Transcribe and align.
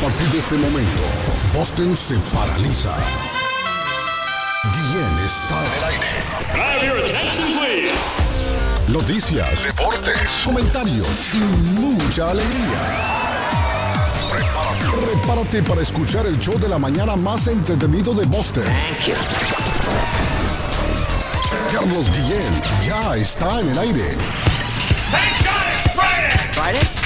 partir 0.00 0.28
de 0.28 0.38
este 0.38 0.56
momento, 0.56 1.02
Boston 1.54 1.96
se 1.96 2.16
paraliza. 2.34 2.94
Guillén 4.72 5.18
está 5.24 5.66
en 5.66 5.72
el 5.78 5.84
aire. 5.84 6.08
Noticias, 8.88 9.64
deportes, 9.64 10.42
comentarios 10.44 11.24
y 11.32 11.38
mucha 11.78 12.30
alegría. 12.30 12.80
Prepárate, 14.30 14.86
prepárate 15.06 15.62
para 15.62 15.82
escuchar 15.82 16.26
el 16.26 16.38
show 16.38 16.58
de 16.58 16.68
la 16.68 16.78
mañana 16.78 17.16
más 17.16 17.46
entretenido 17.46 18.14
de 18.14 18.26
Boston. 18.26 18.64
Carlos 21.72 22.10
Guillén 22.10 22.62
ya 22.86 23.16
está 23.16 23.60
en 23.60 23.68
el 23.70 23.78
aire. 23.78 24.16
Friday? 26.52 27.05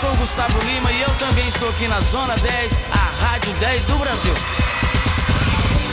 sou 0.00 0.14
Gustavo 0.14 0.56
Lima 0.64 0.92
e 0.92 1.02
eu 1.02 1.10
também 1.18 1.48
estou 1.48 1.68
aqui 1.70 1.88
na 1.88 2.00
Zona 2.00 2.36
10, 2.36 2.80
a 2.92 3.24
Rádio 3.24 3.52
10 3.54 3.84
do 3.86 3.98
Brasil. 3.98 4.34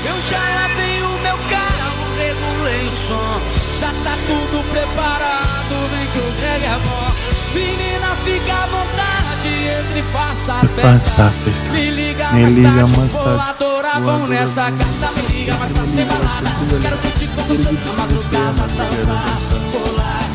Eu 0.05 0.21
já 0.29 0.37
lavei 0.37 1.01
o 1.01 1.09
meu 1.23 1.37
carro, 1.49 2.15
regulei 2.15 2.87
o 2.87 2.91
som, 2.91 3.41
já 3.79 3.87
tá 4.03 4.15
tudo 4.27 4.63
preparado, 4.69 5.89
vem 5.89 6.05
que 6.07 6.19
o 6.19 6.31
Greg 6.39 6.65
é 6.65 6.79
bom. 6.85 7.15
Menina, 7.55 8.15
fica 8.23 8.53
à 8.53 8.67
vontade, 8.67 9.49
entre 9.79 9.99
e 9.99 10.03
faça 10.13 10.53
a 10.53 10.67
festa. 10.67 11.33
Me 11.71 11.89
liga 11.89 12.31
Me 12.33 12.41
mais 12.41 12.53
liga 12.53 12.69
tarde, 12.69 12.97
mais 12.97 13.11
vou 13.11 13.39
adorar, 13.39 14.01
Vou 14.01 14.11
vamos 14.11 14.29
nessa 14.29 14.71
carta. 14.71 15.11
Me 15.15 15.35
liga 15.35 15.55
mais 15.55 15.73
tarde, 15.73 15.93
tem 15.93 16.05
balada. 16.05 16.49
Quero 16.79 16.97
curtir 16.99 17.27
com 17.29 17.41
você 17.41 17.71
na 17.71 17.93
madrugada, 17.93 18.67
dançar, 18.67 19.39
pular. 19.71 20.25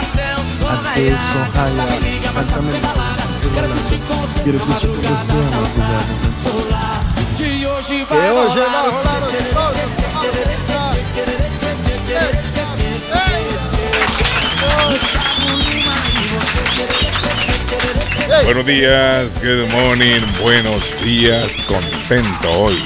Até 0.00 0.34
o 0.34 0.44
sol 0.58 0.82
raiar, 0.82 1.50
raiar. 1.54 1.90
me 1.90 2.10
liga 2.10 2.32
mais 2.32 2.46
tarde, 2.46 2.68
tem 2.68 2.80
balada. 2.80 3.17
Quero 3.54 3.68
curtir 3.68 3.98
com 4.06 4.14
você 4.14 4.52
madrugada 4.52 5.34
Que 7.36 7.66
hoje 7.66 8.04
vai 8.04 8.30
rolar 8.30 8.58
Buenos 18.44 18.66
días, 18.66 19.38
good 19.38 19.70
morning, 19.72 20.20
buenos 20.40 20.82
días, 21.02 21.56
contento 21.66 22.48
hoy. 22.48 22.78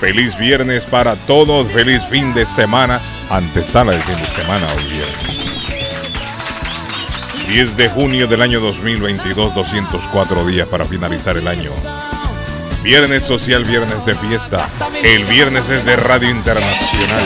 Feliz 0.00 0.36
viernes 0.36 0.84
para 0.84 1.16
todos, 1.16 1.70
feliz 1.72 2.04
fin 2.06 2.32
de 2.34 2.44
semana, 2.44 3.00
antesala 3.30 3.92
del 3.92 4.02
fin 4.02 4.16
de 4.16 4.28
semana 4.28 4.66
hoy. 4.74 5.61
10 7.52 7.76
de 7.76 7.90
junio 7.90 8.26
del 8.26 8.40
año 8.40 8.60
2022, 8.60 9.54
204 9.54 10.46
días 10.46 10.66
para 10.66 10.86
finalizar 10.86 11.36
el 11.36 11.46
año. 11.46 11.70
Viernes 12.82 13.24
social, 13.24 13.62
viernes 13.64 14.06
de 14.06 14.14
fiesta. 14.14 14.70
El 15.04 15.22
viernes 15.26 15.68
es 15.68 15.84
de 15.84 15.96
Radio 15.96 16.30
Internacional. 16.30 17.24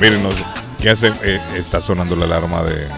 Miren, 0.00 0.28
¿qué 0.80 0.90
hace? 0.90 1.12
Eh, 1.22 1.40
está 1.54 1.80
sonando 1.80 2.16
la 2.16 2.24
alarma 2.24 2.64
de, 2.64 2.88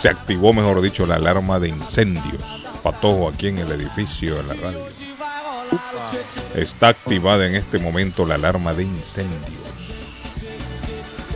se 0.00 0.08
activó, 0.08 0.54
mejor 0.54 0.80
dicho, 0.80 1.04
la 1.04 1.16
alarma 1.16 1.58
de 1.58 1.68
incendios. 1.68 2.42
Patojo 2.82 3.28
aquí 3.28 3.48
en 3.48 3.58
el 3.58 3.70
edificio 3.72 4.36
de 4.36 4.42
la 4.44 4.54
radio. 4.54 4.86
Está 6.54 6.88
activada 6.88 7.46
en 7.46 7.56
este 7.56 7.78
momento 7.78 8.24
la 8.24 8.36
alarma 8.36 8.72
de 8.72 8.84
incendios. 8.84 9.66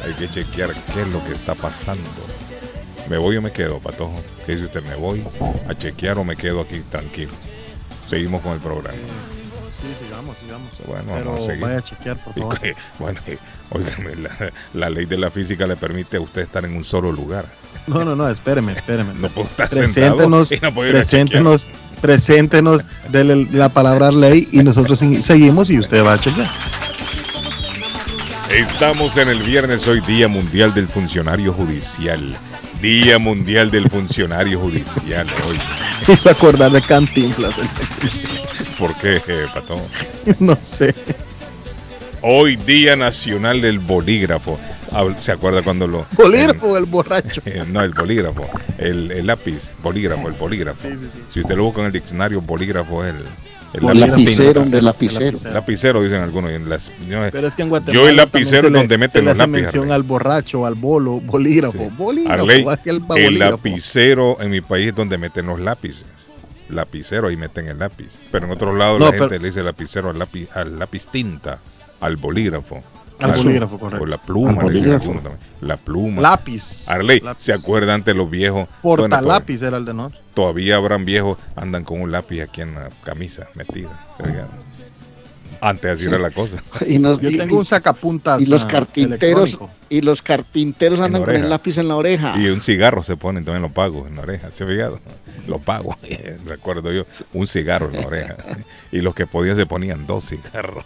Hay 0.06 0.15
que 0.15 0.31
chequear 0.31 0.71
qué 0.94 1.03
es 1.03 1.09
lo 1.09 1.22
que 1.22 1.34
está 1.34 1.55
pasando. 1.55 2.09
¿Me 3.12 3.19
voy 3.19 3.37
o 3.37 3.43
me 3.43 3.50
quedo, 3.53 3.78
Patojo? 3.78 4.19
¿Qué 4.47 4.53
dice 4.55 4.65
usted? 4.65 4.83
¿Me 4.84 4.95
voy 4.95 5.23
a 5.69 5.75
chequear 5.75 6.17
o 6.19 6.25
me 6.25 6.34
quedo 6.34 6.62
aquí 6.62 6.81
tranquilo? 6.91 7.31
Seguimos 8.09 8.41
con 8.41 8.53
el 8.55 8.59
programa. 8.59 8.97
Sí, 8.97 9.87
sigamos, 10.03 10.34
sigamos. 10.39 10.71
Bueno, 10.87 11.05
Pero 11.12 11.25
vamos 11.33 11.43
a 11.45 11.47
seguir. 11.50 11.62
vaya 11.62 11.77
a 11.77 11.83
chequear, 11.83 12.17
por 12.25 12.33
Y 12.39 12.41
favor. 12.41 12.59
que- 12.59 12.75
bueno, 12.99 13.21
óigame, 13.69 14.17
la, 14.17 14.31
la 14.73 14.89
ley 14.89 15.05
de 15.05 15.19
la 15.19 15.31
física 15.31 15.67
le 15.67 15.77
permite 15.77 16.17
a 16.17 16.21
usted 16.23 16.41
estar 16.41 16.65
en 16.65 16.75
un 16.75 16.84
solo 16.84 17.12
lugar. 17.12 17.45
No, 17.87 18.03
no, 18.03 18.17
no, 18.17 18.27
espéreme, 18.31 18.73
espéreme. 18.78 19.12
No 19.12 19.29
puedo 19.29 19.47
estar 19.47 19.69
preséntenos, 19.69 20.49
sentado 20.49 20.71
y 20.73 20.75
no 20.87 20.93
preséntenos, 20.93 21.69
preséntenos 22.00 22.87
dele 23.11 23.47
la 23.53 23.69
palabra 23.69 24.11
ley 24.11 24.49
y 24.53 24.62
nosotros 24.62 24.99
seguimos 25.21 25.69
y 25.69 25.79
usted 25.79 26.03
va 26.03 26.15
a 26.15 26.19
chequear. 26.19 26.49
Estamos 28.50 29.19
en 29.19 29.29
el 29.29 29.43
viernes, 29.43 29.87
hoy 29.87 30.00
Día 30.00 30.29
Mundial 30.29 30.73
del 30.73 30.89
Funcionario 30.89 31.53
Judicial. 31.53 32.34
Día 32.82 33.20
Mundial 33.20 33.70
del 33.70 33.88
Funcionario 33.88 34.59
Judicial 34.59 35.25
hoy. 35.47 35.56
Hizo 36.12 36.28
acordar 36.28 36.72
de 36.72 36.82
Cantinflas. 36.82 37.54
¿Por 38.76 38.97
qué, 38.98 39.22
eh, 39.25 39.47
Patón? 39.54 39.81
no 40.41 40.59
sé. 40.60 40.93
Hoy 42.22 42.56
Día 42.56 42.97
Nacional 42.97 43.60
del 43.60 43.78
Bolígrafo. 43.78 44.59
¿Se 45.16 45.31
acuerda 45.31 45.62
cuando 45.62 45.87
lo... 45.87 46.06
Bolígrafo 46.16 46.76
el 46.76 46.87
borracho. 46.87 47.41
Eh, 47.47 47.62
no, 47.69 47.82
el 47.82 47.93
bolígrafo, 47.93 48.50
el, 48.78 49.12
el 49.12 49.28
lápiz, 49.28 49.75
bolígrafo, 49.81 50.26
el 50.26 50.34
bolígrafo. 50.34 50.88
Sí, 50.88 50.97
sí, 50.99 51.06
sí. 51.09 51.19
Si 51.31 51.41
usted 51.41 51.54
lo 51.54 51.62
busca 51.62 51.81
en 51.82 51.87
el 51.87 51.93
diccionario, 51.93 52.41
bolígrafo 52.41 53.04
es 53.04 53.14
el, 53.14 53.25
el 53.75 54.00
lapicero, 54.00 54.62
tinta. 54.62 54.77
de 54.77 54.83
lapicero. 54.83 55.38
Lapicero, 55.53 56.03
dicen 56.03 56.21
algunos. 56.22 56.50
en 56.50 56.69
las- 56.69 56.91
yo- 57.09 57.21
Pero 57.31 57.49
es 57.49 57.55
que 57.55 57.62
en 57.62 57.69
Guatemala 57.71 57.94
yo 58.03 58.09
el 58.09 58.16
lapicero 58.16 58.69
es 58.69 58.72
donde 58.75 58.99
meten 58.99 59.25
los 59.25 59.37
lápices. 59.37 59.62
mención 59.62 59.83
Arley. 59.84 59.94
al 59.94 60.03
borracho, 60.03 60.66
al 60.66 60.75
bolo, 60.75 61.21
bolígrafo, 61.21 61.78
Sí. 61.78 61.88
bolígrafo, 61.97 62.43
Arley, 62.43 62.65
el 62.84 62.91
el 62.97 63.00
bolígrafo. 63.00 63.53
lapicero 63.53 64.37
en 64.41 64.50
mi 64.50 64.61
país 64.61 64.88
es 64.88 64.94
donde 64.94 65.16
meten 65.19 65.47
los 65.47 65.61
lápices. 65.61 66.05
Lapicero, 66.69 67.28
ahí 67.28 67.37
meten 67.37 67.69
el 67.69 67.78
lápiz. 67.78 68.09
Pero 68.31 68.47
en 68.47 68.53
otros 68.53 68.77
lados 68.77 68.99
No, 68.99 69.06
la 69.06 69.11
pero- 69.12 69.25
gente 69.28 69.38
le 69.41 69.49
dice 69.49 69.62
lapicero 69.62 70.11
al 70.11 70.19
lápiz, 70.19 70.49
al 70.55 70.78
lápiz 70.78 71.06
tinta, 71.06 71.59
al 72.00 72.16
bolígrafo. 72.16 72.82
Al 73.22 73.33
bolígrafo, 73.37 73.78
correcto. 73.78 74.03
O 74.05 74.06
la 74.06 74.19
pluma, 74.19 74.62
Al 74.62 74.66
le 74.69 74.72
dicen 74.75 74.91
bolígrafo. 74.91 75.03
algunos 75.05 75.22
también. 75.22 75.41
La 75.60 75.77
pluma. 75.77 76.22
Lápiz. 76.22 76.84
Arley, 76.88 77.21
Lápiz. 77.21 77.43
¿se 77.43 77.53
acuerdan 77.53 77.97
antes 77.97 78.16
los 78.16 78.31
viejos? 78.31 78.69
Bueno, 78.83 79.03
Porta 79.03 79.09
todavía- 79.21 79.28
lápiz 79.41 79.62
era 79.62 79.77
el 79.77 79.84
de 79.84 79.94
nosotros. 79.94 80.22
todavía 80.34 80.77
habrán 80.77 81.05
viejos 81.05 81.38
andan 81.56 81.84
con 81.84 82.00
un 82.00 82.11
lápiz 82.12 82.41
aquí 82.43 82.61
en 82.62 82.75
la 82.75 82.88
camisa 83.05 83.47
metida. 83.55 83.91
Antes 85.61 85.93
así 85.93 86.06
era 86.06 86.19
la 86.19 86.31
cosa. 86.32 86.61
Y, 86.88 86.99
nos- 86.99 87.21
Yo 87.21 87.31
y- 87.31 87.38
tengo 87.38 87.56
un 87.56 87.65
sacapuntas. 87.65 88.43
y 88.43 88.47
los 88.47 88.65
ah, 88.65 88.69
carpinteros 88.69 89.59
y 89.88 90.00
los 90.00 90.21
carpinteros 90.21 90.99
andan 90.99 91.22
con 91.22 91.37
el 91.37 91.49
lápiz 91.49 91.78
en 91.78 91.87
la 91.87 91.94
oreja. 91.94 92.34
Y 92.37 92.49
un 92.49 92.61
cigarro 92.61 93.05
se 93.05 93.16
ponen 93.16 93.44
también 93.44 93.62
los 93.62 93.71
pagos 93.71 94.09
en 94.09 94.16
la 94.16 94.22
oreja. 94.22 94.50
¿Se 94.53 94.65
ha 94.65 94.66
fijado? 94.66 94.99
Los 95.47 95.61
pagos. 95.61 95.94
Recuerdo 96.47 96.91
yo, 96.91 97.05
un 97.32 97.47
cigarro 97.47 97.91
en 97.93 98.00
la 98.00 98.06
oreja. 98.09 98.34
Y 98.91 99.03
los 99.03 99.15
que 99.15 99.28
podían 99.28 99.56
se 99.56 99.66
ponían 99.66 100.05
dos 100.05 100.27
cigarros. 100.31 100.84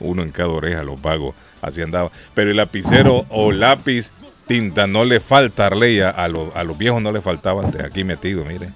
Uno 0.00 0.22
en 0.22 0.30
cada 0.30 0.48
oreja, 0.48 0.82
los 0.84 0.98
pagos. 0.98 1.34
Así 1.64 1.82
andaba. 1.82 2.10
Pero 2.34 2.50
el 2.50 2.56
lapicero 2.56 3.26
o 3.30 3.52
lápiz 3.52 4.12
tinta 4.46 4.86
no 4.86 5.04
le 5.04 5.20
falta, 5.20 5.66
Arley, 5.66 6.00
a, 6.00 6.10
a 6.10 6.28
los, 6.28 6.54
a 6.54 6.64
los 6.64 6.76
viejos 6.76 7.00
no 7.00 7.12
le 7.12 7.20
faltaba 7.20 7.62
antes 7.62 7.80
aquí 7.82 8.04
metido, 8.04 8.44
mire. 8.44 8.68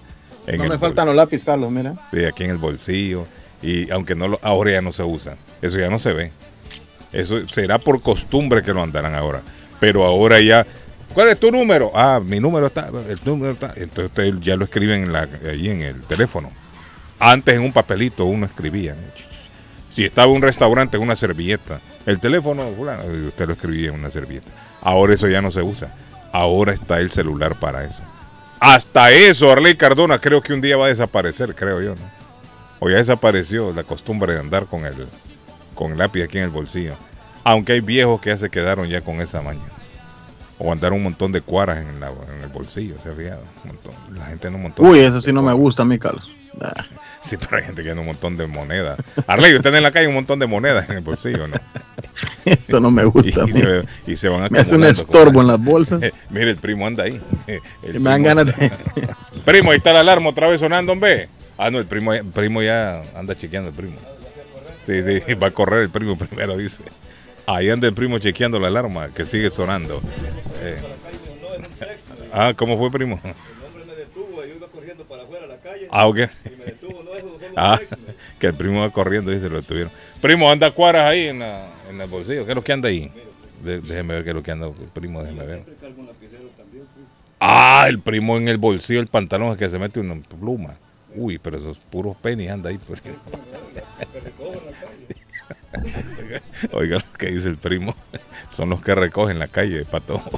En 0.46 0.58
No 0.58 0.68
me 0.68 0.78
faltan 0.78 1.06
los 1.06 1.14
lápices, 1.14 1.44
Carlos, 1.44 1.70
mira. 1.70 1.94
Sí, 2.10 2.24
aquí 2.24 2.44
en 2.44 2.50
el 2.50 2.56
bolsillo. 2.56 3.26
Y 3.62 3.90
aunque 3.90 4.14
no 4.14 4.28
lo, 4.28 4.40
ahora 4.42 4.72
ya 4.72 4.80
no 4.80 4.92
se 4.92 5.02
usa. 5.02 5.36
Eso 5.60 5.78
ya 5.78 5.90
no 5.90 5.98
se 5.98 6.12
ve. 6.12 6.32
Eso 7.12 7.46
será 7.48 7.78
por 7.78 8.00
costumbre 8.00 8.62
que 8.62 8.72
lo 8.72 8.82
andarán 8.82 9.14
ahora. 9.14 9.42
Pero 9.80 10.04
ahora 10.04 10.40
ya. 10.40 10.66
¿Cuál 11.12 11.28
es 11.28 11.38
tu 11.38 11.50
número? 11.50 11.90
Ah, 11.94 12.20
mi 12.24 12.40
número 12.40 12.66
está. 12.66 12.88
El 13.08 13.18
número 13.24 13.52
está. 13.52 13.72
Entonces 13.76 14.06
ustedes 14.06 14.34
ya 14.40 14.56
lo 14.56 14.64
escriben 14.64 15.02
en 15.04 15.12
la, 15.12 15.28
ahí 15.50 15.68
en 15.68 15.82
el 15.82 16.02
teléfono. 16.02 16.50
Antes 17.18 17.54
en 17.54 17.62
un 17.62 17.72
papelito 17.72 18.24
uno 18.24 18.46
escribía. 18.46 18.94
Si 19.98 20.04
estaba 20.04 20.28
en 20.30 20.36
un 20.36 20.42
restaurante 20.42 20.96
en 20.96 21.02
una 21.02 21.16
servilleta, 21.16 21.80
el 22.06 22.20
teléfono, 22.20 22.62
fulano, 22.76 23.02
usted 23.26 23.46
lo 23.48 23.54
escribía 23.54 23.88
en 23.88 23.96
una 23.96 24.10
servilleta. 24.10 24.48
Ahora 24.80 25.12
eso 25.14 25.26
ya 25.26 25.40
no 25.42 25.50
se 25.50 25.60
usa. 25.60 25.88
Ahora 26.32 26.72
está 26.72 27.00
el 27.00 27.10
celular 27.10 27.56
para 27.56 27.82
eso. 27.82 27.98
Hasta 28.60 29.10
eso, 29.10 29.50
Arley 29.50 29.74
Cardona, 29.76 30.20
creo 30.20 30.40
que 30.40 30.52
un 30.52 30.60
día 30.60 30.76
va 30.76 30.84
a 30.84 30.88
desaparecer, 30.90 31.52
creo 31.56 31.82
yo, 31.82 31.96
¿no? 31.96 32.02
O 32.78 32.88
ya 32.88 32.94
desapareció 32.98 33.72
la 33.72 33.82
costumbre 33.82 34.34
de 34.34 34.38
andar 34.38 34.66
con 34.66 34.84
el, 34.84 34.94
con 35.74 35.90
el 35.90 35.98
lápiz 35.98 36.22
aquí 36.22 36.38
en 36.38 36.44
el 36.44 36.50
bolsillo. 36.50 36.94
Aunque 37.42 37.72
hay 37.72 37.80
viejos 37.80 38.20
que 38.20 38.30
ya 38.30 38.36
se 38.36 38.50
quedaron 38.50 38.86
ya 38.86 39.00
con 39.00 39.20
esa 39.20 39.42
maña. 39.42 39.64
O 40.60 40.70
andar 40.70 40.92
un 40.92 41.02
montón 41.02 41.32
de 41.32 41.40
cuaras 41.40 41.78
en, 41.78 41.98
la- 41.98 42.12
en 42.36 42.44
el 42.44 42.50
bolsillo, 42.50 42.94
¿se 43.02 43.10
ha 43.10 43.14
fijado? 43.14 43.42
La 44.16 44.26
gente 44.26 44.46
en 44.46 44.54
un 44.54 44.62
montón. 44.62 44.86
Uy, 44.86 45.00
eso 45.00 45.20
sí 45.20 45.32
no 45.32 45.42
me 45.42 45.52
gusta 45.54 45.82
a 45.82 45.86
mí, 45.86 45.98
Carlos. 45.98 46.30
Sí, 47.28 47.36
pero 47.36 47.58
hay 47.58 47.64
gente 47.64 47.82
que 47.82 47.88
tiene 47.88 48.00
un 48.00 48.06
montón 48.06 48.38
de 48.38 48.46
monedas. 48.46 48.98
Arley, 49.26 49.54
usted 49.54 49.74
en 49.74 49.82
la 49.82 49.90
calle 49.90 50.08
un 50.08 50.14
montón 50.14 50.38
de 50.38 50.46
monedas 50.46 50.88
en 50.88 50.96
el 50.96 51.02
bolsillo, 51.02 51.46
¿no? 51.46 51.56
Eso 52.46 52.80
no 52.80 52.90
me 52.90 53.02
Y, 53.02 53.04
gusta 53.04 53.44
a 53.44 53.46
se, 53.46 53.84
y 54.06 54.16
se 54.16 54.28
van 54.30 54.50
Me 54.50 54.60
hace 54.60 54.76
un 54.76 54.84
estorbo 54.84 55.42
en 55.42 55.48
las 55.48 55.62
bolsas. 55.62 56.00
Mire, 56.30 56.52
el 56.52 56.56
primo 56.56 56.86
anda 56.86 57.04
ahí. 57.04 57.20
El 57.82 57.96
Y 57.96 57.98
me 57.98 58.08
dan 58.08 58.22
primo 58.22 58.34
ganas 58.34 58.56
de... 58.56 58.72
Primo, 59.44 59.72
ahí 59.72 59.76
está 59.76 59.92
la 59.92 60.00
alarma 60.00 60.30
otra 60.30 60.48
vez 60.48 60.60
sonando, 60.60 60.92
hombre. 60.92 61.28
Ah, 61.58 61.70
no, 61.70 61.78
el 61.78 61.84
primo, 61.84 62.14
el 62.14 62.24
primo 62.24 62.62
ya 62.62 63.02
anda 63.14 63.36
chequeando 63.36 63.68
el 63.68 63.76
primo. 63.76 63.96
Sí, 64.86 65.02
sí, 65.02 65.34
va 65.34 65.48
a 65.48 65.50
correr 65.50 65.82
el 65.82 65.90
primo 65.90 66.16
primero, 66.16 66.56
dice. 66.56 66.82
Ahí 67.46 67.68
anda 67.68 67.88
el 67.88 67.94
primo 67.94 68.18
chequeando 68.18 68.58
la 68.58 68.68
alarma 68.68 69.10
que 69.10 69.26
sigue 69.26 69.50
sonando. 69.50 70.00
Eh. 70.62 70.78
Ah, 72.32 72.54
¿cómo 72.56 72.78
fue, 72.78 72.90
primo? 72.90 73.20
Ah, 75.90 76.06
ok. 76.06 76.20
Ah, 77.60 77.80
que 78.38 78.46
el 78.46 78.54
primo 78.54 78.80
va 78.80 78.90
corriendo 78.90 79.32
y 79.32 79.40
se 79.40 79.48
lo 79.48 79.56
detuvieron. 79.56 79.90
Primo, 80.20 80.50
anda 80.50 80.70
cuaras 80.70 81.08
ahí 81.10 81.26
en, 81.28 81.40
la, 81.40 81.66
en 81.90 82.00
el 82.00 82.08
bolsillo. 82.08 82.44
¿Qué 82.44 82.52
es 82.52 82.56
lo 82.56 82.62
que 82.62 82.72
anda 82.72 82.88
ahí? 82.88 83.10
De- 83.64 83.80
déjeme 83.80 84.14
ver 84.14 84.24
qué 84.24 84.30
es 84.30 84.36
lo 84.36 84.42
que 84.42 84.50
anda 84.52 84.68
el 84.68 84.72
primo, 84.94 85.22
déjeme 85.22 85.44
ver. 85.44 85.62
Ah, 87.40 87.86
el 87.88 88.00
primo 88.00 88.36
en 88.36 88.48
el 88.48 88.58
bolsillo 88.58 89.00
del 89.00 89.08
pantalón 89.08 89.52
es 89.52 89.58
que 89.58 89.68
se 89.68 89.78
mete 89.78 89.98
una 90.00 90.14
pluma. 90.22 90.74
Uy, 91.14 91.38
pero 91.38 91.58
esos 91.58 91.78
puros 91.78 92.16
pennies 92.16 92.52
anda 92.52 92.70
ahí. 92.70 92.78
pues. 92.86 93.00
Oiga 96.72 96.96
lo 96.98 97.12
que 97.18 97.30
dice 97.30 97.48
el 97.48 97.56
primo. 97.56 97.94
Son 98.50 98.68
los 98.70 98.82
que 98.82 98.94
recogen 98.94 99.38
la 99.38 99.48
calle, 99.48 99.84
pato. 99.84 100.20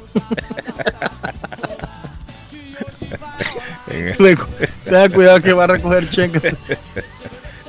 En 3.89 4.07
el- 4.07 4.37
Tenga 4.85 5.09
cuidado 5.09 5.41
que 5.41 5.51
va 5.53 5.65
a 5.65 5.67
recoger 5.67 6.09
cheques. 6.09 6.55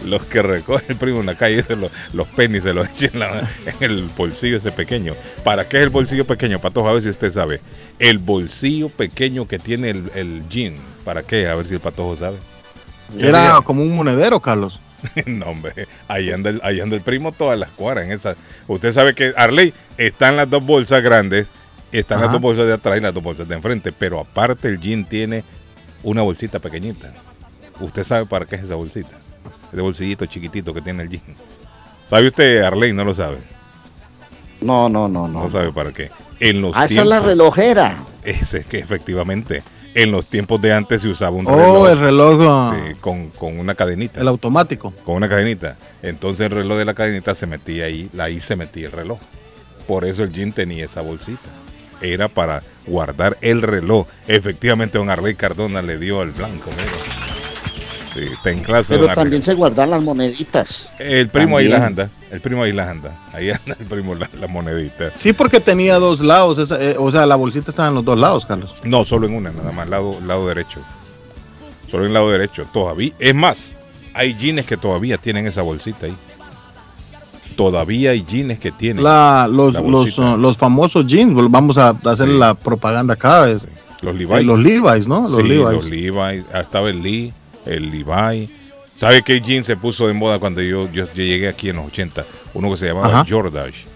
los 0.05 0.25
que 0.25 0.43
recogen 0.43 0.87
el 0.91 0.97
primo 0.97 1.21
en 1.21 1.27
la 1.27 1.35
calle, 1.35 1.63
se 1.65 1.77
lo- 1.77 1.91
los 2.13 2.29
pennies 2.29 2.63
se 2.65 2.73
los 2.75 2.87
echan 3.03 3.11
en, 3.15 3.19
la- 3.21 3.51
en 3.67 3.75
el 3.81 4.05
bolsillo 4.17 4.57
ese 4.57 4.73
pequeño. 4.73 5.15
¿Para 5.45 5.69
qué 5.69 5.79
es 5.79 5.83
el 5.85 5.91
bolsillo 5.91 6.25
pequeño, 6.27 6.59
Pato? 6.61 6.87
A 6.89 6.93
ver 6.93 7.03
si 7.03 7.09
usted 7.09 7.31
sabe. 7.33 7.61
El 7.99 8.19
bolsillo 8.19 8.89
pequeño 8.89 9.47
que 9.47 9.59
tiene 9.59 9.91
el, 9.91 10.11
el 10.15 10.49
jean. 10.49 10.75
¿Para 11.05 11.23
qué? 11.23 11.49
A 11.49 11.55
ver 11.55 11.67
si 11.67 11.75
el 11.75 11.81
patojo 11.81 12.17
sabe. 12.17 12.37
Era 13.19 13.61
como 13.65 13.83
un 13.83 13.95
monedero, 13.95 14.41
Carlos. 14.41 14.81
no, 15.27 15.47
hombre. 15.47 15.87
Ahí 16.09 16.31
anda, 16.31 16.51
el, 16.51 16.61
ahí 16.65 16.81
anda 16.81 16.97
el 16.97 17.03
primo 17.03 17.33
todas 17.33 17.59
las 17.59 17.71
cuadras. 17.71 18.05
En 18.07 18.13
esa. 18.13 18.37
Usted 18.69 18.93
sabe 18.93 19.15
que 19.15 19.33
Arley 19.37 19.75
están 19.99 20.37
las 20.37 20.49
dos 20.49 20.65
bolsas 20.65 21.03
grandes, 21.03 21.49
están 21.91 22.21
las 22.21 22.31
dos 22.33 22.41
bolsas 22.41 22.67
de 22.67 22.73
atrás 22.73 22.99
y 22.99 23.01
las 23.01 23.13
dos 23.13 23.23
bolsas 23.23 23.49
de 23.49 23.55
enfrente. 23.57 23.93
Pero 23.93 24.21
aparte 24.21 24.69
el 24.69 24.81
jean 24.81 25.05
tiene 25.05 25.45
una 26.03 26.23
bolsita 26.23 26.59
pequeñita. 26.61 27.13
¿Usted 27.81 28.05
sabe 28.05 28.27
para 28.27 28.47
qué 28.47 28.57
es 28.57 28.63
esa 28.63 28.77
bolsita? 28.77 29.17
Ese 29.73 29.81
bolsillito 29.81 30.27
chiquitito 30.27 30.75
que 30.75 30.83
tiene 30.83 31.03
el 31.05 31.09
jean. 31.09 31.23
¿Sabe 32.09 32.29
usted, 32.29 32.63
Arley? 32.63 32.93
No 32.93 33.05
lo 33.05 33.15
sabe. 33.15 33.39
No, 34.61 34.89
no, 34.89 35.09
no, 35.09 35.27
no. 35.29 35.43
No 35.45 35.49
sabe 35.51 35.73
para 35.73 35.93
qué. 35.93 36.11
En 36.41 36.61
los 36.61 36.73
Ah, 36.77 36.85
esa 36.85 37.01
es 37.01 37.07
la 37.07 37.17
tiempos- 37.17 37.27
relojera. 37.29 37.97
Ese 38.23 38.59
es 38.59 38.67
que 38.67 38.79
efectivamente. 38.79 39.63
En 39.95 40.11
los 40.11 40.25
tiempos 40.27 40.61
de 40.63 40.73
antes 40.73 41.03
se 41.03 41.09
usaba 41.09 41.37
un 41.37 41.47
Oh, 41.47 41.55
reloj 41.55 41.89
el 41.91 41.99
reloj, 42.01 42.41
ah, 42.49 42.75
sí, 42.89 42.95
con, 43.01 43.29
con 43.31 43.59
una 43.59 43.75
cadenita. 43.75 44.21
el 44.23 44.29
automático. 44.29 44.91
con 45.05 45.17
una 45.17 45.29
cadenita. 45.29 45.77
Entonces 46.03 46.47
el 46.47 46.53
reloj 46.53 46.79
de 46.79 46.85
la 46.87 46.95
cadenita 46.95 47.35
se 47.35 47.47
metía 47.47 47.85
ahí, 47.85 48.09
ahí 48.19 48.41
se 48.41 48.57
metía 48.57 48.87
el 48.87 48.93
reloj. 48.93 49.19
Por 49.87 50.07
eso 50.07 50.23
el 50.23 50.33
jean 50.33 50.53
tenía 50.53 50.87
esa 50.87 51.03
bolsita. 51.03 51.41
Era 52.01 52.29
para 52.29 52.63
guardar 52.87 53.37
el 53.43 53.61
reloj. 53.61 54.07
Efectivamente, 54.29 54.97
don 54.97 55.11
Arley 55.11 55.35
Cardona 55.35 55.83
le 55.83 55.99
dio 55.99 56.21
al 56.23 56.31
blanco. 56.31 56.71
mira. 56.71 57.22
Sí, 58.15 58.21
está 58.33 58.51
en 58.51 58.61
clase. 58.63 58.99
Pero 58.99 59.15
también 59.15 59.43
se 59.43 59.55
guardan 59.55 59.91
las 59.91 60.03
moneditas. 60.03 60.93
El 60.99 61.29
primo 61.29 61.57
ahí 61.57 61.69
las 61.69 61.81
anda. 61.83 62.11
El 62.31 62.41
primo 62.41 62.63
ahí 62.63 62.73
las 62.73 62.89
anda. 62.89 63.17
Ahí 63.33 63.51
anda 63.51 63.77
el 63.79 63.87
primo 63.87 64.15
la, 64.15 64.29
la 64.39 64.47
monedita. 64.49 65.11
Sí, 65.17 65.33
porque 65.33 65.61
tenía 65.61 65.99
dos 65.99 66.21
lados. 66.21 66.59
esa, 66.59 66.83
eh, 66.83 66.97
o 66.99 67.11
sea, 67.11 67.25
la 67.27 67.37
bolsita 67.37 67.71
estaba 67.71 67.89
en 67.89 67.95
los 67.95 68.05
dos 68.05 68.19
lados, 68.19 68.45
Carlos. 68.45 68.71
No, 68.85 69.05
solo 69.05 69.27
en 69.27 69.35
una, 69.37 69.51
nada 69.51 69.73
más, 69.73 69.89
lado, 69.89 70.19
lado 70.27 70.47
derecho. 70.47 70.81
Solo 71.91 72.03
en 72.05 72.09
el 72.09 72.15
lado 72.15 72.31
derecho. 72.31 72.67
Todavía, 72.73 73.13
es 73.19 73.35
más, 73.35 73.57
hay 74.15 74.35
jeans 74.35 74.67
que 74.67 74.77
todavía 74.77 75.17
tienen 75.19 75.47
esa 75.47 75.63
bolsita 75.63 76.07
ahí. 76.07 76.15
Todavía 77.57 78.11
hay 78.13 78.25
jeans 78.25 78.59
que 78.59 78.73
tienen. 78.73 79.05
La, 79.05 79.47
los, 79.51 79.75
La 79.75 79.81
los, 79.81 80.19
uh, 80.19 80.37
los 80.39 80.57
famosos 80.57 81.07
jeans, 81.07 81.35
vamos 81.51 81.77
a 81.77 81.91
hacer 82.05 82.29
Sí. 82.29 82.39
la 82.39 82.55
propaganda 82.55 83.15
cada 83.17 83.47
vez. 83.47 83.63
Los 84.01 84.15
Eh, 84.17 84.19
Levi's. 84.19 84.45
los 84.47 84.59
Levi's, 84.59 85.07
¿no? 85.07 85.29
Los 85.29 85.37
Sí, 85.37 85.43
Levi's. 85.43 85.65
los 85.73 85.89
Levi's. 85.91 86.45
Estaba 86.55 86.89
el 86.89 87.03
Lee, 87.03 87.33
el 87.67 87.91
Levi. 87.91 88.51
¿Sabe 88.97 89.23
qué 89.23 89.41
jean 89.41 89.65
se 89.65 89.77
puso 89.77 90.07
de 90.07 90.13
moda 90.13 90.39
cuando 90.39 90.61
yo, 90.63 90.91
yo, 90.93 91.07
yo 91.07 91.25
llegué 91.25 91.49
aquí 91.49 91.71
en 91.71 91.77
los 91.77 91.87
80? 91.87 92.25
Uno 92.55 92.71
que 92.71 92.77
se 92.77 92.87
llamaba 92.87 93.21
Ajá. 93.21 93.27
Jordache. 93.29 93.87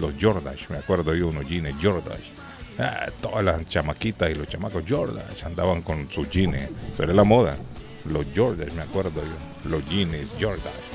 Los 0.00 0.14
Jordache, 0.20 0.66
me 0.70 0.76
acuerdo 0.78 1.14
yo, 1.14 1.28
unos 1.28 1.46
jeans 1.46 1.74
Jordache. 1.82 2.30
Ah, 2.78 3.06
todas 3.20 3.44
las 3.44 3.68
chamaquitas 3.68 4.30
y 4.30 4.34
los 4.34 4.46
chamacos 4.48 4.84
Jordache 4.88 5.44
andaban 5.44 5.82
con 5.82 6.08
sus 6.08 6.30
jeans. 6.30 6.56
Eso 6.94 7.02
era 7.02 7.12
la 7.12 7.24
moda. 7.24 7.56
Los 8.04 8.26
Jordache, 8.34 8.72
me 8.72 8.82
acuerdo 8.82 9.20
yo. 9.22 9.70
Los 9.70 9.86
jeans 9.88 10.14
Jordache. 10.40 10.88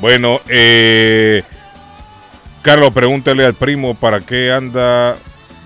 Bueno, 0.00 0.40
eh, 0.48 1.42
Carlos, 2.62 2.92
pregúntale 2.92 3.44
al 3.44 3.54
primo 3.54 3.94
para 3.94 4.20
qué 4.20 4.52
anda 4.52 5.16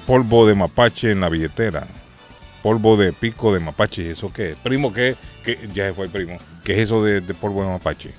polvo 0.07 0.47
de 0.47 0.55
mapache 0.55 1.11
en 1.11 1.21
la 1.21 1.29
billetera. 1.29 1.87
Polvo 2.63 2.97
de 2.97 3.13
pico 3.13 3.53
de 3.53 3.61
mapache, 3.61 4.11
¿eso 4.11 4.33
qué? 4.33 4.55
Primo, 4.63 4.93
¿qué? 4.93 5.17
Qué? 5.43 5.59
Ya 5.75 5.89
se 5.89 5.95
fue 5.95 6.07
el 6.07 6.11
primo. 6.11 6.39
¿Qué 6.65 6.75
es 6.75 6.79
eso 6.81 7.05
de, 7.05 7.21
de 7.21 7.35
polvo 7.35 7.63
de 7.63 7.69
mapache? 7.69 8.11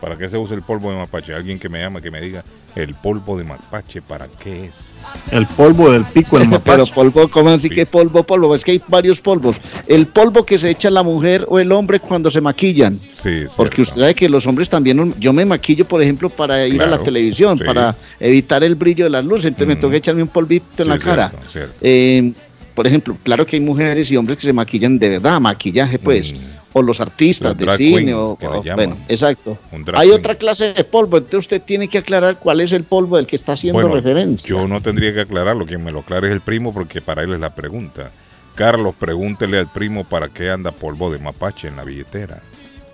¿Para 0.00 0.16
qué 0.16 0.28
se 0.28 0.38
usa 0.38 0.54
el 0.54 0.62
polvo 0.62 0.90
de 0.92 0.96
mapache? 0.96 1.34
Alguien 1.34 1.58
que 1.58 1.68
me 1.68 1.80
llama, 1.80 2.00
que 2.00 2.12
me 2.12 2.20
diga, 2.20 2.44
el 2.76 2.94
polvo 2.94 3.36
de 3.36 3.42
mapache, 3.42 4.00
¿para 4.00 4.28
qué 4.28 4.66
es? 4.66 4.98
El 5.32 5.44
polvo 5.46 5.90
del 5.90 6.04
pico 6.04 6.38
del 6.38 6.48
Pero 6.64 6.84
mapache. 6.84 6.92
polvo, 6.94 7.26
¿cómo 7.28 7.50
así 7.50 7.62
Sí. 7.68 7.74
que 7.74 7.84
polvo, 7.84 8.22
polvo? 8.22 8.54
Es 8.54 8.64
que 8.64 8.70
hay 8.70 8.82
varios 8.86 9.20
polvos. 9.20 9.56
El 9.88 10.06
polvo 10.06 10.46
que 10.46 10.56
se 10.56 10.70
echa 10.70 10.88
la 10.88 11.02
mujer 11.02 11.44
o 11.48 11.58
el 11.58 11.72
hombre 11.72 11.98
cuando 11.98 12.30
se 12.30 12.40
maquillan. 12.40 12.96
Sí, 12.96 13.46
Porque 13.56 13.82
usted 13.82 14.00
sabe 14.00 14.14
que 14.14 14.28
los 14.28 14.46
hombres 14.46 14.70
también, 14.70 15.12
yo 15.18 15.32
me 15.32 15.44
maquillo, 15.44 15.84
por 15.84 16.00
ejemplo, 16.00 16.30
para 16.30 16.64
ir 16.68 16.80
a 16.80 16.86
la 16.86 16.98
televisión, 17.02 17.58
sí. 17.58 17.64
para 17.64 17.96
evitar 18.20 18.62
el 18.62 18.76
brillo 18.76 19.02
de 19.06 19.10
las 19.10 19.24
luces, 19.24 19.46
entonces 19.46 19.66
me 19.66 19.74
Mm. 19.74 19.80
toca 19.80 19.96
echarme 19.96 20.22
un 20.22 20.28
polvito 20.28 20.64
en 20.78 20.84
Sí, 20.84 20.88
la 20.90 20.98
cara. 21.00 21.28
cierto, 21.30 21.48
cierto. 21.50 21.74
Eh, 21.80 22.32
por 22.78 22.86
ejemplo, 22.86 23.16
claro 23.24 23.44
que 23.44 23.56
hay 23.56 23.60
mujeres 23.60 24.08
y 24.12 24.16
hombres 24.16 24.38
que 24.38 24.46
se 24.46 24.52
maquillan 24.52 25.00
de 25.00 25.08
verdad, 25.08 25.40
maquillaje 25.40 25.98
pues, 25.98 26.32
Mm. 26.32 26.36
o 26.74 26.82
los 26.82 27.00
artistas 27.00 27.56
Los 27.58 27.76
de 27.76 27.76
cine, 27.76 28.04
queen, 28.04 28.14
o, 28.14 28.38
o- 28.40 28.62
bueno, 28.76 28.96
exacto. 29.08 29.58
Hay 29.94 30.06
queen. 30.10 30.20
otra 30.20 30.36
clase 30.36 30.72
de 30.74 30.84
polvo, 30.84 31.16
entonces 31.16 31.38
usted 31.40 31.60
tiene 31.62 31.88
que 31.88 31.98
aclarar 31.98 32.38
cuál 32.38 32.60
es 32.60 32.70
el 32.70 32.84
polvo 32.84 33.16
del 33.16 33.26
que 33.26 33.34
está 33.34 33.54
haciendo 33.54 33.80
Bueno, 33.80 33.96
referencia. 33.96 34.48
Yo 34.48 34.68
no 34.68 34.80
tendría 34.80 35.12
que 35.12 35.22
aclararlo, 35.22 35.66
quien 35.66 35.82
me 35.82 35.90
lo 35.90 35.98
aclare 35.98 36.28
es 36.28 36.32
el 36.34 36.40
primo 36.40 36.72
porque 36.72 37.00
para 37.00 37.24
él 37.24 37.32
es 37.34 37.40
la 37.40 37.52
pregunta. 37.52 38.12
Carlos, 38.54 38.94
pregúntele 38.96 39.58
al 39.58 39.66
primo 39.72 40.04
para 40.04 40.28
qué 40.28 40.48
anda 40.50 40.70
polvo 40.70 41.10
de 41.10 41.18
mapache 41.18 41.66
en 41.66 41.74
la 41.74 41.82
billetera. 41.82 42.40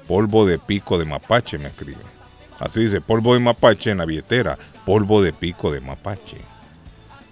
Polvo 0.08 0.46
de 0.46 0.58
pico 0.58 0.96
de 0.98 1.04
mapache, 1.04 1.58
me 1.58 1.66
escribe. 1.68 1.98
Así 2.58 2.80
dice, 2.84 3.02
polvo 3.02 3.34
de 3.34 3.40
mapache 3.40 3.90
en 3.90 3.98
la 3.98 4.06
billetera. 4.06 4.56
Polvo 4.86 5.20
de 5.20 5.34
pico 5.34 5.70
de 5.70 5.82
mapache. 5.82 6.38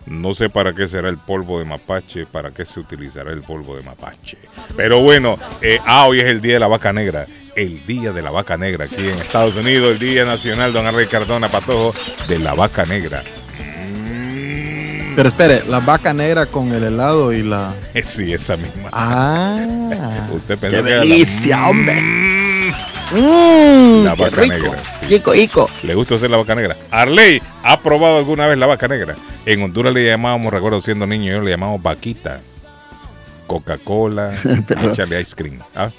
No 0.07 0.35
sé 0.35 0.49
para 0.49 0.73
qué 0.73 0.89
será 0.89 1.09
el 1.09 1.17
polvo 1.19 1.59
de 1.59 1.65
mapache, 1.65 2.27
para 2.27 2.51
qué 2.51 2.65
se 2.65 2.81
utilizará 2.81 3.31
el 3.33 3.43
polvo 3.43 3.77
de 3.77 3.83
mapache. 3.83 4.37
Pero 4.77 5.01
bueno, 5.01 5.39
eh, 5.63 5.79
ah, 5.87 6.07
hoy 6.07 6.21
es 6.21 6.27
el 6.27 6.41
Día 6.41 6.55
de 6.55 6.61
la 6.61 6.69
Vaca 6.69 6.93
Negra. 6.93 7.27
El 7.55 7.85
Día 7.87 8.13
de 8.13 8.23
la 8.23 8.31
Vaca 8.31 8.57
Negra 8.57 8.85
aquí 8.87 8.97
en 8.97 9.11
Estados 9.19 9.55
Unidos, 9.57 9.93
el 9.93 9.99
Día 9.99 10.25
Nacional, 10.25 10.73
don 10.73 10.87
Arley 10.87 11.07
Cardona 11.07 11.49
Patojo, 11.49 11.95
de 12.29 12.39
la 12.39 12.55
Vaca 12.55 12.85
Negra. 12.87 13.23
Mm, 13.61 15.15
Pero 15.15 15.29
espere, 15.29 15.63
la 15.69 15.81
vaca 15.81 16.13
negra 16.15 16.47
con 16.47 16.73
el 16.73 16.83
helado 16.85 17.33
y 17.33 17.43
la. 17.43 17.75
Sí, 18.05 18.33
esa 18.33 18.57
misma. 18.57 18.89
Ah. 18.93 19.59
Usted 20.33 20.59
pensó 20.59 20.79
qué 20.79 20.83
que 20.85 20.91
era 20.93 21.05
la- 21.05 21.11
delicia, 21.11 21.67
hombre. 21.69 22.01
Mm, 23.13 24.05
La 24.05 24.15
vaca 24.15 24.41
rico. 24.43 24.53
negra, 24.55 24.79
sí. 25.01 25.07
Rico. 25.33 25.71
¿Le 25.83 25.95
gusta 25.95 26.15
usted 26.15 26.31
la 26.31 26.37
vaca 26.39 26.55
negra? 26.55 26.77
Arley, 26.91 27.43
¿ha 27.63 27.81
probado 27.81 28.19
alguna 28.19 28.47
vez 28.47 28.59
la 28.59 28.67
vaca 28.67 28.89
negra? 28.89 29.15
En 29.47 29.63
Honduras 29.63 29.93
le 29.93 30.07
llamábamos, 30.07 30.53
recuerdo 30.53 30.81
siendo 30.81 31.07
niño, 31.07 31.33
yo 31.33 31.41
le 31.41 31.51
llamamos 31.51 31.83
vaquita. 31.83 32.41
Coca-Cola, 33.47 34.35
échale 34.93 35.21
ice 35.21 35.35
cream. 35.35 35.59
¿Ah? 35.75 35.91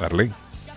Arley. 0.00 0.30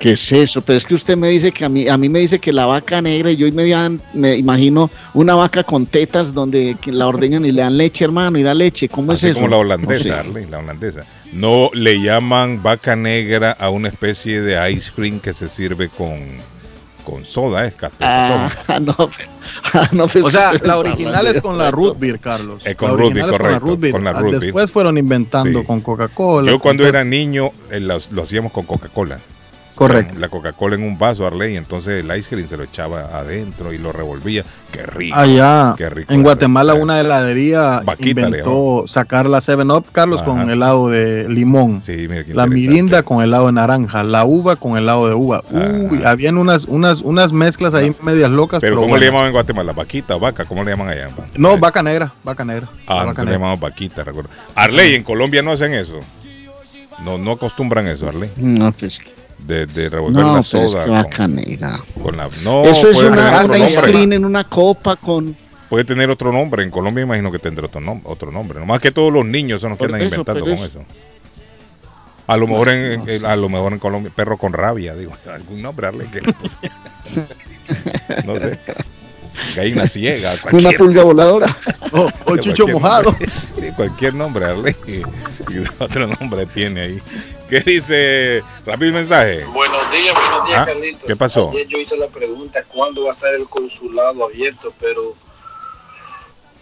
¿Qué 0.03 0.12
es 0.12 0.31
eso? 0.33 0.62
Pero 0.62 0.75
es 0.75 0.86
que 0.86 0.95
usted 0.95 1.15
me 1.15 1.29
dice 1.29 1.53
que 1.53 1.63
a 1.63 1.69
mí, 1.69 1.88
a 1.88 1.98
mí 1.98 2.10
me 2.10 2.19
dice 2.19 2.38
que 2.38 2.51
la 2.51 2.65
vaca 2.65 3.01
negra, 3.01 3.31
y 3.31 3.38
yo 3.38 3.48
inmediatamente 3.48 4.03
me 4.13 4.36
imagino 4.36 4.89
una 5.13 5.33
vaca 5.33 5.63
con 5.63 5.86
tetas 5.86 6.33
donde 6.33 6.75
la 6.88 7.07
ordeñan 7.07 7.45
y 7.45 7.53
le 7.53 7.62
dan 7.62 7.77
leche, 7.77 8.03
hermano, 8.03 8.38
y 8.38 8.43
da 8.43 8.53
leche. 8.53 8.89
¿Cómo 8.89 9.13
Así 9.13 9.27
es 9.27 9.31
eso? 9.31 9.39
como 9.39 9.48
la 9.50 9.57
holandesa, 9.60 9.93
No 9.93 10.03
sé. 10.03 10.12
Arley, 10.19 10.45
la 10.48 10.60
holandesa. 10.60 11.01
No 11.31 11.69
le 11.74 12.01
llaman 12.01 12.62
vaca 12.62 12.98
negra 12.98 13.51
a 13.57 13.69
una 13.69 13.88
especie 13.88 14.41
de 14.41 14.72
ice 14.74 14.91
cream 14.93 15.22
que 15.22 15.31
se 15.31 15.48
sirve 15.48 15.88
con, 15.88 16.17
Con 17.05 17.24
soda 17.24 17.65
es 17.65 17.74
café. 17.75 17.95
Ah, 18.01 18.50
no, 18.81 18.93
pero- 18.98 19.29
ah, 19.74 19.89
no, 19.93 20.07
pero 20.07 20.25
O 20.25 20.31
sea, 20.31 20.51
la 20.63 20.74
hablan 20.74 20.77
original 20.79 21.27
es 21.27 21.39
con 21.41 21.57
la 21.57 21.72
root 21.72 21.98
beer, 21.98 22.19
Carlos. 22.19 22.62
Es 22.65 22.75
con 22.75 22.91
La 22.91 22.98
root 22.98 23.13
beer, 23.13 23.25
es 23.25 23.31
con 23.31 23.31
la 23.31 23.38
correcto, 23.38 23.65
root 23.67 23.79
beer. 23.79 23.91
con 23.93 24.03
la 24.03 24.12
root 24.13 24.31
beer. 24.31 24.41
Después 24.41 24.69
fueron 24.69 24.98
inventando 24.98 25.60
Sí. 25.62 25.65
con 25.65 25.79
Coca-Cola. 25.79 26.51
Yo 26.51 26.60
cuando 26.60 26.86
era 26.86 27.05
niño 27.05 27.51
eh, 27.72 27.79
lo, 27.79 28.00
lo 28.12 28.24
hacíamos 28.24 28.51
con 28.51 28.65
Coca-Cola. 28.65 29.17
Correcto. 29.75 30.19
La 30.19 30.29
Coca-Cola 30.29 30.75
en 30.75 30.83
un 30.83 30.97
vaso, 30.97 31.25
Arley, 31.25 31.57
entonces 31.57 32.03
el 32.03 32.17
ice 32.17 32.29
cream 32.29 32.47
se 32.47 32.57
lo 32.57 32.63
echaba 32.63 33.01
adentro 33.17 33.73
y 33.73 33.77
lo 33.77 33.91
revolvía. 33.91 34.43
Qué 34.71 34.83
rico. 34.83 35.15
Allá, 35.15 35.75
Qué 35.77 35.87
rico 35.89 36.11
en. 36.13 36.23
Guatemala, 36.23 36.73
Eh, 36.73 36.81
una 36.81 36.99
heladería 36.99 37.81
Vaquita 37.85 38.21
inventó 38.21 38.85
sacar 38.87 39.27
la 39.27 39.39
7-Up, 39.39 39.85
Carlos, 39.91 40.23
con 40.23 40.39
Ajá. 40.41 40.51
helado 40.53 40.89
de 40.89 41.29
limón. 41.29 41.81
Sí, 41.85 42.07
mira 42.09 42.23
La 42.33 42.47
mirinda 42.47 43.03
con 43.03 43.23
helado 43.23 43.47
de 43.47 43.53
naranja, 43.53 44.03
la 44.03 44.25
uva 44.25 44.55
con 44.55 44.77
helado 44.77 45.07
de 45.07 45.13
uva. 45.13 45.43
Uy, 45.51 46.01
habían 46.05 46.37
unas, 46.37 46.65
unas, 46.65 47.01
unas 47.01 47.31
mezclas 47.33 47.73
ahí 47.75 47.95
medias 48.01 48.31
locas. 48.31 48.61
Pero 48.61 48.75
Pero, 48.77 48.81
¿cómo 48.81 48.97
le 48.97 49.05
llamaban 49.07 49.27
en 49.27 49.33
Guatemala? 49.33 49.73
¿Vaquita 49.73 50.15
o 50.15 50.19
vaca? 50.19 50.45
¿Cómo 50.45 50.63
le 50.63 50.71
llaman 50.71 50.89
allá? 50.89 51.09
No, 51.35 51.57
vaca 51.57 51.83
negra, 51.83 52.11
vaca 52.23 52.43
negra. 52.43 52.67
Ah, 52.87 52.95
vaca 52.95 53.03
nosotros 53.05 53.17
le 53.17 53.23
negra. 53.25 53.39
llamamos 53.39 53.59
vaquita, 53.59 54.03
recuerdo. 54.03 54.29
Arley, 54.55 54.95
en 54.95 55.03
Colombia 55.03 55.41
no 55.43 55.51
hacen 55.51 55.73
eso. 55.73 55.99
No, 57.03 57.17
no 57.17 57.31
acostumbran 57.33 57.87
eso, 57.87 58.07
Arley. 58.07 58.29
No, 58.37 58.71
pues, 58.71 59.01
De, 59.45 59.65
de 59.65 59.89
revolver 59.89 60.23
no, 60.23 60.35
la 60.38 60.41
pero 60.50 60.63
es 60.65 60.71
soda. 60.71 60.83
que 60.85 60.89
con- 60.89 61.01
bacanera. 61.03 61.79
con 62.01 62.15
la- 62.17 62.29
no, 62.43 62.63
Eso 62.63 62.89
es 62.89 63.01
una, 63.01 63.43
una 63.43 63.57
ice 63.57 63.75
nombre. 63.75 63.91
cream 63.91 64.13
en 64.13 64.25
una 64.25 64.43
copa 64.45 64.95
con... 64.95 65.35
Puede 65.69 65.83
tener 65.85 66.09
otro 66.09 66.31
nombre. 66.31 66.63
En 66.63 66.69
Colombia 66.69 67.03
imagino 67.03 67.31
que 67.31 67.39
tendrá 67.39 67.65
otro, 67.65 67.81
nom- 67.81 68.01
otro 68.05 68.31
nombre. 68.31 68.59
Nomás 68.59 68.79
que 68.79 68.91
todos 68.91 69.12
los 69.12 69.25
niños 69.25 69.59
son 69.59 69.71
los 69.71 69.77
que 69.77 69.85
Por 69.85 69.93
andan 69.95 70.07
eso, 70.07 70.15
inventando 70.15 70.41
con 70.45 70.53
es- 70.53 70.62
eso. 70.62 70.83
A 72.25 72.38
lo 72.38 72.47
mejor 72.47 72.69
en, 72.69 73.09
en- 73.09 73.25
a 73.25 73.35
lo 73.35 73.50
mejor 73.50 73.73
en 73.73 73.79
Colombia, 73.79 74.12
perro 74.15 74.38
con 74.38 74.53
rabia, 74.53 74.95
digo, 74.95 75.12
algún 75.33 75.62
nombre, 75.62 75.89
que 76.12 76.21
le. 76.21 76.33
No 78.25 78.35
sé. 78.39 78.59
Gallina 79.55 79.88
ciega, 79.88 80.35
Una 80.51 80.71
pulga 80.71 81.03
voladora. 81.03 81.53
Oh, 81.95 82.09
oh, 82.25 82.38
chucho 82.38 82.63
cualquier 82.65 82.73
mojado. 82.73 83.03
nombre. 83.12 83.29
Sí, 83.59 83.65
cualquier 83.75 84.15
nombre, 84.15 84.45
Arley. 84.45 84.75
Y, 84.88 84.91
y 85.53 85.63
otro 85.77 86.07
nombre 86.07 86.47
tiene 86.47 86.81
ahí. 86.81 87.00
¿Qué 87.53 87.60
dice? 87.62 88.43
Rápido 88.65 88.88
el 88.88 88.93
mensaje. 88.95 89.45
Buenos 89.45 89.91
días, 89.91 90.15
buenos 90.15 90.48
días, 90.48 90.60
Ah, 90.62 90.65
Carlitos. 90.65 91.03
¿qué 91.05 91.15
pasó? 91.15 91.51
Ayer 91.51 91.67
yo 91.67 91.77
hice 91.77 91.95
la 91.98 92.07
pregunta, 92.07 92.63
¿cuándo 92.67 93.03
va 93.03 93.12
a 93.12 93.13
estar 93.13 93.31
el 93.36 93.45
consulado 93.48 94.25
abierto? 94.25 94.74
Pero, 94.79 95.13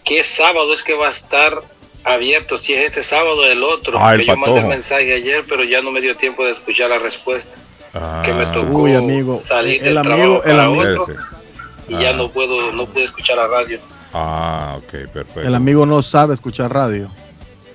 ¿qué 0.04 0.22
sábado 0.22 0.70
es 0.74 0.82
que 0.84 0.94
va 0.94 1.06
a 1.06 1.10
estar 1.10 1.62
abierto? 2.04 2.58
Si 2.58 2.74
es 2.74 2.84
este 2.84 3.00
sábado 3.02 3.36
o 3.40 3.44
el 3.44 3.62
otro. 3.62 3.98
Ah, 3.98 4.12
el 4.12 4.20
Que 4.20 4.26
yo 4.26 4.36
mandé 4.36 4.60
el 4.60 4.66
mensaje 4.66 5.14
ayer, 5.14 5.42
pero 5.48 5.64
ya 5.64 5.80
no 5.80 5.90
me 5.92 6.02
dio 6.02 6.14
tiempo 6.14 6.44
de 6.44 6.50
escuchar 6.52 6.90
la 6.90 6.98
respuesta. 6.98 7.56
Ah, 7.94 8.20
que 8.22 8.34
me 8.34 8.44
tocó 8.44 8.80
Uy, 8.82 8.94
amigo. 8.94 9.38
salir 9.38 9.78
El 9.78 9.84
del 9.84 9.98
amigo, 9.98 10.14
trabajo 10.42 10.44
el 10.44 10.60
amigo, 10.60 11.02
otro 11.04 11.14
ese. 11.14 11.22
y 11.88 12.02
ya 12.02 12.10
Ah. 12.10 12.12
no 12.12 12.28
puedo, 12.28 12.70
no 12.72 12.84
pude 12.84 13.04
escuchar 13.04 13.38
la 13.38 13.46
radio. 13.46 13.80
Ah, 14.12 14.74
ok, 14.76 15.10
perfecto. 15.10 15.40
el 15.40 15.54
amigo 15.54 15.86
no 15.86 16.02
sabe 16.02 16.34
escuchar 16.34 16.70
radio. 16.70 17.08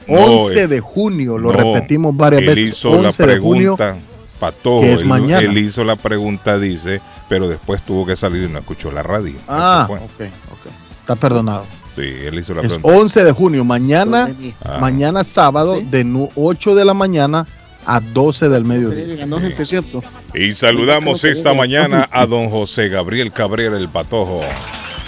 No, 0.08 0.16
11 0.20 0.62
eh, 0.64 0.68
de 0.68 0.80
junio, 0.80 1.38
lo 1.38 1.52
No, 1.52 1.58
repetimos 1.74 2.16
varias 2.16 2.42
él 2.42 2.48
veces. 2.48 2.64
hizo 2.78 2.90
la 3.02 3.10
11 3.10 3.28
de 3.28 3.40
junio. 3.40 3.76
pregunta, 3.76 4.06
Patojo, 4.40 4.82
que 4.82 4.94
es 4.94 5.02
él, 5.02 5.06
mañana. 5.08 5.40
él 5.40 5.58
hizo 5.58 5.84
la 5.84 5.96
pregunta, 5.96 6.58
dice, 6.60 7.02
pero 7.28 7.48
después 7.50 7.82
tuvo 7.84 8.06
que 8.06 8.16
salir 8.16 8.44
y 8.44 8.52
no 8.52 8.60
escuchó 8.60 8.92
la 8.92 9.04
radio. 9.04 9.34
Ah, 9.48 9.88
Eso 9.90 9.94
ok, 10.04 10.10
fue. 10.18 10.26
ok. 10.28 10.74
Está 11.02 11.16
perdonado. 11.16 11.66
Sí, 11.96 12.02
él 12.26 12.38
hizo 12.38 12.54
la 12.54 12.62
Es 12.62 12.68
pregunta. 12.68 12.96
11 12.98 13.24
de 13.24 13.32
junio, 13.32 13.66
mañana, 13.66 14.30
Ah. 14.64 14.78
mañana 14.80 15.24
sábado, 15.24 15.78
Sí. 15.80 15.88
de 15.90 16.04
nu- 16.04 16.30
8 16.36 16.76
de 16.76 16.86
la 16.86 16.94
mañana 16.94 17.48
a 17.88 18.00
12 18.00 18.50
del 18.50 18.66
mediodía. 18.66 19.26
Cierto. 19.66 20.04
Y 20.36 20.54
saludamos 20.54 21.24
esta 21.24 21.54
mañana 21.54 22.08
a 22.12 22.26
don 22.28 22.50
José 22.50 22.90
Gabriel 22.90 23.32
Cabrera 23.32 23.78
el 23.78 23.90
Patojo, 23.90 24.42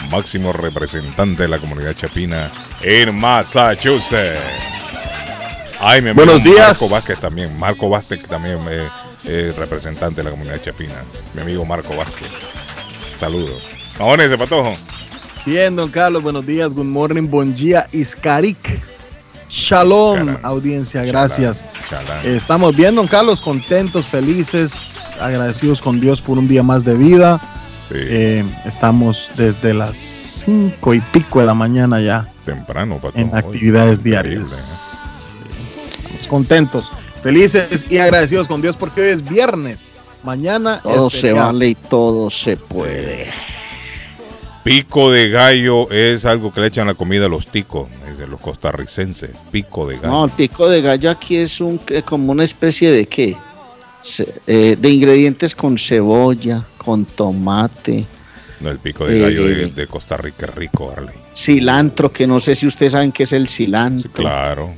máximo 0.10 0.52
representante 0.54 1.44
de 1.44 1.50
la 1.50 1.60
comunidad 1.60 1.94
chapina 1.96 2.50
en 2.82 3.16
Massachusetts. 3.20 4.40
Ay, 5.80 6.02
mi 6.02 6.10
amigo 6.10 6.26
Buenos 6.26 6.44
días. 6.44 6.68
Marco 6.82 6.90
Vázquez 6.90 7.20
también. 7.20 7.58
Marco 7.58 7.90
Vázquez 7.90 8.22
también 8.28 8.60
es 8.68 9.26
es 9.26 9.56
representante 9.56 10.18
de 10.18 10.24
la 10.24 10.32
comunidad 10.32 10.62
chapina. 10.62 10.94
Mi 11.34 11.42
amigo 11.42 11.66
Marco 11.66 11.96
Vázquez. 11.96 12.28
Saludos. 13.20 13.64
Ahora 14.00 14.24
ese 14.24 14.38
Patojo. 14.38 14.76
Bien, 15.46 15.76
don 15.76 15.90
Carlos, 15.90 16.22
buenos 16.22 16.46
días, 16.46 16.74
good 16.74 16.86
morning, 16.86 17.28
bon 17.30 17.54
día, 17.56 17.88
Iskarik. 17.92 18.58
Shalom, 19.50 20.38
audiencia, 20.44 21.02
gracias. 21.04 21.66
Chalán. 21.90 22.20
Eh, 22.26 22.36
Estamos 22.38 22.76
bien, 22.76 22.94
don 22.96 23.08
Carlos, 23.08 23.42
contentos, 23.42 24.08
felices, 24.08 24.98
agradecidos 25.20 25.82
con 25.82 26.00
Dios 26.00 26.22
por 26.22 26.38
un 26.38 26.48
día 26.48 26.62
más 26.62 26.84
de 26.86 26.94
vida. 26.94 27.40
Sí, 27.90 27.96
Eh, 27.98 28.46
estamos 28.66 29.30
desde 29.36 29.74
las 29.74 29.98
cinco 29.98 30.94
y 30.94 31.02
pico 31.02 31.40
de 31.40 31.48
la 31.48 31.54
mañana 31.56 32.00
ya 32.00 32.26
temprano, 32.46 32.96
Patojo. 32.98 33.18
en 33.20 33.36
actividades 33.36 33.98
Increíble, 34.00 34.22
diarias. 34.30 35.00
Contentos, 36.30 36.86
felices 37.22 37.88
y 37.90 37.98
agradecidos 37.98 38.48
con 38.48 38.62
Dios 38.62 38.76
porque 38.78 39.02
hoy 39.02 39.08
es 39.10 39.28
viernes. 39.28 39.80
Mañana 40.24 40.80
Todo 40.82 41.08
es 41.08 41.14
se 41.14 41.34
vale 41.34 41.70
y 41.70 41.76
todo 41.76 42.30
se 42.30 42.56
puede. 42.58 43.28
Pico 44.64 45.10
de 45.10 45.30
gallo 45.30 45.90
es 45.90 46.26
algo 46.26 46.54
que 46.54 46.60
le 46.62 46.68
echan 46.68 46.88
a 46.88 46.92
la 46.92 46.94
comida 46.94 47.26
a 47.26 47.30
los 47.30 47.48
ticos, 47.48 47.90
es 48.12 48.18
de 48.18 48.28
los 48.28 48.40
costarricenses. 48.40 49.32
Pico 49.52 49.88
de 49.88 49.96
gallo. 49.96 50.08
No, 50.10 50.26
el 50.26 50.32
pico 50.32 50.70
de 50.70 50.82
gallo 50.82 51.10
aquí 51.10 51.38
es 51.38 51.60
un 51.62 51.80
que- 51.80 52.04
como 52.04 52.32
una 52.32 52.44
especie 52.44 52.92
de 52.92 53.06
qué? 53.06 53.36
Eh, 54.48 54.78
de 54.80 54.90
ingredientes 54.90 55.56
con 55.56 55.78
cebolla, 55.78 56.64
con 56.78 57.06
tomate, 57.06 58.06
No, 58.62 58.70
el 58.70 58.78
pico 58.80 59.06
de 59.06 59.20
gallo 59.20 59.48
Eh, 59.48 59.56
de, 59.56 59.66
de 59.72 59.88
Costa 59.88 60.18
Rica 60.18 60.46
es 60.48 60.56
rico, 60.56 60.94
Arley. 60.96 61.16
cilantro, 61.34 62.12
que 62.12 62.28
no 62.28 62.42
sé 62.42 62.56
si 62.56 62.68
ustedes 62.68 62.92
saben 62.92 63.14
qué 63.14 63.24
es 63.24 63.32
el 63.32 63.48
cilantro, 63.48 64.12
Claro. 64.12 64.70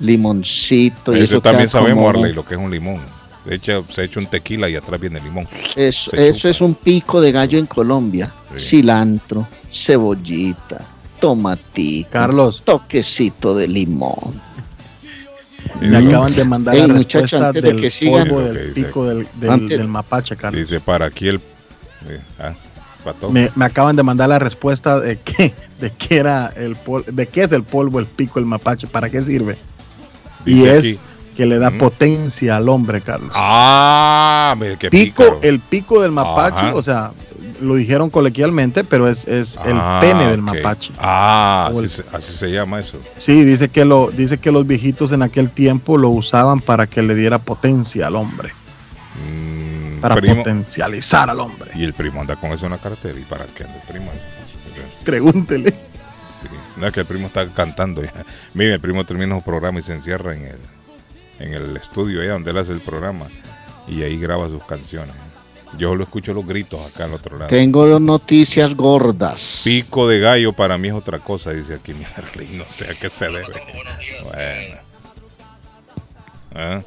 Limoncito 0.00 1.12
y 1.14 1.18
Eso 1.18 1.24
eso 1.36 1.40
también 1.40 1.68
sabemos, 1.68 2.04
como- 2.04 2.08
Arley, 2.10 2.32
lo 2.32 2.44
que 2.44 2.54
es 2.54 2.60
un 2.60 2.70
limón. 2.70 3.00
De 3.44 3.54
hecho, 3.54 3.84
se 3.90 4.04
echa 4.04 4.20
un 4.20 4.26
tequila 4.26 4.68
y 4.68 4.76
atrás 4.76 5.00
viene 5.00 5.18
el 5.18 5.24
limón. 5.24 5.48
Eso, 5.74 6.10
se 6.10 6.28
eso 6.28 6.38
chupa. 6.40 6.48
es 6.50 6.60
un 6.60 6.74
pico 6.74 7.20
de 7.20 7.32
gallo 7.32 7.58
en 7.58 7.66
Colombia. 7.66 8.32
Sí. 8.56 8.76
Cilantro, 8.80 9.46
cebollita, 9.70 10.84
tomatito, 11.18 12.10
Carlos, 12.10 12.62
toquecito 12.64 13.54
de 13.56 13.66
limón. 13.68 14.40
me 15.80 16.00
Mm. 16.02 16.08
acaban 16.08 16.34
de 16.34 16.44
mandar 16.44 16.74
Ey, 16.74 16.86
la 16.86 16.94
muchacho, 16.94 17.20
respuesta 17.20 17.48
antes 17.48 17.62
de 17.62 17.68
del 17.72 17.80
que 17.80 17.90
sigan- 17.90 18.28
polvo 18.28 18.40
del 18.42 18.74
dice. 18.74 18.86
pico 18.86 19.04
del, 19.06 19.26
del- 19.34 19.50
Antes- 19.50 19.78
del 19.78 19.88
mapache, 19.88 20.36
Carlos. 20.36 20.60
Dice, 20.68 20.80
para 20.80 21.06
aquí 21.06 21.28
el... 21.28 21.36
eh, 21.36 22.20
ah, 22.38 22.52
Pato. 23.04 23.30
Me, 23.30 23.50
me 23.56 23.64
acaban 23.64 23.96
de 23.96 24.02
mandar 24.02 24.28
la 24.28 24.38
respuesta 24.38 25.00
de 25.00 25.18
qué, 25.18 25.54
de 25.80 25.90
qué 25.92 26.16
era 26.18 26.52
el 26.56 26.76
pol- 26.76 27.04
de 27.10 27.26
qué 27.26 27.42
es 27.44 27.52
el 27.52 27.62
polvo, 27.62 27.98
el 27.98 28.04
pico, 28.06 28.38
el 28.38 28.44
mapache, 28.44 28.86
para 28.86 29.08
qué 29.08 29.22
sirve. 29.22 29.56
Y 30.46 30.64
es 30.64 30.78
aquí. 30.78 30.98
que 31.36 31.46
le 31.46 31.58
da 31.58 31.70
Mm. 31.70 31.78
potencia 31.78 32.56
al 32.56 32.68
hombre, 32.68 33.00
Carlos. 33.00 33.30
Ah, 33.34 34.54
mire 34.58 34.76
qué 34.76 34.90
pico, 34.90 35.22
pícaro. 35.24 35.38
el 35.42 35.60
pico 35.60 36.02
del 36.02 36.10
mapache, 36.12 36.66
Ajá. 36.66 36.74
o 36.74 36.82
sea, 36.82 37.10
lo 37.62 37.74
dijeron 37.76 38.10
coloquialmente, 38.10 38.84
pero 38.84 39.06
es, 39.08 39.26
es 39.26 39.58
el 39.64 39.76
Ah, 39.78 39.98
pene 40.00 40.26
del 40.30 40.42
mapache. 40.42 40.92
Ah, 40.98 41.68
así 41.70 41.78
el- 41.78 41.90
se, 41.90 42.04
así 42.12 42.32
se 42.32 42.48
llama 42.50 42.80
eso. 42.80 42.98
Sí, 43.16 43.44
dice 43.44 43.68
que 43.68 43.84
lo, 43.84 44.10
dice 44.10 44.38
que 44.38 44.50
los 44.52 44.66
viejitos 44.66 45.12
en 45.12 45.22
aquel 45.22 45.50
tiempo 45.50 45.96
lo 45.98 46.08
usaban 46.10 46.60
para 46.60 46.86
que 46.86 47.02
le 47.02 47.14
diera 47.14 47.38
potencia 47.38 48.06
al 48.06 48.16
hombre, 48.16 48.50
Mm, 49.26 50.00
para 50.00 50.16
primo. 50.16 50.36
potencializar 50.36 51.28
al 51.30 51.40
hombre. 51.40 51.70
Y 51.74 51.84
el 51.84 51.92
primo 51.94 52.20
anda 52.20 52.36
con 52.36 52.50
eso 52.52 52.64
en 52.66 52.72
la 52.72 52.78
cartera. 52.78 53.18
¿Y 53.18 53.22
para 53.24 53.44
qué 53.46 53.64
anda 53.64 53.76
el 53.76 53.82
primo? 53.92 54.10
Pregúntele. 55.04 55.74
No 56.80 56.86
es 56.86 56.92
que 56.92 57.00
el 57.00 57.06
primo 57.06 57.26
está 57.26 57.46
cantando 57.48 58.02
ya. 58.02 58.12
Mire, 58.54 58.74
el 58.74 58.80
primo 58.80 59.04
termina 59.04 59.36
su 59.36 59.42
programa 59.42 59.78
y 59.80 59.82
se 59.82 59.92
encierra 59.92 60.34
en 60.34 60.46
el, 60.46 60.58
en 61.38 61.52
el 61.52 61.76
estudio 61.76 62.22
allá 62.22 62.32
donde 62.32 62.50
él 62.50 62.58
hace 62.58 62.72
el 62.72 62.80
programa. 62.80 63.26
Y 63.86 64.02
ahí 64.02 64.18
graba 64.18 64.48
sus 64.48 64.64
canciones. 64.64 65.14
Yo 65.76 65.94
lo 65.94 66.02
escucho 66.02 66.32
los 66.34 66.46
gritos 66.46 66.80
acá 66.84 67.04
al 67.04 67.14
otro 67.14 67.36
lado. 67.36 67.48
Tengo 67.48 67.86
dos 67.86 68.00
noticias 68.00 68.74
gordas. 68.74 69.60
Pico 69.62 70.08
de 70.08 70.18
gallo 70.18 70.52
para 70.52 70.78
mí 70.78 70.88
es 70.88 70.94
otra 70.94 71.18
cosa, 71.18 71.52
dice 71.52 71.74
aquí 71.74 71.92
mi 71.94 72.04
Arley, 72.16 72.48
no 72.56 72.64
sé 72.72 72.90
a 72.90 72.94
qué 72.94 73.08
se 73.08 73.26
debe. 73.26 73.44
Bueno. 74.24 74.76
Ah. 76.54 76.82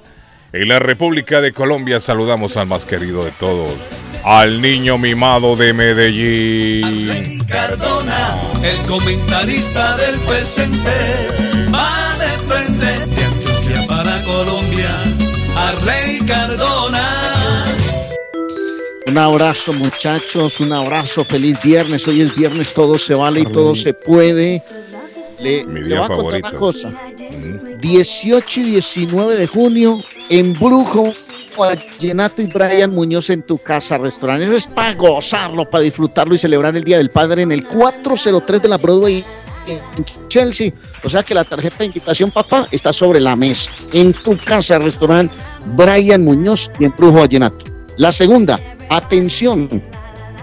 En 0.54 0.68
la 0.68 0.78
República 0.78 1.42
de 1.42 1.52
Colombia 1.52 2.00
saludamos 2.00 2.58
al 2.58 2.68
más 2.68 2.86
querido 2.86 3.26
de 3.26 3.32
todos, 3.32 3.72
al 4.24 4.62
niño 4.62 5.00
mimado 5.00 5.56
de 5.56 5.74
Medellín. 5.74 7.40
Cardona, 7.48 8.40
el 8.62 8.78
comentarista 8.88 9.98
del 9.98 10.16
presente, 10.20 10.92
va 11.74 12.16
de 12.20 12.28
frente 12.48 12.86
de 12.86 13.24
Antioquia 13.24 13.88
para 13.88 14.22
Colombia. 14.22 14.92
Arley 15.58 16.20
Cardona. 16.28 17.66
Un 19.08 19.18
abrazo 19.18 19.74
muchachos, 19.74 20.60
un 20.60 20.72
abrazo, 20.72 21.26
feliz 21.26 21.60
viernes. 21.64 22.08
Hoy 22.08 22.22
es 22.22 22.36
viernes, 22.36 22.76
todo 22.76 23.00
se 23.00 23.16
vale 23.16 23.42
y 23.42 23.46
todo 23.46 23.74
se 23.74 23.96
puede. 23.96 24.62
Le, 25.42 25.66
Mi 25.66 25.82
le 25.82 25.88
día 25.88 26.00
voy 26.02 26.06
a 26.06 26.08
contar 26.08 26.42
favorito. 26.42 26.50
una 26.50 26.60
cosa. 26.60 26.90
Mm. 26.90 27.80
18 27.80 28.60
y 28.60 28.64
19 28.64 29.38
de 29.38 29.48
junio 29.48 30.02
en 30.30 30.54
Brujo 30.54 31.14
Vallenato 31.58 32.42
y 32.42 32.48
Brian 32.48 32.92
Muñoz 32.92 33.30
en 33.30 33.42
tu 33.44 33.58
casa, 33.58 33.98
restaurante. 33.98 34.46
Eso 34.46 34.54
es 34.54 34.68
para 34.68 34.94
gozarlo, 34.94 35.70
para 35.70 35.84
disfrutarlo 35.84 36.34
y 36.36 36.38
celebrar 36.38 36.76
el 36.76 36.84
Día 36.84 36.98
del 36.98 37.12
Padre 37.12 37.44
en 37.44 37.52
el 37.52 37.66
403 37.66 38.62
de 38.62 38.68
la 38.70 38.78
Broadway 38.78 39.24
en 39.68 40.06
Chelsea. 40.28 40.72
O 41.04 41.10
sea 41.10 41.24
que 41.24 41.34
la 41.34 41.44
tarjeta 41.44 41.78
de 41.80 41.86
invitación, 41.86 42.32
papá, 42.32 42.68
está 42.72 42.92
sobre 42.92 43.20
la 43.20 43.36
mesa. 43.36 43.72
En 43.92 44.14
tu 44.14 44.38
casa, 44.38 44.80
restaurante 44.80 45.36
Brian 45.76 46.24
Muñoz 46.24 46.72
y 46.80 46.86
en 46.86 46.96
Brujo 46.98 47.20
Vallenato. 47.20 47.66
La 47.98 48.12
segunda, 48.12 48.60
atención, 48.90 49.70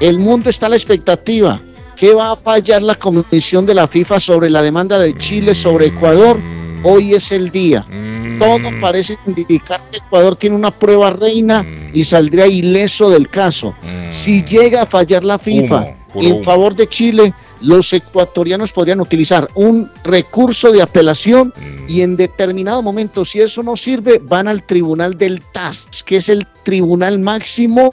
el 0.00 0.18
mundo 0.18 0.50
está 0.50 0.66
a 0.66 0.70
la 0.70 0.76
expectativa. 0.76 1.60
¿Qué 2.00 2.14
va 2.14 2.32
a 2.32 2.36
fallar 2.36 2.80
la 2.80 2.94
comisión 2.94 3.66
de 3.66 3.74
la 3.74 3.86
FIFA 3.86 4.20
sobre 4.20 4.48
la 4.48 4.62
demanda 4.62 4.98
de 4.98 5.14
Chile 5.18 5.54
sobre 5.54 5.88
Ecuador? 5.88 6.40
Hoy 6.82 7.12
es 7.12 7.30
el 7.30 7.50
día. 7.50 7.84
Todo 8.38 8.70
parece 8.80 9.18
indicar 9.26 9.82
que 9.90 9.98
Ecuador 9.98 10.34
tiene 10.34 10.56
una 10.56 10.70
prueba 10.70 11.10
reina 11.10 11.62
y 11.92 12.02
saldría 12.04 12.46
ileso 12.46 13.10
del 13.10 13.28
caso. 13.28 13.74
Si 14.08 14.42
llega 14.42 14.80
a 14.80 14.86
fallar 14.86 15.24
la 15.24 15.38
FIFA 15.38 15.94
Humo, 16.14 16.22
en 16.22 16.32
humo. 16.32 16.42
favor 16.42 16.74
de 16.74 16.86
Chile, 16.86 17.34
los 17.60 17.92
ecuatorianos 17.92 18.72
podrían 18.72 19.02
utilizar 19.02 19.50
un 19.54 19.86
recurso 20.02 20.72
de 20.72 20.80
apelación 20.80 21.52
y 21.86 22.00
en 22.00 22.16
determinado 22.16 22.80
momento, 22.80 23.26
si 23.26 23.42
eso 23.42 23.62
no 23.62 23.76
sirve, 23.76 24.22
van 24.24 24.48
al 24.48 24.62
tribunal 24.62 25.18
del 25.18 25.42
TAS, 25.52 26.02
que 26.06 26.16
es 26.16 26.30
el 26.30 26.46
tribunal 26.64 27.18
máximo 27.18 27.92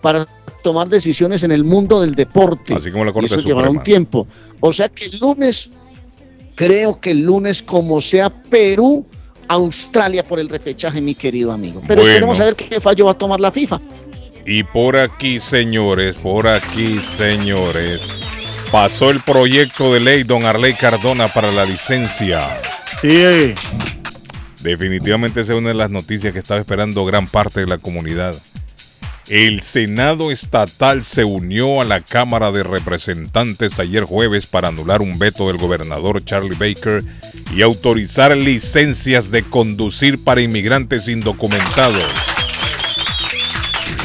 para 0.00 0.26
tomar 0.64 0.88
decisiones 0.88 1.42
en 1.44 1.52
el 1.52 1.62
mundo 1.62 2.00
del 2.00 2.14
deporte. 2.14 2.74
Así 2.74 2.90
como 2.90 3.04
la 3.04 3.10
Y 3.10 3.14
Corte 3.14 3.26
eso 3.26 3.40
llevará 3.40 3.70
un 3.70 3.82
tiempo. 3.82 4.26
O 4.60 4.72
sea 4.72 4.88
que 4.88 5.04
el 5.04 5.18
lunes, 5.18 5.68
creo 6.56 6.98
que 6.98 7.10
el 7.12 7.20
lunes, 7.20 7.62
como 7.62 8.00
sea 8.00 8.30
Perú, 8.30 9.06
Australia 9.46 10.24
por 10.24 10.40
el 10.40 10.48
repechaje, 10.48 11.00
mi 11.02 11.14
querido 11.14 11.52
amigo. 11.52 11.82
Pero 11.86 12.00
Bueno. 12.00 12.10
esperemos 12.12 12.40
a 12.40 12.44
ver 12.46 12.56
qué 12.56 12.80
fallo 12.80 13.04
va 13.04 13.12
a 13.12 13.18
tomar 13.18 13.38
la 13.38 13.52
FIFA. 13.52 13.80
Y 14.46 14.62
por 14.62 14.96
aquí, 14.96 15.38
señores, 15.38 16.16
por 16.16 16.48
aquí, 16.48 16.98
señores, 16.98 18.00
pasó 18.72 19.10
el 19.10 19.20
proyecto 19.20 19.92
de 19.92 20.00
ley 20.00 20.22
Don 20.22 20.46
Arley 20.46 20.74
Cardona 20.74 21.28
para 21.28 21.50
la 21.52 21.64
licencia. 21.64 22.56
Sí, 23.02 23.54
Definitivamente 24.62 25.42
esa 25.42 25.52
es 25.52 25.58
una 25.58 25.68
de 25.68 25.74
las 25.74 25.90
noticias 25.90 26.32
que 26.32 26.38
estaba 26.38 26.58
esperando 26.58 27.04
gran 27.04 27.26
parte 27.26 27.60
de 27.60 27.66
la 27.66 27.76
comunidad. 27.76 28.34
El 29.28 29.62
Senado 29.62 30.30
Estatal 30.30 31.02
se 31.02 31.24
unió 31.24 31.80
a 31.80 31.84
la 31.84 32.02
Cámara 32.02 32.52
de 32.52 32.62
Representantes 32.62 33.78
ayer 33.78 34.04
jueves 34.04 34.46
para 34.46 34.68
anular 34.68 35.00
un 35.00 35.18
veto 35.18 35.48
del 35.48 35.56
gobernador 35.56 36.22
Charlie 36.22 36.50
Baker 36.50 37.02
y 37.54 37.62
autorizar 37.62 38.36
licencias 38.36 39.30
de 39.30 39.42
conducir 39.42 40.22
para 40.22 40.42
inmigrantes 40.42 41.08
indocumentados. 41.08 42.04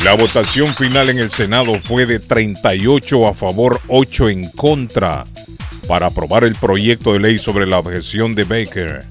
La 0.06 0.14
votación 0.14 0.74
final 0.74 1.10
en 1.10 1.18
el 1.18 1.32
Senado 1.32 1.74
fue 1.82 2.06
de 2.06 2.20
38 2.20 3.28
a 3.28 3.34
favor, 3.34 3.82
8 3.90 4.30
en 4.30 4.50
contra, 4.52 5.26
para 5.90 6.08
aprobar 6.08 6.46
el 6.46 6.56
proyecto 6.56 7.12
de 7.12 7.20
ley 7.20 7.38
sobre 7.38 7.68
la 7.68 7.80
objeción 7.80 8.36
de 8.36 8.46
Baker. 8.46 9.04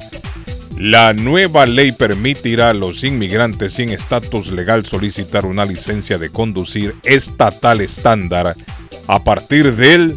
La 0.78 1.12
nueva 1.12 1.66
ley 1.66 1.90
permitirá 1.90 2.70
a 2.70 2.72
los 2.72 3.02
inmigrantes 3.02 3.72
sin 3.72 3.90
estatus 3.90 4.52
legal 4.52 4.86
solicitar 4.86 5.44
una 5.44 5.64
licencia 5.64 6.18
de 6.18 6.30
conducir 6.30 6.94
estatal 7.02 7.80
estándar 7.80 8.54
a 9.08 9.24
partir 9.24 9.74
del 9.74 10.16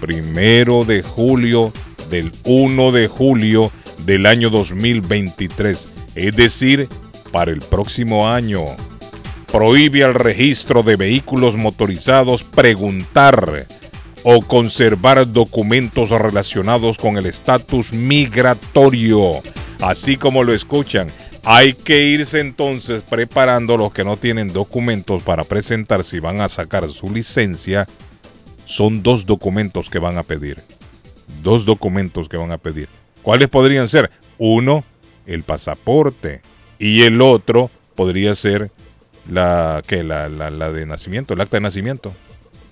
primero 0.00 0.84
de 0.84 1.02
julio 1.02 1.72
del 2.10 2.32
1 2.42 2.90
de 2.90 3.06
julio 3.06 3.70
del 4.04 4.26
año 4.26 4.50
2023, 4.50 5.88
es 6.16 6.34
decir, 6.34 6.88
para 7.30 7.52
el 7.52 7.60
próximo 7.60 8.28
año. 8.28 8.64
Prohíbe 9.52 10.02
al 10.02 10.14
registro 10.14 10.82
de 10.82 10.96
vehículos 10.96 11.56
motorizados 11.56 12.42
preguntar 12.42 13.68
o 14.24 14.40
conservar 14.40 15.30
documentos 15.30 16.10
relacionados 16.10 16.96
con 16.96 17.16
el 17.16 17.26
estatus 17.26 17.92
migratorio, 17.92 19.40
así 19.82 20.16
como 20.16 20.44
lo 20.44 20.52
escuchan. 20.54 21.08
Hay 21.44 21.72
que 21.72 22.02
irse 22.02 22.40
entonces 22.40 23.02
preparando 23.08 23.76
los 23.76 23.92
que 23.92 24.04
no 24.04 24.16
tienen 24.16 24.52
documentos 24.52 25.22
para 25.22 25.42
presentar 25.44 26.04
si 26.04 26.20
van 26.20 26.40
a 26.40 26.48
sacar 26.48 26.88
su 26.90 27.10
licencia. 27.10 27.86
Son 28.66 29.02
dos 29.02 29.26
documentos 29.26 29.88
que 29.90 29.98
van 29.98 30.18
a 30.18 30.22
pedir. 30.22 30.58
Dos 31.42 31.64
documentos 31.64 32.28
que 32.28 32.36
van 32.36 32.52
a 32.52 32.58
pedir. 32.58 32.88
¿Cuáles 33.22 33.48
podrían 33.48 33.88
ser? 33.88 34.10
Uno, 34.38 34.84
el 35.26 35.42
pasaporte. 35.42 36.40
Y 36.78 37.02
el 37.02 37.20
otro 37.20 37.70
podría 37.94 38.34
ser 38.34 38.70
la, 39.30 39.82
que 39.86 40.02
la, 40.02 40.28
la, 40.28 40.50
la 40.50 40.70
de 40.70 40.86
nacimiento, 40.86 41.34
el 41.34 41.40
acta 41.40 41.56
de 41.56 41.60
nacimiento. 41.62 42.12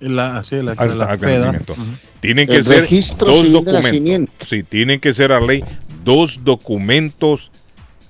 la, 0.01 0.43
sí, 0.43 0.57
la, 0.63 0.73
Acta- 0.73 0.87
la 0.95 1.05
acta 1.07 1.27
de 1.27 1.39
nacimiento. 1.39 1.77
Tienen 2.21 2.47
que 2.49 2.57
El 2.57 2.65
ser 2.65 2.81
registro 2.83 3.29
dos 3.29 3.51
documentos. 3.51 3.85
nacimiento. 3.85 4.33
Sí, 4.49 4.63
tienen 4.63 5.01
que 5.01 5.13
ser 5.15 5.33
a 5.33 5.41
ley 5.41 5.63
dos 6.09 6.43
documentos 6.43 7.51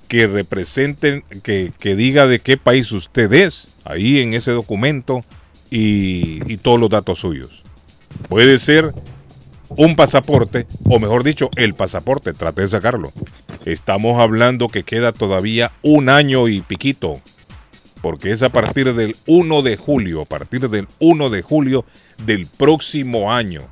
que 0.07 0.25
representen, 0.25 1.21
que, 1.43 1.73
que 1.77 1.97
diga 1.97 2.27
de 2.27 2.39
qué 2.39 2.55
país 2.55 2.93
usted 2.93 3.33
es, 3.33 3.67
ahí 3.83 4.21
en 4.21 4.33
ese 4.33 4.51
documento 4.51 5.25
y, 5.69 6.55
todos 6.59 6.79
los 6.79 6.89
datos 6.89 7.19
suyos. 7.19 7.61
Puede 8.29 8.57
ser 8.57 8.93
un 9.67 9.97
pasaporte, 9.97 10.65
o 10.85 10.97
mejor 10.97 11.25
dicho, 11.25 11.49
el 11.57 11.73
pasaporte, 11.73 12.31
trate 12.31 12.61
de 12.61 12.69
sacarlo. 12.69 13.11
Estamos 13.65 14.17
hablando 14.17 14.69
que 14.69 14.83
queda 14.83 15.11
todavía 15.11 15.73
un 15.81 16.07
año 16.07 16.47
y 16.47 16.61
piquito, 16.61 17.19
porque 18.01 18.31
es 18.31 18.43
a 18.43 18.49
partir 18.49 18.93
del 18.93 19.17
1 19.27 19.61
de 19.61 19.75
julio, 19.75 20.21
a 20.21 20.25
partir 20.25 20.69
del 20.69 20.87
1 20.99 21.29
de 21.29 21.41
julio 21.41 21.83
del 22.25 22.47
próximo 22.47 23.33
año. 23.33 23.63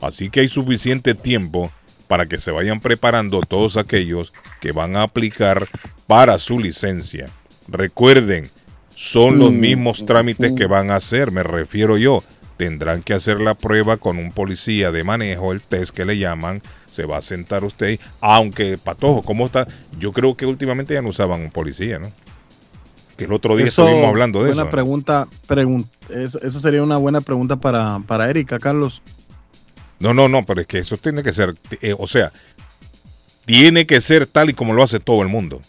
Así 0.00 0.28
que 0.28 0.40
hay 0.40 0.48
suficiente 0.48 1.14
tiempo 1.14 1.70
para 2.10 2.26
que 2.26 2.38
se 2.38 2.50
vayan 2.50 2.80
preparando 2.80 3.40
todos 3.42 3.76
aquellos 3.76 4.32
que 4.60 4.72
van 4.72 4.96
a 4.96 5.04
aplicar 5.04 5.68
para 6.08 6.40
su 6.40 6.58
licencia. 6.58 7.28
Recuerden, 7.68 8.50
son 8.96 9.38
los 9.38 9.52
Mm, 9.52 9.60
mismos 9.60 10.04
trámites 10.06 10.52
que 10.56 10.66
van 10.66 10.90
a 10.90 10.96
hacer, 10.96 11.30
me 11.30 11.44
refiero 11.44 11.96
yo. 11.98 12.18
Tendrán 12.56 13.04
que 13.04 13.14
hacer 13.14 13.40
la 13.40 13.54
prueba 13.54 13.96
con 13.96 14.18
un 14.18 14.32
policía 14.32 14.90
de 14.90 15.04
manejo, 15.04 15.52
el 15.52 15.60
test 15.60 15.94
que 15.94 16.04
le 16.04 16.18
llaman. 16.18 16.62
Se 16.90 17.04
va 17.06 17.18
a 17.18 17.22
sentar 17.22 17.62
usted, 17.62 18.00
aunque 18.20 18.76
Patojo, 18.76 19.22
¿cómo 19.22 19.46
está? 19.46 19.68
Yo 20.00 20.12
creo 20.12 20.36
que 20.36 20.46
últimamente 20.46 20.94
ya 20.94 21.02
no 21.02 21.10
usaban 21.10 21.40
un 21.42 21.52
policía, 21.52 22.00
¿no? 22.00 22.10
Que 23.16 23.26
el 23.26 23.32
otro 23.32 23.56
día 23.56 23.66
Eso, 23.66 23.84
estuvimos 23.84 24.08
hablando 24.08 24.40
de 24.40 24.46
buena 24.46 24.62
eso. 24.62 24.70
pregunta, 24.72 25.28
pregun- 25.46 25.86
eso, 26.08 26.40
eso 26.42 26.58
sería 26.58 26.82
una 26.82 26.96
buena 26.96 27.20
pregunta 27.20 27.54
para, 27.54 28.00
para 28.04 28.28
Erika, 28.28 28.58
Carlos. 28.58 29.00
No, 30.00 30.14
no, 30.14 30.28
no, 30.28 30.44
pero 30.44 30.60
es 30.62 30.66
que 30.66 30.78
eso 30.78 30.96
tiene 30.96 31.22
que 31.22 31.32
ser, 31.32 31.54
eh, 31.82 31.94
o 31.96 32.06
sea, 32.06 32.32
tiene 33.44 33.86
que 33.86 34.00
ser 34.00 34.26
tal 34.26 34.50
y 34.50 34.54
como 34.54 34.72
lo 34.72 34.82
hace 34.82 34.98
todo 34.98 35.22
el 35.22 35.28
mundo. 35.28 35.60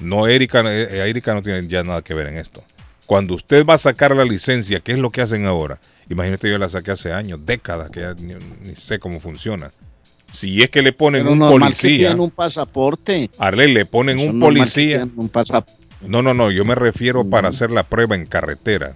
No, 0.00 0.26
Erika, 0.26 0.62
eh, 0.66 1.08
Erika 1.08 1.34
no 1.34 1.42
tiene 1.42 1.66
ya 1.66 1.82
nada 1.82 2.02
que 2.02 2.14
ver 2.14 2.26
en 2.28 2.38
esto. 2.38 2.62
Cuando 3.06 3.34
usted 3.34 3.64
va 3.66 3.74
a 3.74 3.78
sacar 3.78 4.14
la 4.14 4.24
licencia, 4.24 4.80
¿qué 4.80 4.92
es 4.92 4.98
lo 4.98 5.10
que 5.10 5.22
hacen 5.22 5.46
ahora? 5.46 5.78
Imagínate, 6.10 6.50
yo 6.50 6.58
la 6.58 6.68
saqué 6.68 6.90
hace 6.90 7.12
años, 7.12 7.44
décadas, 7.46 7.90
que 7.90 8.00
ya 8.00 8.14
ni, 8.14 8.34
ni 8.62 8.76
sé 8.76 8.98
cómo 8.98 9.20
funciona. 9.20 9.70
Si 10.30 10.62
es 10.62 10.68
que 10.70 10.82
le 10.82 10.92
ponen 10.92 11.22
Pero 11.22 11.32
un 11.32 11.38
que 11.40 11.46
policía, 11.46 11.98
pidan 12.08 12.20
un 12.20 12.30
pasaporte. 12.30 13.30
Arley, 13.38 13.72
le 13.72 13.86
ponen 13.86 14.18
Eso 14.18 14.30
un 14.30 14.40
que 14.40 14.44
policía. 14.44 15.08
un. 15.16 15.30
No, 16.06 16.22
no, 16.22 16.34
no, 16.34 16.50
yo 16.50 16.64
me 16.64 16.74
refiero 16.74 17.24
para 17.24 17.48
hacer 17.48 17.70
la 17.70 17.84
prueba 17.84 18.16
en 18.16 18.26
carretera. 18.26 18.94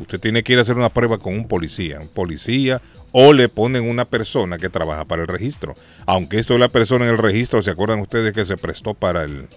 Usted 0.00 0.20
tiene 0.20 0.42
que 0.42 0.52
ir 0.52 0.58
a 0.58 0.62
hacer 0.62 0.76
una 0.76 0.88
prueba 0.88 1.18
con 1.18 1.34
un 1.34 1.48
policía, 1.48 1.98
un 2.00 2.08
policía, 2.08 2.80
o 3.12 3.32
le 3.32 3.48
ponen 3.48 3.88
una 3.88 4.04
persona 4.04 4.58
que 4.58 4.68
trabaja 4.68 5.04
para 5.04 5.22
el 5.22 5.28
registro. 5.28 5.74
Aunque 6.06 6.38
esto 6.38 6.54
de 6.54 6.60
la 6.60 6.68
persona 6.68 7.06
en 7.06 7.12
el 7.12 7.18
registro, 7.18 7.62
¿se 7.62 7.70
acuerdan 7.70 8.00
ustedes 8.00 8.32
que 8.32 8.44
se 8.44 8.56
prestó 8.56 8.94
para 8.94 9.24
el 9.24 9.48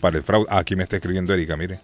para 0.00 0.18
el 0.18 0.24
fraude? 0.24 0.46
Ah, 0.50 0.58
aquí 0.58 0.76
me 0.76 0.82
está 0.82 0.96
escribiendo 0.96 1.32
Erika, 1.32 1.56
mire. 1.56 1.78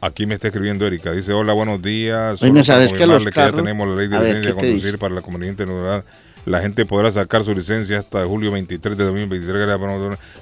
Aquí 0.00 0.26
me 0.26 0.34
está 0.34 0.48
escribiendo 0.48 0.86
Erika. 0.86 1.12
Dice, 1.12 1.32
hola, 1.32 1.52
buenos 1.52 1.80
días. 1.80 2.42
Oye, 2.42 2.50
Solo 2.50 2.62
¿sabes 2.62 2.92
para 2.92 2.98
que 2.98 3.06
los 3.06 3.24
confirmarle 3.24 3.52
ya 3.52 3.56
tenemos 3.56 3.88
la 3.88 3.94
ley 3.94 4.08
de 4.08 4.18
licencia 4.18 4.34
de 4.34 4.56
¿qué 4.56 4.60
te 4.60 4.68
conducir 4.68 4.98
para 4.98 5.14
la 5.14 5.20
comunidad 5.20 5.50
internacional. 5.52 6.04
La 6.44 6.60
gente 6.60 6.84
podrá 6.84 7.12
sacar 7.12 7.44
su 7.44 7.54
licencia 7.54 8.00
hasta 8.00 8.24
julio 8.24 8.50
23 8.50 8.98
de 8.98 9.04
2023. 9.04 9.78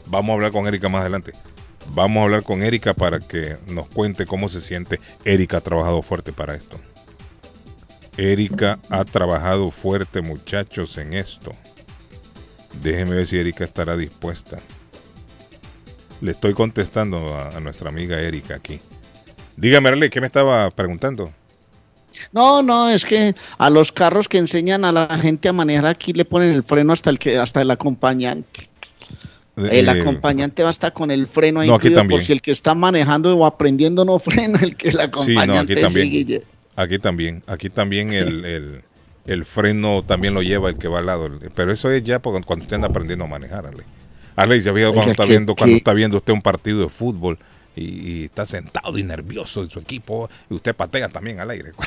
Vamos 0.07 0.31
a 0.31 0.33
hablar 0.33 0.50
con 0.50 0.66
Erika 0.66 0.88
más 0.88 1.03
adelante. 1.03 1.33
Vamos 1.88 2.20
a 2.20 2.24
hablar 2.24 2.42
con 2.42 2.62
Erika 2.62 2.94
para 2.94 3.18
que 3.18 3.56
nos 3.68 3.88
cuente 3.88 4.26
cómo 4.26 4.48
se 4.48 4.60
siente. 4.60 5.00
Erika 5.24 5.58
ha 5.58 5.60
trabajado 5.60 6.02
fuerte 6.02 6.32
para 6.32 6.54
esto. 6.54 6.78
Erika 8.16 8.78
ha 8.90 9.04
trabajado 9.04 9.70
fuerte, 9.70 10.20
muchachos, 10.20 10.98
en 10.98 11.14
esto. 11.14 11.52
Déjeme 12.82 13.16
ver 13.16 13.26
si 13.26 13.38
Erika 13.38 13.64
estará 13.64 13.96
dispuesta. 13.96 14.58
Le 16.20 16.32
estoy 16.32 16.54
contestando 16.54 17.36
a, 17.38 17.58
nuestra 17.60 17.88
amiga 17.88 18.20
Erika 18.20 18.56
aquí. 18.56 18.80
Dígame, 19.56 19.88
Arley, 19.88 20.10
¿qué 20.10 20.20
me 20.20 20.26
estaba 20.26 20.70
preguntando? 20.70 21.32
No, 22.32 22.62
no, 22.62 22.90
es 22.90 23.04
que 23.04 23.34
a 23.58 23.70
los 23.70 23.92
carros 23.92 24.28
que 24.28 24.38
enseñan 24.38 24.84
a 24.84 24.92
la 24.92 25.18
gente 25.18 25.48
a 25.48 25.52
manejar 25.52 25.86
aquí 25.86 26.12
le 26.12 26.24
ponen 26.24 26.52
el 26.52 26.62
freno 26.62 26.92
hasta 26.92 27.10
el 27.10 27.18
que 27.18 27.38
hasta 27.38 27.62
el 27.62 27.70
acompañante. 27.70 28.69
El 29.68 29.88
Eh, 29.88 29.90
acompañante 29.90 30.62
va 30.62 30.68
a 30.68 30.70
estar 30.70 30.92
con 30.92 31.10
el 31.10 31.26
freno 31.28 31.60
ahí 31.60 31.68
no, 31.68 31.74
aquí 31.74 31.88
incluido 31.88 32.00
también. 32.00 32.18
por 32.18 32.24
si 32.26 32.32
el 32.32 32.40
que 32.42 32.50
está 32.52 32.74
manejando 32.74 33.36
o 33.36 33.44
aprendiendo 33.46 34.04
no 34.04 34.18
frena, 34.20 34.58
el 34.62 34.76
que 34.76 34.88
el 34.88 34.92
Sí, 34.92 34.98
no, 34.98 35.02
acompañante 35.04 35.72
aquí 35.74 35.82
también. 35.82 36.42
Aquí 36.76 36.98
también, 36.98 37.42
aquí 37.46 37.70
también 37.70 38.12
el, 38.12 38.44
el, 38.44 38.80
el 39.26 39.44
freno 39.44 40.02
también 40.02 40.32
lo 40.34 40.42
lleva 40.42 40.70
el 40.70 40.76
que 40.78 40.88
va 40.88 41.00
al 41.00 41.06
lado. 41.06 41.28
Pero 41.54 41.72
eso 41.72 41.90
es 41.90 42.02
ya 42.04 42.20
cuando 42.20 42.40
usted 42.48 42.74
anda 42.74 42.88
aprendiendo 42.88 43.24
a 43.24 43.28
manejar, 43.28 43.66
Ale. 43.66 43.82
Ale, 44.36 44.60
¿se 44.62 44.70
ha 44.70 44.72
fijado 44.72 44.92
cuando 44.94 45.10
Oiga, 45.10 45.12
está 45.12 45.24
¿qué- 45.24 45.28
viendo, 45.30 45.54
cuando 45.54 45.76
está 45.76 45.92
viendo 45.92 46.16
usted 46.16 46.32
un 46.32 46.40
partido 46.42 46.80
de 46.80 46.88
fútbol 46.88 47.38
y, 47.76 47.84
y 48.20 48.24
está 48.24 48.46
sentado 48.46 48.96
y 48.96 49.02
nervioso 49.02 49.62
en 49.62 49.68
su 49.68 49.78
equipo 49.80 50.30
y 50.48 50.54
usted 50.54 50.74
patea 50.74 51.08
también 51.10 51.40
al 51.40 51.50
aire? 51.50 51.72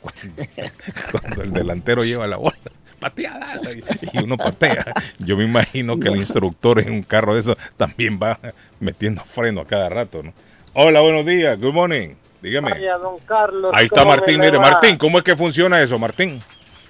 Cuando, 0.00 0.42
cuando 1.10 1.42
el 1.42 1.52
delantero 1.52 2.04
lleva 2.04 2.26
la 2.26 2.36
bola, 2.36 2.56
patea, 2.98 3.38
dale, 3.38 3.82
y 4.12 4.22
uno 4.22 4.36
patea. 4.36 4.84
Yo 5.18 5.36
me 5.36 5.44
imagino 5.44 5.98
que 5.98 6.08
el 6.08 6.16
instructor 6.16 6.80
en 6.80 6.92
un 6.92 7.02
carro 7.02 7.34
de 7.34 7.40
eso 7.40 7.56
también 7.76 8.18
va 8.22 8.38
metiendo 8.80 9.22
freno 9.24 9.60
a 9.62 9.64
cada 9.66 9.88
rato, 9.88 10.22
¿no? 10.22 10.32
Hola, 10.74 11.00
buenos 11.00 11.24
días, 11.24 11.58
good 11.60 11.72
morning. 11.72 12.10
Dígame. 12.42 12.70
Vaya, 12.70 12.98
don 12.98 13.16
Carlos. 13.26 13.70
Ahí 13.74 13.86
está 13.86 14.00
¿cómo 14.02 14.12
Martín, 14.12 14.40
mire? 14.40 14.58
Martín, 14.58 14.96
¿cómo 14.96 15.18
es 15.18 15.24
que 15.24 15.36
funciona 15.36 15.82
eso, 15.82 15.98
Martín? 15.98 16.40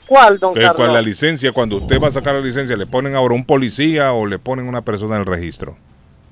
¿Cuál, 0.07 0.39
don 0.39 0.55
Carlos? 0.55 0.77
con 0.77 0.93
la 0.93 1.01
licencia, 1.01 1.53
cuando 1.53 1.77
usted 1.77 2.01
va 2.01 2.09
a 2.09 2.13
sacar 2.13 2.35
la 2.35 2.41
licencia, 2.41 2.77
¿le 2.77 2.87
ponen 2.87 3.15
ahora 3.15 3.35
un 3.35 3.45
policía 3.45 4.13
o 4.13 4.27
le 4.27 4.39
ponen 4.39 4.67
una 4.69 4.83
persona 4.83 5.15
en 5.17 5.21
el 5.23 5.27
registro? 5.27 5.77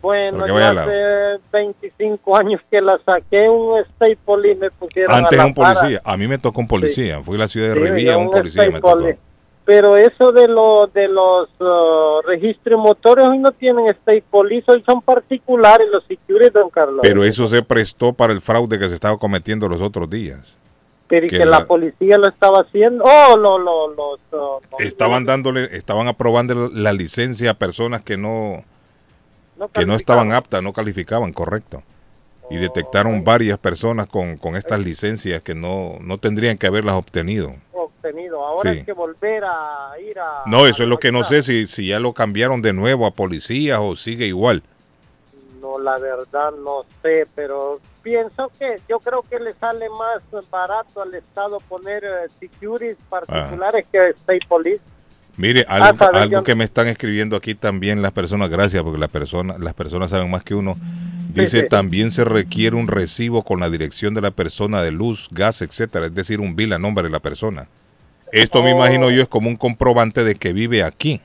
Bueno, 0.02 0.46
lado. 0.46 0.82
hace 0.82 1.42
25 1.52 2.36
años 2.36 2.60
que 2.70 2.80
la 2.80 2.98
saqué, 3.04 3.48
un 3.48 3.80
state 3.80 4.18
police 4.24 4.54
me 4.60 4.70
pusieron 4.70 5.12
a 5.12 5.18
Antes 5.18 5.36
la 5.38 5.46
un 5.46 5.54
para. 5.54 5.74
policía, 5.74 6.00
a 6.04 6.16
mí 6.16 6.28
me 6.28 6.38
tocó 6.38 6.60
un 6.60 6.68
policía, 6.68 7.20
fui 7.22 7.36
a 7.36 7.38
la 7.40 7.48
ciudad 7.48 7.68
de 7.70 7.74
Sí, 7.74 7.80
Rivilla, 7.80 8.16
un 8.16 8.26
un 8.26 8.30
policía 8.30 8.62
state 8.62 8.74
me 8.74 8.80
tocó. 8.80 8.92
police. 8.92 9.18
Pero 9.66 9.96
eso 9.96 10.30
de, 10.30 10.46
lo, 10.46 10.86
de 10.86 11.08
los 11.08 11.48
uh, 11.60 12.22
registros 12.24 12.80
motores 12.80 13.26
hoy 13.26 13.38
no 13.38 13.50
tienen 13.50 13.88
state 13.88 14.22
police, 14.30 14.64
hoy 14.68 14.82
son 14.86 15.02
particulares 15.02 15.88
los 15.92 16.04
security, 16.04 16.50
don 16.50 16.70
Carlos. 16.70 17.00
Pero 17.02 17.24
eso 17.24 17.46
se 17.48 17.62
prestó 17.62 18.12
para 18.12 18.32
el 18.32 18.40
fraude 18.40 18.78
que 18.78 18.88
se 18.88 18.94
estaba 18.94 19.18
cometiendo 19.18 19.68
los 19.68 19.80
otros 19.82 20.08
días. 20.08 20.56
Pero 21.08 21.26
y 21.26 21.28
que 21.30 21.38
que 21.38 21.44
la, 21.44 21.58
la- 21.60 21.66
policía 21.66 22.16
lo 22.16 22.28
estaba 22.28 22.60
haciendo. 22.62 23.02
Oh, 23.04 23.36
lo, 23.36 23.58
lo, 23.58 23.88
los, 23.88 24.20
los- 24.30 24.62
Estaban 24.78 25.24
dándole, 25.24 25.76
estaban 25.76 26.06
aprobando 26.06 26.70
la 26.72 26.92
licencia 26.92 27.50
a 27.50 27.54
personas 27.54 28.02
que 28.02 28.16
no, 28.16 28.62
no 29.58 29.68
que 29.68 29.84
no 29.84 29.94
estaban 29.96 30.32
aptas, 30.32 30.62
no 30.62 30.72
calificaban, 30.72 31.32
correcto. 31.32 31.82
Y 32.48 32.58
detectaron 32.58 33.24
varias 33.24 33.58
personas 33.58 34.06
con, 34.06 34.36
con 34.36 34.54
estas 34.54 34.78
licencias 34.78 35.42
que 35.42 35.56
no, 35.56 35.96
no 36.00 36.18
tendrían 36.18 36.56
que 36.56 36.68
haberlas 36.68 36.94
obtenido. 36.94 37.52
Ahora 38.44 38.72
Sí. 38.72 38.78
hay 38.78 38.84
que 38.84 38.92
volver 38.92 39.44
a 39.44 39.92
ir 40.00 40.18
a... 40.18 40.42
No, 40.46 40.66
eso 40.66 40.82
es 40.82 40.88
lo 40.88 40.98
que 40.98 41.12
no 41.12 41.24
sé 41.24 41.42
si, 41.42 41.66
si 41.66 41.88
ya 41.88 42.00
lo 42.00 42.12
cambiaron 42.12 42.62
de 42.62 42.72
nuevo 42.72 43.06
a 43.06 43.10
policías 43.12 43.78
o 43.80 43.96
sigue 43.96 44.26
igual. 44.26 44.62
No, 45.60 45.78
la 45.78 45.98
verdad 45.98 46.52
no 46.62 46.84
sé, 47.02 47.26
pero 47.34 47.80
pienso 48.02 48.50
que 48.58 48.76
yo 48.88 48.98
creo 49.00 49.22
que 49.22 49.40
le 49.40 49.52
sale 49.54 49.86
más 49.90 50.22
barato 50.50 51.02
al 51.02 51.14
Estado 51.14 51.58
poner 51.60 52.04
eh, 52.04 52.28
securities 52.38 52.96
particulares 53.08 53.86
que 53.90 54.10
state 54.10 54.46
police. 54.48 54.82
Mire, 55.38 55.66
Ah, 55.68 55.92
algo, 56.12 56.42
que 56.44 56.54
me 56.54 56.64
están 56.64 56.86
escribiendo 56.88 57.36
aquí 57.36 57.54
también 57.54 58.00
las 58.00 58.12
personas, 58.12 58.48
gracias, 58.48 58.82
porque 58.82 58.98
las 58.98 59.10
personas, 59.10 59.58
las 59.60 59.74
personas 59.74 60.10
saben 60.10 60.30
más 60.30 60.44
que 60.44 60.54
uno. 60.54 60.76
Dice, 61.34 61.62
sí. 61.62 61.68
también 61.68 62.10
se 62.10 62.24
requiere 62.24 62.76
un 62.76 62.88
recibo 62.88 63.42
con 63.42 63.60
la 63.60 63.68
dirección 63.68 64.14
de 64.14 64.22
la 64.22 64.30
persona 64.30 64.82
de 64.82 64.92
luz, 64.92 65.28
gas, 65.30 65.60
etcétera, 65.60 66.06
es 66.06 66.14
decir, 66.14 66.40
un 66.40 66.56
bill 66.56 66.72
a 66.72 66.78
nombre 66.78 67.04
de 67.04 67.10
la 67.10 67.20
persona. 67.20 67.68
Esto 68.32 68.62
me 68.62 68.72
Oh. 68.72 68.76
imagino 68.76 69.10
yo 69.10 69.22
es 69.22 69.28
como 69.28 69.48
un 69.48 69.56
comprobante 69.56 70.24
de 70.24 70.34
que 70.34 70.52
vive 70.52 70.82
aquí. 70.82 71.20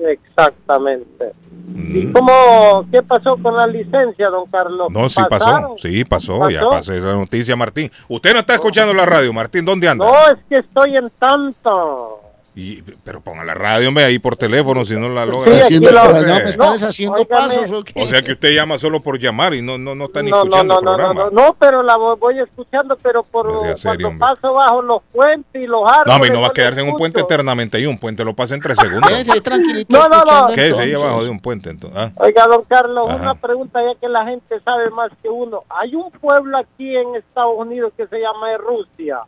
Exactamente. 0.00 1.32
¿Y 1.74 2.06
Mm. 2.06 2.12
cómo, 2.12 2.86
qué 2.92 3.02
pasó 3.02 3.36
con 3.36 3.56
la 3.56 3.66
licencia, 3.66 4.28
don 4.28 4.46
Carlos? 4.50 4.90
No, 4.90 5.08
sí 5.08 5.20
pasó, 5.28 5.76
sí 5.80 6.04
pasó, 6.04 6.48
ya 6.50 6.60
¿Pasó? 6.60 6.70
pasó 6.70 6.92
esa 6.94 7.12
noticia, 7.14 7.56
Martín. 7.56 7.90
Usted 8.08 8.32
no 8.34 8.40
está 8.40 8.54
escuchando 8.54 8.92
la 8.92 9.06
radio, 9.06 9.32
Martín, 9.32 9.64
¿dónde 9.64 9.88
anda? 9.88 10.04
No, 10.04 10.12
es 10.28 10.38
que 10.48 10.56
estoy 10.56 10.96
en 10.96 11.10
tanto. 11.18 12.21
Y- 12.54 12.82
pero 13.02 13.22
ponga 13.22 13.44
la 13.46 13.54
radio, 13.54 13.88
hombre, 13.88 14.04
ahí 14.04 14.18
por 14.18 14.36
teléfono, 14.36 14.84
si 14.84 14.94
no 14.94 15.08
la 15.08 15.24
logra. 15.24 15.40
Sí, 15.40 15.50
Haciendo 15.58 15.88
Eh, 15.88 16.42
me 16.44 16.48
está 16.50 16.66
No, 16.66 16.72
deshaciendo 16.72 17.16
óigame. 17.16 17.26
pasos. 17.48 17.72
¿o 17.72 17.82
qué? 17.82 18.02
O 18.02 18.06
sea 18.06 18.20
que 18.20 18.32
usted 18.32 18.54
llama 18.54 18.76
solo 18.78 19.00
por 19.00 19.18
llamar 19.18 19.54
y 19.54 19.62
no, 19.62 19.78
no, 19.78 19.94
no 19.94 20.04
está 20.04 20.20
ni 20.22 20.28
No, 20.30 20.36
no, 20.36 20.42
escuchando 20.44 20.74
no, 20.74 20.78
el 20.80 20.84
no, 20.84 20.90
no, 20.90 20.96
programa. 20.98 21.30
no, 21.32 21.46
no, 21.46 21.56
pero 21.58 21.82
la 21.82 21.96
voy- 21.96 22.18
voy 22.18 22.38
escuchando, 22.40 22.98
pero 23.02 23.22
por 23.22 23.46
serio, 23.78 23.78
cuando 23.82 24.08
hombre. 24.08 24.18
paso 24.20 24.52
bajo 24.52 24.82
los 24.82 25.02
puentes 25.10 25.62
y 25.62 25.66
los 25.66 25.80
árboles. 25.82 26.06
No, 26.08 26.14
hombre, 26.14 26.30
no 26.30 26.40
va 26.40 26.46
a 26.46 26.48
la 26.48 26.52
quedarse 26.52 26.80
en 26.82 26.88
un 26.90 26.96
puente 26.98 27.20
eternamente 27.20 27.80
y 27.80 27.86
un 27.86 27.96
puente 27.98 28.22
lo 28.22 28.34
pasa 28.34 28.54
en 28.54 28.60
tres 28.60 28.76
segundos. 28.78 29.08
Quédese 29.08 29.40
tranquilito 29.40 29.96
No, 29.96 30.02
no, 30.02 30.08
no. 30.08 30.16
escuchando 30.18 30.54
¿Qué 30.54 30.66
es 30.68 30.72
ahí 30.78 30.88
entonces. 30.90 31.04
abajo 31.04 31.24
de 31.24 31.30
un 31.30 31.40
puente? 31.40 31.70
Entonces? 31.70 31.98
Ah, 31.98 32.10
Oiga, 32.16 32.46
don 32.48 32.64
Carlos, 32.68 33.08
Ajá. 33.08 33.22
una 33.22 33.34
pregunta 33.36 33.80
ya 33.82 33.98
que 33.98 34.08
la 34.10 34.26
gente 34.26 34.60
sabe 34.60 34.90
más 34.90 35.10
que 35.22 35.30
uno. 35.30 35.62
Hay 35.70 35.94
un 35.94 36.10
pueblo 36.10 36.58
aquí 36.58 36.94
en 36.96 37.16
Estados 37.16 37.54
Unidos 37.56 37.94
que 37.96 38.06
se 38.08 38.18
llama 38.18 38.58
Rusia. 38.58 39.20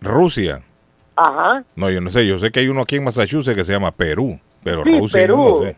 Rusia. 0.00 0.62
Ajá. 1.16 1.64
No, 1.76 1.90
yo 1.90 2.00
no 2.00 2.10
sé. 2.10 2.26
Yo 2.26 2.38
sé 2.38 2.50
que 2.50 2.60
hay 2.60 2.68
uno 2.68 2.82
aquí 2.82 2.96
en 2.96 3.04
Massachusetts 3.04 3.56
que 3.56 3.64
se 3.64 3.72
llama 3.72 3.90
Perú. 3.92 4.38
Pero 4.62 4.82
Sí, 4.84 4.98
Rusia 4.98 5.20
yo 5.20 5.26
Perú. 5.26 5.36
no 5.60 5.62
sé. 5.64 5.76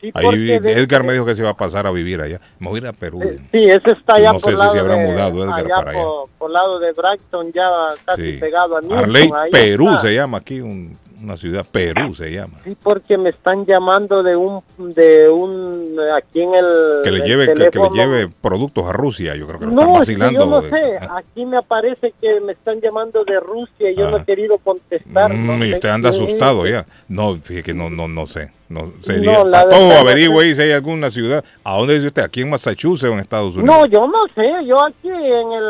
Sí, 0.00 0.10
Ahí 0.12 0.44
de- 0.58 0.72
Edgar 0.72 1.02
me 1.02 1.14
dijo 1.14 1.24
que 1.24 1.34
se 1.34 1.40
iba 1.42 1.50
a 1.50 1.56
pasar 1.56 1.86
a 1.86 1.90
vivir 1.90 2.20
allá. 2.20 2.38
Me 2.58 2.68
voy 2.68 2.76
a 2.78 2.82
ir 2.82 2.86
a 2.88 2.92
Perú. 2.92 3.20
Sí, 3.50 3.64
ese 3.64 3.90
está 3.92 4.16
allá 4.16 4.32
No 4.34 4.38
por 4.38 4.50
sé 4.50 4.56
si 4.56 4.58
lado 4.58 4.72
se 4.72 4.78
habrá 4.78 4.94
de, 4.96 5.04
mudado 5.06 5.44
Edgar 5.44 5.64
allá 5.64 5.74
para 5.76 5.90
allá. 5.92 6.02
por, 6.02 6.28
por 6.38 6.50
lado 6.50 6.78
de 6.78 6.92
Brighton, 6.92 7.52
ya 7.52 7.64
casi 8.04 8.32
Sí. 8.34 8.36
pegado 8.38 8.76
a 8.76 8.80
Newton. 8.82 8.98
Arley, 8.98 9.30
Perú 9.50 9.88
está. 9.90 10.02
se 10.02 10.14
llama 10.14 10.38
aquí, 10.38 10.60
un- 10.60 10.96
una 11.24 11.36
ciudad. 11.36 11.66
Perú 11.70 12.14
se 12.14 12.30
llama. 12.30 12.54
Sí, 12.62 12.76
porque 12.82 13.16
me 13.18 13.30
están 13.30 13.64
llamando 13.66 14.22
de 14.22 14.36
un, 14.36 14.62
de 14.78 15.28
un, 15.28 15.96
aquí 16.16 16.42
en 16.42 16.54
el 16.54 17.00
Que 17.02 17.10
le 17.10 17.26
lleve, 17.26 17.46
que, 17.54 17.70
que 17.70 17.78
le 17.78 17.90
lleve 17.90 18.28
productos 18.40 18.86
a 18.86 18.92
Rusia. 18.92 19.34
Yo 19.36 19.46
creo 19.46 19.58
que 19.58 19.66
lo 19.66 19.72
están 19.72 19.86
No, 19.86 20.02
es 20.02 20.08
que 20.08 20.16
vacilando. 20.16 20.40
yo 20.40 20.46
no 20.46 20.66
eh. 20.66 20.70
sé, 20.70 21.06
aquí 21.10 21.46
me 21.46 21.56
aparece 21.56 22.14
que 22.20 22.40
me 22.40 22.52
están 22.52 22.80
llamando 22.80 23.24
de 23.24 23.40
Rusia 23.40 23.90
y 23.90 23.96
yo 23.96 24.10
no 24.10 24.18
he 24.18 24.24
querido 24.24 24.58
contestar. 24.58 25.32
Mm, 25.34 25.58
no 25.58 25.64
y 25.64 25.74
usted 25.74 25.88
anda 25.88 26.10
asustado 26.10 26.66
ya. 26.66 26.84
No, 27.08 27.36
fíjate 27.36 27.62
que 27.64 27.74
no, 27.74 27.90
no, 27.90 28.06
no 28.08 28.26
sé. 28.26 28.50
No, 28.74 28.90
sería, 29.02 29.32
No, 29.38 29.44
la 29.44 29.60
a 29.60 29.68
todo 29.68 29.88
no 29.88 29.94
averigüe 29.94 30.52
si 30.52 30.62
hay 30.62 30.72
alguna 30.72 31.08
ciudad. 31.08 31.44
¿A 31.62 31.76
dónde 31.78 31.94
dice 31.94 32.08
usted? 32.08 32.22
¿Aquí 32.22 32.40
en 32.40 32.50
Massachusetts 32.50 33.08
o 33.08 33.12
en 33.12 33.20
Estados 33.20 33.54
Unidos? 33.54 33.64
No, 33.66 33.86
yo 33.86 34.08
no 34.08 34.26
sé, 34.34 34.66
yo 34.66 34.84
aquí 34.84 35.08
en 35.10 35.52
el... 35.52 35.64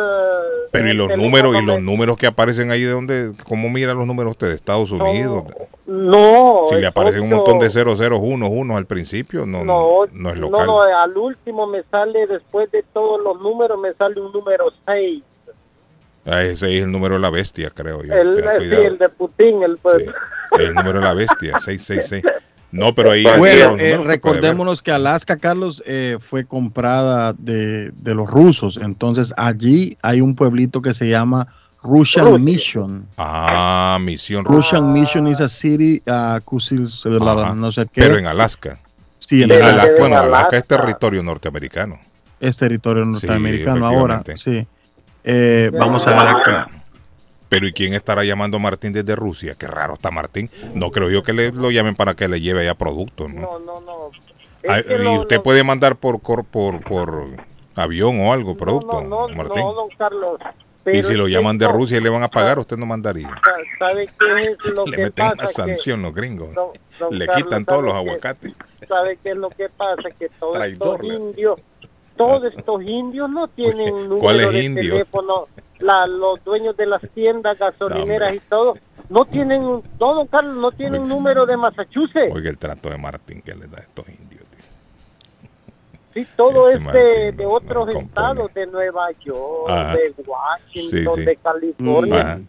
Pero 0.73 0.87
en 0.87 0.93
y 0.95 0.97
los 0.97 1.15
números, 1.15 1.55
y 1.63 1.67
los 1.67 1.83
números 1.83 2.17
que 2.17 2.27
aparecen 2.27 2.71
ahí 2.71 2.81
de 2.81 2.93
dónde, 2.93 3.33
¿cómo 3.47 3.69
mira 3.69 3.93
los 3.93 4.07
números 4.07 4.31
usted? 4.31 4.49
¿De 4.49 4.55
Estados 4.55 4.91
Unidos? 4.91 5.45
No. 5.87 6.65
si 6.71 6.77
le 6.77 6.87
aparecen 6.87 7.25
un 7.25 7.29
montón 7.29 7.59
de 7.59 7.69
00, 7.69 8.17
1, 8.17 8.49
1 8.49 8.77
al 8.79 8.87
principio, 8.87 9.45
no, 9.45 9.65
no, 9.65 10.07
No, 10.11 10.31
es 10.31 10.37
no, 10.39 10.49
local. 10.49 10.67
no, 10.67 10.81
al 10.83 11.15
último 11.19 11.67
me 11.67 11.83
sale, 11.83 12.27
después 12.27 12.71
de 12.73 12.83
todos 12.95 13.21
los 13.23 13.39
números, 13.43 13.79
me 13.79 13.93
sale 13.93 14.19
un 14.19 14.33
número 14.33 14.73
6. 14.87 15.23
Ah, 16.25 16.43
ese 16.43 16.79
es 16.79 16.85
el 16.85 16.91
número 16.91 17.17
de 17.17 17.21
la 17.21 17.29
bestia, 17.29 17.69
creo 17.69 18.03
yo. 18.03 18.15
El, 18.15 18.37
sí, 18.37 18.75
el 18.75 18.97
de 18.97 19.11
Putin, 19.11 19.63
el 19.63 19.77
pues. 19.77 20.07
El 20.59 20.73
número 20.73 21.01
de 21.01 21.05
la 21.05 21.13
bestia, 21.13 21.59
666. 21.59 22.25
No, 22.75 22.93
pero 22.93 23.13
ahí... 23.13 23.25
Bueno, 23.39 23.77
eh, 23.79 23.97
recordémonos 23.99 24.83
que 24.83 24.91
Alaska, 24.91 25.37
Carlos, 25.37 25.81
eh, 25.87 26.19
fue 26.21 26.45
comprada 26.45 27.33
de, 27.35 27.93
de 27.93 28.15
los 28.15 28.29
rusos. 28.29 28.79
Entonces 28.83 29.33
allí 29.37 29.97
hay 30.03 30.21
un 30.21 30.35
pueblito 30.35 30.83
que 30.83 30.93
se 30.93 31.09
llama 31.09 31.47
Russian 31.85 32.25
Rusia. 32.25 32.39
Mission. 32.45 33.07
Ah, 33.17 33.99
misión 34.01 34.45
Russian 34.45 34.93
Mission 34.93 35.29
is 35.29 35.41
a 35.41 35.49
city, 35.49 36.03
uh, 36.07 36.41
Kusil, 36.45 36.89
Ajá. 37.23 37.55
no 37.55 37.71
sé 37.71 37.87
qué. 37.93 38.01
Pero 38.01 38.19
en 38.19 38.27
Alaska. 38.27 38.77
sí, 39.19 39.43
en 39.43 39.53
Alaska. 39.53 39.69
Alaska, 39.71 39.93
en 39.93 39.99
bueno, 40.01 40.17
Alaska 40.19 40.57
es 40.57 40.67
territorio 40.67 41.23
norteamericano. 41.23 41.99
es 42.41 42.57
territorio 42.57 43.05
norteamericano 43.05 43.87
ahora. 43.87 44.23
Sí. 44.35 44.67
Eh, 45.23 45.71
vamos 45.73 46.07
a 46.07 46.11
ver 46.11 46.29
acá. 46.29 46.69
Pero 47.55 47.67
¿y 47.69 47.73
quién 47.73 47.95
estará 47.95 48.25
llamando 48.25 48.57
a 48.57 48.61
Martín 48.61 48.93
desde 48.93 49.15
Rusia? 49.15 49.55
Qué 49.59 49.67
raro 49.67 49.95
está 49.95 50.11
Martín. 50.11 50.51
No 50.75 50.91
creo 50.91 51.09
yo 51.11 51.23
que 51.23 51.33
le, 51.33 51.53
lo 51.53 51.71
llamen 51.71 51.95
para 51.95 52.15
que 52.15 52.27
le 52.29 52.41
lleve 52.41 52.63
allá 52.63 52.75
productos, 52.75 53.33
¿no? 53.33 53.59
No, 53.61 53.81
no, 53.81 54.11
Ah, 54.69 54.81
y 54.81 54.95
lo- 55.03 55.21
usted 55.21 55.37
lo- 55.37 55.43
puede 55.43 55.63
mandar 55.63 55.95
por, 55.97 56.21
por, 56.21 56.45
por 56.81 57.27
avión 57.77 58.19
o 58.21 58.33
algo, 58.33 58.57
producto, 58.57 59.03
no, 59.03 59.29
no, 59.29 59.35
Martín. 59.35 59.63
no, 59.63 59.73
don 59.75 59.89
Carlos. 59.99 60.39
y 60.87 61.03
si 61.03 61.15
lo 61.15 61.29
llaman 61.29 61.59
de. 61.59 61.69
Rusia 61.69 61.99
y 61.99 62.01
le 62.01 62.09
van 62.09 62.23
a 62.23 62.29
pagar, 62.29 62.59
usted 62.59 62.77
no 62.77 62.87
mandaría. 62.87 63.29
Sa- 63.29 63.41
¿Sabe 63.79 64.07
qué 64.19 64.41
es 64.51 64.75
lo 64.75 64.85
Le 64.87 64.97
que 64.97 65.03
meten 65.05 65.29
pasa? 65.31 65.35
una 65.37 65.47
sanción 65.47 66.03
los 66.03 66.15
gringos. 66.15 66.49
Que, 66.49 66.55
don- 66.55 66.73
don 66.99 67.19
le 67.19 67.27
Carlos, 67.27 67.45
quitan 67.45 67.65
todos 67.67 67.79
¿sabe 67.81 67.89
los 67.89 67.97
aguacates. 67.97 68.53
¿Sabe 68.89 69.19
qué 69.23 69.31
es 69.31 69.37
lo 69.37 69.51
que 69.51 69.69
pasa? 69.69 70.11
Que 70.19 70.29
todos 70.41 71.03
le- 71.03 71.15
indios, 71.15 71.61
todos 72.17 72.45
estos 72.55 72.83
indios 72.83 73.29
no 73.31 73.49
tienen 73.49 73.95
número 74.09 74.19
¿cuáles 74.21 74.53
de 74.53 74.65
indios? 74.65 74.93
teléfono. 74.93 75.45
La, 75.81 76.07
los 76.07 76.43
dueños 76.45 76.77
de 76.77 76.87
las 76.87 77.03
tiendas 77.15 77.59
gasolineras 77.59 78.31
No, 78.31 78.37
y 78.37 78.41
todo, 78.49 78.75
no 79.11 79.25
tienen, 79.25 79.83
don 79.99 80.27
Carlos, 80.29 80.57
no 80.57 80.71
tienen 80.73 81.07
número 81.09 81.45
de 81.47 81.57
Massachusetts. 81.57 82.33
Oiga 82.33 82.49
el 82.49 82.59
trato 82.59 82.89
de 82.91 82.97
Martín 82.97 83.43
que 83.43 83.55
le 83.55 83.67
da 83.67 83.79
a 83.79 83.81
estos 83.81 84.09
indios. 84.09 84.45
Sí, 86.15 86.25
todo 86.37 86.71
Este 86.71 86.79
es 86.79 86.93
de, 86.95 87.01
Martín, 87.33 87.37
de 87.39 87.47
otros 87.47 87.85
compone. 87.87 88.05
estados, 88.07 88.55
de 88.55 88.67
Nueva 88.69 89.11
York, 89.25 89.69
Ajá. 89.69 89.93
de 89.97 90.15
Washington, 90.25 91.15
Sí, 91.17 91.21
sí. 91.21 91.25
de 91.25 91.37
California. 91.37 92.21
Ajá. 92.21 92.41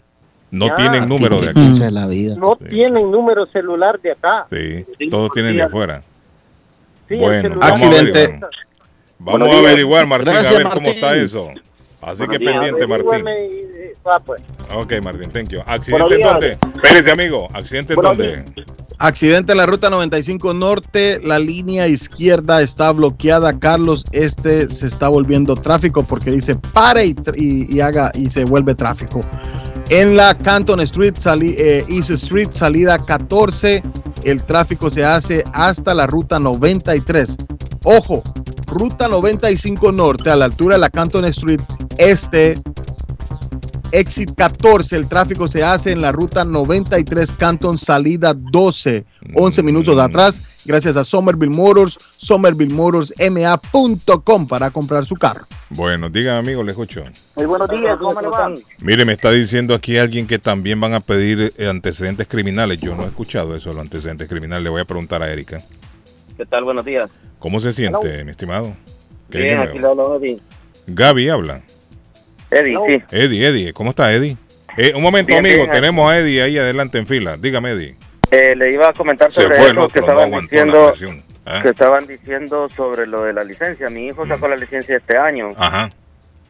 No 0.51 0.67
Ya. 0.67 0.75
tienen 0.75 1.09
número 1.09 1.39
de 1.41 1.91
la 1.91 2.05
vida. 2.07 2.35
No 2.37 2.51
Sí. 2.61 2.65
tienen 2.69 3.09
número 3.11 3.47
celular 3.47 3.99
de 3.99 4.11
acá. 4.11 4.45
Sí, 4.51 5.09
todos 5.09 5.31
tienen 5.31 5.57
de 5.57 5.63
afuera. 5.63 6.03
Bueno, 7.09 7.59
Accidente. 7.61 8.39
Vamos 9.19 9.49
a 9.49 9.59
averiguar, 9.59 10.05
Martín, 10.05 10.33
Gracias, 10.33 10.53
a 10.53 10.57
ver 10.57 10.67
cómo 10.73 10.89
está 10.89 11.15
eso. 11.15 11.49
Así 12.01 12.27
que 12.27 12.37
días, 12.37 12.53
pendiente, 12.53 12.85
Martín. 12.87 13.25
y- 13.27 13.55
y- 13.55 13.91
ah, 14.05 14.19
pues. 14.23 14.41
Ok, 14.75 14.93
Martín, 15.03 15.31
thank 15.31 15.49
you. 15.49 15.59
¿Accidente 15.65 16.13
en 16.13 16.19
días. 16.19 16.31
dónde? 16.31 16.51
Espérese, 16.75 17.11
amigo. 17.11 17.47
¿Accidente 17.53 17.95
dónde? 17.95 18.43
Accidente 18.97 19.51
en 19.53 19.57
la 19.57 19.65
ruta 19.65 19.89
95 19.89 20.53
norte, 20.53 21.19
la 21.23 21.37
línea 21.39 21.87
izquierda 21.87 22.61
está 22.61 22.91
bloqueada. 22.91 23.57
Carlos, 23.59 24.05
este 24.11 24.69
se 24.69 24.85
está 24.85 25.09
volviendo 25.09 25.55
tráfico 25.55 26.03
porque 26.03 26.31
dice 26.31 26.55
pare 26.73 27.05
y, 27.05 27.13
tr- 27.15 27.35
y- 27.37 27.75
y 27.75 27.81
haga 27.81 28.11
y 28.13 28.29
se 28.29 28.45
vuelve 28.45 28.73
tráfico. 28.75 29.19
En 29.89 30.15
la 30.15 30.37
Canton 30.37 30.79
Street, 30.81 31.15
sali- 31.17 31.55
eh, 31.57 31.83
East 31.89 32.09
Street, 32.11 32.49
salida 32.53 32.97
14, 33.03 33.81
el 34.23 34.43
tráfico 34.45 34.89
se 34.89 35.03
hace 35.03 35.43
hasta 35.53 35.93
la 35.93 36.07
ruta 36.07 36.39
93. 36.39 37.35
Ojo, 37.83 38.23
ruta 38.75 39.07
95 39.07 39.91
norte, 39.93 40.29
a 40.29 40.35
la 40.35 40.45
altura 40.45 40.75
de 40.75 40.81
la 40.81 40.89
Canton 40.89 41.25
Street, 41.25 41.61
este 41.97 42.55
Exit 43.91 44.31
14, 44.35 44.95
el 44.97 45.07
tráfico 45.07 45.47
se 45.47 45.63
hace 45.63 45.91
en 45.91 46.01
la 46.01 46.11
ruta 46.11 46.43
93 46.43 47.33
Canton, 47.33 47.77
salida 47.77 48.33
12, 48.33 49.05
11 49.33 49.63
minutos 49.63 49.95
de 49.95 50.01
atrás, 50.01 50.63
gracias 50.65 50.97
a 50.97 51.05
Somerville 51.05 51.55
Motors, 51.55 51.97
somervillemotorsma.com 52.17 54.47
para 54.47 54.71
comprar 54.71 55.05
su 55.05 55.15
carro. 55.15 55.45
Bueno, 55.69 56.09
dígame, 56.09 56.39
amigo, 56.39 56.61
le 56.61 56.71
escucho. 56.71 57.01
Muy 57.37 57.45
buenos 57.45 57.69
días, 57.69 57.95
¿cómo 57.97 58.19
le 58.19 58.27
van? 58.27 58.55
Mire, 58.79 59.05
me 59.05 59.13
está 59.13 59.31
diciendo 59.31 59.73
aquí 59.73 59.97
alguien 59.97 60.27
que 60.27 60.37
también 60.37 60.81
van 60.81 60.93
a 60.93 60.99
pedir 60.99 61.53
eh, 61.57 61.69
antecedentes 61.69 62.27
criminales. 62.27 62.81
Yo 62.81 62.93
no 62.93 63.03
he 63.03 63.07
escuchado 63.07 63.55
eso, 63.55 63.69
los 63.69 63.79
antecedentes 63.79 64.27
criminales. 64.27 64.65
Le 64.65 64.69
voy 64.69 64.81
a 64.81 64.85
preguntar 64.85 65.23
a 65.23 65.31
Erika. 65.31 65.61
¿Qué 66.37 66.45
tal? 66.45 66.65
Buenos 66.65 66.83
días. 66.83 67.09
¿Cómo 67.39 67.59
se 67.59 67.71
siente, 67.71 68.23
mi 68.25 68.31
estimado? 68.31 68.73
¿Qué 69.29 69.39
Bien, 69.39 69.59
aquí 69.59 69.79
le 69.79 69.87
hablo 69.87 70.17
Eddie. 70.17 70.39
Gaby 70.87 71.29
habla. 71.29 71.61
Eddie, 72.51 72.77
sí. 72.87 73.03
Eddie, 73.11 73.47
Eddie, 73.47 73.73
¿cómo 73.73 73.91
está 73.91 74.13
Eddie? 74.13 74.37
Eh, 74.77 74.93
un 74.95 75.01
momento, 75.01 75.27
Bien, 75.27 75.39
amigo, 75.45 75.63
bien, 75.63 75.71
tenemos 75.71 76.11
a 76.11 76.19
Eddie 76.19 76.41
ahí 76.41 76.57
adelante 76.57 76.97
en 76.97 77.07
fila. 77.07 77.37
Dígame, 77.37 77.71
Eddie. 77.71 77.95
Eh, 78.31 78.55
le 78.55 78.73
iba 78.73 78.89
a 78.89 78.93
comentar 78.93 79.31
sobre 79.31 79.55
eso 79.55 79.73
que 79.73 79.79
otro, 79.79 80.01
estaban 80.01 80.31
diciendo. 80.41 80.93
¿Ah? 81.47 81.61
que 81.61 81.69
estaban 81.69 82.07
diciendo 82.07 82.67
sobre 82.69 83.05
lo 83.05 83.23
de 83.23 83.33
la 83.33 83.43
licencia. 83.43 83.87
Mi 83.89 84.07
hijo 84.07 84.25
sacó 84.25 84.47
la 84.47 84.55
licencia 84.55 84.97
este 84.97 85.15
año. 85.15 85.53
Ajá. 85.55 85.91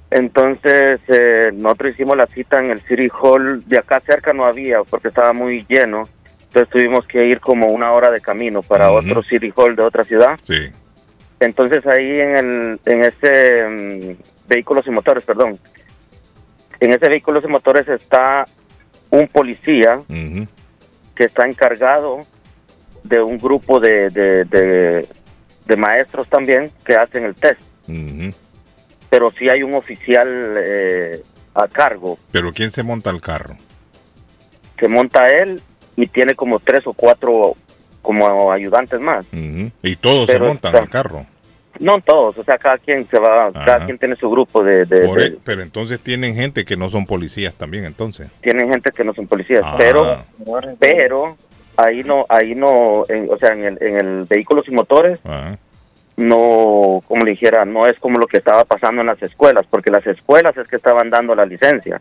Entonces, 0.10 1.02
eh, 1.10 1.52
nosotros 1.54 1.94
hicimos 1.94 2.16
la 2.16 2.28
cita 2.28 2.60
en 2.64 2.72
el 2.72 2.82
City 2.82 3.10
Hall. 3.22 3.62
De 3.68 3.78
acá 3.78 4.00
cerca 4.00 4.32
no 4.32 4.46
había 4.46 4.84
porque 4.84 5.10
estaba 5.10 5.34
muy 5.34 5.66
lleno. 5.68 6.08
Entonces 6.56 6.72
tuvimos 6.72 7.06
que 7.06 7.26
ir 7.26 7.42
como 7.42 7.68
una 7.68 7.92
hora 7.92 8.10
de 8.12 8.22
camino 8.22 8.62
para 8.64 8.90
otro 8.90 9.22
City 9.22 9.52
Hall 9.58 9.76
de 9.76 9.82
otra 9.84 10.06
ciudad. 10.06 10.40
Sí. 10.48 10.56
Entonces 11.42 11.86
ahí 11.86 12.18
en 12.18 12.38
el 12.38 12.80
en 12.86 13.04
ese 13.04 13.66
mm, 13.68 14.48
vehículos 14.48 14.88
y 14.88 14.92
motores, 14.92 15.26
perdón. 15.26 15.60
En 16.80 16.92
ese 16.94 17.10
vehículos 17.10 17.44
y 17.44 17.48
motores 17.50 17.86
está 17.90 18.46
un 19.10 19.28
policía 19.28 20.00
que 20.08 21.24
está 21.26 21.46
encargado 21.46 22.20
de 23.04 23.22
un 23.22 23.38
grupo 23.38 23.82
de, 23.82 24.10
de, 24.10 24.46
de- 24.46 25.08
de 25.66 25.76
maestros 25.76 26.30
también 26.30 26.72
que 26.86 26.96
hacen 26.96 27.26
el 27.26 27.36
test. 27.36 27.60
Ujú. 27.90 28.34
Pero 29.10 29.30
sí 29.38 29.50
hay 29.50 29.62
un 29.62 29.74
oficial 29.74 30.54
eh, 30.56 31.22
a 31.54 31.68
cargo 31.68 32.18
Pero 32.32 32.54
¿quién 32.54 32.72
se 32.72 32.82
monta 32.82 33.10
el 33.10 33.20
carro? 33.20 33.58
que 34.78 34.88
monta 34.88 35.28
él 35.28 35.62
y 35.98 36.08
tiene 36.08 36.36
como 36.36 36.60
tres 36.60 36.86
o 36.88 36.94
cuatro 36.94 37.56
como 38.02 38.52
ayudantes 38.52 39.00
más. 39.02 39.26
Y 39.32 39.96
todos 39.96 40.28
Pero 40.28 40.46
se 40.46 40.48
montan 40.50 40.74
está- 40.76 40.84
al 40.84 40.90
carro. 40.90 41.26
No 41.80 42.00
todos, 42.00 42.38
o 42.38 42.44
sea, 42.46 42.58
cada 42.58 42.78
quien 42.78 43.06
se 43.08 43.20
va, 43.20 43.52
cada 43.52 43.86
quien 43.86 43.98
tiene 43.98 44.16
su 44.16 44.30
grupo 44.30 44.64
de, 44.64 44.86
de- 44.86 45.06
Por 45.08 45.20
de- 45.20 45.26
e- 45.28 45.38
pero 45.44 45.62
entonces 45.62 46.00
tienen 46.00 46.34
gente 46.34 46.64
que 46.64 46.78
no 46.78 46.90
son 46.90 47.06
policías 47.06 47.54
también, 47.56 47.84
entonces. 47.84 48.30
tienen 48.42 48.70
gente 48.70 48.92
que 48.96 49.04
no 49.04 49.14
son 49.14 49.28
policías, 49.28 49.64
Ah. 49.66 49.76
pero 49.78 50.20
pero 50.80 51.36
ahí 51.76 52.02
no 52.06 52.26
ahí 52.30 52.56
no 52.56 53.04
en- 53.10 53.28
o 53.30 53.38
sea 53.38 53.50
en 53.50 53.66
el, 53.66 53.78
en 53.84 53.98
el 53.98 54.24
vehículos 54.24 54.66
y 54.70 54.72
motores 54.72 55.20
Ajá. 55.26 55.58
no 56.16 57.02
como 57.08 57.26
le 57.26 57.32
dijera 57.32 57.66
no 57.66 57.86
es 57.88 58.00
como 58.00 58.18
lo 58.20 58.28
que 58.28 58.38
estaba 58.38 58.64
pasando 58.64 59.02
en 59.02 59.08
las 59.08 59.22
escuelas 59.22 59.66
porque 59.70 59.92
las 59.92 60.08
escuelas 60.08 60.56
es 60.58 60.70
que 60.70 60.78
estaban 60.78 61.10
dando 61.10 61.36
la 61.36 61.46
licencia 61.46 62.00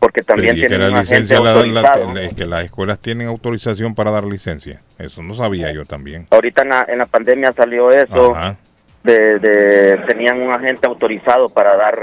porque 0.00 0.22
también 0.22 0.56
Pero 0.56 0.68
tienen 0.68 0.80
la 0.80 0.86
un 0.88 0.94
agente 0.96 1.14
licencia 1.20 1.40
la 1.40 1.52
dan 1.52 1.74
la- 1.74 1.80
autorizado. 1.82 2.18
es 2.18 2.34
que 2.34 2.46
las 2.46 2.64
escuelas 2.64 2.98
tienen 3.00 3.28
autorización 3.28 3.94
para 3.94 4.10
dar 4.10 4.24
licencia. 4.24 4.80
Eso 4.98 5.22
no 5.22 5.34
sabía 5.34 5.70
yo 5.72 5.84
también. 5.84 6.26
ahorita 6.30 6.62
en 6.62 6.68
la, 6.70 6.86
en 6.88 6.98
la 6.98 7.06
pandemia 7.06 7.52
salió 7.52 7.90
eso 7.90 8.34
Ajá. 8.34 8.56
de, 9.04 9.38
de- 9.38 9.98
tenían 10.06 10.40
un 10.40 10.50
agente 10.52 10.88
autorizado 10.88 11.48
para 11.50 11.76
dar 11.76 11.98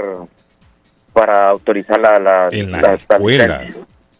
para 1.12 1.48
autorizar 1.48 1.98
la, 1.98 2.18
la 2.18 2.48
En 2.52 2.70
las 2.70 2.82
la- 2.82 2.88
la 2.88 2.94
escuelas. 2.94 3.48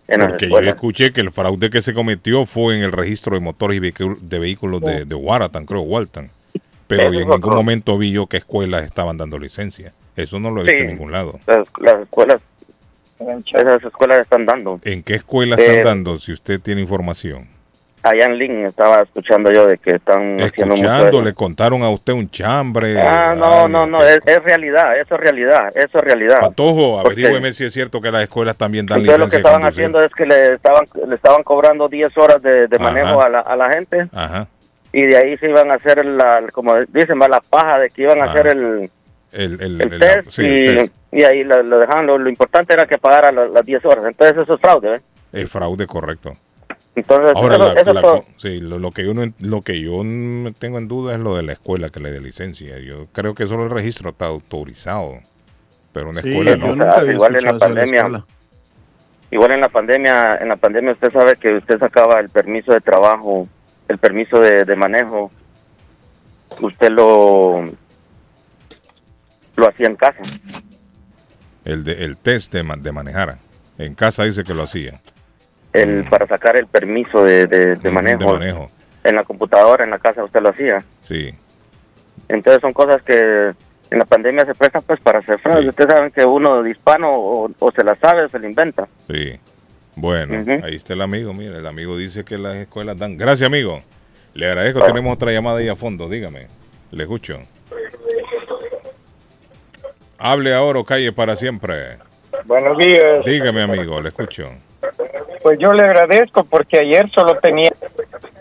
las 0.09 0.19
Porque 0.27 0.49
yo 0.49 0.59
escuché 0.61 1.13
que 1.13 1.21
el 1.21 1.31
fraude 1.33 1.71
que 1.71 1.83
se 1.83 1.93
cometió 1.95 2.47
fue 2.47 2.77
en 2.77 2.83
el 2.83 2.93
registro 2.93 3.35
de 3.35 3.41
motores 3.41 3.77
y 3.79 3.81
de 3.81 4.39
vehículos 4.39 4.81
de, 4.81 5.05
de 5.05 5.15
Waratan, 5.15 5.67
creo, 5.67 5.83
Walton. 5.83 6.29
Pero 6.87 7.05
en 7.13 7.29
ningún 7.29 7.55
momento 7.55 7.99
vi 7.99 8.11
yo 8.13 8.27
que 8.27 8.39
escuelas 8.39 8.85
estaban 8.85 9.19
dando 9.19 9.39
licencia. 9.39 9.93
Eso 10.17 10.41
no 10.41 10.51
lo 10.51 10.63
he 10.63 10.65
visto 10.65 10.79
Sí. 10.79 10.83
en 10.85 10.89
ningún 10.89 11.13
lado. 11.13 11.39
las, 11.47 11.69
las 11.81 12.01
escuelas 12.03 12.41
esas 13.21 13.83
escuelas 13.85 14.19
están 14.19 14.45
dando 14.45 14.81
¿En 14.85 15.03
qué 15.03 15.15
escuela 15.15 15.57
Eh, 15.57 15.79
están 15.79 15.85
dando, 15.85 16.19
si 16.19 16.33
usted 16.33 16.61
tiene 16.61 16.81
información? 16.81 17.49
allá 18.03 18.27
en 18.27 18.39
Lynn 18.39 18.67
estaba 18.67 19.03
escuchando 19.03 19.51
yo 19.53 19.67
de 19.67 19.79
que 19.79 19.97
están 19.97 20.41
haciendo 20.41 20.75
mucho 20.75 20.87
Escuchando, 20.87 21.19
eso. 21.19 21.23
le 21.23 21.35
contaron 21.35 21.83
a 21.83 21.91
usted 21.91 22.13
un 22.13 22.31
chambre. 22.31 23.01
Ah, 23.01 23.35
no, 23.37 23.69
no, 23.69 23.87
no, 23.87 24.03
es, 24.03 24.21
es 24.25 24.43
realidad, 24.43 24.97
eso 24.99 25.15
es 25.15 25.21
realidad, 25.21 25.69
eso 25.75 25.99
es 25.99 26.05
realidad. 26.05 26.39
Patojo, 26.41 27.01
averígüeme 27.01 27.53
si 27.53 27.65
es 27.65 27.73
cierto 27.73 28.01
que 28.01 28.11
las 28.11 28.23
escuelas 28.23 28.57
también 28.57 28.87
dan 28.87 29.01
Entonces 29.01 29.19
lo 29.19 29.27
que 29.27 29.37
licencia 29.37 29.51
estaban 29.51 29.69
haciendo 29.69 30.03
es 30.03 30.13
que 30.13 30.27
le 30.27 30.55
estaban 30.55 30.85
le 31.09 31.15
estaban 31.15 31.43
cobrando 31.43 31.89
10 31.89 32.17
horas 32.19 32.43
de, 32.43 32.69
manejo 32.79 33.23
a 33.23 33.29
la, 33.29 33.41
a 33.41 33.57
la 33.57 33.69
gente 33.71 34.09
Ajá. 34.15 34.47
y 34.93 35.07
de 35.07 35.17
ahí 35.17 35.37
se 35.39 35.49
iban 35.49 35.71
a 35.71 35.75
hacer 35.75 36.05
la, 36.05 36.45
como 36.53 36.77
dicen, 36.89 37.21
va 37.21 37.29
la 37.29 37.41
paja 37.41 37.79
de 37.79 37.91
que 37.91 38.03
iban 38.03 38.21
a 38.21 38.25
hacer 38.25 38.47
el, 38.49 38.91
El, 39.33 39.61
el, 39.61 39.81
el 39.83 39.93
el- 39.95 40.01
test, 40.01 40.31
sí, 40.31 40.43
y, 40.43 40.67
el 40.69 40.77
test. 40.77 40.95
y 41.13 41.23
ahí 41.25 41.43
lo, 41.45 41.63
lo 41.63 41.79
dejaban, 41.79 42.07
lo, 42.07 42.17
lo 42.19 42.29
importante 42.31 42.73
era 42.75 42.87
que 42.87 42.99
pagara 42.99 43.31
la- 43.33 43.49
las 43.49 43.65
10 43.67 43.85
horas, 43.85 44.05
entonces 44.07 44.37
eso 44.39 44.55
es 44.55 44.61
fraude, 44.61 44.97
¿eh? 44.97 45.01
El 45.33 45.49
fraude, 45.49 45.87
correcto. 45.87 46.33
Entonces, 46.97 47.33
Ahora, 47.37 47.55
eso, 47.57 47.75
la- 47.75 47.81
eso 47.81 47.93
la 47.93 48.03
todo- 48.03 48.19
co- 48.21 48.25
sí, 48.39 48.61
lo, 48.61 48.79
lo 48.79 48.91
que 48.91 49.05
yo 49.05 49.15
no, 49.15 49.31
lo 49.39 49.61
que 49.63 49.81
yo 49.81 50.03
tengo 50.59 50.79
en 50.79 50.89
duda 50.89 51.15
es 51.15 51.21
lo 51.21 51.37
de 51.37 51.43
la 51.45 51.53
escuela 51.53 51.91
que 51.91 52.01
le 52.01 52.11
dé 52.11 52.21
licencia. 52.21 52.79
Yo 52.79 53.07
creo 53.13 53.35
que 53.35 53.47
solo 53.47 53.65
el 53.65 53.71
registro 53.71 54.11
está 54.11 54.27
autorizado, 54.27 55.13
pero 55.93 56.11
una 56.11 56.21
Sí, 56.23 56.31
escuela 56.31 56.51
yo 56.57 56.57
no. 56.57 56.85
nunca 56.85 56.99
había 56.99 57.13
igual 57.13 57.37
en 57.37 57.45
la 57.45 57.59
pandemia. 57.59 58.25
Igual 59.31 59.53
en 59.53 59.61
la 59.61 59.69
pandemia, 59.69 60.37
en 60.41 60.49
la 60.49 60.57
pandemia 60.57 60.93
usted 60.93 61.13
sabe 61.13 61.37
que 61.37 61.53
usted 61.57 61.79
sacaba 61.79 62.19
el 62.19 62.31
permiso 62.31 62.73
de 62.73 62.81
trabajo, 62.81 63.47
el 63.87 63.99
permiso 63.99 64.41
de, 64.41 64.65
de 64.65 64.75
manejo, 64.75 65.31
usted 66.61 66.89
lo 66.91 67.65
lo 69.59 69.69
hacía 69.69 69.87
en 69.89 69.97
casa. 69.97 70.21
El, 71.65 71.85
de, 71.85 72.05
el 72.05 72.17
test 72.17 72.53
de, 72.53 72.63
de 72.79 72.93
manejar. 72.93 73.37
En 73.77 73.95
casa 73.95 74.25
dice 74.25 74.43
que 74.45 74.55
lo 74.55 74.63
hacía. 74.63 75.01
El, 75.73 76.05
para 76.09 76.27
sacar 76.27 76.57
el 76.57 76.67
permiso 76.67 77.23
de, 77.25 77.47
de, 77.47 77.77
de 77.77 77.91
manejo, 77.91 78.33
De 78.33 78.39
manejo, 78.39 78.71
en 79.05 79.15
la 79.15 79.25
computadora, 79.25 79.85
en 79.85 79.91
la 79.91 79.99
casa 79.99 80.25
usted 80.25 80.41
lo 80.41 80.51
hacía. 80.51 80.83
sí. 81.03 81.35
Entonces 82.29 82.61
son 82.61 82.73
cosas 82.75 83.01
que 83.03 83.19
en 83.91 83.99
la 83.99 84.05
pandemia 84.05 84.45
se 84.45 84.55
prestan 84.55 84.83
pues 84.83 85.01
para 85.01 85.21
hacer 85.21 85.39
fraude. 85.39 85.63
Sí. 85.63 85.69
Ustedes 85.69 85.91
saben 85.95 86.11
que 86.11 86.25
uno 86.27 86.63
de 86.63 86.71
hispano 86.71 87.09
o, 87.11 87.51
o 87.59 87.73
se 87.73 87.83
la 87.83 87.95
sabe 87.95 88.25
o 88.25 88.29
se 88.29 88.39
la 88.39 88.47
inventa. 88.47 88.87
Sí. 89.09 89.39
Bueno, 89.97 90.35
ahí 90.63 90.77
está 90.77 90.93
el 90.93 91.01
amigo. 91.01 91.33
Mire, 91.33 91.57
el 91.59 91.67
amigo 91.67 91.97
dice 91.97 92.25
que 92.25 92.37
las 92.37 92.57
escuelas 92.57 92.99
dan. 92.99 93.17
Gracias, 93.17 93.47
amigo. 93.47 93.81
Le 94.35 94.47
agradezco. 94.47 94.83
Tenemos 94.83 95.15
otra 95.15 95.33
llamada 95.33 95.59
ahí 95.59 95.69
a 95.69 95.77
fondo. 95.77 96.09
Dígame. 96.09 96.49
Le 96.91 97.03
escucho. 97.05 97.41
Hable 100.19 100.53
ahora 100.55 100.81
o 100.81 100.85
calle 100.85 101.13
para 101.13 101.37
siempre. 101.37 101.97
Buenos 102.45 102.77
días. 102.79 103.25
Dígame, 103.25 103.63
amigo. 103.63 104.01
Le 104.01 104.09
escucho. 104.09 104.45
Pues 105.43 105.59
yo 105.59 105.73
le 105.73 105.83
agradezco 105.85 106.45
porque 106.45 106.79
ayer 106.79 107.09
solo 107.11 107.37
tenía... 107.37 107.71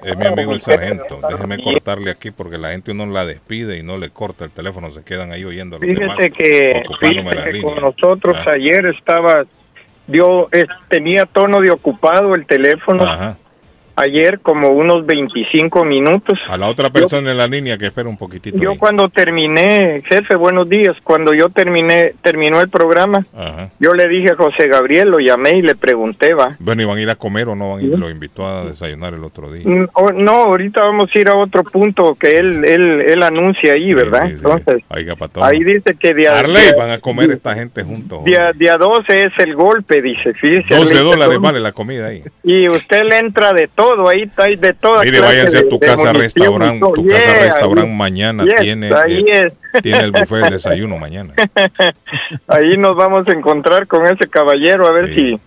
Es 0.03 0.17
mi 0.17 0.25
amigo 0.27 0.53
el 0.53 0.61
sargento. 0.61 1.19
Déjeme 1.29 1.61
cortarle 1.63 2.11
aquí 2.11 2.31
porque 2.31 2.57
la 2.57 2.71
gente 2.71 2.91
uno 2.91 3.05
la 3.07 3.25
despide 3.25 3.77
y 3.77 3.83
no 3.83 3.97
le 3.97 4.09
corta 4.09 4.45
el 4.45 4.51
teléfono. 4.51 4.91
Se 4.91 5.03
quedan 5.03 5.31
ahí 5.31 5.43
oyendo 5.45 5.77
los 5.77 5.87
demás. 5.87 6.17
Fíjese 6.17 6.31
que, 6.31 6.83
fíjese 6.99 7.51
que 7.51 7.61
con 7.61 7.75
nosotros 7.81 8.35
Ah. 8.45 8.51
ayer 8.51 8.85
estaba, 8.87 9.45
dio, 10.07 10.47
es- 10.51 10.65
tenía 10.89 11.25
tono 11.25 11.61
de 11.61 11.71
ocupado 11.71 12.35
el 12.35 12.45
teléfono 12.45 13.03
Ajá. 13.03 13.37
Ayer 13.97 14.39
como 14.39 14.69
unos 14.69 15.05
25 15.05 15.83
minutos. 15.83 16.39
A 16.47 16.55
la 16.55 16.67
otra 16.69 16.89
persona 16.89 17.31
en 17.31 17.37
la 17.37 17.47
línea 17.47 17.77
que 17.77 17.87
espera 17.87 18.07
un 18.07 18.17
poquitito. 18.17 18.57
Yo 18.57 18.71
ahí. 18.71 18.77
cuando 18.77 19.09
terminé, 19.09 20.01
jefe, 20.05 20.35
buenos 20.35 20.69
días, 20.69 20.95
cuando 21.03 21.33
yo 21.33 21.49
terminé, 21.49 22.13
terminó 22.21 22.61
el 22.61 22.69
programa, 22.69 23.25
Ajá. 23.35 23.69
yo 23.79 23.93
le 23.93 24.07
dije 24.07 24.31
a 24.31 24.35
José 24.35 24.67
Gabriel, 24.67 25.09
lo 25.09 25.19
llamé 25.19 25.57
y 25.57 25.61
le 25.61 25.75
pregunté, 25.75 26.33
va. 26.33 26.55
Bueno, 26.59 26.81
¿y 26.81 26.85
van 26.85 26.97
a 26.97 27.01
ir 27.01 27.09
a 27.09 27.15
comer 27.15 27.49
o 27.49 27.55
no 27.55 27.71
van 27.71 27.79
a 27.79 27.83
ir? 27.83 27.97
Lo 27.99 28.09
invitó 28.09 28.47
a 28.47 28.65
desayunar 28.65 29.13
el 29.13 29.23
otro 29.23 29.51
día. 29.51 29.63
Mm, 29.65 29.87
o- 29.93 30.11
no, 30.11 30.31
ahorita 30.43 30.81
vamos 30.81 31.09
a 31.13 31.19
ir 31.19 31.27
a 31.29 31.35
otro 31.35 31.63
punto 31.63 32.15
que 32.15 32.37
él, 32.37 32.63
él, 32.65 33.01
él 33.01 33.23
anuncia 33.23 33.73
ahí, 33.73 33.93
¿verdad? 33.93 34.29
Entonces, 34.29 34.83
Oiga, 34.89 35.15
para 35.15 35.31
todo. 35.33 35.43
ahí 35.43 35.63
dice 35.63 35.95
que 35.99 36.13
día, 36.13 36.37
Arley, 36.37 36.61
día- 36.63 36.75
van 36.77 36.91
a 36.91 36.99
comer 36.99 37.31
esta 37.31 37.55
gente 37.55 37.83
juntos. 37.83 38.23
día, 38.23 38.51
día 38.53 38.77
12 38.77 39.03
es 39.25 39.33
el 39.39 39.55
golpe, 39.55 40.01
dice, 40.01 40.33
fíjese. 40.33 40.67
12 40.75 40.93
Arley, 40.93 41.03
dólares 41.03 41.39
vale 41.39 41.59
la 41.59 41.71
comida 41.71 42.07
ahí. 42.07 42.21
Y 42.43 42.69
usted 42.69 43.01
le 43.09 43.17
entra 43.19 43.53
de 43.53 43.67
todo, 43.67 43.86
ahí 44.09 44.23
está, 44.23 44.45
de 44.45 44.73
toda 44.73 45.03
Mire, 45.03 45.19
váyanse 45.21 45.57
a 45.59 45.69
tu 45.69 45.79
casa 45.79 46.13
restaurante. 46.13 46.79
todo. 46.79 46.93
Tu 46.93 47.07
casa 47.07 47.33
restaurante 47.39 47.93
mañana 47.93 48.43
yes, 48.43 48.55
tiene, 48.59 48.89
eh, 48.89 49.25
es. 49.29 49.57
tiene 49.81 49.99
el 49.99 50.11
buffet 50.11 50.43
de 50.43 50.49
desayuno 50.51 50.97
mañana. 50.97 51.33
Ahí 52.47 52.77
nos 52.77 52.95
vamos 52.95 53.27
a 53.27 53.31
encontrar 53.31 53.87
con 53.87 54.05
ese 54.07 54.27
caballero 54.27 54.87
a 54.87 54.91
ver 54.91 55.13
si 55.13 55.39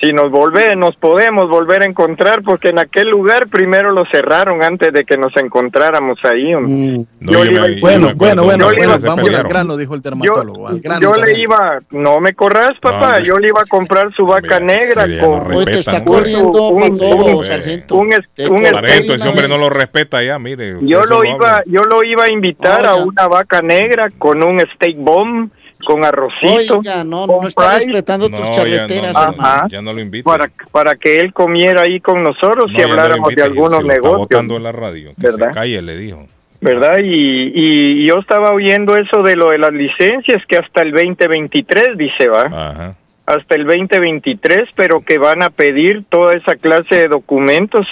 si 0.00 0.12
nos 0.12 0.30
volve, 0.30 0.76
nos 0.76 0.96
podemos 0.96 1.48
volver 1.50 1.82
a 1.82 1.86
encontrar 1.86 2.42
porque 2.42 2.68
en 2.68 2.78
aquel 2.78 3.08
lugar 3.08 3.48
primero 3.48 3.90
lo 3.92 4.04
cerraron 4.06 4.62
antes 4.62 4.92
de 4.92 5.04
que 5.04 5.16
nos 5.16 5.36
encontráramos 5.36 6.18
ahí. 6.24 6.54
hombre. 6.54 7.04
No, 7.20 7.32
Yo 7.32 7.44
yo 7.44 7.50
me- 7.50 7.52
iba- 7.52 7.68
yo 7.68 7.80
Bueno, 7.80 8.06
me 8.08 8.14
bueno, 8.14 8.42
bueno, 8.44 8.44
cuando 8.44 8.64
yo 8.64 8.70
le 8.70 8.86
bueno, 8.86 9.06
vamos 9.16 9.34
al 9.34 9.48
grano, 9.48 9.76
dijo 9.76 9.94
el 9.94 10.00
Yo, 10.02 10.10
dermatólogo. 10.10 10.68
al 10.68 10.80
grano, 10.80 11.00
yo 11.00 11.14
le 11.14 11.40
iba, 11.40 11.78
no 11.90 12.20
me 12.20 12.32
corras, 12.34 12.72
papá, 12.80 13.06
hombre. 13.16 13.24
yo 13.24 13.38
le 13.38 13.48
iba 13.48 13.60
a 13.60 13.64
comprar 13.68 14.12
su 14.14 14.24
vaca 14.26 14.60
negra 14.60 15.06
sí, 15.06 15.16
no 15.20 15.26
con 15.26 15.56
Hoy 15.56 15.64
te 15.64 15.78
está 15.78 15.92
Respetan, 15.92 16.04
corriendo 16.04 16.68
un- 16.68 16.76
para 16.78 16.90
un- 16.92 16.98
todo, 16.98 17.42
sargento. 17.42 17.96
un 17.96 18.12
es- 18.12 18.48
un 18.50 18.64
Sargento, 18.64 19.14
ese 19.14 19.28
hombre 19.28 19.48
no 19.48 19.58
lo 19.58 19.68
respeta 19.70 20.22
ya, 20.22 20.38
mire. 20.38 20.76
Yo 20.82 21.04
lo 21.04 21.24
iba, 21.24 21.62
yo 21.66 21.80
lo 21.82 22.04
iba 22.04 22.24
a 22.24 22.30
invitar 22.30 22.86
a 22.86 22.94
una 22.94 23.26
vaca 23.26 23.60
negra 23.62 24.08
con 24.18 24.44
un 24.44 24.60
steak 24.74 24.96
bomb, 24.98 25.50
con 25.88 26.04
arrocito. 26.04 26.80
Oiga, 26.80 27.02
no, 27.02 27.26
no 27.26 27.38
con 27.38 27.46
está 27.46 27.70
fries, 27.70 27.86
respetando 27.86 28.28
No, 28.28 28.36
tus 28.36 28.46
ya 28.48 28.52
charreteras, 28.52 29.14
no, 29.14 29.20
no, 29.24 29.30
hermano. 29.32 29.48
Ajá. 29.48 29.66
ya 29.70 29.80
no 29.80 29.92
lo 29.94 30.00
invito. 30.00 30.24
para, 30.28 30.50
para 30.70 30.96
que 30.96 31.16
él 31.16 31.32
comiera 31.32 31.80
ahí 31.82 31.98
con 31.98 32.22
nosotros 32.22 32.66
No, 32.70 32.72
y 32.72 32.76
ya 32.76 32.86
no 32.86 32.90
habláramos 32.90 33.30
invite, 33.30 33.40
de 33.40 33.46
algunos 33.46 33.80
está 33.80 33.92
negocios. 33.94 34.18
botando 34.18 34.56
en 34.58 34.62
la 34.64 34.72
radio. 34.72 35.10
Que 35.18 35.22
¿Verdad? 35.22 35.48
se 35.48 35.54
calle, 35.54 35.80
le 35.80 35.96
dijo. 35.96 36.26
¿Verdad? 36.60 36.98
Y, 37.02 37.52
y 37.54 38.06
yo 38.06 38.18
estaba 38.18 38.50
oyendo 38.52 38.96
eso 38.96 39.22
de 39.22 39.34
lo 39.36 39.48
de 39.48 39.56
las 39.58 39.72
licencias, 39.72 40.42
que 40.46 40.58
hasta 40.58 40.82
el 40.82 40.92
2023, 40.92 41.96
dice, 41.96 42.28
va. 42.28 42.42
Ajá. 42.42 42.94
Hasta 43.24 43.54
el 43.54 43.64
2023, 43.64 44.68
pero 44.76 45.00
que 45.00 45.16
van 45.16 45.42
a 45.42 45.48
pedir 45.48 46.04
toda 46.10 46.34
esa 46.34 46.56
clase 46.56 46.96
de 46.96 47.08
documentos, 47.08 47.86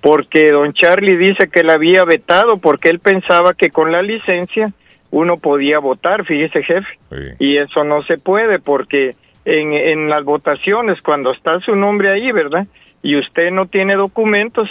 porque 0.00 0.50
don 0.50 0.72
Charlie 0.72 1.16
dice 1.16 1.48
que 1.52 1.62
la 1.62 1.74
había 1.74 2.02
vetado, 2.04 2.56
porque 2.56 2.88
él 2.88 2.98
pensaba 2.98 3.54
que 3.54 3.70
con 3.70 3.92
la 3.92 4.02
licencia 4.02 4.72
uno 5.10 5.36
podía 5.36 5.78
votar, 5.78 6.24
fíjese 6.24 6.62
jefe. 6.62 6.98
Sí. 7.10 7.16
Y 7.38 7.56
eso 7.58 7.84
no 7.84 8.02
se 8.02 8.18
puede, 8.18 8.58
porque 8.58 9.14
en, 9.44 9.72
en 9.72 10.08
las 10.08 10.24
votaciones, 10.24 11.00
cuando 11.02 11.32
está 11.32 11.58
su 11.60 11.74
nombre 11.74 12.10
ahí, 12.10 12.30
¿verdad? 12.32 12.66
Y 13.02 13.18
usted 13.18 13.50
no 13.50 13.66
tiene 13.66 13.96
documentos, 13.96 14.68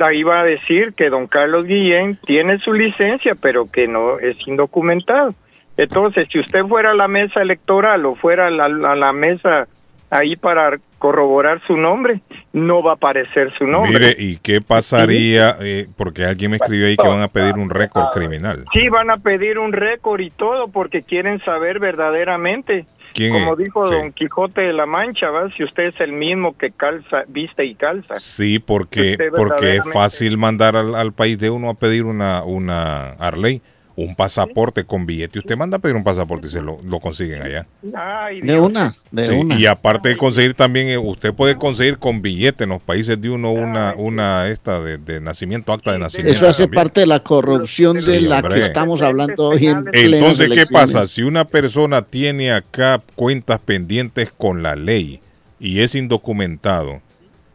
ahí 0.00 0.22
va 0.22 0.40
a 0.40 0.44
decir 0.44 0.94
que 0.94 1.10
don 1.10 1.26
Carlos 1.26 1.66
Guillén 1.66 2.18
tiene 2.24 2.58
su 2.58 2.72
licencia, 2.72 3.34
pero 3.34 3.64
que 3.70 3.86
no 3.86 4.18
es 4.18 4.36
indocumentado. 4.46 5.34
Entonces, 5.76 6.28
si 6.32 6.38
usted 6.38 6.64
fuera 6.64 6.92
a 6.92 6.94
la 6.94 7.08
mesa 7.08 7.42
electoral 7.42 8.06
o 8.06 8.14
fuera 8.14 8.46
a 8.46 8.50
la, 8.50 8.64
a 8.64 8.96
la 8.96 9.12
mesa 9.12 9.66
ahí 10.10 10.36
para 10.36 10.78
corroborar 10.98 11.60
su 11.66 11.76
nombre, 11.76 12.20
no 12.52 12.82
va 12.82 12.92
a 12.92 12.94
aparecer 12.94 13.52
su 13.56 13.64
nombre. 13.66 13.92
Mire, 13.92 14.16
¿y 14.18 14.36
qué 14.38 14.60
pasaría? 14.60 15.56
eh, 15.60 15.86
porque 15.96 16.24
alguien 16.24 16.52
me 16.52 16.56
escribió 16.56 16.86
ahí 16.86 16.96
que 16.96 17.06
van 17.08 17.22
a 17.22 17.28
pedir 17.28 17.54
un 17.54 17.70
récord 17.70 18.06
criminal. 18.12 18.64
Sí, 18.74 18.88
van 18.88 19.10
a 19.10 19.18
pedir 19.18 19.58
un 19.58 19.72
récord 19.72 20.20
y 20.20 20.30
todo 20.30 20.68
porque 20.68 21.02
quieren 21.02 21.40
saber 21.44 21.78
verdaderamente. 21.80 22.86
¿Quién 23.12 23.32
Como 23.32 23.52
es? 23.52 23.58
dijo 23.58 23.88
Sí. 23.88 23.94
Don 23.94 24.12
Quijote 24.12 24.60
de 24.60 24.72
la 24.74 24.84
Mancha, 24.84 25.30
¿va? 25.30 25.48
si 25.56 25.64
usted 25.64 25.84
es 25.84 26.00
el 26.00 26.12
mismo 26.12 26.56
que 26.56 26.70
calza, 26.70 27.22
viste 27.28 27.64
y 27.64 27.74
calza. 27.74 28.20
Sí, 28.20 28.58
porque, 28.58 29.16
porque 29.34 29.76
es 29.76 29.90
fácil 29.92 30.36
mandar 30.36 30.76
al, 30.76 30.94
al 30.94 31.12
país 31.12 31.38
de 31.38 31.48
uno 31.48 31.70
a 31.70 31.74
pedir 31.74 32.04
una, 32.04 32.42
una 32.44 33.12
Arley, 33.12 33.62
un 33.96 34.14
pasaporte 34.14 34.84
con 34.84 35.06
billete. 35.06 35.38
Usted 35.38 35.56
manda 35.56 35.78
a 35.78 35.80
pedir 35.80 35.96
un 35.96 36.04
pasaporte 36.04 36.48
y 36.48 36.50
se 36.50 36.60
lo, 36.60 36.80
lo 36.82 37.00
consiguen 37.00 37.42
allá. 37.42 37.66
Ay, 37.94 38.42
De 38.42 38.60
una, 38.60 38.94
de 39.10 39.30
Sí, 39.30 39.32
una. 39.32 39.58
Y 39.58 39.64
aparte 39.66 40.10
de 40.10 40.16
conseguir 40.18 40.54
también, 40.54 40.88
eh, 40.88 40.98
usted 40.98 41.32
puede 41.32 41.56
conseguir 41.56 41.98
con 41.98 42.20
billete 42.20 42.64
en 42.64 42.70
los 42.70 42.82
países 42.82 43.18
de 43.20 43.30
uno 43.30 43.52
una, 43.52 43.94
una 43.96 44.48
esta 44.48 44.80
de, 44.82 44.98
de 44.98 45.20
nacimiento, 45.22 45.72
acta 45.72 45.92
de 45.92 45.98
nacimiento. 45.98 46.30
Eso 46.32 46.46
hace 46.46 46.64
también. 46.64 46.84
parte 46.84 47.00
de 47.00 47.06
la 47.06 47.20
corrupción 47.20 47.96
de 48.04 48.20
Sí, 48.20 48.20
la 48.20 48.40
hombre. 48.40 48.56
que 48.56 48.60
estamos 48.60 49.00
hablando 49.02 49.48
hoy 49.48 49.66
en 49.66 49.84
Entonces, 49.92 50.50
¿qué 50.50 50.66
pasa? 50.66 51.06
Si 51.06 51.22
una 51.22 51.46
persona 51.46 52.02
tiene 52.02 52.52
acá 52.52 53.00
cuentas 53.14 53.60
pendientes 53.60 54.30
con 54.30 54.62
la 54.62 54.76
ley 54.76 55.20
y 55.58 55.80
es 55.80 55.94
indocumentado, 55.94 57.00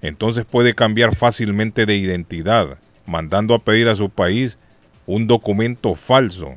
entonces 0.02 0.46
puede 0.46 0.74
cambiar 0.74 1.16
fácilmente 1.16 1.86
de 1.86 1.96
identidad, 1.98 2.80
mandando 3.06 3.54
a 3.54 3.60
pedir 3.64 3.88
a 3.90 3.96
su 3.96 4.10
país 4.10 4.58
un 5.06 5.28
documento 5.28 5.96
falso 5.96 6.56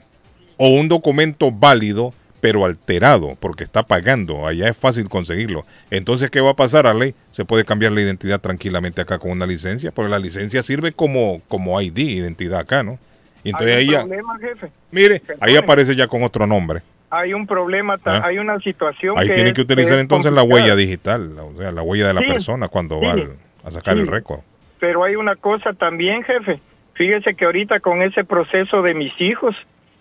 o 0.56 0.68
un 0.68 0.88
documento 0.88 1.50
válido 1.50 2.12
pero 2.40 2.66
alterado 2.66 3.38
porque 3.40 3.64
está 3.64 3.84
pagando, 3.84 4.46
allá 4.46 4.68
es 4.68 4.76
fácil 4.76 5.08
conseguirlo. 5.08 5.64
Entonces, 5.90 6.30
¿qué 6.30 6.42
va 6.42 6.50
a 6.50 6.54
pasar, 6.54 6.94
ley? 6.94 7.14
Se 7.32 7.46
puede 7.46 7.64
cambiar 7.64 7.92
la 7.92 8.02
identidad 8.02 8.38
tranquilamente 8.38 9.00
acá 9.00 9.18
con 9.18 9.30
una 9.30 9.46
licencia, 9.46 9.92
porque 9.92 10.10
la 10.10 10.18
licencia 10.18 10.62
sirve 10.62 10.92
como, 10.92 11.40
como 11.48 11.80
ID, 11.80 11.96
identidad 11.98 12.60
acá, 12.60 12.82
¿no? 12.82 12.98
Y 13.44 13.48
entonces 13.50 13.76
ahí 13.76 13.86
un 13.88 13.92
ya, 13.94 14.00
problema, 14.00 14.38
jefe. 14.38 14.70
Mire, 14.90 15.22
ahí 15.40 15.56
aparece 15.56 15.96
ya 15.96 16.06
con 16.06 16.22
otro 16.22 16.46
nombre. 16.46 16.82
Hay 17.08 17.32
un 17.32 17.46
problema, 17.46 17.98
Ah. 18.04 18.20
hay 18.24 18.36
una 18.36 18.58
situación 18.58 19.16
Ahí 19.18 19.28
que 19.28 19.32
tienen 19.34 19.52
es- 19.52 19.54
que 19.54 19.62
utilizar 19.62 19.94
es 19.94 20.00
entonces 20.00 20.30
la 20.32 20.42
huella 20.42 20.76
digital, 20.76 21.32
o 21.38 21.58
sea, 21.58 21.72
la 21.72 21.80
huella 21.82 22.08
de 22.08 22.14
la 22.14 22.20
Sí, 22.20 22.26
persona 22.26 22.68
cuando 22.68 23.00
va 23.00 23.12
al- 23.12 23.36
a 23.64 23.70
sacar 23.70 23.94
sí. 23.94 24.00
el 24.00 24.06
récord. 24.06 24.40
Pero 24.80 25.02
hay 25.02 25.16
una 25.16 25.34
cosa 25.36 25.72
también, 25.72 26.22
jefe. 26.24 26.60
Fíjese 26.94 27.34
que 27.34 27.44
ahorita 27.44 27.80
con 27.80 28.02
ese 28.02 28.24
proceso 28.24 28.82
de 28.82 28.94
mis 28.94 29.12
hijos 29.20 29.54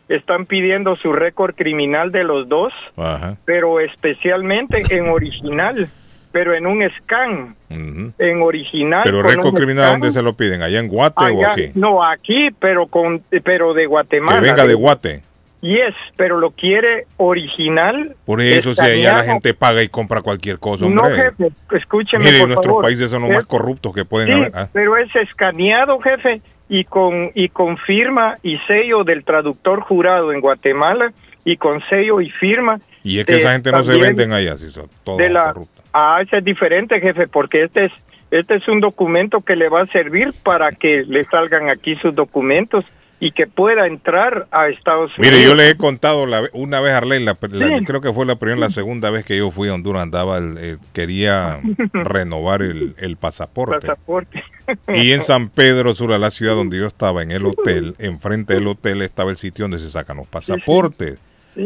están 0.09 0.45
pidiendo 0.45 0.95
su 0.95 1.11
récord 1.13 1.55
criminal 1.55 2.11
de 2.11 2.23
los 2.23 2.47
dos, 2.49 2.73
Ajá. 2.97 3.37
pero 3.45 3.79
especialmente 3.79 4.81
en 4.89 5.07
original, 5.09 5.87
pero 6.31 6.53
en 6.55 6.67
un 6.67 6.83
scan, 7.01 7.55
ujú. 7.69 8.11
en 8.19 8.41
original. 8.41 9.01
Pero 9.05 9.23
récord 9.23 9.55
criminal, 9.55 9.85
scan. 9.85 9.99
¿dónde 10.01 10.13
se 10.13 10.21
lo 10.21 10.33
piden? 10.33 10.61
¿Allá 10.61 10.79
en 10.79 10.87
Guate 10.87 11.23
o 11.23 11.27
Allá- 11.27 11.51
aquí? 11.51 11.69
No, 11.75 12.03
aquí, 12.03 12.49
pero 12.59 12.87
con 12.87 13.21
pero 13.43 13.73
de 13.73 13.85
Guatemala. 13.85 14.39
Que 14.41 14.45
venga 14.47 14.65
de 14.67 14.73
Guate. 14.73 15.21
Yes, 15.61 15.95
pero 16.17 16.37
lo 16.39 16.51
quiere 16.51 17.05
original. 17.15 18.17
Por 18.25 18.41
eso, 18.41 18.75
si 18.75 18.81
allá 18.81 19.13
la 19.17 19.23
gente 19.23 19.53
paga 19.53 19.81
y 19.81 19.87
compra 19.87 20.21
cualquier 20.21 20.59
cosa, 20.59 20.85
No, 20.89 21.01
hombre. 21.01 21.15
jefe, 21.31 21.47
escúcheme, 21.71 22.25
Mire, 22.25 22.39
por 22.39 22.47
nuestros 22.49 22.67
favor. 22.67 22.83
países 22.83 23.09
son 23.09 23.21
los 23.21 23.31
Es- 23.31 23.37
más 23.37 23.45
corruptos 23.45 23.95
que 23.95 24.03
pueden 24.03 24.27
Sí, 24.27 24.33
haber. 24.33 24.51
ah. 24.53 24.67
pero 24.73 24.97
es 24.97 25.15
escaneado, 25.15 25.97
jefe, 26.01 26.41
y 26.69 26.85
con 26.85 27.31
y 27.33 27.49
con 27.49 27.77
firma 27.77 28.37
y 28.43 28.57
sello 28.59 29.03
del 29.03 29.23
traductor 29.23 29.81
jurado 29.81 30.31
en 30.31 30.41
Guatemala 30.41 31.13
y 31.45 31.57
con 31.57 31.81
sello 31.87 32.21
y 32.21 32.29
firma. 32.29 32.79
Y 33.03 33.19
es 33.19 33.25
que 33.25 33.33
eh, 33.33 33.39
esa 33.39 33.53
gente 33.53 33.71
no 33.71 33.83
se 33.83 33.97
venden 33.97 34.31
allá, 34.33 34.57
si 34.57 34.69
son 34.69 34.87
todos 35.03 35.17
de 35.17 35.29
la 35.29 35.53
corruptos. 35.53 35.83
Ah, 35.93 36.19
ese 36.21 36.37
es 36.37 36.43
diferente, 36.43 36.99
jefe, 36.99 37.27
porque 37.27 37.63
este 37.63 37.85
es 37.85 37.91
este 38.31 38.55
es 38.55 38.67
un 38.67 38.79
documento 38.79 39.41
que 39.41 39.55
le 39.55 39.69
va 39.69 39.81
a 39.81 39.85
servir 39.85 40.33
para 40.41 40.71
que 40.71 41.03
le 41.07 41.23
salgan 41.25 41.69
aquí 41.69 41.95
sus 41.97 42.15
documentos 42.15 42.83
y 43.25 43.31
que 43.31 43.47
pueda 43.47 43.87
entrar 43.87 44.47
a 44.51 44.67
Estados 44.67 45.17
Unidos. 45.17 45.33
Mire, 45.35 45.47
yo 45.47 45.55
le 45.55 45.69
he 45.69 45.75
contado 45.77 46.25
la 46.25 46.43
una 46.53 46.81
vez 46.81 46.93
a 46.93 46.97
Arley, 46.97 47.23
la, 47.23 47.37
la- 47.51 47.77
Sí. 47.77 47.85
creo 47.85 48.01
que 48.01 48.11
fue 48.11 48.25
la 48.25 48.35
primera, 48.35 48.59
la 48.59 48.69
segunda 48.69 49.09
vez 49.11 49.23
que 49.23 49.37
yo 49.37 49.49
fui 49.51 49.69
a 49.69 49.73
Honduras, 49.73 50.03
andaba, 50.03 50.37
el- 50.39 50.57
eh, 50.59 50.77
quería 50.93 51.59
renovar 51.93 52.61
el, 52.61 52.95
el 52.97 53.15
pasaporte. 53.17 53.87
pasaporte. 53.87 54.43
Y 54.89 55.11
en 55.11 55.21
San 55.23 55.49
Pedro 55.49 55.93
Sula, 55.93 56.17
la 56.17 56.31
ciudad 56.31 56.55
donde 56.55 56.77
yo 56.77 56.85
estaba, 56.87 57.21
en 57.23 57.31
el 57.31 57.45
hotel, 57.45 57.95
enfrente 57.99 58.55
del 58.55 58.67
hotel 58.67 59.01
estaba 59.01 59.31
el 59.31 59.37
sitio 59.37 59.63
donde 59.65 59.79
se 59.79 59.89
sacan 59.89 60.17
los 60.17 60.27
pasaportes. 60.27 61.17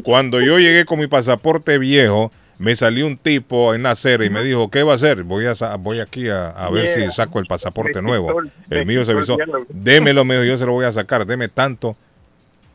Cuando 0.04 0.42
yo 0.42 0.60
llegué 0.60 0.86
con 0.86 1.00
mi 1.00 1.08
pasaporte 1.08 1.78
viejo, 1.78 2.32
me 2.60 2.76
salió 2.76 3.06
un 3.06 3.18
tipo 3.18 3.74
en 3.76 3.84
la 3.84 3.92
acera 3.92 4.26
y 4.26 4.30
me 4.30 4.44
dijo, 4.44 4.70
¿qué 4.72 4.84
va 4.84 4.94
a 4.94 4.96
hacer? 4.96 5.24
Voy 5.24 5.46
a 5.46 5.54
voy 5.78 6.00
aquí 6.00 6.30
a, 6.30 6.50
a 6.50 6.70
ver 6.70 6.86
Yeah. 6.96 7.10
si 7.10 7.16
saco 7.16 7.40
el 7.40 7.46
pasaporte 7.46 8.02
nuevo. 8.02 8.42
el- 8.70 8.86
mío 8.86 9.06
se 9.06 9.12
avisó, 9.12 9.38
démelo, 9.70 10.26
me 10.26 10.36
dijo, 10.36 10.46
yo 10.46 10.58
se 10.58 10.66
lo 10.66 10.72
voy 10.74 10.86
a 10.86 10.92
sacar, 10.92 11.26
deme 11.26 11.48
tanto. 11.50 11.96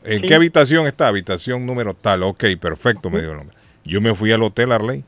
¿En 0.05 0.21
Sí. 0.21 0.27
qué 0.27 0.35
habitación 0.35 0.87
está? 0.87 1.09
Habitación 1.09 1.64
número 1.66 1.95
tal. 1.95 2.22
Ok, 2.24 2.45
perfecto, 2.61 3.09
me 3.11 3.20
dijo 3.20 3.33
el 3.33 3.39
hombre. 3.39 3.57
Yo 3.85 4.01
me 4.01 4.14
fui 4.14 4.30
al 4.33 4.43
hotel 4.43 4.72
Arley. 4.72 5.05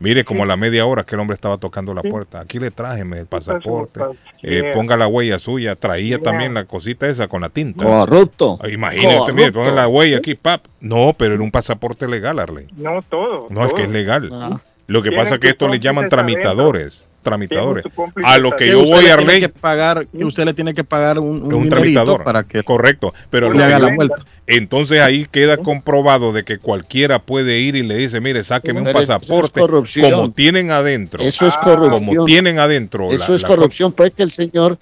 Mire, 0.00 0.24
como 0.24 0.44
a 0.44 0.46
la 0.46 0.56
media 0.56 0.86
hora 0.86 1.04
que 1.04 1.14
el 1.14 1.20
hombre 1.20 1.34
estaba 1.34 1.58
tocando 1.58 1.92
la 1.92 2.00
puerta. 2.00 2.40
Aquí 2.40 2.58
le 2.58 2.70
traje 2.70 3.02
el 3.02 3.26
pasaporte. 3.26 4.00
Eh, 4.42 4.72
ponga 4.74 4.96
la 4.96 5.06
huella 5.06 5.38
suya. 5.38 5.76
Traía 5.76 6.18
también 6.18 6.54
la 6.54 6.64
cosita 6.64 7.06
esa 7.06 7.28
con 7.28 7.42
la 7.42 7.50
tinta. 7.50 7.84
Corrupto. 7.84 8.58
Ah, 8.62 8.68
Imagínate, 8.70 9.20
usted, 9.20 9.34
mire, 9.34 9.52
ponga 9.52 9.72
la 9.72 9.88
huella 9.88 10.16
aquí, 10.16 10.34
pap. 10.34 10.62
No, 10.80 11.12
pero 11.12 11.34
era 11.34 11.42
un 11.42 11.50
pasaporte 11.50 12.08
legal, 12.08 12.38
Arley. 12.38 12.66
No 12.76 13.02
todo. 13.02 13.48
No, 13.50 13.60
es 13.64 13.68
todo. 13.68 13.74
que 13.76 13.82
es 13.82 13.90
legal. 13.90 14.30
Ah. 14.32 14.60
Lo 14.86 15.02
que 15.02 15.10
Tienen 15.10 15.24
pasa 15.24 15.34
es 15.34 15.40
que 15.40 15.48
que 15.48 15.50
esto 15.50 15.68
le 15.68 15.78
llaman 15.78 16.08
tramitadores. 16.08 17.04
Tramitadores. 17.22 17.84
A 18.24 18.38
lo 18.38 18.50
que 18.52 18.64
Que 18.66 18.70
yo 18.72 18.84
voy 18.84 19.04
le 19.04 19.12
a 19.12 19.16
tiene 19.16 19.32
ley 19.32 19.40
que 19.42 19.48
pagar, 19.48 20.06
que 20.06 20.24
usted 20.24 20.44
le 20.44 20.54
tiene 20.54 20.74
que 20.74 20.84
pagar 20.84 21.18
un, 21.18 21.68
tramitador 21.68 22.24
para 22.24 22.44
que 22.44 22.62
correcto 22.62 23.12
pero 23.30 23.52
le 23.52 23.62
haga 23.62 23.78
la 23.78 23.94
vuelta. 23.94 24.24
entonces 24.46 25.00
ahí 25.00 25.26
queda 25.30 25.56
comprobado 25.58 26.32
de 26.32 26.44
que 26.44 26.58
cualquiera 26.58 27.20
puede 27.20 27.58
ir 27.60 27.76
y 27.76 27.82
le 27.82 27.96
dice 27.96 28.20
mire 28.20 28.42
sáqueme 28.42 28.80
un 28.80 28.86
Pero 28.86 29.00
eso 29.00 29.12
es 29.12 29.18
pasaporte 29.20 29.60
corrupción. 29.60 30.10
como 30.12 30.30
tienen 30.32 30.70
adentro 30.70 31.22
Eso 31.22 31.46
es 31.46 31.54
Ah, 31.56 31.60
corrupción. 31.62 32.04
como 32.14 32.24
tienen 32.26 32.58
adentro 32.58 33.12
Eso 33.12 33.32
la- 33.32 33.36
es 33.36 33.42
la- 33.42 33.48
corrupción. 33.48 33.92
Puede 33.92 34.10
que 34.12 34.22
el 34.22 34.30
señor, 34.30 34.78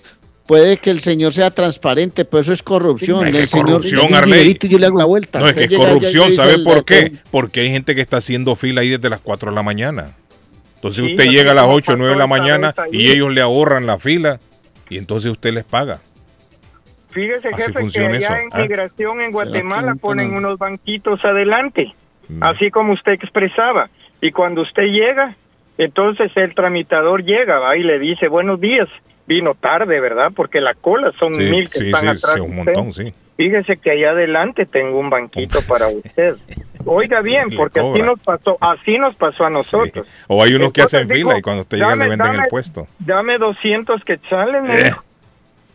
puede 0.47 0.77
que 0.79 0.91
el 0.91 1.01
señor 1.01 1.33
sea 1.33 1.51
transparente, 1.51 2.25
pero 2.25 2.41
eso 2.41 2.53
es 2.53 2.63
corrupción. 2.63 3.21
No, 3.21 3.25
es 3.27 3.33
que 3.33 3.39
el 3.41 3.49
señor 3.49 3.67
corrupción, 3.67 4.15
Arley. 4.15 4.33
dinerito 4.39 4.67
y 4.67 4.71
yo 4.71 4.79
le 4.79 4.87
hago 4.87 4.99
la 4.99 5.05
vuelta. 5.05 5.41
no 5.41 5.49
es 5.49 5.55
que 5.55 5.65
es 5.65 5.75
corrupción 5.75 6.35
¿sabe 6.35 6.59
por 6.61 6.85
qué? 6.85 7.13
porque 7.31 7.61
hay 7.61 7.71
gente 7.71 7.95
que 7.95 8.01
está 8.01 8.19
haciendo 8.19 8.55
fila 8.57 8.81
ahí 8.83 8.91
desde 8.91 9.11
las 9.11 9.21
4 9.21 9.51
de 9.51 9.55
la 9.57 9.63
mañana 9.63 10.13
entonces 10.79 11.05
Sí, 11.05 11.11
usted 11.13 11.25
llega 11.31 11.51
a 11.53 11.55
las 11.55 11.65
como 11.65 11.77
8 11.77 11.93
o 11.93 11.97
9 11.97 12.13
de 12.15 12.19
la 12.19 12.27
mañana 12.27 12.75
y 12.93 13.11
ellos 13.11 13.33
le 13.33 13.41
ahorran 13.41 13.85
la 13.87 13.99
fila 13.99 14.39
y 14.89 14.97
entonces 14.99 15.31
usted 15.33 15.53
les 15.53 15.65
paga 15.65 15.99
Fíjese, 17.11 17.49
Así 17.49 17.57
jefe, 17.63 17.73
que 17.73 17.79
funciona 17.81 18.17
allá 18.17 18.27
eso, 18.29 18.35
en 18.37 18.49
¿ah? 18.53 18.59
migración 18.63 19.21
en 19.23 19.33
Guatemala 19.33 19.95
ponen 19.95 20.35
unos 20.35 20.59
banquitos 20.59 21.25
adelante, 21.25 21.93
Mm. 22.29 22.43
así 22.43 22.71
como 22.71 22.93
usted 22.93 23.13
expresaba. 23.13 23.89
Y 24.21 24.33
cuando 24.33 24.61
usted 24.61 24.83
llega, 24.83 25.35
entonces 25.79 26.31
el 26.37 26.55
tramitador 26.55 27.25
llega 27.25 27.59
¿va? 27.59 27.75
y 27.77 27.83
le 27.83 27.99
dice, 27.99 28.29
buenos 28.29 28.61
días. 28.61 28.87
Vino 29.27 29.55
tarde, 29.55 29.99
¿verdad? 29.99 30.31
Porque 30.37 30.61
la 30.61 30.75
cola 30.75 31.11
son 31.19 31.37
sí, 31.37 31.45
mil 31.51 31.71
que 31.71 31.79
sí, 31.79 31.87
están 31.87 32.03
sí, 32.03 32.07
atrás. 32.09 32.35
sí, 32.35 32.41
un 32.41 32.59
usted. 32.59 32.75
montón 32.75 32.93
sí 32.93 33.13
Fíjese 33.39 33.77
que 33.77 33.93
allá 33.93 34.11
adelante 34.11 34.67
tengo 34.67 34.99
un 34.99 35.09
banquito 35.09 35.61
para 35.63 35.87
usted. 35.89 36.35
Oiga 36.85 37.21
bien, 37.21 37.49
porque 37.57 37.81
así 37.81 38.03
nos 38.03 38.19
pasó, 38.21 38.59
así 38.61 38.99
nos 38.99 39.15
pasó 39.17 39.47
a 39.47 39.51
nosotros. 39.51 40.07
o 40.27 40.43
hay 40.43 40.55
unos 40.55 40.73
que 40.73 40.81
Entonces 40.83 41.01
hacen 41.03 41.09
dijo, 41.17 41.29
fila 41.29 41.39
y 41.39 41.43
cuando 41.43 41.63
usted 41.63 41.77
llega 41.79 41.91
le 41.95 41.97
"Dame, 41.97 42.09
venden 42.11 42.27
el 42.33 42.37
dame, 42.37 42.49
puesto 42.51 42.87
Dame 42.99 43.39
200 43.39 44.03
quetzales, 44.05 44.63
me 44.63 44.81
Eh. 44.89 44.95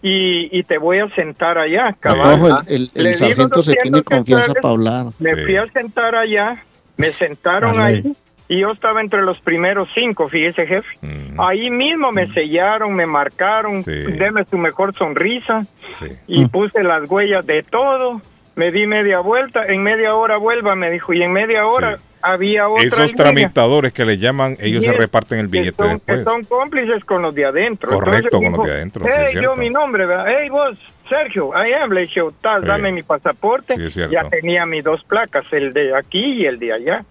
y, 0.01 0.59
y 0.59 0.64
te 0.64 0.78
voy 0.78 0.99
a 0.99 1.07
sentar 1.09 1.57
allá, 1.57 1.95
cabal. 1.99 2.34
Ojo, 2.39 2.47
el, 2.68 2.91
el- 2.95 3.07
el 3.07 3.07
di 3.07 3.16
sargento 3.16 3.64
se 3.64 3.72
200 3.72 3.84
tiene 3.84 4.03
confianza 4.03 4.53
para 4.55 4.74
hablar. 4.74 5.05
Me 5.20 5.34
Sí. 5.36 5.41
fui 5.45 5.55
a 5.55 5.66
sentar 5.72 6.16
allá, 6.16 6.64
me 6.97 7.11
sentaron 7.14 7.80
Arley. 7.80 8.01
ahí 8.05 8.14
y 8.47 8.61
yo 8.61 8.71
estaba 8.71 9.01
entre 9.01 9.21
los 9.21 9.39
primeros 9.39 9.89
cinco, 9.93 10.27
fíjese 10.27 10.65
jefe. 10.67 10.87
Mm, 11.01 11.39
Ahí 11.39 11.69
mismo 11.69 12.11
me 12.11 12.27
sellaron, 12.27 12.93
me 12.93 13.05
marcaron, 13.05 13.83
Sí. 13.83 13.91
deme 13.91 14.43
su 14.45 14.57
mejor 14.57 14.93
sonrisa 14.93 15.63
sí. 15.99 16.07
y 16.27 16.45
puse 16.47 16.83
las 16.83 17.09
huellas 17.09 17.45
de 17.45 17.63
todo. 17.63 18.21
Me 18.55 18.71
di 18.71 18.85
media 18.85 19.19
vuelta, 19.19 19.61
en 19.67 19.81
media 19.81 20.13
hora 20.15 20.37
vuelva, 20.37 20.75
me 20.75 20.91
dijo, 20.91 21.11
y 21.13 21.23
en 21.23 21.33
media 21.33 21.65
hora 21.65 21.97
Sí. 21.97 22.03
había 22.21 22.67
otra 22.67 22.83
Esos 22.83 22.99
línea 23.11 23.15
tramitadores 23.25 23.93
que 23.93 24.05
le 24.05 24.19
llaman, 24.19 24.55
ellos 24.59 24.83
se 24.83 24.91
reparten 24.93 25.39
el 25.39 25.47
que 25.49 25.57
billete 25.59 25.75
son, 25.75 25.89
después. 25.93 26.17
que 26.19 26.23
son 26.23 26.43
cómplices 26.43 27.03
con 27.03 27.23
los 27.23 27.33
de 27.33 27.45
adentro. 27.45 27.89
Correcto, 27.89 28.37
Entonces 28.37 28.49
con 28.51 28.57
los 28.59 28.65
de 28.67 28.71
adentro, 28.73 29.05
Hey, 29.07 29.39
yo 29.41 29.55
mi 29.55 29.71
nombre, 29.71 30.05
¿verdad? 30.05 30.27
Hey, 30.27 30.49
vos, 30.49 30.77
Sergio, 31.09 31.49
I 31.55 31.73
am, 31.73 31.91
le 31.91 32.01
dije, 32.01 32.21
tal, 32.41 32.61
Sí. 32.61 32.67
dame 32.67 32.91
mi 32.91 33.01
pasaporte. 33.01 33.75
Sí, 33.75 33.85
es 33.85 33.93
cierto. 33.93 34.13
ya 34.13 34.29
tenía 34.29 34.67
mis 34.67 34.83
dos 34.83 35.03
placas, 35.03 35.45
el 35.51 35.73
de 35.73 35.95
aquí 35.97 36.23
y 36.43 36.45
el 36.45 36.59
de 36.59 36.73
allá. 36.73 37.05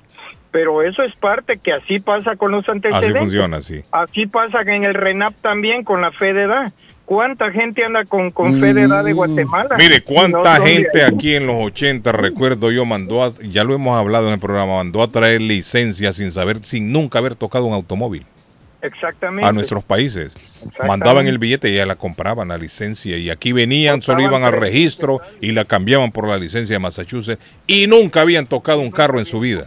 Pero 0.53 0.83
eso 0.83 1.03
es 1.03 1.15
parte 1.17 1.59
que 1.59 1.73
así 1.73 1.99
pasa 1.99 2.37
con 2.37 2.53
los 2.53 2.61
Así 2.69 2.73
antecedentes. 2.73 3.19
funciona, 3.23 3.61
sí. 3.63 3.81
Así 3.91 4.27
pasa 4.27 4.61
en 4.67 4.85
el 4.85 4.95
RENAP 4.95 5.35
también 5.41 5.83
con 5.83 6.01
la 6.03 6.13
fe 6.13 6.33
de 6.35 6.43
edad. 6.45 6.73
¿Cuánta 7.07 7.51
gente 7.51 7.85
anda 7.85 8.05
con, 8.05 8.31
con 8.31 8.61
fe 8.61 8.73
de 8.73 8.83
edad 8.83 9.03
de 9.05 9.13
Mm. 9.13 9.17
Guatemala? 9.17 9.77
Mire, 9.79 10.03
cuánta 10.03 10.61
de 10.61 10.67
gente 10.67 11.03
aquí 11.05 11.35
en 11.35 11.47
los 11.47 11.57
80, 11.59 12.13
recuerdo 12.13 12.71
yo, 12.71 12.85
mandó, 12.85 13.25
a- 13.25 13.33
ya 13.43 13.65
lo 13.65 13.75
hemos 13.75 13.99
hablado 13.99 14.29
en 14.29 14.35
el 14.35 14.39
programa, 14.41 14.77
mandó 14.77 15.03
a 15.03 15.09
traer 15.09 15.41
licencia 15.43 16.13
sin 16.13 16.31
saber, 16.31 16.63
sin 16.63 16.93
nunca 16.93 17.19
haber 17.19 17.35
tocado 17.35 17.65
un 17.65 17.75
automóvil 17.75 18.25
Exactamente. 18.83 19.49
a 19.49 19.53
nuestros 19.53 19.83
países. 19.85 20.35
Mandaban 20.87 21.27
el 21.29 21.39
billete 21.39 21.71
y 21.71 21.77
ya 21.77 21.87
la 21.87 21.97
compraban, 21.97 22.49
la 22.49 22.59
licencia, 22.59 23.17
y 23.17 23.31
aquí 23.31 23.53
venían, 23.53 24.03
solo 24.03 24.23
iban 24.23 24.45
al 24.45 24.53
registro 24.55 25.21
y 25.41 25.53
la 25.53 25.65
cambiaban 25.65 26.13
por 26.13 26.29
la 26.29 26.39
licencia 26.39 26.75
de 26.75 26.79
Massachusetts 26.81 27.43
y 27.67 27.87
nunca 27.87 28.21
habían 28.23 28.47
tocado 28.47 28.81
un 28.81 28.91
carro 28.91 29.19
en 29.19 29.27
su 29.27 29.41
vida. 29.41 29.67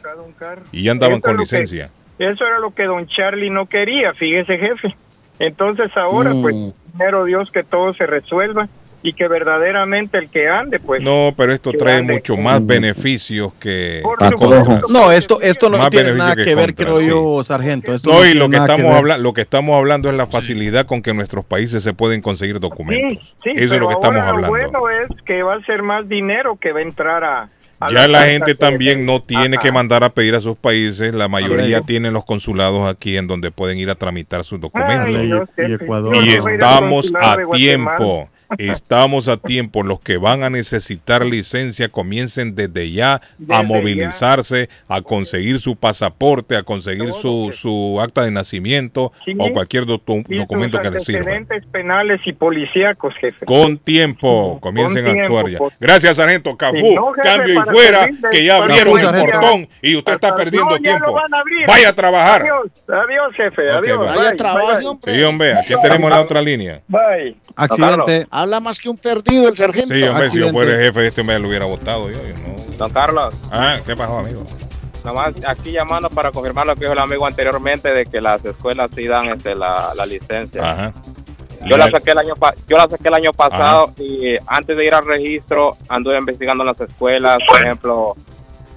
Y 0.71 0.83
ya 0.83 0.91
andaban 0.91 1.21
con 1.21 1.35
que- 1.35 1.41
licencia. 1.41 1.89
Eso 2.17 2.45
era 2.45 2.59
lo 2.59 2.73
que 2.73 2.83
don 2.83 3.05
Charlie 3.07 3.49
no 3.49 3.65
quería, 3.65 4.13
fíjese 4.13 4.57
jefe. 4.57 4.95
Entonces 5.39 5.91
ahora, 5.95 6.33
Mm. 6.33 6.41
pues, 6.41 6.55
primero 6.91 7.25
Dios 7.25 7.51
que 7.51 7.63
todo 7.63 7.91
se 7.93 8.05
resuelva 8.05 8.69
y 9.05 9.13
que 9.13 9.27
verdaderamente 9.27 10.17
el 10.17 10.31
que 10.31 10.49
ande, 10.49 10.79
pues... 10.79 10.99
No, 10.99 11.31
pero 11.37 11.53
esto 11.53 11.71
trae 11.73 11.97
ande. 11.97 12.13
mucho 12.13 12.35
más 12.35 12.65
beneficios 12.65 13.53
que... 13.53 14.01
Supuesto. 14.31 14.87
No, 14.89 15.11
esto, 15.11 15.39
esto 15.41 15.69
no 15.69 15.77
Más 15.77 15.91
tiene 15.91 16.13
nada 16.13 16.35
que 16.35 16.43
que 16.43 16.55
ver, 16.55 16.73
contra, 16.73 16.85
creo 16.85 16.99
sí. 16.99 17.07
yo, 17.07 17.43
sargento. 17.43 17.93
Esto 17.93 18.11
No, 18.11 18.25
y 18.25 18.33
lo 18.33 18.49
que 18.49 18.57
estamos 18.57 18.91
hablando, 18.91 19.23
lo 19.23 19.33
que 19.33 19.41
estamos 19.41 19.77
hablando 19.77 20.09
es 20.09 20.15
la 20.15 20.25
facilidad 20.25 20.87
con 20.87 21.03
que 21.03 21.13
nuestros 21.13 21.45
países 21.45 21.83
se 21.83 21.93
pueden 21.93 22.23
conseguir 22.23 22.59
documentos. 22.59 23.35
Sí, 23.43 23.51
sí, 23.51 23.63
Eso 23.63 23.75
es 23.75 23.79
lo 23.79 23.89
que 23.89 23.93
estamos 23.93 24.21
hablando. 24.21 24.41
Lo 24.41 24.47
bueno 24.47 24.89
es 24.89 25.21
que 25.23 25.43
va 25.43 25.53
a 25.53 25.61
ser 25.61 25.83
más 25.83 26.09
dinero 26.09 26.57
que 26.59 26.71
va 26.71 26.79
a 26.79 26.83
entrar 26.83 27.23
a... 27.23 27.49
Ya 27.91 28.07
la 28.07 28.23
gente 28.23 28.55
también 28.55 29.05
no 29.05 29.21
tiene 29.21 29.57
Ajá. 29.57 29.63
que 29.63 29.71
mandar 29.71 30.03
a 30.03 30.09
pedir 30.09 30.33
a 30.33 30.41
sus 30.41 30.57
países, 30.57 31.13
la 31.13 31.27
mayoría 31.27 31.81
tienen 31.81 32.13
los 32.13 32.25
consulados 32.25 32.87
aquí 32.87 33.17
en 33.17 33.27
donde 33.27 33.51
pueden 33.51 33.77
ir 33.77 33.89
a 33.89 33.95
tramitar 33.95 34.43
sus 34.43 34.57
Ay, 34.57 34.61
documentos. 34.61 35.21
Dios, 35.21 35.49
y. 35.57 35.73
Ecuador. 35.73 36.15
Y 36.15 36.31
al 36.31 36.53
estamos 36.53 37.13
a 37.19 37.37
tiempo, 37.51 38.29
estamos 38.57 39.27
a 39.27 39.37
tiempo. 39.37 39.83
Los 39.83 39.99
que 39.99 40.17
van 40.17 40.43
a 40.43 40.49
necesitar 40.49 41.25
licencia 41.25 41.89
comiencen 41.89 42.55
desde 42.55 42.91
ya 42.91 43.21
a 43.49 43.63
movilizarse, 43.63 44.69
a 44.87 45.01
conseguir 45.01 45.59
su 45.59 45.75
pasaporte, 45.75 46.55
a 46.55 46.63
conseguir 46.63 47.11
su, 47.13 47.53
su 47.55 47.99
acta 48.01 48.23
de 48.23 48.31
nacimiento 48.31 49.11
Sí. 49.25 49.33
o 49.37 49.51
cualquier 49.51 49.85
documento 49.85 50.79
que 50.81 50.91
les 50.91 51.03
sirva. 51.03 51.31
penales 51.71 52.21
y 52.25 52.33
policíacos, 52.33 53.13
jefe. 53.19 53.45
Con 53.45 53.77
tiempo, 53.77 54.59
comiencen 54.61 55.07
a 55.07 55.13
tiempo, 55.13 55.39
actuar 55.39 55.71
ya. 55.71 55.77
Gracias, 55.79 56.17
Sargento 56.17 56.55
Cafú. 56.55 56.77
Sí, 56.77 56.95
no, 56.95 57.11
jefe, 57.13 57.27
Cambio 57.27 57.53
y 57.59 57.63
fuera, 57.63 58.09
que 58.31 58.45
ya 58.45 58.57
abrieron 58.57 58.99
el 58.99 59.21
portón 59.21 59.67
y 59.81 59.95
usted 59.95 60.13
está 60.13 60.35
perdiendo 60.35 60.71
No, 60.71 60.77
tiempo. 60.79 61.17
a. 61.17 61.25
Vaya 61.67 61.89
a 61.89 61.93
trabajar. 61.93 62.41
Adiós, 62.41 62.71
adiós, 62.87 63.35
jefe, 63.35 63.69
Ok, 63.71 63.77
adiós. 63.77 63.99
Vaya, 64.15 64.35
trabaje, 64.35 64.77
bye, 64.79 64.87
hombre. 64.87 65.15
Sí, 65.15 65.23
hombre, 65.23 65.53
aquí 65.53 65.73
tenemos 65.81 66.09
la 66.09 66.21
otra 66.21 66.41
línea. 66.41 66.81
Bye. 66.87 67.35
Accidente. 67.55 68.27
Habla 68.45 68.59
más 68.59 68.79
que 68.79 68.89
un 68.89 68.97
perdido 68.97 69.47
el 69.49 69.55
sargento. 69.57 69.93
Sí, 69.95 70.03
hombre, 70.03 70.29
si 70.29 70.37
yo 70.39 70.49
fuera 70.51 70.75
el 70.75 70.81
jefe 70.85 71.01
de 71.01 71.07
este 71.07 71.21
hombre 71.21 71.39
lo 71.39 71.47
hubiera 71.49 71.65
votado 71.65 72.11
yo. 72.11 72.21
yo 72.23 72.33
no. 72.47 72.55
Don 72.77 72.91
Carlos, 72.91 73.33
Ah, 73.51 73.79
¿qué 73.85 73.95
pasó, 73.95 74.19
amigo? 74.19 74.43
nomás 75.03 75.33
aquí 75.47 75.71
llamando 75.71 76.09
para 76.09 76.31
confirmar 76.31 76.65
lo 76.65 76.73
que 76.73 76.81
dijo 76.81 76.93
el 76.93 76.99
amigo 76.99 77.25
anteriormente 77.27 77.89
de 77.93 78.05
que 78.07 78.19
las 78.21 78.43
escuelas 78.45 78.89
sí 78.95 79.07
dan 79.07 79.27
este, 79.27 79.53
la, 79.55 79.93
la 79.95 80.03
licencia. 80.05 80.71
Ajá. 80.71 80.93
Yo 81.65 81.77
la 81.77 81.89
saqué 81.91 82.11
el 82.11 82.17
año 82.19 82.35
pa- 82.35 82.53
yo 82.67 82.75
la 82.77 82.87
saqué 82.89 83.07
el 83.07 83.13
año 83.15 83.31
pasado 83.31 83.93
y 83.97 84.35
antes 84.47 84.75
de 84.77 84.85
ir 84.85 84.93
al 84.95 85.05
registro 85.05 85.77
anduve 85.89 86.17
investigando 86.17 86.63
en 86.63 86.67
las 86.67 86.81
escuelas, 86.81 87.37
por 87.47 87.61
ejemplo, 87.61 88.15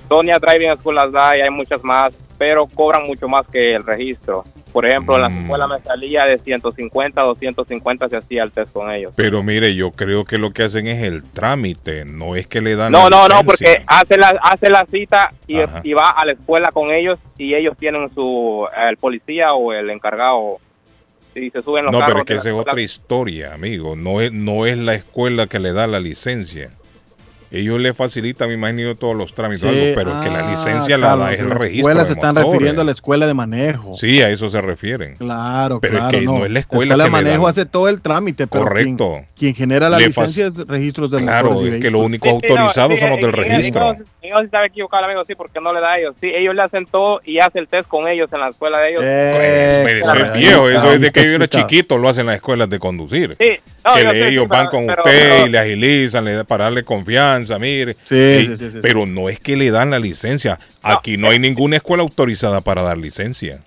Sonia 0.08 0.38
Driving 0.38 0.78
School 0.78 0.94
las 0.96 1.12
da 1.12 1.36
y 1.36 1.40
hay 1.42 1.50
muchas 1.50 1.82
más, 1.84 2.12
pero 2.38 2.66
cobran 2.66 3.02
mucho 3.06 3.26
más 3.28 3.46
que 3.48 3.74
el 3.74 3.82
registro. 3.84 4.44
Por 4.72 4.86
ejemplo, 4.86 5.16
en 5.16 5.20
Mm. 5.22 5.24
las 5.24 5.34
escuelas 5.42 5.68
me 5.70 5.78
salía 5.80 6.24
de 6.24 6.38
150 6.38 7.20
a 7.20 7.24
250 7.24 8.08
se 8.08 8.16
hacía 8.16 8.44
el 8.44 8.52
test 8.52 8.72
con 8.72 8.90
ellos. 8.92 9.12
Pero 9.16 9.42
mire, 9.42 9.74
yo 9.74 9.90
creo 9.90 10.24
que 10.24 10.38
lo 10.38 10.52
que 10.52 10.62
hacen 10.62 10.86
es 10.86 11.02
el 11.02 11.24
trámite, 11.24 12.04
no 12.04 12.36
es 12.36 12.46
que 12.46 12.60
le 12.60 12.76
dan 12.76 12.92
No, 12.92 13.10
la 13.10 13.16
no, 13.16 13.28
no, 13.28 13.44
porque 13.44 13.82
hace 13.86 14.16
la, 14.16 14.38
hace 14.42 14.70
la 14.70 14.86
cita 14.86 15.30
y, 15.46 15.58
y 15.82 15.92
va 15.94 16.10
a 16.10 16.24
la 16.24 16.32
escuela 16.32 16.68
con 16.72 16.92
ellos 16.92 17.18
y 17.38 17.54
ellos 17.54 17.76
tienen 17.76 18.08
su, 18.14 18.66
el 18.88 18.96
policía 18.98 19.52
o 19.54 19.72
el 19.72 19.90
encargado 19.90 20.58
y 21.34 21.50
se 21.50 21.62
suben 21.62 21.84
los 21.84 21.92
No, 21.92 22.00
pero 22.04 22.18
es 22.20 22.24
que 22.24 22.34
la 22.34 22.40
esa 22.40 22.48
es 22.50 22.54
escuela. 22.54 22.72
otra 22.72 22.80
historia, 22.82 23.54
amigo. 23.54 23.96
No 23.96 24.20
es, 24.20 24.32
no 24.32 24.66
es 24.66 24.76
la 24.78 24.94
escuela 24.94 25.46
que 25.46 25.58
le 25.60 25.72
da 25.72 25.86
la 25.86 26.00
licencia. 26.00 26.70
Ellos 27.50 27.80
le 27.80 27.94
facilitan, 27.94 28.48
me 28.48 28.54
imagino, 28.54 28.94
todos 28.94 29.16
los 29.16 29.34
trámites, 29.34 29.62
Sí, 29.62 29.68
algo, 29.68 29.94
pero 29.94 30.20
que 30.22 30.30
la 30.30 30.46
ah, 30.46 30.50
licencia 30.50 30.98
la 30.98 31.16
da 31.16 31.32
es 31.32 31.40
el 31.40 31.48
las 31.48 31.58
registro. 31.58 31.78
escuelas 31.90 32.02
de 32.04 32.06
se 32.08 32.12
están 32.20 32.34
motores. 32.34 32.52
refiriendo 32.52 32.82
a 32.82 32.84
la 32.84 32.92
escuela 32.92 33.26
de 33.26 33.34
manejo. 33.34 33.96
Sí, 33.96 34.20
a 34.20 34.30
eso 34.30 34.50
se 34.50 34.60
refieren. 34.60 35.14
Claro, 35.16 35.80
Pero 35.80 35.94
es 35.94 36.00
claro. 36.00 36.18
que 36.18 36.24
no 36.26 36.44
es 36.44 36.50
la 36.50 36.58
escuela 36.60 36.96
de 36.96 37.02
que 37.02 37.04
le 37.06 37.10
manejo 37.10 37.48
hace 37.48 37.64
todo 37.64 37.88
el 37.88 38.00
trámite, 38.02 38.46
pero 38.46 38.64
Correcto. 38.64 39.12
Quien, 39.12 39.26
quien 39.36 39.54
genera 39.54 39.88
la 39.88 39.98
Le 39.98 40.08
licencia 40.08 40.46
es 40.46 40.58
registros 40.66 41.10
de 41.10 41.18
Claro, 41.22 41.52
motores 41.52 41.72
y 41.72 41.76
es 41.76 41.82
que 41.82 41.90
los 41.90 42.02
únicos 42.02 42.28
Sí, 42.28 42.38
sí, 42.42 42.48
no, 42.48 42.54
autorizados 42.60 42.92
sí, 42.94 43.00
son 43.00 43.10
los 43.10 43.20
del 43.20 43.32
registro. 43.32 43.92
Ellos, 44.20 44.44
están 44.44 44.64
equivocados, 44.66 45.06
amigo, 45.06 45.24
sí, 45.24 45.34
porque 45.34 45.58
no 45.60 45.72
le 45.72 45.80
da 45.80 45.92
a 45.92 45.98
ellos. 45.98 46.14
Sí, 46.20 46.26
ellos 46.34 46.54
le 46.54 46.60
hacen 46.62 46.84
todo 46.84 47.20
y 47.24 47.38
hace 47.38 47.60
el 47.60 47.68
test 47.68 47.88
con 47.88 48.06
ellos 48.06 48.30
en 48.32 48.40
la 48.40 48.48
escuela 48.48 48.78
de 48.80 48.90
ellos. 48.90 49.02
Eh, 49.04 49.82
Pero 49.86 49.98
eso 50.00 50.04
claro, 50.12 50.26
es 50.26 50.32
viejo, 50.34 50.68
eso 50.68 50.92
es 50.92 51.00
de 51.00 51.10
que 51.12 51.24
yo 51.24 51.30
era 51.36 51.48
chiquito, 51.48 51.96
lo 51.96 52.08
hacen 52.10 52.22
en 52.22 52.26
las 52.26 52.36
escuelas 52.36 52.68
de 52.68 52.78
conducir. 52.78 53.36
Sí, 53.40 53.52
no, 53.86 53.94
que 53.94 54.28
ellos 54.28 54.46
van 54.48 54.66
pero- 54.66 54.70
con 54.70 54.86
pero- 54.86 55.02
usted 55.02 55.30
pero- 55.30 55.46
y 55.46 55.50
le 55.50 55.58
agilizan, 55.58 56.24
le 56.26 56.32
da 56.34 56.44
para 56.44 56.64
darle 56.64 56.82
confianza, 56.82 57.37
mire. 57.58 57.94
Sí, 58.04 58.14
Y- 58.14 58.46
sí, 58.46 58.56
sí, 58.56 58.70
sí, 58.72 58.78
pero 58.82 59.06
no 59.06 59.28
es 59.28 59.38
que 59.40 59.56
le 59.56 59.70
dan 59.70 59.90
la 59.90 59.98
licencia. 59.98 60.58
Aquí 60.82 61.16
no 61.16 61.30
hay 61.30 61.38
ninguna 61.38 61.76
escuela 61.76 62.02
autorizada 62.02 62.60
para 62.60 62.82
dar 62.82 62.98
licencia. 62.98 63.62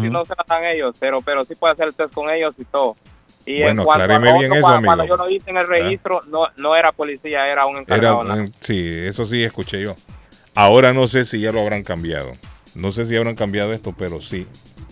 Si 0.00 0.08
no 0.10 0.24
se 0.24 0.34
la 0.36 0.44
dan 0.48 0.64
ellos, 0.66 0.96
pero, 0.98 1.20
pero 1.20 1.44
sí 1.44 1.54
puede 1.54 1.72
hacer 1.74 1.88
el 1.88 1.94
test 1.94 2.12
con 2.12 2.30
ellos 2.30 2.54
y 2.58 2.64
todo. 2.64 2.96
Y 3.46 3.60
Bueno, 3.62 3.84
cuanto 3.84 4.04
acláreme 4.04 4.32
bien 4.38 4.52
eso, 4.52 4.62
cuando, 4.62 4.86
cuando 4.86 5.02
amigo. 5.02 5.16
yo 5.18 5.24
lo 5.24 5.30
hice 5.30 5.50
en 5.50 5.56
el 5.58 5.66
registro, 5.66 6.22
no, 6.28 6.46
no 6.56 6.74
era 6.76 6.92
policía, 6.92 7.46
era 7.46 7.66
un 7.66 7.72
Era, 7.76 7.80
encargado. 7.82 8.20
un- 8.20 8.54
sí, 8.60 8.90
eso 8.90 9.26
sí 9.26 9.42
escuché 9.44 9.82
yo. 9.82 9.94
Ahora 10.54 10.92
no 10.92 11.08
sé 11.08 11.24
si 11.24 11.40
ya 11.40 11.52
lo 11.52 11.60
habrán 11.60 11.82
cambiado. 11.82 12.32
No 12.74 12.90
sé 12.90 13.04
si 13.04 13.16
habrán 13.16 13.34
cambiado 13.34 13.72
esto, 13.72 13.94
pero 13.96 14.20
sí. 14.20 14.46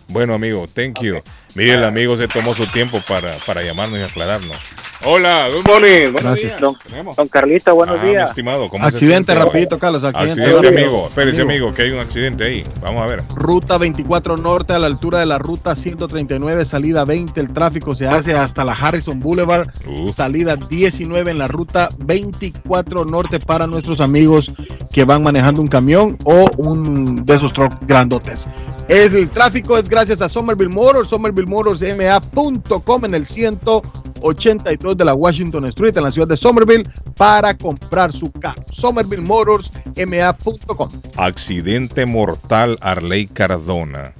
Bueno, 0.08 0.34
amigo, 0.34 0.66
thank 0.74 1.00
you. 1.00 1.16
Mire, 1.54 1.74
el 1.74 1.84
amigo 1.84 2.16
se 2.16 2.28
tomó 2.28 2.54
su 2.54 2.66
tiempo 2.66 3.00
para, 3.06 3.36
para 3.46 3.62
llamarnos 3.62 4.00
y 4.00 4.02
aclararnos. 4.02 4.56
Hola, 5.04 5.48
good 5.48 5.66
morning. 5.66 6.12
Buenos 6.12 6.22
Gracias. 6.22 6.42
días. 6.42 6.60
Don, 6.60 6.76
don 7.16 7.28
Carlito, 7.28 7.74
buenos 7.74 7.98
Ah, 8.00 8.02
mi 8.04 8.10
días. 8.10 8.30
estimado, 8.30 8.68
¿cómo 8.68 8.84
se 8.84 8.88
Accidente 8.88 9.32
siente? 9.32 9.44
rapidito, 9.46 9.78
Carlos. 9.78 10.04
Accidente, 10.04 10.42
Accidente, 10.44 10.68
amigo. 10.68 11.08
Espérese, 11.08 11.42
amigo, 11.42 11.74
que 11.74 11.82
hay 11.82 11.90
un 11.90 11.98
accidente 11.98 12.44
ahí. 12.44 12.62
Vamos 12.80 13.00
a 13.02 13.06
ver. 13.06 13.22
Ruta 13.34 13.78
24 13.78 14.36
Norte 14.36 14.72
a 14.74 14.78
la 14.78 14.86
altura 14.86 15.18
de 15.20 15.26
la 15.26 15.38
ruta 15.38 15.74
139, 15.74 16.64
salida 16.64 17.04
20. 17.04 17.40
El 17.40 17.52
tráfico 17.52 17.94
se 17.96 18.06
hace 18.06 18.34
hasta 18.34 18.64
la 18.64 18.72
Harrison 18.74 19.18
Boulevard. 19.18 19.68
Uh. 19.86 20.12
Salida 20.12 20.54
19 20.56 21.32
en 21.32 21.38
la 21.38 21.48
ruta 21.48 21.88
24 22.06 23.04
Norte 23.04 23.40
para 23.40 23.66
nuestros 23.66 24.00
amigos 24.00 24.54
que 24.92 25.04
van 25.04 25.22
manejando 25.22 25.60
un 25.60 25.68
camión 25.68 26.16
o 26.24 26.48
un 26.58 27.24
de 27.26 27.34
esos 27.34 27.52
trucks 27.52 27.76
grandotes. 27.86 28.48
El 28.88 29.30
tráfico 29.30 29.78
es 29.78 29.88
gracias 29.88 30.20
a 30.20 30.28
Somerville 30.28 30.72
Motors, 30.72 31.08
somervillemotorsma.com 31.08 33.04
en 33.04 33.14
el 33.14 33.24
182 33.26 34.96
de 34.96 35.04
la 35.04 35.14
Washington 35.14 35.66
Street 35.66 35.96
en 35.96 36.02
la 36.02 36.10
ciudad 36.10 36.26
de 36.28 36.36
Somerville 36.36 36.82
para 37.16 37.56
comprar 37.56 38.12
su 38.12 38.32
carro. 38.32 38.64
somervillemotorsma.com. 38.72 40.90
Accidente 41.16 42.06
mortal 42.06 42.76
Arley 42.80 43.28
Cardona. 43.28 44.14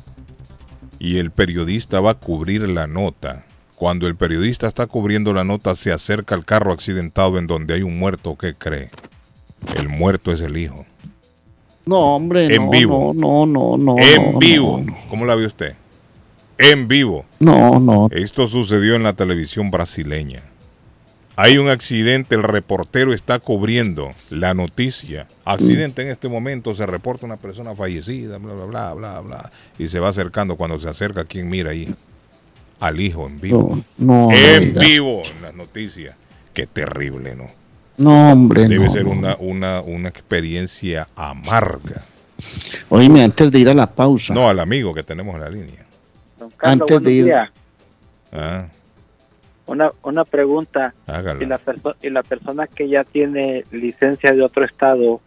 Y 0.98 1.18
el 1.18 1.30
periodista 1.32 2.00
va 2.00 2.12
a 2.12 2.14
cubrir 2.14 2.68
la 2.68 2.86
nota. 2.86 3.44
Cuando 3.74 4.06
el 4.06 4.14
periodista 4.14 4.68
está 4.68 4.86
cubriendo 4.86 5.32
la 5.32 5.42
nota, 5.42 5.74
se 5.74 5.92
acerca 5.92 6.36
al 6.36 6.44
carro 6.44 6.72
accidentado 6.72 7.38
en 7.38 7.48
donde 7.48 7.74
hay 7.74 7.82
un 7.82 7.98
muerto. 7.98 8.38
¿Qué 8.38 8.54
cree? 8.54 8.90
El 9.74 9.88
muerto 9.88 10.30
es 10.30 10.40
el 10.40 10.56
hijo. 10.56 10.86
No, 11.84 12.16
hombre, 12.16 12.54
En 12.54 12.66
no, 12.66 12.70
vivo. 12.70 13.12
no, 13.14 13.46
no, 13.46 13.76
no, 13.76 13.96
no. 13.96 13.98
en 14.02 14.32
no, 14.32 14.38
vivo. 14.38 14.80
¿Cómo 15.10 15.24
la 15.26 15.34
vio 15.34 15.46
usted? 15.48 15.74
En 16.58 16.86
vivo. 16.86 17.24
No, 17.40 17.80
no. 17.80 18.08
Esto 18.12 18.46
sucedió 18.46 18.94
en 18.94 19.02
la 19.02 19.14
televisión 19.14 19.70
brasileña. 19.70 20.42
Hay 21.34 21.56
un 21.58 21.68
accidente, 21.70 22.34
el 22.34 22.42
reportero 22.42 23.14
está 23.14 23.38
cubriendo 23.38 24.10
la 24.30 24.52
noticia. 24.54 25.26
Accidente 25.44 26.02
en 26.02 26.08
este 26.08 26.28
momento, 26.28 26.74
se 26.74 26.84
reporta 26.86 27.24
una 27.24 27.38
persona 27.38 27.74
fallecida, 27.74 28.36
bla, 28.38 28.52
bla, 28.52 28.64
bla, 28.66 28.92
bla, 28.94 29.20
bla. 29.20 29.50
Y 29.78 29.88
se 29.88 29.98
va 29.98 30.10
acercando. 30.10 30.56
Cuando 30.56 30.78
se 30.78 30.88
acerca, 30.88 31.24
¿quién 31.24 31.48
mira 31.48 31.70
ahí? 31.70 31.92
Al 32.80 33.00
hijo 33.00 33.26
en 33.26 33.40
vivo. 33.40 33.76
No, 33.96 34.28
no 34.28 34.32
en 34.32 34.74
vivo 34.74 35.22
en 35.36 35.42
las 35.42 35.54
noticias. 35.54 36.14
Qué 36.52 36.66
terrible, 36.66 37.34
¿no? 37.34 37.46
No, 38.03 38.32
hombre, 38.32 38.66
Debe 38.68 38.86
no, 38.86 38.90
ser 38.90 39.07
una, 39.07 39.36
una, 39.38 39.80
una 39.80 40.09
experiencia 40.09 41.09
amarga. 41.16 42.03
Oíme, 42.88 43.22
antes 43.22 43.50
de 43.50 43.59
ir 43.61 43.68
a 43.68 43.74
la 43.74 43.86
pausa, 43.86 44.34
No, 44.34 44.48
al 44.48 44.59
amigo 44.61 44.92
que 44.92 45.03
tenemos 45.03 45.34
en 45.36 45.40
la 45.40 45.48
línea. 45.50 45.84
Don 46.38 46.50
Carlos, 46.50 46.90
Antes 46.90 47.03
de 47.03 47.12
ir-. 47.12 47.34
Ah, 48.32 48.66
Una, 49.66 49.90
una 50.03 50.24
pregunta. 50.24 50.92
hágala. 51.07 51.42
Y 51.42 51.46
la, 51.46 51.59
perso- 51.59 51.94
y 52.03 52.11
la 52.11 52.22
persona 52.22 52.66
que 52.66 52.88
ya 52.88 53.05
tiene 53.05 53.64
licencia 53.70 54.32
de 54.32 54.42
otro 54.42 54.64
estado, 54.64 55.20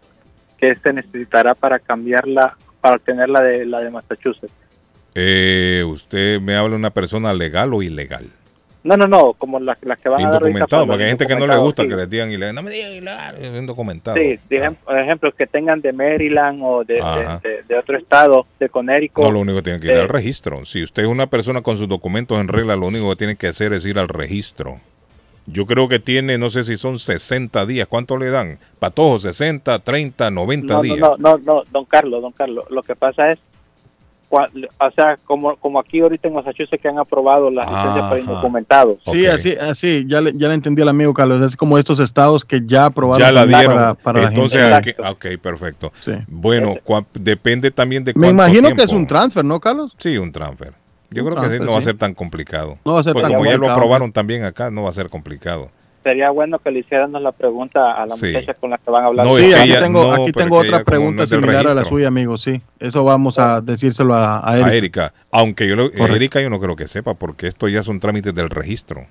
¿qué 0.58 0.76
se 0.76 0.92
necesitará 0.92 1.56
para 1.56 1.80
cambiarla, 1.80 2.58
para 2.82 2.98
obtener 2.98 3.30
la 3.30 3.42
de, 3.42 3.66
la 3.66 3.80
de 3.82 3.92
Massachusetts? 3.92 4.52
Eh, 5.16 5.84
¿Usted 5.88 6.42
me 6.42 6.56
habla 6.58 6.72
de 6.72 6.76
una 6.76 6.90
persona 6.90 7.34
legal 7.34 7.74
o 7.74 7.82
ilegal? 7.82 8.26
No, 8.86 8.96
no, 8.98 9.08
no, 9.08 9.34
como 9.34 9.60
las 9.60 9.84
las 9.84 9.98
que 10.00 10.10
van 10.10 10.22
a 10.22 10.30
dar 10.30 10.34
Indocumentado, 10.44 10.86
porque 10.86 11.04
hay 11.04 11.10
gente 11.10 11.26
que 11.26 11.36
no 11.36 11.48
le 11.48 11.58
gusta 11.58 11.82
que 11.84 11.88
indocumentados, 11.90 11.98
le 12.12 12.16
digan 12.16 12.32
ilegal. 12.32 12.56
No 12.56 12.62
me 12.62 12.70
digan 12.72 12.92
ilegal, 12.92 13.36
es 13.44 13.56
indocumentado. 13.56 14.16
Sí, 14.16 14.36
sí, 14.36 14.42
de 14.50 14.58
ejem- 14.62 14.76
por 14.76 15.00
ejemplo, 15.00 15.32
que 15.32 15.48
tengan 15.48 15.82
de 15.82 15.92
Maryland 15.92 16.60
o 16.64 16.84
de, 16.84 16.94
de- 16.94 17.40
de- 17.50 17.64
de 17.68 17.78
otro 17.80 17.98
estado, 17.98 18.46
de 18.60 18.70
Connecticut. 18.70 19.24
No, 19.24 19.32
lo 19.32 19.40
único 19.40 19.58
que 19.58 19.64
tiene 19.64 19.80
que 19.80 19.88
ir 19.88 19.94
Eh, 19.94 20.02
al 20.02 20.08
registro. 20.10 20.64
Si 20.66 20.84
usted 20.84 21.02
es 21.04 21.10
una 21.10 21.26
persona 21.28 21.62
con 21.62 21.78
sus 21.78 21.88
documentos 21.90 22.40
en 22.40 22.48
regla, 22.48 22.76
lo 22.76 22.86
único 22.86 23.10
que 23.10 23.16
tiene 23.16 23.36
que 23.36 23.48
hacer 23.48 23.74
es 23.74 23.86
ir 23.88 23.98
al 23.98 24.08
registro. 24.08 24.80
Yo 25.48 25.66
creo 25.66 25.88
que 25.88 26.00
tiene, 26.00 26.38
no 26.38 26.50
sé 26.52 26.64
si 26.64 26.78
son 26.78 27.00
60 27.00 27.66
días. 27.66 27.88
¿Cuánto 27.88 28.18
le 28.18 28.30
dan? 28.30 28.60
Patojo, 28.80 29.18
60, 29.20 29.80
30, 29.80 30.30
90 30.32 30.74
no, 30.76 30.82
días. 30.82 30.98
no, 31.00 31.16
no, 31.18 31.38
no, 31.38 31.44
no, 31.44 31.64
don 31.72 31.86
Carlos, 31.86 32.22
don 32.22 32.32
Carlos, 32.34 32.66
lo 32.70 32.82
que 32.84 32.96
pasa 32.96 33.32
es, 33.32 33.40
o 34.30 34.92
sea, 34.96 35.18
como, 35.26 35.56
como 35.58 35.80
aquí 35.80 36.02
ahorita 36.02 36.28
en 36.28 36.34
Massachusetts 36.34 36.82
que 36.82 36.88
han 36.88 36.98
aprobado 37.00 37.50
las 37.50 37.68
licencias 37.68 37.94
para 38.04 38.16
Ajá. 38.16 38.20
indocumentados. 38.20 38.98
Sí, 39.06 39.26
así, 39.26 39.56
así, 39.56 40.06
ya 40.08 40.22
le, 40.22 40.32
ya 40.36 40.48
le 40.48 40.56
entendí 40.56 40.82
al 40.82 40.90
amigo 40.90 41.14
Carlos. 41.14 41.42
Es 41.42 41.56
como 41.56 41.78
estos 41.78 42.00
estados 42.00 42.44
que 42.44 42.62
ya 42.66 42.86
aprobaron 42.86 43.26
Ya 43.26 43.32
la 43.32 43.46
dieron. 43.46 43.76
para, 43.76 43.94
para 43.94 44.22
la 44.24 44.28
Entonces, 44.30 44.62
gente. 44.62 44.96
ah, 45.04 45.12
ok, 45.12 45.26
perfecto. 45.42 45.92
Bueno, 46.28 46.76
cua- 46.86 47.06
depende 47.14 47.72
también 47.72 48.04
de 48.04 48.14
Me 48.16 48.30
imagino 48.30 48.74
que 48.76 48.84
es 48.84 48.92
un 48.92 49.08
transfer, 49.08 49.46
¿no, 49.46 49.60
Carlos? 49.60 49.94
Sí, 49.98 50.18
un 50.18 50.32
transfer. 50.32 50.74
Yo 51.12 51.24
Un 51.24 51.32
creo 51.32 51.44
que 51.44 51.58
sí, 51.58 51.64
no 51.64 51.72
va 51.74 51.78
a 51.80 51.82
ser 51.84 51.98
tan 51.98 52.14
complicado. 52.14 52.78
No 52.84 52.94
va 52.96 53.00
a 53.00 53.04
ser 53.04 53.14
Porque 53.14 53.28
tan 53.30 53.38
como 53.38 53.50
ya 53.50 53.58
lo 53.58 53.72
aprobaron 53.72 54.12
también 54.12 54.44
acá, 54.44 54.72
no 54.72 54.84
va 54.84 54.90
a 54.90 54.94
ser 54.94 55.10
complicado. 55.10 55.70
Sería 56.06 56.30
bueno 56.30 56.60
que 56.60 56.70
le 56.70 56.80
hiciéramos 56.82 57.20
la 57.24 57.32
pregunta 57.32 57.94
a 57.94 58.06
la 58.06 58.16
Sí. 58.16 58.28
muchacha 58.28 58.54
con 58.54 58.70
la 58.70 58.78
que 58.78 58.92
van 58.92 59.06
a 59.06 59.08
hablar. 59.08 59.26
No, 59.26 59.34
sí, 59.36 59.52
aquí 59.56 59.72
ella- 59.72 59.80
tengo, 59.82 60.04
no, 60.04 60.22
aquí 60.24 60.32
tengo 60.34 60.58
otra 60.60 60.78
no 60.78 60.86
pregunta 60.86 61.26
similar 61.26 61.66
a 61.66 61.74
la 61.74 61.84
suya, 61.84 62.10
amigo. 62.10 62.38
Sí, 62.38 62.62
eso 62.80 63.04
vamos 63.04 63.40
a 63.40 63.60
decírselo 63.60 64.14
a, 64.14 64.48
a. 64.48 64.72
Erika. 64.76 65.14
Aunque 65.32 65.68
yo 65.68 65.76
lo, 65.76 65.90
Correcto. 65.92 66.16
Erika 66.16 66.42
yo 66.42 66.52
no 66.52 66.60
creo 66.60 66.76
que 66.76 66.88
sepa, 66.88 67.16
porque 67.16 67.48
esto 67.48 67.68
ya 67.70 67.82
son 67.82 68.00
trámites 68.00 68.36
del 68.36 68.52
registro. 68.52 69.08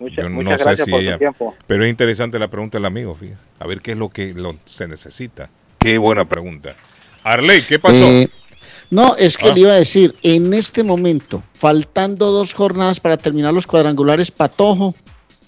Muchas, 0.00 0.16
Yo 0.16 0.28
no 0.28 0.34
muchas 0.34 0.58
sé 0.58 0.64
gracias 0.64 0.86
si 0.86 0.90
por 0.90 1.00
ella- 1.02 1.12
su 1.12 1.18
tiempo. 1.20 1.54
Pero 1.68 1.84
es 1.84 1.90
interesante 1.90 2.36
la 2.40 2.48
pregunta 2.48 2.78
del 2.78 2.86
amigo, 2.86 3.14
fíjese. 3.14 3.40
A 3.60 3.66
ver 3.68 3.80
qué 3.80 3.92
es 3.92 3.98
lo 3.98 4.08
que 4.08 4.34
lo- 4.34 4.56
se 4.64 4.88
necesita. 4.88 5.50
Qué 5.78 5.98
buena 5.98 6.24
pregunta. 6.24 6.74
Arley, 7.22 7.62
¿qué 7.62 7.78
pasó? 7.78 7.94
Eh, 7.94 8.28
no, 8.90 9.14
es 9.14 9.38
que 9.38 9.50
Ah. 9.50 9.54
le 9.54 9.60
iba 9.60 9.70
a 9.70 9.76
decir, 9.76 10.16
en 10.24 10.52
este 10.52 10.82
momento, 10.82 11.44
faltando 11.54 12.32
dos 12.32 12.52
jornadas 12.54 12.98
para 12.98 13.16
terminar 13.16 13.54
los 13.54 13.68
cuadrangulares, 13.68 14.32
Patojo, 14.32 14.96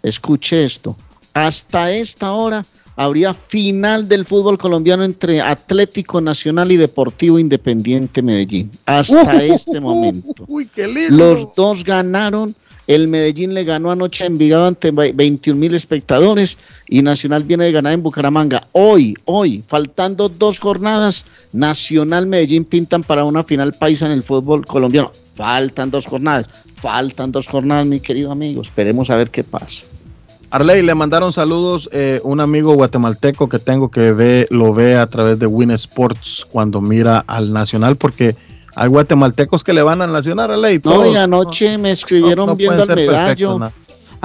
escuche 0.04 0.62
esto, 0.62 0.96
hasta 1.32 1.90
esta 1.92 2.32
hora 2.32 2.64
habría 2.96 3.34
final 3.34 4.08
del 4.08 4.24
fútbol 4.24 4.58
colombiano 4.58 5.04
entre 5.04 5.40
Atlético 5.40 6.20
Nacional 6.20 6.70
y 6.72 6.76
Deportivo 6.76 7.38
Independiente 7.38 8.22
Medellín. 8.22 8.70
Hasta 8.86 9.42
este 9.44 9.80
momento. 9.80 10.44
Uy, 10.46 10.68
qué 10.72 10.86
lindo. 10.86 11.16
Los 11.16 11.48
dos 11.54 11.84
ganaron. 11.84 12.54
El 12.86 13.08
Medellín 13.08 13.54
le 13.54 13.64
ganó 13.64 13.90
anoche 13.90 14.24
a 14.24 14.26
Envigado 14.26 14.66
ante 14.66 14.90
21 14.90 15.58
mil 15.58 15.74
espectadores 15.74 16.58
y 16.86 17.00
Nacional 17.00 17.42
viene 17.42 17.64
de 17.64 17.72
ganar 17.72 17.94
en 17.94 18.02
Bucaramanga. 18.02 18.68
Hoy, 18.72 19.14
hoy, 19.24 19.64
faltando 19.66 20.28
dos 20.28 20.60
jornadas, 20.60 21.24
Nacional 21.52 22.26
Medellín 22.26 22.66
pintan 22.66 23.02
para 23.02 23.24
una 23.24 23.42
final 23.42 23.72
paisa 23.72 24.04
en 24.04 24.12
el 24.12 24.22
fútbol 24.22 24.66
colombiano. 24.66 25.12
Faltan 25.34 25.90
dos 25.90 26.06
jornadas, 26.06 26.48
faltan 26.76 27.32
dos 27.32 27.48
jornadas, 27.48 27.86
mi 27.86 28.00
querido 28.00 28.30
amigo. 28.30 28.62
Esperemos 28.62 29.10
a 29.10 29.16
ver 29.16 29.30
qué 29.30 29.42
pasa. 29.44 29.84
Arley, 30.50 30.82
le 30.82 30.94
mandaron 30.94 31.32
saludos 31.32 31.88
eh, 31.92 32.20
un 32.22 32.40
amigo 32.40 32.74
guatemalteco 32.74 33.48
que 33.48 33.58
tengo 33.58 33.90
que 33.90 34.12
ve, 34.12 34.46
lo 34.50 34.72
ve 34.72 34.96
a 34.96 35.06
través 35.08 35.38
de 35.40 35.46
Win 35.46 35.72
Sports 35.72 36.46
cuando 36.48 36.80
mira 36.80 37.24
al 37.26 37.52
Nacional, 37.52 37.96
porque 37.96 38.36
hay 38.76 38.88
guatemaltecos 38.88 39.64
que 39.64 39.72
le 39.72 39.82
van 39.82 40.00
al 40.02 40.12
Nacional, 40.12 40.52
Arley. 40.52 40.76
No, 40.76 40.92
todos. 40.92 41.12
y 41.12 41.16
anoche 41.16 41.76
me 41.78 41.90
escribieron 41.90 42.46
no- 42.46 42.52
no 42.52 42.56
viendo 42.56 42.82
al 42.82 42.86
ser 42.86 42.96
medallo 42.96 43.72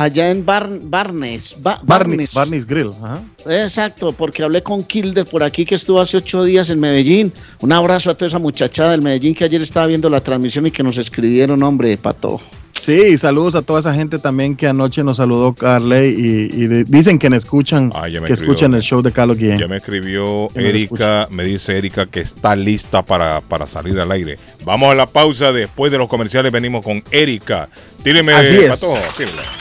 allá 0.01 0.29
en 0.31 0.45
Bar- 0.45 0.79
Barnes. 0.81 1.55
Ba- 1.61 1.79
Barney's, 1.83 2.33
Barney's 2.33 2.65
Grill. 2.65 2.91
ajá. 3.03 3.21
Exacto, 3.49 4.13
porque 4.13 4.43
hablé 4.43 4.63
con 4.63 4.83
Kilder 4.83 5.25
por 5.25 5.43
aquí 5.43 5.65
que 5.65 5.75
estuvo 5.75 5.99
hace 5.99 6.17
ocho 6.17 6.43
días 6.43 6.69
en 6.69 6.79
Medellín. 6.79 7.33
Un 7.61 7.71
abrazo 7.71 8.09
a 8.09 8.13
toda 8.15 8.27
esa 8.27 8.39
muchachada 8.39 8.91
del 8.91 9.01
Medellín 9.01 9.33
que 9.33 9.43
ayer 9.43 9.61
estaba 9.61 9.87
viendo 9.87 10.09
la 10.09 10.21
transmisión 10.21 10.65
y 10.67 10.71
que 10.71 10.83
nos 10.83 10.97
escribieron, 10.97 11.61
hombre, 11.63 11.97
pato. 11.97 12.39
Sí, 12.79 13.17
saludos 13.17 13.55
a 13.55 13.61
toda 13.61 13.81
esa 13.81 13.93
gente 13.93 14.17
también 14.19 14.55
que 14.55 14.67
anoche 14.67 15.03
nos 15.03 15.17
saludó 15.17 15.53
Carley 15.53 16.09
y, 16.09 16.63
y 16.63 16.67
de- 16.67 16.83
dicen 16.85 17.19
que 17.19 17.29
nos 17.29 17.39
escuchan, 17.43 17.91
Ah, 17.93 18.03
me 18.03 18.11
que 18.11 18.17
escribió. 18.17 18.33
escuchan 18.35 18.73
el 18.73 18.81
show 18.81 19.01
de 19.01 19.11
Carlos 19.11 19.37
Guillén. 19.37 19.59
Ya 19.59 19.67
me 19.67 19.77
escribió 19.77 20.47
me 20.55 20.69
Erika, 20.69 21.27
me 21.29 21.43
dice 21.43 21.77
Erika 21.77 22.05
que 22.05 22.21
está 22.21 22.55
lista 22.55 23.03
para, 23.03 23.41
para 23.41 23.67
salir 23.67 23.99
al 23.99 24.11
aire. 24.11 24.37
Vamos 24.63 24.91
a 24.91 24.95
la 24.95 25.05
pausa, 25.05 25.51
después 25.51 25.91
de 25.91 25.97
los 25.97 26.07
comerciales 26.07 26.51
venimos 26.51 26.83
con 26.83 27.03
Erika. 27.11 27.67
Tíreme, 28.03 28.31
Así 28.33 28.57
es. 28.57 28.85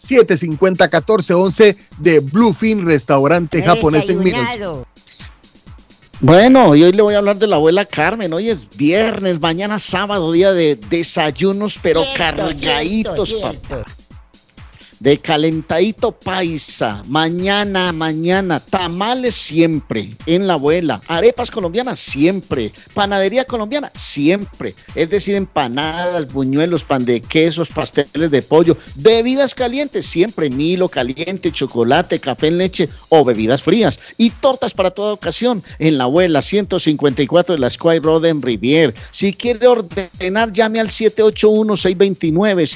978-750-1411 0.00 1.76
de 1.98 2.20
Bluefin 2.20 2.84
Restaurante 2.84 3.62
Japonés 3.62 4.08
en 4.08 4.18
Middleton. 4.18 4.84
Bueno, 6.22 6.76
y 6.76 6.84
hoy 6.84 6.92
le 6.92 7.02
voy 7.02 7.14
a 7.14 7.18
hablar 7.18 7.36
de 7.36 7.48
la 7.48 7.56
abuela 7.56 7.84
Carmen. 7.84 8.32
Hoy 8.32 8.48
es 8.48 8.76
viernes, 8.76 9.40
mañana 9.40 9.80
sábado, 9.80 10.30
día 10.30 10.52
de 10.52 10.76
desayunos, 10.76 11.80
pero 11.82 12.04
cargaditos, 12.16 13.32
papá 13.34 13.84
de 15.02 15.18
calentadito 15.18 16.12
paisa, 16.12 17.02
mañana, 17.08 17.90
mañana, 17.90 18.60
tamales 18.60 19.34
siempre 19.34 20.10
en 20.26 20.46
la 20.46 20.52
abuela, 20.54 21.00
arepas 21.08 21.50
colombianas 21.50 21.98
siempre, 21.98 22.70
panadería 22.94 23.44
colombiana 23.44 23.90
siempre, 23.96 24.76
es 24.94 25.10
decir, 25.10 25.34
empanadas, 25.34 26.32
buñuelos, 26.32 26.84
pan 26.84 27.04
de 27.04 27.20
quesos, 27.20 27.68
pasteles 27.68 28.30
de 28.30 28.42
pollo, 28.42 28.76
bebidas 28.94 29.56
calientes 29.56 30.06
siempre, 30.06 30.50
Milo 30.50 30.88
caliente, 30.88 31.50
chocolate, 31.50 32.20
café 32.20 32.46
en 32.46 32.58
leche 32.58 32.88
o 33.08 33.24
bebidas 33.24 33.60
frías. 33.60 33.98
Y 34.18 34.30
tortas 34.30 34.72
para 34.72 34.92
toda 34.92 35.14
ocasión 35.14 35.64
en 35.80 35.98
la 35.98 36.04
abuela 36.04 36.42
154 36.42 37.56
de 37.56 37.60
la 37.60 37.70
Square 37.70 37.98
Road 38.00 38.26
en 38.26 38.40
Rivier. 38.40 38.94
Si 39.10 39.32
quiere 39.32 39.66
ordenar, 39.66 40.52
llame 40.52 40.78
al 40.78 40.90
781 40.90 41.76
629 41.76 42.66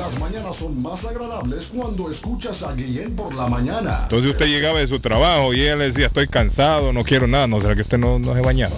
Las 0.01 0.17
mañanas 0.19 0.55
son 0.55 0.81
más 0.81 1.05
agradables 1.05 1.71
cuando 1.75 2.09
escuchas 2.09 2.63
a 2.63 2.73
Guillén 2.73 3.15
por 3.15 3.35
la 3.35 3.45
mañana. 3.45 3.99
Entonces 4.01 4.31
usted 4.31 4.47
llegaba 4.47 4.79
de 4.79 4.87
su 4.87 4.99
trabajo 4.99 5.53
y 5.53 5.61
ella 5.61 5.75
le 5.75 5.85
decía, 5.85 6.07
estoy 6.07 6.27
cansado, 6.27 6.91
no 6.91 7.03
quiero 7.03 7.27
nada. 7.27 7.45
¿No 7.45 7.61
será 7.61 7.75
que 7.75 7.81
usted 7.81 7.99
no, 7.99 8.17
no 8.17 8.33
se 8.33 8.41
bañaba? 8.41 8.77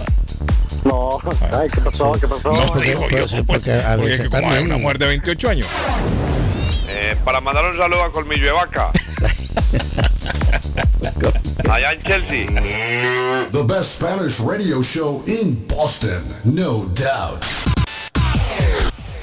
No, 0.83 1.19
ay, 1.57 1.69
¿qué 1.73 1.79
pasó? 1.79 2.11
¿Qué 2.19 2.27
pasó? 2.27 2.51
No, 2.51 2.81
digo 2.81 3.07
yo, 3.09 3.25
porque 3.45 3.45
porque, 3.45 3.81
porque 3.95 4.13
es 4.15 4.19
que 4.19 4.29
como 4.29 4.51
hay 4.51 4.65
una 4.65 4.77
mujer 4.77 4.97
de 4.99 5.07
28 5.07 5.49
años. 5.49 5.67
Eh, 6.89 7.15
para 7.23 7.39
mandar 7.39 7.71
un 7.71 7.77
saludo 7.77 8.03
a 8.03 8.11
Colmillo 8.11 8.45
de 8.45 8.51
Vaca. 8.51 8.91
Allá 11.71 11.93
en 11.93 12.03
Chelsea. 12.03 12.47
The 13.53 13.63
best 13.63 13.95
Spanish 13.95 14.41
radio 14.41 14.81
show 14.81 15.23
in 15.25 15.65
Boston, 15.69 16.21
no 16.43 16.89
doubt. 16.93 17.72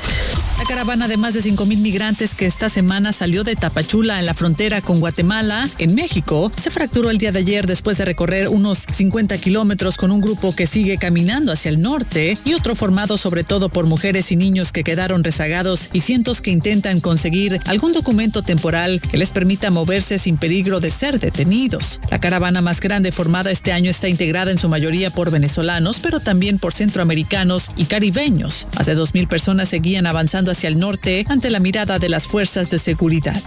La 0.59 0.65
caravana 0.65 1.07
de 1.07 1.19
más 1.19 1.35
de 1.35 1.41
5.000 1.41 1.79
migrantes 1.79 2.35
que 2.35 2.47
esta 2.47 2.71
semana 2.71 3.13
salió 3.13 3.45
de 3.45 3.57
Tapachula 3.57 4.19
en 4.19 4.27
la 4.27 4.33
frontera 4.33 4.81
con 4.81 5.01
Guatemala, 5.01 5.69
en 5.77 5.95
México, 5.95 6.51
se 6.61 6.71
fracturó 6.71 7.11
el 7.11 7.19
día 7.19 7.31
de 7.31 7.41
ayer 7.41 7.67
después 7.67 7.99
de 7.99 8.07
recorrer 8.07 8.49
unos 8.49 8.87
50 8.91 9.37
kilómetros 9.39 9.99
con 9.99 10.11
un 10.11 10.23
grupo 10.23 10.57
que 10.57 10.67
sigue 10.67 10.97
caminando 10.97 11.53
hacia 11.53 11.69
el 11.69 11.83
norte 11.83 12.39
y 12.45 12.55
otro 12.55 12.75
formado 12.75 13.19
sobre 13.19 13.45
todo 13.45 13.69
por 13.69 13.87
mujeres 13.87 14.33
y 14.33 14.37
niños 14.37 14.73
que 14.73 14.83
quedaron 14.83 15.23
rezagados 15.23 15.91
y 15.93 16.01
cientos 16.01 16.41
que 16.41 16.51
intentan 16.51 17.01
conseguir 17.01 17.61
algún 17.67 17.93
documento 17.93 18.43
temporal 18.43 19.03
que 19.03 19.19
les 19.19 19.29
permita 19.29 19.71
moverse 19.71 20.19
sin 20.19 20.39
peligro 20.39 20.81
de 20.81 20.91
ser 20.91 21.21
detenidos. 21.21 21.86
La 22.11 22.19
caravana 22.19 22.61
más 22.61 22.81
grande 22.81 23.13
formada 23.13 23.51
este 23.51 23.73
año 23.73 23.91
está 23.91 24.09
integrada 24.09 24.51
en 24.51 24.59
su 24.59 24.69
mayoría 24.69 25.11
por 25.11 25.31
venezolanos, 25.31 26.01
pero 26.01 26.21
también 26.21 26.59
por 26.59 26.73
centroamericanos 26.73 27.71
y 27.77 27.85
caribeños. 27.85 28.69
Más 28.77 28.87
de 28.87 28.97
2.000 28.97 29.29
personas 29.29 29.69
seguían 29.69 30.07
avanzando 30.07 30.51
hacia 30.51 30.69
el 30.69 30.79
norte 30.79 31.25
ante 31.29 31.51
la 31.51 31.61
mirada 31.61 31.99
de 31.99 32.09
las 32.09 32.27
fuerzas 32.27 32.71
de 32.71 32.79
seguridad. 32.79 33.43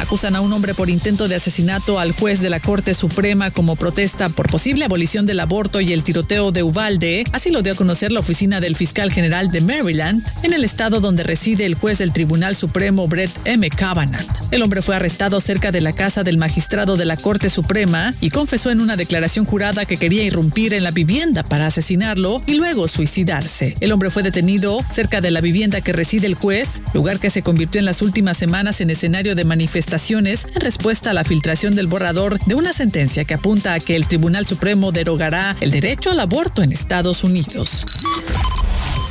Acusan 0.00 0.34
a 0.34 0.40
un 0.40 0.50
hombre 0.54 0.72
por 0.72 0.88
intento 0.88 1.28
de 1.28 1.34
asesinato 1.34 1.98
al 1.98 2.12
juez 2.12 2.40
de 2.40 2.48
la 2.48 2.58
Corte 2.58 2.94
Suprema 2.94 3.50
como 3.50 3.76
protesta 3.76 4.30
por 4.30 4.50
posible 4.50 4.86
abolición 4.86 5.26
del 5.26 5.40
aborto 5.40 5.82
y 5.82 5.92
el 5.92 6.02
tiroteo 6.02 6.52
de 6.52 6.62
Uvalde. 6.62 7.24
Así 7.32 7.50
lo 7.50 7.60
dio 7.60 7.74
a 7.74 7.76
conocer 7.76 8.10
la 8.10 8.20
oficina 8.20 8.60
del 8.60 8.76
fiscal 8.76 9.12
general 9.12 9.50
de 9.50 9.60
Maryland, 9.60 10.26
en 10.42 10.54
el 10.54 10.64
estado 10.64 11.00
donde 11.00 11.22
reside 11.22 11.66
el 11.66 11.74
juez 11.74 11.98
del 11.98 12.14
Tribunal 12.14 12.56
Supremo 12.56 13.06
Brett 13.08 13.30
M. 13.44 13.68
Kavanaugh. 13.68 14.24
El 14.50 14.62
hombre 14.62 14.80
fue 14.80 14.96
arrestado 14.96 15.38
cerca 15.38 15.70
de 15.70 15.82
la 15.82 15.92
casa 15.92 16.24
del 16.24 16.38
magistrado 16.38 16.96
de 16.96 17.04
la 17.04 17.18
Corte 17.18 17.50
Suprema 17.50 18.14
y 18.22 18.30
confesó 18.30 18.70
en 18.70 18.80
una 18.80 18.96
declaración 18.96 19.44
jurada 19.44 19.84
que 19.84 19.98
quería 19.98 20.24
irrumpir 20.24 20.72
en 20.72 20.82
la 20.82 20.92
vivienda 20.92 21.42
para 21.42 21.66
asesinarlo 21.66 22.42
y 22.46 22.54
luego 22.54 22.88
suicidarse. 22.88 23.74
El 23.80 23.92
hombre 23.92 24.08
fue 24.08 24.22
detenido 24.22 24.80
cerca 24.90 25.20
de 25.20 25.30
la 25.30 25.42
vivienda 25.42 25.82
que 25.82 25.92
reside 25.92 26.26
el 26.26 26.34
juez, 26.34 26.80
lugar 26.94 27.20
que 27.20 27.28
se 27.28 27.42
convirtió 27.42 27.78
en 27.78 27.84
las 27.84 28.00
últimas 28.00 28.38
semanas 28.38 28.80
en 28.80 28.88
escenario 28.88 29.34
de 29.34 29.44
manifestaciones 29.44 29.89
en 29.92 30.26
respuesta 30.54 31.10
a 31.10 31.14
la 31.14 31.24
filtración 31.24 31.74
del 31.74 31.88
borrador 31.88 32.38
de 32.46 32.54
una 32.54 32.72
sentencia 32.72 33.24
que 33.24 33.34
apunta 33.34 33.74
a 33.74 33.80
que 33.80 33.96
el 33.96 34.06
Tribunal 34.06 34.46
Supremo 34.46 34.92
derogará 34.92 35.56
el 35.60 35.72
derecho 35.72 36.12
al 36.12 36.20
aborto 36.20 36.62
en 36.62 36.70
Estados 36.70 37.24
Unidos. 37.24 37.84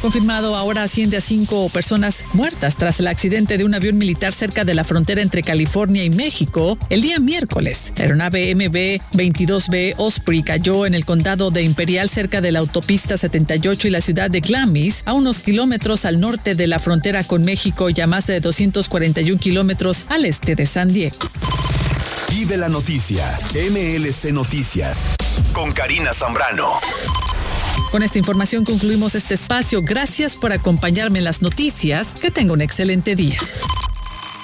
Confirmado 0.02 0.56
ahora 0.56 0.84
asciende 0.84 1.18
a 1.18 1.22
cinco 1.22 1.68
personas 1.70 2.24
muertas 2.32 2.78
tras 2.78 3.02
el 3.02 3.08
accidente 3.08 3.58
de 3.58 3.66
un 3.66 3.74
avión 3.74 3.98
militar 3.98 4.34
cerca 4.34 4.64
de 4.64 4.74
la 4.74 4.86
frontera 4.86 5.22
entre 5.22 5.44
California 5.44 6.04
y 6.04 6.10
México 6.10 6.78
el 6.90 7.02
día 7.02 7.20
miércoles. 7.20 7.92
La 7.98 8.04
aeronave 8.04 8.56
MB-22B 8.56 9.96
Osprey 9.98 10.42
cayó 10.42 10.86
en 10.86 10.96
el 10.96 11.04
condado 11.04 11.52
de 11.52 11.64
Imperial 11.64 12.10
cerca 12.10 12.40
de 12.40 12.54
la 12.54 12.60
autopista 12.60 13.18
78 13.18 13.90
y 13.90 13.92
la 13.92 14.00
ciudad 14.00 14.30
de 14.30 14.40
Glamis, 14.40 15.04
a 15.06 15.14
unos 15.14 15.42
kilómetros 15.42 16.06
al 16.06 16.22
norte 16.22 16.56
de 16.56 16.68
la 16.68 16.80
frontera 16.80 17.26
con 17.26 17.44
México 17.44 17.90
y 17.90 18.00
a 18.00 18.08
más 18.08 18.26
de 18.28 18.40
241 18.40 19.38
kilómetros 19.38 20.06
al 20.08 20.26
este 20.26 20.56
de 20.56 20.66
San 20.66 20.94
Diego. 20.94 21.18
Vive 22.30 22.56
la 22.56 22.70
noticia, 22.70 23.26
MLC 23.54 24.32
Noticias, 24.32 25.10
con 25.52 25.72
Karina 25.74 26.14
Zambrano. 26.14 26.80
Con 27.92 28.04
esta 28.04 28.20
información 28.20 28.66
concluimos 28.66 29.16
este 29.16 29.34
espacio. 29.34 29.82
Gracias 29.82 30.36
por 30.36 30.52
acompañarme 30.54 31.20
en 31.20 31.26
las 31.26 31.42
noticias. 31.42 32.14
Que 32.14 32.30
tenga 32.30 32.54
un 32.54 32.62
excelente 32.62 33.16
día. 33.16 33.40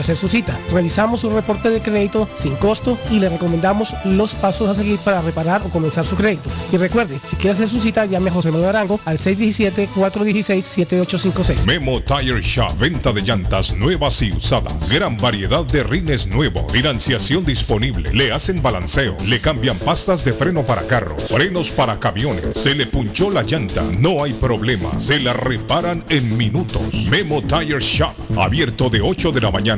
hacer 0.00 0.16
su 0.16 0.28
cita. 0.28 0.58
Revisamos 0.72 1.20
su 1.20 1.30
reporte 1.30 1.70
de 1.70 1.80
crédito 1.80 2.28
sin 2.36 2.56
costo 2.56 2.98
y 3.10 3.20
le 3.20 3.28
recomendamos 3.28 3.94
los 4.04 4.34
pasos 4.34 4.68
a 4.68 4.74
seguir 4.74 4.98
para 5.00 5.22
reparar 5.22 5.62
o 5.64 5.70
comenzar 5.70 6.04
su 6.04 6.16
crédito. 6.16 6.50
Y 6.72 6.76
recuerde, 6.76 7.20
si 7.26 7.36
quiere 7.36 7.50
hacer 7.50 7.68
su 7.68 7.80
cita, 7.80 8.04
llame 8.06 8.30
a 8.30 8.32
José 8.32 8.50
Manuel 8.50 8.70
Arango 8.70 8.98
al 9.04 9.18
617-416-7856. 9.18 11.66
Memo 11.66 12.00
Tire 12.00 12.40
Shop, 12.40 12.76
venta 12.78 13.12
de 13.12 13.20
llantas 13.22 13.76
nuevas 13.76 14.20
y 14.22 14.32
usadas. 14.32 14.88
Gran 14.88 15.16
variedad 15.16 15.64
de 15.64 15.84
rines 15.84 16.26
nuevos, 16.26 16.72
financiación 16.72 17.44
disponible. 17.44 18.10
Le 18.12 18.32
hacen 18.32 18.60
balanceo, 18.62 19.16
le 19.26 19.40
cambian 19.40 19.76
pastas 19.78 20.24
de 20.24 20.32
freno 20.32 20.64
para 20.64 20.86
carros, 20.86 21.28
frenos 21.28 21.70
para 21.70 21.98
camiones. 21.98 22.48
Se 22.54 22.74
le 22.74 22.86
punchó 22.86 23.30
la 23.30 23.42
llanta, 23.42 23.82
no 23.98 24.22
hay 24.22 24.32
problema. 24.34 24.88
Se 25.00 25.18
la 25.20 25.32
reparan 25.32 26.04
en 26.08 26.36
minutos. 26.36 26.94
Memo 27.10 27.40
Tire 27.42 27.80
Shop, 27.80 28.14
abierto 28.36 28.90
de 28.90 29.00
8 29.00 29.32
de 29.32 29.40
la 29.40 29.50
mañana 29.50 29.77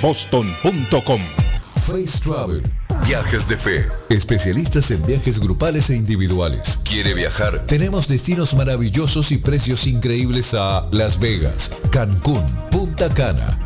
boston.com. 0.00 1.20
Face 1.86 2.18
Travel. 2.20 2.62
Viajes 3.06 3.48
de 3.48 3.56
fe. 3.56 3.86
Especialistas 4.08 4.90
en 4.90 5.04
viajes 5.06 5.38
grupales 5.38 5.90
e 5.90 5.96
individuales. 5.96 6.80
¿Quiere 6.82 7.14
viajar? 7.14 7.64
Tenemos 7.66 8.08
destinos 8.08 8.54
maravillosos 8.54 9.30
y 9.30 9.38
precios 9.38 9.86
increíbles 9.86 10.54
a 10.54 10.88
Las 10.90 11.20
Vegas, 11.20 11.70
Cancún, 11.90 12.44
Punta 12.70 13.08
Cana, 13.10 13.65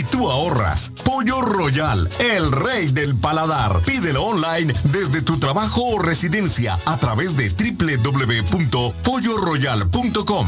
tú 0.11 0.29
ahorras. 0.29 0.93
Pollo 1.03 1.41
Royal, 1.41 2.07
el 2.19 2.51
rey 2.51 2.91
del 2.91 3.15
paladar. 3.15 3.79
Pídelo 3.83 4.23
online 4.23 4.71
desde 4.83 5.23
tu 5.23 5.39
trabajo 5.39 5.81
o 5.83 5.97
residencia 5.99 6.77
a 6.85 6.97
través 6.97 7.35
de 7.35 7.49
www.polloroyal.com. 7.49 10.47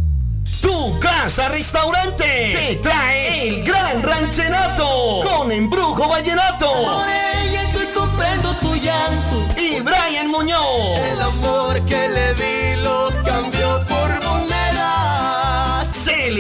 Tu 0.62 1.00
casa 1.00 1.50
restaurante 1.50 2.26
te 2.26 2.76
trae 2.82 3.48
el 3.48 3.64
gran 3.64 4.04
ranchenato 4.04 5.22
con 5.24 5.52
embrujo 5.52 6.10
vallenato. 6.10 6.66
Por 6.66 7.08
ella 7.08 7.64
estoy 7.64 7.86
comprendo 7.96 8.54
tu 8.56 8.76
llanto. 8.76 9.46
Y 9.58 9.80
Brian 9.80 10.30
Muñoz. 10.32 11.00
El 11.14 11.22
amor 11.22 11.80
que 11.86 12.10
le 12.10 12.34
di 12.34 12.59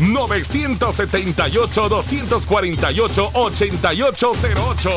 978 0.00 1.88
248 1.88 3.30
8808 3.32 4.90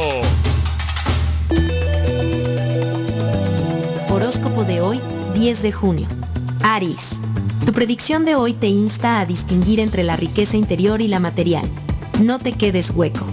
Horóscopo 4.10 4.64
de 4.64 4.82
hoy, 4.82 5.02
10 5.34 5.62
de 5.62 5.72
junio. 5.72 6.08
Aries. 6.62 7.20
Tu 7.66 7.72
predicción 7.72 8.26
de 8.26 8.36
hoy 8.36 8.54
te 8.54 8.68
insta 8.68 9.20
a 9.20 9.26
distinguir 9.26 9.80
entre 9.80 10.04
la 10.04 10.16
riqueza 10.16 10.58
interior 10.58 11.02
y 11.02 11.08
la 11.08 11.20
material. 11.20 11.64
No 12.22 12.38
te 12.38 12.52
quedes 12.52 12.92
hueco. 12.92 13.26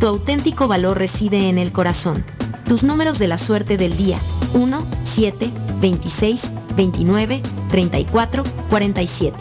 Tu 0.00 0.06
auténtico 0.06 0.66
valor 0.66 0.98
reside 0.98 1.48
en 1.48 1.58
el 1.58 1.70
corazón. 1.70 2.24
Tus 2.66 2.82
números 2.82 3.18
de 3.18 3.28
la 3.28 3.38
suerte 3.38 3.76
del 3.76 3.96
día. 3.96 4.18
1, 4.54 4.84
7, 5.04 5.50
26, 5.80 6.50
29, 6.74 7.40
34, 7.68 8.42
47. 8.68 9.36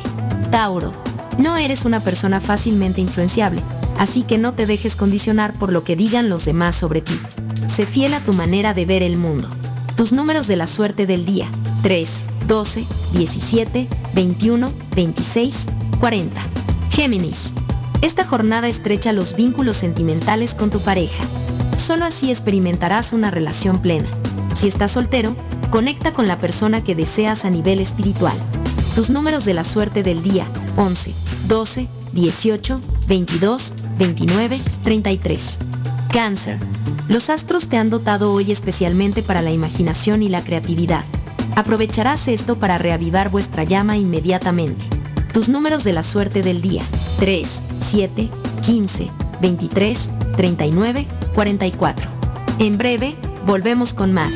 Tauro. 0.51 1.10
No 1.37 1.57
eres 1.57 1.85
una 1.85 1.99
persona 1.99 2.39
fácilmente 2.39 3.01
influenciable, 3.01 3.61
así 3.97 4.23
que 4.23 4.37
no 4.37 4.53
te 4.53 4.65
dejes 4.65 4.95
condicionar 4.95 5.53
por 5.53 5.71
lo 5.71 5.83
que 5.83 5.95
digan 5.95 6.29
los 6.29 6.45
demás 6.45 6.75
sobre 6.75 7.01
ti. 7.01 7.19
Sé 7.67 7.85
fiel 7.85 8.13
a 8.13 8.19
tu 8.19 8.33
manera 8.33 8.73
de 8.73 8.85
ver 8.85 9.03
el 9.03 9.17
mundo. 9.17 9.49
Tus 9.95 10.11
números 10.11 10.47
de 10.47 10.55
la 10.55 10.67
suerte 10.67 11.05
del 11.05 11.25
día. 11.25 11.47
3, 11.83 12.09
12, 12.47 12.85
17, 13.13 13.87
21, 14.13 14.71
26, 14.95 15.65
40. 15.99 16.41
Géminis. 16.89 17.53
Esta 18.01 18.25
jornada 18.25 18.67
estrecha 18.67 19.13
los 19.13 19.35
vínculos 19.35 19.77
sentimentales 19.77 20.53
con 20.53 20.69
tu 20.69 20.79
pareja. 20.81 21.23
Solo 21.77 22.05
así 22.05 22.29
experimentarás 22.29 23.13
una 23.13 23.31
relación 23.31 23.81
plena. 23.81 24.09
Si 24.55 24.67
estás 24.67 24.91
soltero, 24.91 25.35
conecta 25.69 26.11
con 26.13 26.27
la 26.27 26.37
persona 26.37 26.83
que 26.83 26.95
deseas 26.95 27.45
a 27.45 27.49
nivel 27.49 27.79
espiritual. 27.79 28.37
Tus 28.95 29.09
números 29.09 29.45
de 29.45 29.53
la 29.53 29.63
suerte 29.63 30.03
del 30.03 30.21
día. 30.21 30.45
11, 30.75 31.13
12, 31.47 31.87
18, 32.11 32.81
22, 33.07 33.73
29, 33.97 34.59
33. 34.83 35.57
Cáncer. 36.11 36.59
Los 37.07 37.29
astros 37.29 37.69
te 37.69 37.77
han 37.77 37.89
dotado 37.89 38.33
hoy 38.33 38.51
especialmente 38.51 39.23
para 39.23 39.41
la 39.41 39.51
imaginación 39.51 40.23
y 40.23 40.29
la 40.29 40.43
creatividad. 40.43 41.05
Aprovecharás 41.55 42.27
esto 42.27 42.57
para 42.57 42.77
reavivar 42.77 43.29
vuestra 43.29 43.63
llama 43.63 43.95
inmediatamente. 43.95 44.83
Tus 45.33 45.47
números 45.47 45.85
de 45.85 45.93
la 45.93 46.03
suerte 46.03 46.41
del 46.41 46.61
día. 46.61 46.83
3, 47.19 47.61
7, 47.79 48.29
15, 48.61 49.07
23, 49.41 50.09
39, 50.35 51.07
44. 51.33 52.09
En 52.59 52.77
breve, 52.77 53.15
volvemos 53.45 53.93
con 53.93 54.11
más. 54.11 54.35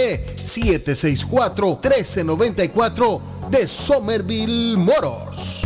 617-764-1394 0.45 3.21
de 3.51 3.67
Somerville 3.67 4.77
Motors. 4.77 5.65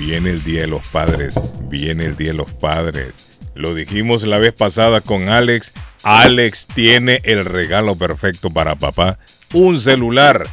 viene 0.00 0.30
el 0.30 0.42
día 0.42 0.62
de 0.62 0.66
los 0.66 0.86
padres, 0.88 1.34
viene 1.68 2.06
el 2.06 2.16
día 2.16 2.28
de 2.28 2.38
los 2.38 2.50
padres. 2.52 3.38
Lo 3.54 3.74
dijimos 3.74 4.22
la 4.22 4.38
vez 4.38 4.54
pasada 4.54 5.02
con 5.02 5.28
Alex. 5.28 5.72
Alex 6.02 6.66
tiene 6.74 7.20
el 7.24 7.44
regalo 7.44 7.96
perfecto 7.96 8.48
para 8.48 8.76
papá. 8.76 9.18
Un 9.52 9.78
celular. 9.78 10.46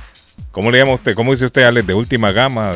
¿Cómo 0.52 0.70
le 0.70 0.80
llama 0.80 0.96
usted? 0.96 1.16
¿Cómo 1.16 1.32
dice 1.32 1.46
usted, 1.46 1.64
Alex? 1.64 1.88
De 1.88 1.94
última 1.94 2.34
gama. 2.34 2.74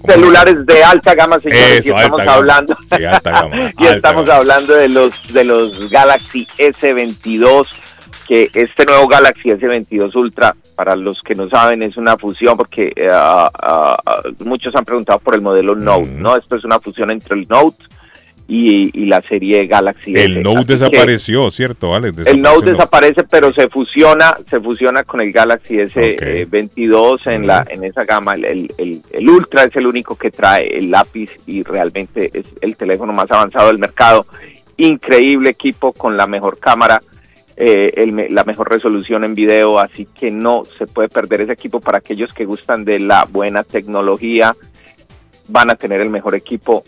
¿Cómo? 0.00 0.12
Celulares 0.12 0.64
de 0.64 0.84
alta 0.84 1.14
gama, 1.14 1.40
señores, 1.40 1.80
Eso, 1.80 1.88
y 1.88 1.96
estamos 1.96 2.20
alta 2.20 2.24
gama. 2.24 2.32
hablando. 2.36 2.78
Sí, 2.96 3.04
alta 3.04 3.30
gama, 3.32 3.56
y 3.78 3.86
alta 3.86 3.96
estamos 3.96 4.26
gama. 4.26 4.38
hablando 4.38 4.74
de 4.74 4.88
los 4.88 5.32
de 5.32 5.44
los 5.44 5.90
Galaxy 5.90 6.46
S22 6.56 7.66
que 8.30 8.48
este 8.54 8.84
nuevo 8.86 9.08
Galaxy 9.08 9.48
S22 9.50 10.14
Ultra, 10.14 10.54
para 10.76 10.94
los 10.94 11.20
que 11.20 11.34
no 11.34 11.48
saben, 11.48 11.82
es 11.82 11.96
una 11.96 12.16
fusión 12.16 12.56
porque 12.56 12.92
ah, 13.10 13.96
muchos 14.44 14.72
han 14.76 14.84
preguntado 14.84 15.18
por 15.18 15.34
el 15.34 15.40
modelo 15.40 15.74
Note, 15.74 16.06
¿no? 16.16 16.36
Esto 16.36 16.54
es 16.54 16.64
una 16.64 16.78
fusión 16.78 17.10
entre 17.10 17.34
el 17.36 17.48
Note 17.48 17.82
y, 18.46 19.02
y 19.02 19.06
la 19.06 19.20
serie 19.22 19.66
Galaxy 19.66 20.12
S. 20.14 20.24
El 20.24 20.44
Note 20.44 20.58
Así 20.60 20.66
desapareció, 20.68 21.50
¿cierto, 21.50 21.92
Alex? 21.92 22.24
el 22.26 22.40
Note 22.40 22.70
desaparece, 22.70 23.24
pero 23.24 23.52
se 23.52 23.68
fusiona, 23.68 24.36
se 24.48 24.60
fusiona 24.60 25.02
con 25.02 25.20
el 25.20 25.32
Galaxy 25.32 25.78
S22 25.78 27.26
en 27.32 27.46
la 27.48 27.66
en 27.68 27.82
esa 27.84 28.04
gama. 28.04 28.34
El, 28.34 28.44
el- 28.44 28.72
el- 28.78 29.02
el 29.12 29.28
Ultra 29.30 29.64
es 29.64 29.74
el 29.74 29.86
único 29.88 30.14
que 30.16 30.30
trae 30.30 30.68
el 30.78 30.88
lápiz 30.90 31.30
y 31.46 31.62
realmente 31.64 32.30
es 32.32 32.46
el 32.60 32.76
teléfono 32.76 33.12
más 33.12 33.30
avanzado 33.32 33.68
del 33.68 33.78
mercado. 33.78 34.24
Increíble 34.76 35.50
equipo 35.50 35.92
con 35.92 36.16
la 36.16 36.26
mejor 36.26 36.58
cámara, 36.58 37.00
eh, 37.60 37.92
el 37.96 38.34
la 38.34 38.44
mejor 38.44 38.70
resolución 38.70 39.22
en 39.22 39.34
video, 39.34 39.78
así 39.78 40.06
que 40.06 40.30
no 40.30 40.64
se 40.64 40.86
puede 40.86 41.10
perder 41.10 41.42
ese 41.42 41.52
equipo 41.52 41.78
para 41.80 41.98
aquellos 41.98 42.32
que 42.32 42.46
gustan 42.46 42.84
de 42.84 42.98
la 42.98 43.26
buena 43.26 43.62
tecnología. 43.62 44.56
Van 45.48 45.70
a 45.70 45.74
tener 45.74 46.00
el 46.00 46.08
mejor 46.08 46.34
equipo 46.34 46.82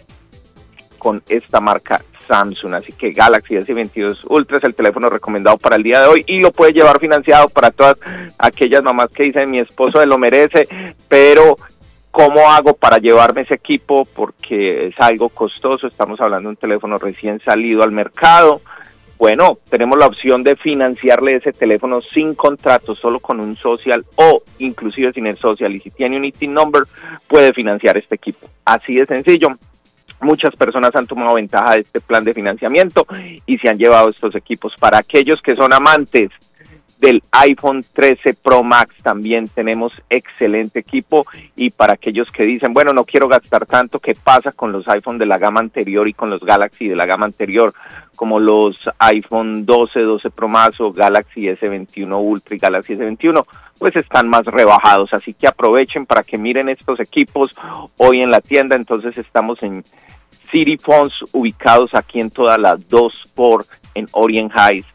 con 0.99 1.23
esta 1.29 1.61
marca 1.61 2.01
Samsung. 2.27 2.75
Así 2.75 2.93
que 2.93 3.13
Galaxy 3.13 3.57
S22 3.57 4.25
Ultra 4.31 4.59
es 4.59 4.65
el 4.65 4.75
teléfono 4.75 5.11
recomendado 5.11 5.59
para 5.59 5.77
el 5.77 5.83
día 5.83 6.01
de 6.01 6.07
hoy 6.07 6.25
y 6.27 6.41
lo 6.41 6.53
puede 6.53 6.73
llevar 6.73 6.99
financiado 6.99 7.49
para 7.49 7.71
todas 7.71 7.99
aquellas 8.39 8.83
mamás 8.83 9.11
que 9.11 9.25
dicen 9.25 9.51
mi 9.51 9.59
esposo 9.59 10.01
se 10.01 10.07
lo 10.07 10.17
merece, 10.17 10.67
pero 11.09 11.57
¿cómo 12.11 12.51
hago 12.51 12.75
para 12.75 12.99
llevarme 12.99 13.43
ese 13.43 13.55
equipo? 13.55 14.05
Porque 14.05 14.87
es 14.87 14.95
algo 14.99 15.29
costoso, 15.29 15.87
estamos 15.87 16.21
hablando 16.21 16.49
de 16.49 16.53
un 16.53 16.57
teléfono 16.57 16.97
recién 16.97 17.41
salido 17.41 17.83
al 17.83 17.93
mercado. 17.93 18.61
Bueno, 19.23 19.57
tenemos 19.71 19.97
la 19.99 20.07
opción 20.07 20.43
de 20.43 20.57
financiarle 20.57 21.37
ese 21.37 21.53
teléfono 21.53 22.01
sin 22.01 22.35
contrato, 22.35 22.97
solo 22.97 23.21
con 23.21 23.39
un 23.39 23.55
social 23.55 24.05
o 24.17 24.43
inclusive 24.59 25.13
sin 25.13 25.29
el 25.29 25.39
social. 25.39 25.73
Y 25.77 25.79
si 25.79 25.91
tiene 25.93 26.17
un 26.17 26.25
ITIN 26.25 26.53
number, 26.53 26.83
puede 27.29 27.53
financiar 27.53 27.97
este 27.97 28.17
equipo. 28.17 28.49
Así 28.65 28.97
de 28.97 29.07
sencillo. 29.07 29.51
Muchas 30.23 30.57
personas 30.57 30.97
han 30.97 31.07
tomado 31.07 31.35
ventaja 31.35 31.75
de 31.75 31.83
este 31.83 32.01
plan 32.01 32.25
de 32.25 32.35
financiamiento 32.35 33.07
y 33.47 33.59
se 33.59 33.69
han 33.69 33.79
llevado 33.79 34.09
estos 34.09 34.35
equipos. 34.35 34.75
Para 34.81 34.99
aquellos 34.99 35.41
que 35.41 35.55
son 35.55 35.73
amantes 35.73 36.31
del 37.03 37.21
iPhone 37.33 37.85
13 37.93 38.35
Pro 38.35 38.63
Max 38.63 38.95
también 39.03 39.49
tenemos 39.49 39.93
excelente 40.09 40.79
equipo 40.79 41.27
y 41.57 41.71
para 41.71 41.95
aquellos 41.95 42.31
que 42.31 42.45
dicen, 42.45 42.73
bueno, 42.73 42.93
no 42.93 43.05
quiero 43.05 43.27
gastar 43.27 43.67
tanto, 43.67 43.99
¿qué 43.99 44.15
pasa 44.15 44.53
con 44.53 44.71
los 44.71 44.87
iPhone 44.87 45.19
de 45.19 45.27
la 45.27 45.37
gama 45.37 45.59
anterior 45.59 46.07
y 46.07 46.13
con 46.13 46.31
los 46.31 46.45
Galaxy 46.45 46.87
de 46.87 46.95
la 46.95 47.05
gama 47.05 47.27
anterior? 47.27 47.75
Como 48.15 48.39
los 48.39 48.79
iPhone 49.01 49.67
12, 49.67 50.01
12 50.01 50.31
Pro 50.31 50.49
Max 50.49 50.81
o 50.81 50.93
Galaxy 50.93 51.49
S21 51.49 52.23
Ultra 52.23 52.55
y 52.55 52.61
Galaxy 52.61 52.95
S21, 52.95 53.45
pues 53.81 53.97
están 53.97 54.29
más 54.29 54.45
rebajados. 54.45 55.13
Así 55.13 55.35
que 55.35 55.49
aprovechen 55.49 56.07
para 56.07 56.23
que 56.23 56.39
miren 56.39 56.69
estos 56.69 57.01
equipos 57.01 57.51
hoy 57.97 58.23
en 58.23 58.31
la 58.31 58.41
tienda. 58.41 58.77
Entonces 58.77 59.19
estamos 59.19 59.61
en 59.65 59.83
City 60.53 60.77
Phones 60.77 61.15
ubicados 61.33 61.97
aquí 61.97 62.21
en 62.21 62.31
todas 62.31 62.61
las 62.61 62.89
dos 62.89 63.29
por 63.35 63.67
en 63.95 64.07
Orient 64.13 64.53
Heights 64.55 64.92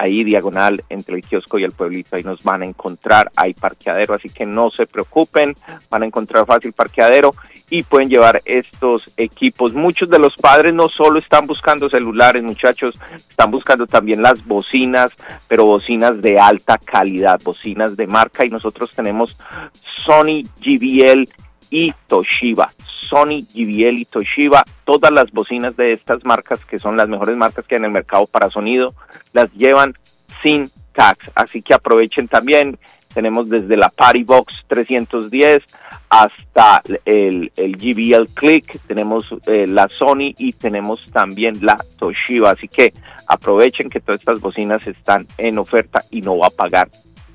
ahí 0.00 0.24
diagonal 0.24 0.82
entre 0.88 1.16
el 1.16 1.22
kiosco 1.22 1.58
y 1.58 1.64
el 1.64 1.72
pueblito, 1.72 2.16
ahí 2.16 2.22
nos 2.22 2.42
van 2.42 2.62
a 2.62 2.66
encontrar, 2.66 3.30
hay 3.36 3.52
parqueadero, 3.52 4.14
así 4.14 4.28
que 4.28 4.46
no 4.46 4.70
se 4.70 4.86
preocupen, 4.86 5.54
van 5.90 6.02
a 6.02 6.06
encontrar 6.06 6.46
fácil 6.46 6.72
parqueadero 6.72 7.34
y 7.68 7.82
pueden 7.82 8.08
llevar 8.08 8.40
estos 8.46 9.10
equipos. 9.16 9.74
Muchos 9.74 10.08
de 10.08 10.18
los 10.18 10.34
padres 10.36 10.72
no 10.72 10.88
solo 10.88 11.18
están 11.18 11.46
buscando 11.46 11.90
celulares, 11.90 12.42
muchachos, 12.42 12.94
están 13.14 13.50
buscando 13.50 13.86
también 13.86 14.22
las 14.22 14.46
bocinas, 14.46 15.12
pero 15.48 15.66
bocinas 15.66 16.22
de 16.22 16.38
alta 16.38 16.78
calidad, 16.78 17.38
bocinas 17.44 17.96
de 17.96 18.06
marca 18.06 18.46
y 18.46 18.48
nosotros 18.48 18.90
tenemos 18.92 19.36
Sony 20.04 20.44
GBL 20.60 21.28
y 21.70 21.92
Toshiba. 22.08 22.70
Sony, 22.86 23.42
JBL 23.52 23.98
y 23.98 24.04
Toshiba, 24.04 24.64
todas 24.84 25.10
las 25.12 25.32
bocinas 25.32 25.76
de 25.76 25.92
estas 25.92 26.24
marcas, 26.24 26.64
que 26.64 26.78
son 26.78 26.96
las 26.96 27.08
mejores 27.08 27.36
marcas 27.36 27.66
que 27.66 27.74
hay 27.74 27.78
en 27.78 27.86
el 27.86 27.90
mercado 27.90 28.26
para 28.26 28.50
sonido, 28.50 28.94
las 29.32 29.52
llevan 29.52 29.94
sin 30.42 30.70
tax. 30.92 31.30
Así 31.34 31.62
que 31.62 31.74
aprovechen 31.74 32.28
también. 32.28 32.78
Tenemos 33.12 33.48
desde 33.48 33.76
la 33.76 33.88
Party 33.88 34.22
Box 34.22 34.54
310 34.68 35.64
hasta 36.10 36.80
el, 37.04 37.50
el 37.56 37.76
GBL 37.76 38.32
Click, 38.34 38.80
tenemos 38.86 39.26
eh, 39.46 39.66
la 39.66 39.88
Sony 39.88 40.34
y 40.38 40.52
tenemos 40.52 41.04
también 41.12 41.58
la 41.60 41.76
Toshiba. 41.98 42.50
Así 42.50 42.68
que 42.68 42.92
aprovechen 43.26 43.90
que 43.90 44.00
todas 44.00 44.20
estas 44.20 44.40
bocinas 44.40 44.86
están 44.86 45.26
en 45.38 45.58
oferta 45.58 46.04
y 46.10 46.20
no 46.20 46.38
va 46.38 46.46
a 46.46 46.50
pagar 46.50 46.88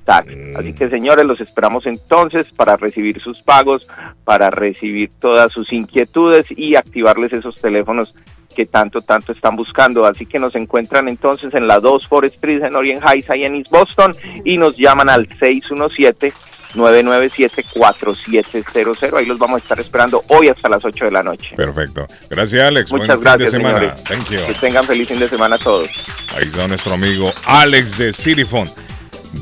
tax. 0.06 0.32
Así 0.56 0.72
que 0.72 0.88
señores, 0.88 1.26
los 1.26 1.42
esperamos 1.42 1.84
entonces 1.84 2.46
para 2.56 2.76
recibir 2.76 3.20
sus 3.20 3.42
pagos, 3.42 3.86
para 4.24 4.48
recibir 4.48 5.10
todas 5.20 5.52
sus 5.52 5.70
inquietudes 5.72 6.46
y 6.56 6.76
activarles 6.76 7.34
esos 7.34 7.60
teléfonos 7.60 8.14
que 8.54 8.64
tanto, 8.64 9.02
tanto 9.02 9.32
están 9.32 9.54
buscando. 9.56 10.06
Así 10.06 10.24
que 10.24 10.38
nos 10.38 10.54
encuentran 10.54 11.08
entonces 11.08 11.52
en 11.52 11.66
la 11.68 11.78
2 11.80 12.06
Forest 12.06 12.36
Street 12.36 12.62
en 12.62 12.74
Orient 12.74 13.02
Heights, 13.06 13.28
ahí 13.28 13.44
en 13.44 13.56
East 13.56 13.70
Boston, 13.70 14.14
y 14.44 14.56
nos 14.56 14.78
llaman 14.78 15.10
al 15.10 15.28
617 15.38 16.32
997-4700. 16.74 19.16
Ahí 19.16 19.26
los 19.26 19.38
vamos 19.38 19.56
a 19.56 19.58
estar 19.62 19.80
esperando 19.80 20.22
hoy 20.28 20.48
hasta 20.48 20.68
las 20.68 20.84
8 20.84 21.06
de 21.06 21.10
la 21.10 21.22
noche. 21.22 21.56
Perfecto. 21.56 22.06
Gracias, 22.28 22.62
Alex. 22.62 22.92
Muchas 22.92 23.08
Buen 23.08 23.20
gracias, 23.22 23.50
fin 23.50 23.62
de 23.62 23.66
semana. 23.66 23.78
señores. 23.78 24.04
Thank 24.04 24.28
you. 24.30 24.44
Que 24.46 24.54
tengan 24.54 24.84
feliz 24.84 25.08
fin 25.08 25.18
de 25.18 25.28
semana 25.28 25.56
a 25.56 25.58
todos. 25.58 25.88
Ahí 26.36 26.44
está 26.44 26.68
nuestro 26.68 26.92
amigo 26.92 27.32
Alex 27.46 27.96
de 27.98 28.12
Cityphone. 28.12 28.68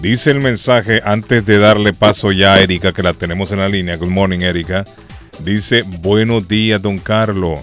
Dice 0.00 0.30
el 0.30 0.40
mensaje 0.40 1.00
antes 1.04 1.46
de 1.46 1.58
darle 1.58 1.92
paso 1.92 2.30
ya 2.30 2.54
a 2.54 2.60
Erika, 2.60 2.92
que 2.92 3.02
la 3.02 3.14
tenemos 3.14 3.50
en 3.52 3.58
la 3.60 3.68
línea. 3.68 3.96
Good 3.96 4.10
morning, 4.10 4.40
Erika. 4.40 4.84
Dice, 5.40 5.82
buenos 6.00 6.46
días, 6.46 6.80
don 6.80 6.98
Carlos. 6.98 7.60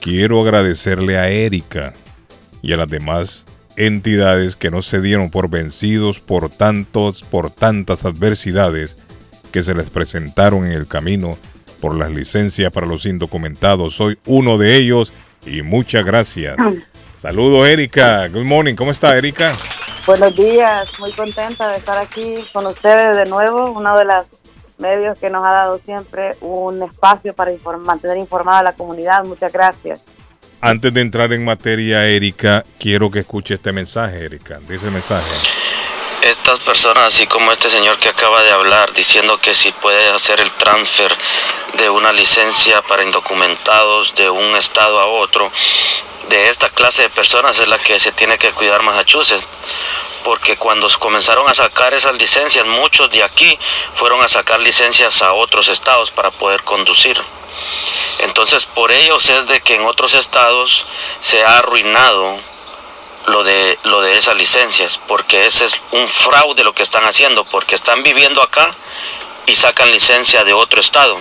Quiero 0.00 0.42
agradecerle 0.42 1.18
a 1.18 1.28
Erika 1.28 1.92
y 2.62 2.72
a 2.72 2.76
las 2.76 2.88
demás 2.88 3.46
entidades 3.76 4.56
que 4.56 4.70
no 4.70 4.82
se 4.82 5.00
dieron 5.00 5.30
por 5.30 5.48
vencidos 5.48 6.18
por 6.18 6.50
tantos, 6.50 7.22
por 7.22 7.50
tantas 7.50 8.04
adversidades 8.04 8.96
que 9.52 9.62
se 9.62 9.74
les 9.74 9.88
presentaron 9.90 10.66
en 10.66 10.72
el 10.72 10.86
camino 10.86 11.38
por 11.80 11.96
las 11.96 12.10
licencias 12.10 12.72
para 12.72 12.86
los 12.86 13.06
indocumentados. 13.06 13.94
Soy 13.94 14.18
uno 14.26 14.58
de 14.58 14.76
ellos 14.76 15.12
y 15.46 15.62
muchas 15.62 16.04
gracias. 16.04 16.56
Saludos, 17.20 17.68
Erika. 17.68 18.28
Good 18.28 18.44
morning. 18.44 18.74
¿Cómo 18.74 18.90
está, 18.90 19.16
Erika? 19.16 19.52
Buenos 20.08 20.34
días, 20.34 20.98
muy 21.00 21.12
contenta 21.12 21.68
de 21.68 21.76
estar 21.76 21.98
aquí 21.98 22.42
con 22.54 22.64
ustedes 22.66 23.14
de 23.14 23.26
nuevo, 23.26 23.72
uno 23.72 23.94
de 23.94 24.06
los 24.06 24.24
medios 24.78 25.18
que 25.18 25.28
nos 25.28 25.44
ha 25.44 25.52
dado 25.52 25.78
siempre 25.84 26.34
un 26.40 26.82
espacio 26.82 27.34
para 27.34 27.52
inform- 27.52 27.84
mantener 27.84 28.16
informada 28.16 28.60
a 28.60 28.62
la 28.62 28.72
comunidad. 28.72 29.22
Muchas 29.24 29.52
gracias. 29.52 30.00
Antes 30.62 30.94
de 30.94 31.02
entrar 31.02 31.30
en 31.34 31.44
materia, 31.44 32.06
Erika, 32.06 32.64
quiero 32.78 33.10
que 33.10 33.18
escuche 33.18 33.52
este 33.52 33.70
mensaje, 33.70 34.24
Erika. 34.24 34.58
Dice 34.60 34.86
el 34.86 34.92
mensaje. 34.92 35.28
Estas 36.22 36.58
personas, 36.60 37.08
así 37.08 37.26
como 37.26 37.52
este 37.52 37.68
señor 37.68 37.98
que 37.98 38.08
acaba 38.08 38.42
de 38.42 38.50
hablar, 38.50 38.94
diciendo 38.94 39.36
que 39.36 39.52
si 39.52 39.72
puede 39.72 40.08
hacer 40.08 40.40
el 40.40 40.50
transfer 40.52 41.12
de 41.76 41.90
una 41.90 42.14
licencia 42.14 42.80
para 42.80 43.04
indocumentados 43.04 44.14
de 44.14 44.30
un 44.30 44.56
estado 44.56 45.00
a 45.00 45.04
otro, 45.04 45.52
de 46.28 46.48
esta 46.48 46.68
clase 46.70 47.02
de 47.02 47.10
personas 47.10 47.58
es 47.58 47.68
la 47.68 47.78
que 47.78 47.98
se 47.98 48.12
tiene 48.12 48.38
que 48.38 48.52
cuidar 48.52 48.82
Massachusetts. 48.82 49.44
Porque 50.24 50.56
cuando 50.56 50.88
comenzaron 50.98 51.48
a 51.48 51.54
sacar 51.54 51.94
esas 51.94 52.16
licencias, 52.18 52.66
muchos 52.66 53.10
de 53.10 53.22
aquí 53.22 53.58
fueron 53.94 54.22
a 54.22 54.28
sacar 54.28 54.60
licencias 54.60 55.22
a 55.22 55.32
otros 55.32 55.68
estados 55.68 56.10
para 56.10 56.30
poder 56.30 56.62
conducir. 56.64 57.18
Entonces, 58.18 58.66
por 58.66 58.92
ellos 58.92 59.28
es 59.30 59.46
de 59.46 59.60
que 59.60 59.76
en 59.76 59.84
otros 59.84 60.14
estados 60.14 60.86
se 61.20 61.44
ha 61.44 61.58
arruinado 61.58 62.38
lo 63.26 63.44
de, 63.44 63.78
lo 63.84 64.00
de 64.00 64.18
esas 64.18 64.36
licencias, 64.36 65.00
porque 65.06 65.46
ese 65.46 65.66
es 65.66 65.80
un 65.92 66.08
fraude 66.08 66.64
lo 66.64 66.74
que 66.74 66.82
están 66.82 67.04
haciendo, 67.04 67.44
porque 67.44 67.74
están 67.74 68.02
viviendo 68.02 68.42
acá 68.42 68.74
y 69.46 69.56
sacan 69.56 69.90
licencia 69.90 70.44
de 70.44 70.52
otro 70.52 70.80
estado. 70.80 71.18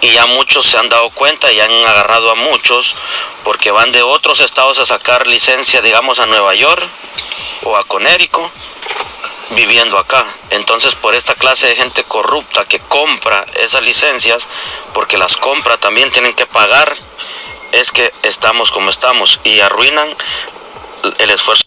Y 0.00 0.12
ya 0.12 0.26
muchos 0.26 0.66
se 0.66 0.78
han 0.78 0.88
dado 0.88 1.10
cuenta 1.10 1.50
y 1.52 1.60
han 1.60 1.70
agarrado 1.70 2.30
a 2.30 2.34
muchos 2.34 2.94
porque 3.44 3.70
van 3.70 3.92
de 3.92 4.02
otros 4.02 4.40
estados 4.40 4.78
a 4.78 4.86
sacar 4.86 5.26
licencia, 5.26 5.80
digamos, 5.80 6.18
a 6.18 6.26
Nueva 6.26 6.54
York 6.54 6.82
o 7.62 7.76
a 7.76 7.84
Conérico 7.84 8.50
viviendo 9.54 9.98
acá. 9.98 10.24
Entonces 10.50 10.94
por 10.94 11.14
esta 11.14 11.34
clase 11.34 11.68
de 11.68 11.76
gente 11.76 12.02
corrupta 12.02 12.64
que 12.64 12.78
compra 12.80 13.44
esas 13.62 13.82
licencias, 13.82 14.48
porque 14.92 15.18
las 15.18 15.36
compra 15.36 15.76
también 15.78 16.10
tienen 16.10 16.34
que 16.34 16.46
pagar, 16.46 16.92
es 17.72 17.92
que 17.92 18.10
estamos 18.24 18.70
como 18.70 18.90
estamos 18.90 19.40
y 19.44 19.60
arruinan 19.60 20.08
el 21.18 21.30
esfuerzo. 21.30 21.64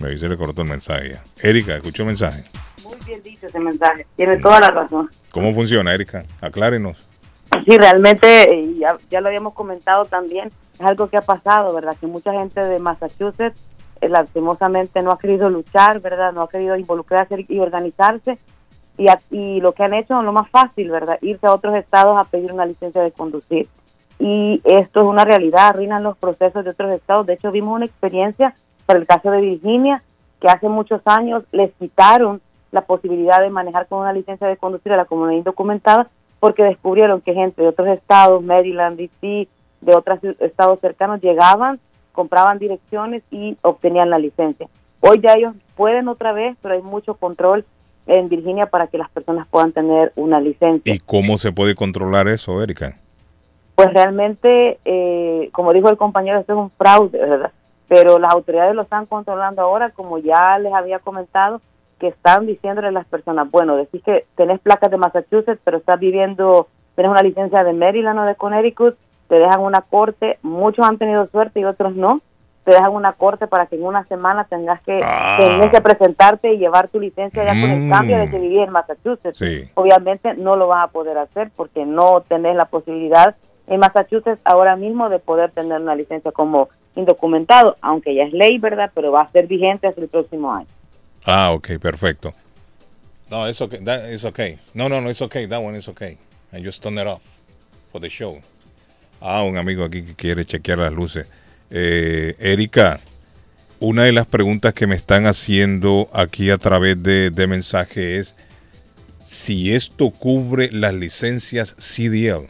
Me 0.00 0.10
dice 0.10 0.28
le 0.28 0.36
cortó 0.36 0.62
el 0.62 0.68
mensaje 0.68 1.12
ya. 1.14 1.24
Erika, 1.42 1.76
escuchó 1.76 2.02
el 2.02 2.08
mensaje. 2.08 2.44
Muy 2.82 2.96
bien 3.06 3.22
dicho 3.22 3.46
ese 3.46 3.58
mensaje. 3.60 4.06
Tiene 4.16 4.38
toda 4.38 4.60
la 4.60 4.70
razón. 4.70 5.10
¿Cómo 5.30 5.54
funciona, 5.54 5.92
Erika? 5.94 6.24
Aclárenos. 6.40 6.96
Sí, 7.64 7.78
realmente, 7.78 8.52
eh, 8.52 8.74
ya, 8.78 8.96
ya 9.10 9.20
lo 9.20 9.28
habíamos 9.28 9.54
comentado 9.54 10.04
también, 10.04 10.48
es 10.48 10.80
algo 10.80 11.08
que 11.08 11.16
ha 11.16 11.22
pasado, 11.22 11.74
¿verdad? 11.74 11.96
Que 11.98 12.06
mucha 12.06 12.32
gente 12.32 12.60
de 12.62 12.78
Massachusetts 12.78 13.60
eh, 14.00 14.08
lastimosamente 14.08 15.02
no 15.02 15.12
ha 15.12 15.18
querido 15.18 15.48
luchar, 15.50 16.00
¿verdad? 16.00 16.32
No 16.32 16.42
ha 16.42 16.48
querido 16.48 16.76
involucrarse 16.76 17.44
y 17.48 17.58
organizarse. 17.58 18.38
Y, 18.96 19.06
y 19.30 19.60
lo 19.60 19.72
que 19.72 19.82
han 19.82 19.94
hecho 19.94 20.18
es 20.18 20.24
lo 20.24 20.32
más 20.32 20.48
fácil, 20.50 20.90
¿verdad? 20.90 21.18
Irse 21.20 21.46
a 21.46 21.52
otros 21.52 21.74
estados 21.76 22.16
a 22.16 22.24
pedir 22.24 22.52
una 22.52 22.66
licencia 22.66 23.02
de 23.02 23.12
conducir. 23.12 23.68
Y 24.18 24.60
esto 24.64 25.00
es 25.00 25.06
una 25.06 25.24
realidad, 25.24 25.68
arruinan 25.68 26.02
los 26.02 26.16
procesos 26.16 26.64
de 26.64 26.70
otros 26.70 26.92
estados. 26.92 27.26
De 27.26 27.34
hecho, 27.34 27.50
vimos 27.50 27.74
una 27.74 27.86
experiencia 27.86 28.54
para 28.86 28.98
el 28.98 29.06
caso 29.06 29.30
de 29.30 29.40
Virginia, 29.40 30.02
que 30.40 30.48
hace 30.48 30.68
muchos 30.68 31.00
años 31.06 31.42
les 31.52 31.72
quitaron 31.74 32.40
la 32.70 32.82
posibilidad 32.82 33.40
de 33.40 33.50
manejar 33.50 33.86
con 33.86 34.00
una 34.00 34.12
licencia 34.12 34.46
de 34.46 34.56
conducir 34.56 34.92
a 34.92 34.96
la 34.96 35.04
comunidad 35.04 35.38
indocumentada 35.38 36.08
porque 36.44 36.62
descubrieron 36.62 37.22
que 37.22 37.32
gente 37.32 37.62
de 37.62 37.68
otros 37.68 37.88
estados, 37.88 38.44
Maryland, 38.44 38.98
D.C., 38.98 39.48
de 39.80 39.96
otros 39.96 40.18
estados 40.40 40.78
cercanos, 40.78 41.22
llegaban, 41.22 41.80
compraban 42.12 42.58
direcciones 42.58 43.22
y 43.30 43.56
obtenían 43.62 44.10
la 44.10 44.18
licencia. 44.18 44.68
Hoy 45.00 45.22
ya 45.22 45.32
ellos 45.38 45.54
pueden 45.74 46.06
otra 46.06 46.34
vez, 46.34 46.54
pero 46.60 46.74
hay 46.74 46.82
mucho 46.82 47.14
control 47.14 47.64
en 48.06 48.28
Virginia 48.28 48.66
para 48.66 48.88
que 48.88 48.98
las 48.98 49.08
personas 49.08 49.46
puedan 49.48 49.72
tener 49.72 50.12
una 50.16 50.38
licencia. 50.38 50.92
¿Y 50.92 50.98
cómo 50.98 51.38
se 51.38 51.50
puede 51.50 51.74
controlar 51.74 52.28
eso, 52.28 52.62
Erika? 52.62 52.94
Pues 53.74 53.90
realmente, 53.94 54.78
eh, 54.84 55.48
como 55.50 55.72
dijo 55.72 55.88
el 55.88 55.96
compañero, 55.96 56.40
esto 56.40 56.52
es 56.52 56.58
un 56.58 56.68
fraude, 56.68 57.20
¿verdad? 57.20 57.52
Pero 57.88 58.18
las 58.18 58.34
autoridades 58.34 58.74
lo 58.74 58.82
están 58.82 59.06
controlando 59.06 59.62
ahora, 59.62 59.88
como 59.88 60.18
ya 60.18 60.58
les 60.58 60.74
había 60.74 60.98
comentado, 60.98 61.62
que 62.04 62.08
están 62.08 62.44
diciéndole 62.44 62.88
a 62.88 62.92
las 62.92 63.06
personas, 63.06 63.50
bueno, 63.50 63.76
decís 63.76 64.02
que 64.04 64.26
tenés 64.36 64.60
placas 64.60 64.90
de 64.90 64.98
Massachusetts, 64.98 65.58
pero 65.64 65.78
estás 65.78 65.98
viviendo, 65.98 66.68
tenés 66.96 67.10
una 67.10 67.22
licencia 67.22 67.64
de 67.64 67.72
Maryland 67.72 68.18
o 68.18 68.24
de 68.24 68.34
Connecticut, 68.34 68.94
te 69.28 69.36
dejan 69.36 69.60
una 69.60 69.80
corte, 69.80 70.38
muchos 70.42 70.86
han 70.86 70.98
tenido 70.98 71.24
suerte 71.26 71.60
y 71.60 71.64
otros 71.64 71.94
no, 71.96 72.20
te 72.64 72.72
dejan 72.72 72.92
una 72.92 73.12
corte 73.14 73.46
para 73.46 73.64
que 73.66 73.76
en 73.76 73.84
una 73.84 74.04
semana 74.04 74.44
tengas 74.44 74.82
que, 74.82 75.00
Ah. 75.02 75.38
tengas 75.38 75.70
que 75.70 75.80
presentarte 75.80 76.52
y 76.52 76.58
llevar 76.58 76.88
tu 76.88 77.00
licencia 77.00 77.42
ya 77.42 77.58
con 77.58 77.70
el 77.70 77.86
Mm. 77.86 77.90
cambio 77.90 78.18
de 78.18 78.28
que 78.28 78.38
vivís 78.38 78.66
en 78.66 78.70
Massachusetts 78.70 79.38
Sí. 79.38 79.64
obviamente 79.74 80.34
no 80.34 80.56
lo 80.56 80.66
vas 80.68 80.84
a 80.84 80.88
poder 80.92 81.16
hacer 81.16 81.50
porque 81.56 81.86
no 81.86 82.20
tenés 82.28 82.54
la 82.54 82.66
posibilidad 82.66 83.34
en 83.66 83.80
Massachusetts 83.80 84.42
ahora 84.44 84.76
mismo 84.76 85.08
de 85.08 85.20
poder 85.20 85.52
tener 85.52 85.80
una 85.80 85.94
licencia 85.94 86.32
como 86.32 86.68
indocumentado, 86.96 87.76
aunque 87.80 88.14
ya 88.14 88.24
es 88.24 88.32
ley, 88.34 88.58
¿verdad? 88.58 88.90
Pero 88.94 89.10
va 89.10 89.22
a 89.22 89.30
ser 89.30 89.46
vigente 89.46 89.86
hasta 89.86 90.02
el 90.02 90.08
próximo 90.08 90.52
año. 90.52 90.66
Ah, 91.24 91.52
ok, 91.52 91.78
perfecto. 91.80 92.32
No, 93.30 93.48
it's 93.48 93.60
okay. 93.60 93.78
That 93.78 94.10
is 94.10 94.24
okay. 94.24 94.58
No, 94.74 94.88
no, 94.88 95.00
no, 95.00 95.10
it's 95.10 95.22
okay. 95.22 95.46
That 95.46 95.62
one 95.62 95.76
is 95.76 95.88
okay. 95.88 96.18
I 96.52 96.60
just 96.60 96.82
turned 96.82 96.98
it 96.98 97.06
off 97.06 97.22
for 97.90 98.00
the 98.00 98.08
show. 98.10 98.40
Ah, 99.20 99.42
un 99.42 99.56
amigo 99.56 99.84
aquí 99.84 100.02
que 100.02 100.14
quiere 100.14 100.44
chequear 100.44 100.78
las 100.78 100.92
luces. 100.92 101.26
Eh, 101.70 102.36
Erika, 102.38 103.00
una 103.80 104.04
de 104.04 104.12
las 104.12 104.26
preguntas 104.26 104.74
que 104.74 104.86
me 104.86 104.94
están 104.94 105.26
haciendo 105.26 106.10
aquí 106.12 106.50
a 106.50 106.58
través 106.58 107.02
de, 107.02 107.30
de 107.30 107.46
mensaje 107.46 108.18
es 108.18 108.36
si 109.24 109.74
esto 109.74 110.10
cubre 110.10 110.70
las 110.70 110.94
licencias 110.94 111.74
CDL. 111.76 112.46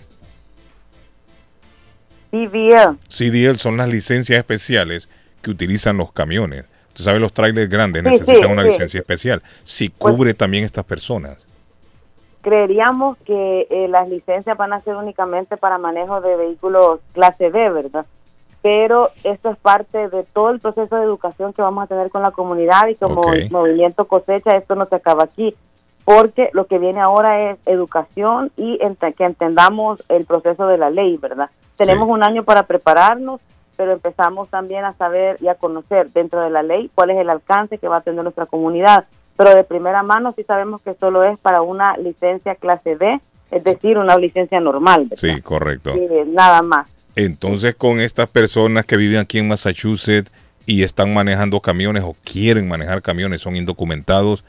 CBL, 2.33 2.99
CDL 3.09 3.57
son 3.59 3.77
las 3.77 3.89
licencias 3.89 4.37
especiales 4.37 5.09
que 5.41 5.51
utilizan 5.51 5.97
los 5.97 6.13
camiones. 6.13 6.65
Tú 6.95 7.03
sabes, 7.03 7.21
los 7.21 7.33
trailers 7.33 7.69
grandes 7.69 8.03
Sí, 8.03 8.09
necesitan 8.11 8.47
sí, 8.47 8.53
una 8.53 8.63
sí. 8.63 8.69
licencia 8.69 9.01
especial. 9.01 9.43
Si 9.65 9.91
cubre 9.91 10.33
también 10.35 10.65
estas 10.65 10.85
personas. 10.85 11.37
creeríamos 12.41 13.17
que 13.25 13.67
eh, 13.71 13.89
las 13.89 14.09
licencias 14.09 14.57
van 14.57 14.73
a 14.75 14.81
ser 14.83 14.97
únicamente 14.97 15.57
para 15.57 15.79
manejo 15.79 16.21
de 16.21 16.37
vehículos 16.37 17.01
clase 17.13 17.49
B, 17.49 17.71
¿verdad? 17.71 18.05
Pero 18.61 19.11
esto 19.25 19.51
es 19.51 19.57
parte 19.57 20.09
de 20.11 20.25
todo 20.25 20.51
el 20.51 20.61
proceso 20.61 20.97
de 20.97 21.05
educación 21.05 21.53
que 21.55 21.63
vamos 21.63 21.85
a 21.85 21.87
tener 21.87 22.11
con 22.11 22.23
la 22.23 22.33
comunidad 22.33 22.87
y 22.89 22.97
como 22.97 23.23
Ok. 23.23 23.33
el 23.35 23.51
movimiento 23.51 24.05
cosecha, 24.05 24.57
esto 24.57 24.75
no 24.75 24.85
se 24.85 24.95
acaba 24.97 25.25
aquí, 25.25 25.55
porque 26.05 26.51
lo 26.53 26.67
que 26.67 26.79
viene 26.79 27.01
ahora 27.01 27.51
es 27.51 27.59
educación 27.67 28.53
y 28.59 28.79
ent- 28.79 29.15
que 29.15 29.25
entendamos 29.25 30.03
el 30.11 30.27
proceso 30.27 30.67
de 30.67 30.77
la 30.79 30.91
ley, 30.91 31.17
¿verdad? 31.17 31.49
Tenemos 31.77 32.09
un 32.09 32.23
año 32.23 32.45
para 32.45 32.65
prepararnos, 32.65 33.41
pero 33.77 33.93
empezamos 33.93 34.49
también 34.49 34.85
a 34.85 34.95
saber 34.95 35.39
y 35.41 35.49
a 35.49 35.55
conocer 35.55 36.11
dentro 36.11 36.41
de 36.41 36.51
la 36.51 36.63
ley 36.63 36.91
cuál 36.95 37.11
es 37.11 37.19
el 37.19 37.31
alcance 37.31 37.79
que 37.79 37.89
va 37.89 37.99
a 37.99 38.01
tener 38.01 38.23
nuestra 38.23 38.47
comunidad. 38.47 39.05
Pero 39.37 39.55
de 39.55 39.65
primera 39.65 40.03
mano 40.03 40.33
sí 40.33 40.45
sabemos 40.45 40.81
que 40.83 40.95
solo 40.95 41.25
es 41.25 41.39
para 41.39 41.63
una 41.63 41.97
licencia 41.97 42.55
clase 42.55 42.95
B, 42.95 43.21
es 43.51 43.65
decir, 43.65 43.99
una 43.99 44.17
licencia 44.17 44.61
normal, 44.61 45.07
¿verdad? 45.11 45.35
Sí, 45.35 45.41
correcto. 45.43 45.93
Eh, 45.95 46.25
nada 46.27 46.63
más. 46.63 46.95
Entonces, 47.17 47.75
con 47.75 48.01
estas 48.01 48.29
personas 48.29 48.85
que 48.85 48.97
viven 48.97 49.19
aquí 49.19 49.39
en 49.39 49.49
Massachusetts 49.49 50.33
y 50.67 50.83
están 50.83 51.13
manejando 51.13 51.61
camiones 51.61 52.03
o 52.05 52.17
quieren 52.25 52.69
manejar 52.69 53.03
camiones, 53.03 53.41
son 53.41 53.57
indocumentados, 53.57 54.45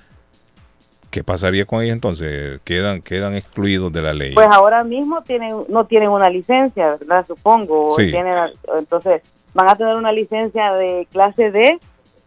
¿qué 1.16 1.24
pasaría 1.24 1.64
con 1.66 1.82
ellos 1.82 1.94
entonces? 1.94 2.60
¿Quedan, 2.66 3.02
quedan 3.02 3.36
excluidos 3.38 3.90
de 3.94 4.02
la 4.02 4.12
ley? 4.14 4.34
Pues 4.34 4.48
ahora 4.52 4.84
mismo 4.84 5.22
tienen, 5.24 5.56
no 5.70 5.86
tienen 5.86 6.10
una 6.10 6.30
licencia, 6.30 6.98
¿verdad? 7.00 7.26
Supongo. 7.26 7.96
Sí. 7.96 8.12
Tienen, 8.12 8.34
entonces 8.78 9.22
van 9.54 9.70
a 9.70 9.78
tener 9.78 9.96
una 9.96 10.12
licencia 10.12 10.74
de 10.74 11.08
clase 11.10 11.52
D 11.52 11.80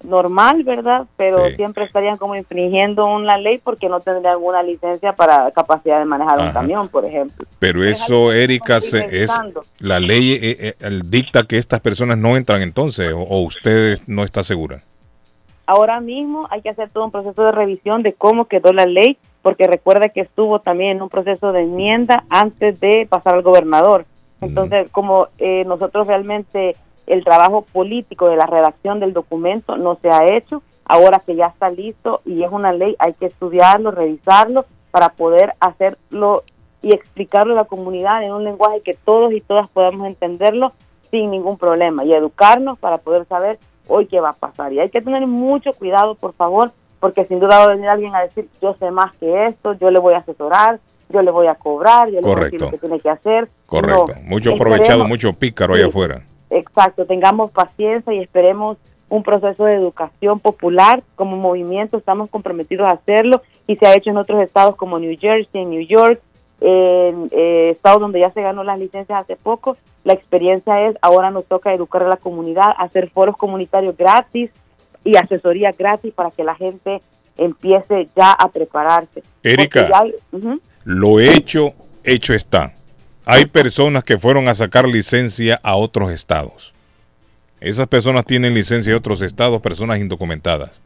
normal, 0.05 0.62
¿verdad? 0.65 1.05
Pero 1.19 1.48
Sí. 1.48 1.56
siempre 1.56 1.85
estarían 1.85 2.16
como 2.16 2.35
infringiendo 2.35 3.05
una 3.05 3.36
ley 3.36 3.60
porque 3.62 3.90
no 3.90 4.01
tendrían 4.01 4.32
alguna 4.32 4.62
licencia 4.62 5.12
para 5.12 5.51
capacidad 5.51 5.98
de 5.98 6.06
manejar 6.06 6.39
un 6.40 6.51
camión, 6.52 6.89
por 6.89 7.05
ejemplo. 7.05 7.44
Pero 7.59 7.85
eso, 7.85 8.32
Erika, 8.32 8.81
se- 8.81 9.23
es 9.24 9.31
la 9.81 10.01
ley 10.01 10.32
eh, 10.40 10.74
eh, 10.81 11.01
dicta 11.05 11.43
que 11.43 11.59
estas 11.59 11.81
personas 11.81 12.16
no 12.16 12.39
entran 12.39 12.62
entonces, 12.62 13.12
o, 13.12 13.19
o 13.20 13.43
usted 13.43 13.98
no 14.06 14.24
está 14.24 14.43
segura. 14.43 14.81
Ahora 15.69 16.01
mismo 16.01 16.47
hay 16.49 16.62
que 16.62 16.70
hacer 16.70 16.89
todo 16.89 17.05
un 17.05 17.11
proceso 17.11 17.43
de 17.45 17.53
revisión 17.53 18.03
de 18.03 18.15
cómo 18.15 18.47
quedó 18.47 18.73
la 18.73 18.86
ley, 18.86 19.19
porque 19.43 19.66
recuerda 19.66 20.09
que 20.09 20.23
estuvo 20.23 20.61
también 20.61 20.97
en 20.97 21.03
un 21.03 21.11
proceso 21.11 21.53
de 21.53 21.61
enmienda 21.61 22.24
antes 22.31 22.81
de 22.81 23.07
pasar 23.07 23.35
al 23.35 23.43
gobernador. 23.43 24.07
Entonces, 24.40 24.90
como 24.90 25.28
eh, 25.36 25.66
nosotros 25.66 26.07
realmente 26.07 26.74
el 27.07 27.23
trabajo 27.23 27.66
político 27.70 28.31
de 28.31 28.36
la 28.36 28.47
redacción 28.47 28.99
del 28.99 29.12
documento 29.12 29.77
no 29.77 29.97
se 29.97 30.09
ha 30.09 30.35
hecho, 30.35 30.62
ahora 30.86 31.20
que 31.20 31.36
ya 31.36 31.49
está 31.49 31.69
listo 31.69 32.23
y 32.24 32.45
es 32.45 32.51
una 32.51 32.73
ley, 32.73 32.97
hay 32.99 33.12
que 33.12 33.27
estudiarlo, 33.27 33.90
revisarlo 33.90 34.65
para 34.90 35.11
poder 35.11 35.53
hacerlo 35.61 36.45
y 36.81 36.95
explicarlo 36.95 37.53
a 37.53 37.57
la 37.57 37.65
comunidad 37.66 38.23
en 38.23 38.32
un 38.32 38.45
lenguaje 38.45 38.81
que 38.81 38.95
todos 38.95 39.35
y 39.35 39.43
todas 39.43 39.69
podamos 39.69 40.07
entenderlo 40.07 40.73
sin 41.11 41.31
ningún 41.31 41.59
problema 41.59 42.07
y 42.07 42.15
educarnos 42.15 42.78
para 42.78 42.97
poder 42.97 43.27
saber 43.27 43.59
hoy 43.89 44.06
qué 44.06 44.20
va 44.20 44.31
a 44.31 44.35
pasar. 44.35 44.73
Y 44.73 44.81
hay 44.81 44.90
que 44.90 45.02
tener 45.02 45.27
mucho 45.27 45.73
cuidado, 45.73 46.15
por 46.15 46.32
favor, 46.35 46.73
porque 47.01 47.24
sin 47.24 47.40
duda 47.40 47.59
va 47.59 47.65
a 47.65 47.69
venir 47.69 47.89
alguien 47.89 48.15
a 48.15 48.20
decir, 48.20 48.48
yo 48.62 48.74
sé 48.78 48.90
más 48.90 49.16
que 49.16 49.47
esto, 49.47 49.74
yo 49.74 49.90
le 49.90 49.98
voy 49.98 50.15
a 50.15 50.19
asesorar, 50.19 50.78
yo 51.09 51.23
le 51.23 51.31
voy 51.31 51.47
a 51.47 51.55
cobrar, 51.55 52.09
yo 52.09 52.20
le 52.20 52.27
voy 52.27 52.40
a 52.40 52.44
decir 52.44 52.60
lo 52.60 52.70
que 52.70 52.78
tiene 52.78 53.01
que 53.01 53.10
hacer. 53.10 53.48
Correcto. 53.66 54.06
No, 54.15 54.23
mucho 54.23 54.55
aprovechado, 54.55 55.05
mucho 55.06 55.32
pícaro 55.32 55.74
allá 55.74 55.86
afuera. 55.86 56.23
Exacto, 56.51 57.06
tengamos 57.06 57.51
paciencia 57.51 58.12
y 58.12 58.20
esperemos 58.20 58.78
un 59.09 59.23
proceso 59.23 59.65
de 59.65 59.74
educación 59.74 60.40
popular. 60.40 61.02
Como 61.15 61.36
movimiento 61.36 61.97
estamos 61.97 62.31
comprometidos 62.31 62.90
a 62.90 62.94
hacerlo 62.94 63.43
y 63.66 63.77
se 63.77 63.86
ha 63.86 63.94
hecho 63.94 64.10
en 64.10 64.19
otros 64.19 64.43
estados 64.43 64.77
como 64.77 64.98
New 64.98 65.16
Jersey, 65.19 65.62
en 65.62 65.70
New 65.70 65.86
York, 65.86 66.20
en 66.60 67.28
eh, 67.30 67.70
estados 67.70 68.01
donde 68.01 68.20
ya 68.20 68.30
se 68.30 68.43
ganó 68.43 68.64
las 68.64 68.78
licencias 68.78 69.20
hace 69.20 69.36
poco. 69.36 69.76
La 70.05 70.12
experiencia 70.12 70.86
es, 70.89 70.97
ahora 71.02 71.30
nos 71.30 71.47
toca 71.47 71.72
educar 71.72 72.02
a 72.02 72.09
la 72.09 72.16
comunidad, 72.16 72.74
hacer 72.78 73.10
foros 73.10 73.36
comunitarios 73.36 73.97
gratis 73.97 74.51
y 75.05 75.16
asesoría 75.16 75.70
gratis 75.76 76.12
para 76.14 76.30
que 76.30 76.44
la 76.44 76.55
gente 76.55 77.01
empiece 77.36 78.09
ya 78.16 78.32
a 78.32 78.48
prepararse. 78.48 79.22
Erika. 79.43 79.89
Lo 80.85 81.20
hecho, 81.20 81.72
hecho 82.02 82.35
está. 82.35 82.72
hay 83.26 83.47
personas 83.47 84.05
que 84.05 84.18
fueron 84.18 84.48
a 84.48 84.55
sacar 84.55 84.89
licencia 84.89 85.60
a 85.62 85.76
otros 85.76 86.10
estados. 86.10 86.72
Esas 87.60 87.89
personas 87.89 88.24
tienen 88.24 88.55
licencia 88.55 88.93
de 88.93 88.97
otros 88.97 89.20
estados, 89.20 89.60
personas 89.60 89.98
indocumentadas. 89.98 90.80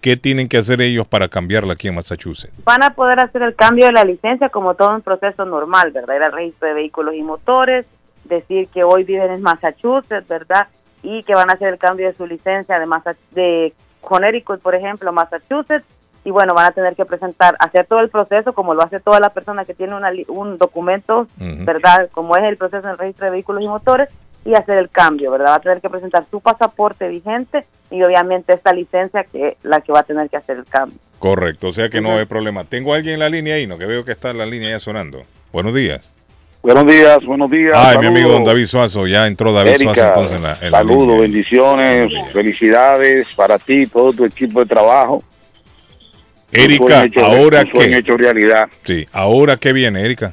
¿Qué 0.00 0.16
tienen 0.16 0.48
que 0.48 0.58
hacer 0.58 0.80
ellos 0.80 1.06
para 1.06 1.28
cambiarla 1.28 1.72
aquí 1.72 1.88
en 1.88 1.96
Massachusetts? 1.96 2.52
Van 2.64 2.82
a 2.82 2.94
poder 2.94 3.18
hacer 3.18 3.42
el 3.42 3.54
cambio 3.54 3.86
de 3.86 3.92
la 3.92 4.04
licencia 4.04 4.48
como 4.48 4.74
todo 4.74 4.94
un 4.94 5.02
proceso 5.02 5.44
normal, 5.44 5.90
¿verdad? 5.90 6.16
Ir 6.16 6.22
al 6.22 6.32
registro 6.32 6.68
de 6.68 6.74
vehículos 6.74 7.14
y 7.14 7.22
motores, 7.22 7.86
decir 8.24 8.68
que 8.68 8.84
hoy 8.84 9.04
viven 9.04 9.32
en 9.32 9.42
Massachusetts, 9.42 10.28
¿verdad? 10.28 10.68
Y 11.02 11.22
que 11.24 11.34
van 11.34 11.50
a 11.50 11.54
hacer 11.54 11.68
el 11.68 11.78
cambio 11.78 12.06
de 12.06 12.14
su 12.14 12.26
licencia 12.26 12.78
de, 12.78 12.86
Massa 12.86 13.16
de 13.32 13.72
Connecticut, 14.00 14.60
por 14.60 14.74
ejemplo, 14.74 15.12
Massachusetts, 15.12 15.84
y 16.24 16.30
bueno, 16.30 16.54
van 16.54 16.66
a 16.66 16.72
tener 16.72 16.94
que 16.94 17.04
presentar, 17.04 17.56
hacer 17.58 17.86
todo 17.86 18.00
el 18.00 18.08
proceso 18.08 18.52
como 18.52 18.74
lo 18.74 18.82
hace 18.82 19.00
toda 19.00 19.18
la 19.18 19.30
persona 19.30 19.64
que 19.64 19.74
tiene 19.74 19.94
una, 19.94 20.10
un 20.28 20.58
documento, 20.58 21.26
¿verdad? 21.38 22.08
Como 22.12 22.36
es 22.36 22.44
el 22.44 22.56
proceso 22.56 22.86
en 22.86 22.92
el 22.92 22.98
registro 22.98 23.26
de 23.26 23.32
vehículos 23.32 23.62
y 23.62 23.68
motores, 23.68 24.08
y 24.48 24.54
hacer 24.54 24.78
el 24.78 24.88
cambio, 24.88 25.30
¿verdad? 25.30 25.48
Va 25.50 25.54
a 25.56 25.60
tener 25.60 25.80
que 25.82 25.90
presentar 25.90 26.24
su 26.30 26.40
pasaporte 26.40 27.06
vigente 27.06 27.66
y 27.90 28.02
obviamente 28.02 28.54
esta 28.54 28.72
licencia 28.72 29.22
que 29.24 29.58
la 29.62 29.82
que 29.82 29.92
va 29.92 30.00
a 30.00 30.02
tener 30.04 30.30
que 30.30 30.38
hacer 30.38 30.56
el 30.56 30.64
cambio. 30.64 30.98
Correcto, 31.18 31.68
o 31.68 31.72
sea 31.72 31.90
que 31.90 32.00
no 32.00 32.16
hay 32.16 32.24
problema. 32.24 32.64
Tengo 32.64 32.94
a 32.94 32.96
alguien 32.96 33.14
en 33.14 33.20
la 33.20 33.28
línea 33.28 33.56
ahí, 33.56 33.66
¿no? 33.66 33.76
Que 33.76 33.84
veo 33.84 34.06
que 34.06 34.12
está 34.12 34.30
en 34.30 34.38
la 34.38 34.46
línea 34.46 34.70
ya 34.70 34.78
sonando. 34.78 35.20
Buenos 35.52 35.74
días. 35.74 36.10
Buenos 36.62 36.86
días, 36.86 37.18
buenos 37.26 37.50
días. 37.50 37.74
Ay, 37.76 37.98
mi 37.98 38.06
amigo 38.06 38.30
don 38.30 38.44
David 38.44 38.64
Suazo, 38.64 39.06
ya 39.06 39.26
entró 39.26 39.52
David 39.52 39.76
Suazo 39.82 40.02
entonces 40.08 40.36
en 40.38 40.42
la, 40.42 40.58
en 40.62 40.72
la 40.72 40.78
Saludos, 40.78 41.20
bendiciones, 41.20 42.12
felicidades 42.32 43.28
para 43.36 43.58
ti, 43.58 43.86
todo 43.86 44.14
tu 44.14 44.24
equipo 44.24 44.60
de 44.60 44.66
trabajo. 44.66 45.22
Erika, 46.50 47.04
hecho- 47.04 47.22
ahora 47.22 47.66
qué? 47.66 47.98
hecho 47.98 48.16
realidad. 48.16 48.66
Sí, 48.86 49.06
ahora 49.12 49.58
qué 49.58 49.74
viene, 49.74 50.02
Erika. 50.02 50.32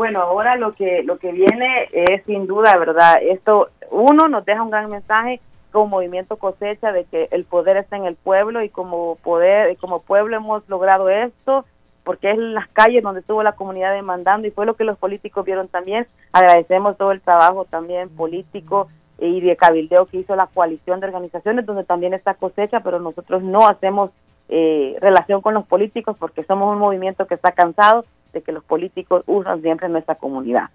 Bueno, 0.00 0.20
ahora 0.20 0.56
lo 0.56 0.72
que 0.72 1.02
lo 1.02 1.18
que 1.18 1.30
viene 1.30 1.90
es 1.92 2.24
sin 2.24 2.46
duda, 2.46 2.74
¿verdad? 2.78 3.16
Esto 3.20 3.68
uno 3.90 4.30
nos 4.30 4.46
deja 4.46 4.62
un 4.62 4.70
gran 4.70 4.88
mensaje 4.88 5.42
como 5.72 5.88
movimiento 5.88 6.38
cosecha 6.38 6.90
de 6.90 7.04
que 7.04 7.28
el 7.32 7.44
poder 7.44 7.76
está 7.76 7.98
en 7.98 8.06
el 8.06 8.16
pueblo 8.16 8.62
y 8.62 8.70
como 8.70 9.16
poder 9.16 9.76
como 9.76 10.00
pueblo 10.00 10.38
hemos 10.38 10.66
logrado 10.70 11.10
esto 11.10 11.66
porque 12.02 12.30
es 12.30 12.38
en 12.38 12.54
las 12.54 12.66
calles 12.68 13.02
donde 13.02 13.20
estuvo 13.20 13.42
la 13.42 13.52
comunidad 13.52 13.92
demandando 13.92 14.48
y 14.48 14.50
fue 14.50 14.64
lo 14.64 14.72
que 14.72 14.84
los 14.84 14.96
políticos 14.96 15.44
vieron 15.44 15.68
también. 15.68 16.06
Agradecemos 16.32 16.96
todo 16.96 17.12
el 17.12 17.20
trabajo 17.20 17.66
también 17.66 18.08
político 18.08 18.88
y 19.18 19.42
de 19.42 19.54
cabildeo 19.54 20.06
que 20.06 20.16
hizo 20.16 20.34
la 20.34 20.46
coalición 20.46 21.00
de 21.00 21.08
organizaciones 21.08 21.66
donde 21.66 21.84
también 21.84 22.14
está 22.14 22.32
cosecha, 22.32 22.80
pero 22.80 23.00
nosotros 23.00 23.42
no 23.42 23.68
hacemos 23.68 24.12
eh, 24.48 24.96
relación 24.98 25.42
con 25.42 25.52
los 25.52 25.66
políticos 25.66 26.16
porque 26.18 26.42
somos 26.42 26.72
un 26.72 26.78
movimiento 26.78 27.26
que 27.26 27.34
está 27.34 27.52
cansado 27.52 28.06
de 28.32 28.42
que 28.42 28.52
los 28.52 28.64
políticos 28.64 29.22
usan 29.26 29.62
siempre 29.62 29.88
nuestra 29.88 30.14
comunidad. 30.14 30.70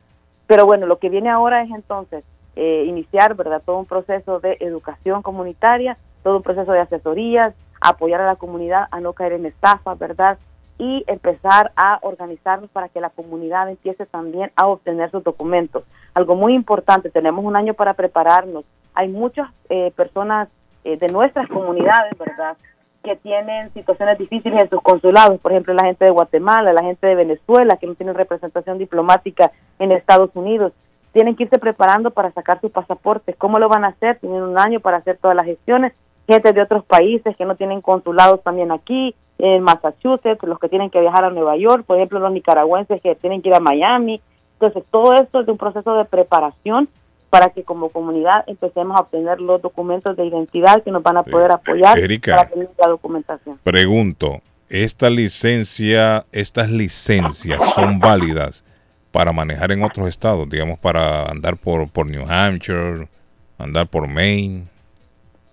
Pero 0.47 0.65
bueno, 0.65 0.85
lo 0.85 0.97
que 0.97 1.09
viene 1.09 1.29
ahora 1.29 1.63
es 1.63 1.71
entonces 1.71 2.25
eh, 2.55 2.85
iniciar, 2.87 3.35
¿verdad? 3.35 3.61
Todo 3.65 3.79
un 3.79 3.85
proceso 3.85 4.39
de 4.39 4.57
educación 4.59 5.21
comunitaria, 5.21 5.97
todo 6.23 6.37
un 6.37 6.43
proceso 6.43 6.71
de 6.71 6.79
asesorías, 6.79 7.53
apoyar 7.81 8.21
a 8.21 8.25
la 8.25 8.35
comunidad 8.35 8.87
a 8.91 8.99
no 8.99 9.13
caer 9.13 9.33
en 9.33 9.45
estafas, 9.45 9.97
¿verdad? 9.99 10.37
Y 10.77 11.03
empezar 11.07 11.71
a 11.75 11.99
organizarnos 12.01 12.69
para 12.69 12.89
que 12.89 13.01
la 13.01 13.09
comunidad 13.09 13.69
empiece 13.69 14.05
también 14.05 14.51
a 14.55 14.67
obtener 14.67 15.11
sus 15.11 15.23
documentos. 15.23 15.83
Algo 16.13 16.35
muy 16.35 16.53
importante, 16.53 17.09
tenemos 17.09 17.43
un 17.43 17.55
año 17.55 17.73
para 17.73 17.93
prepararnos. 17.93 18.65
Hay 18.93 19.09
muchas 19.09 19.49
eh, 19.69 19.91
personas 19.95 20.49
eh, 20.83 20.97
de 20.97 21.07
nuestras 21.07 21.47
comunidades, 21.47 22.17
¿verdad? 22.17 22.57
Que 23.05 23.15
tienen 23.15 23.71
situaciones 23.73 24.17
difíciles 24.17 24.63
en 24.63 24.69
sus 24.69 24.81
consulados, 24.81 25.39
por 25.39 25.51
ejemplo, 25.51 25.75
la 25.75 25.85
gente 25.85 26.05
de 26.05 26.11
Guatemala, 26.11 26.73
la 26.73 26.81
gente 26.81 27.05
de 27.05 27.13
Venezuela, 27.13 27.77
que 27.77 27.85
no 27.85 27.93
tienen 27.93 28.15
representación 28.15 28.79
diplomática 28.79 29.51
en 29.77 29.91
Estados 29.91 30.35
Unidos, 30.35 30.73
tienen 31.13 31.35
que 31.35 31.43
irse 31.43 31.59
preparando 31.59 32.09
para 32.09 32.31
sacar 32.31 32.59
sus 32.59 32.71
pasaportes. 32.71 33.35
¿Cómo 33.37 33.59
lo 33.59 33.69
van 33.69 33.85
a 33.85 33.89
hacer? 33.89 34.17
Tienen 34.17 34.41
un 34.41 34.57
año 34.57 34.79
para 34.79 34.97
hacer 34.97 35.17
todas 35.21 35.37
las 35.37 35.45
gestiones. 35.45 35.93
Gente 36.27 36.51
de 36.51 36.61
otros 36.61 36.83
países 36.83 37.37
que 37.37 37.45
no 37.45 37.55
tienen 37.55 37.81
consulados 37.81 38.41
también 38.41 38.71
aquí, 38.71 39.15
en 39.37 39.61
Massachusetts, 39.61 40.41
los 40.43 40.59
que 40.59 40.69
tienen 40.69 40.89
que 40.89 40.99
viajar 40.99 41.25
a 41.25 41.29
Nueva 41.29 41.55
York, 41.57 41.85
por 41.85 41.97
ejemplo, 41.97 42.19
los 42.19 42.31
nicaragüenses 42.31 43.01
que 43.01 43.15
tienen 43.15 43.41
que 43.41 43.49
ir 43.49 43.55
a 43.55 43.59
Miami. 43.59 44.19
Entonces, 44.53 44.83
todo 44.89 45.13
esto 45.13 45.41
es 45.41 45.45
de 45.45 45.51
un 45.51 45.57
proceso 45.57 45.93
de 45.95 46.05
preparación 46.05 46.89
para 47.35 47.49
que 47.49 47.63
como 47.63 47.89
comunidad 47.89 48.45
empecemos 48.47 48.95
a 48.95 49.01
obtener 49.01 49.41
los 49.41 49.61
documentos 49.61 50.15
de 50.15 50.25
identidad 50.25 50.81
que 50.81 50.89
nos 50.89 51.03
van 51.03 51.17
a 51.17 51.23
poder 51.23 51.51
apoyar 51.51 51.99
Erika. 51.99 52.33
para 52.33 52.49
tener 52.49 52.69
la 52.79 52.87
documentación. 52.87 53.59
Pregunto, 53.61 54.39
¿esta 54.69 55.09
licencia, 55.09 56.25
estas 56.31 56.71
licencias 56.71 57.61
son 57.73 57.99
válidas 57.99 58.63
para 59.11 59.33
manejar 59.33 59.73
en 59.73 59.83
otros 59.83 60.07
estados? 60.07 60.49
Digamos, 60.49 60.79
para 60.79 61.25
andar 61.25 61.57
por, 61.57 61.89
por 61.89 62.09
New 62.09 62.25
Hampshire, 62.25 63.09
andar 63.57 63.85
por 63.87 64.07
Maine. 64.07 64.63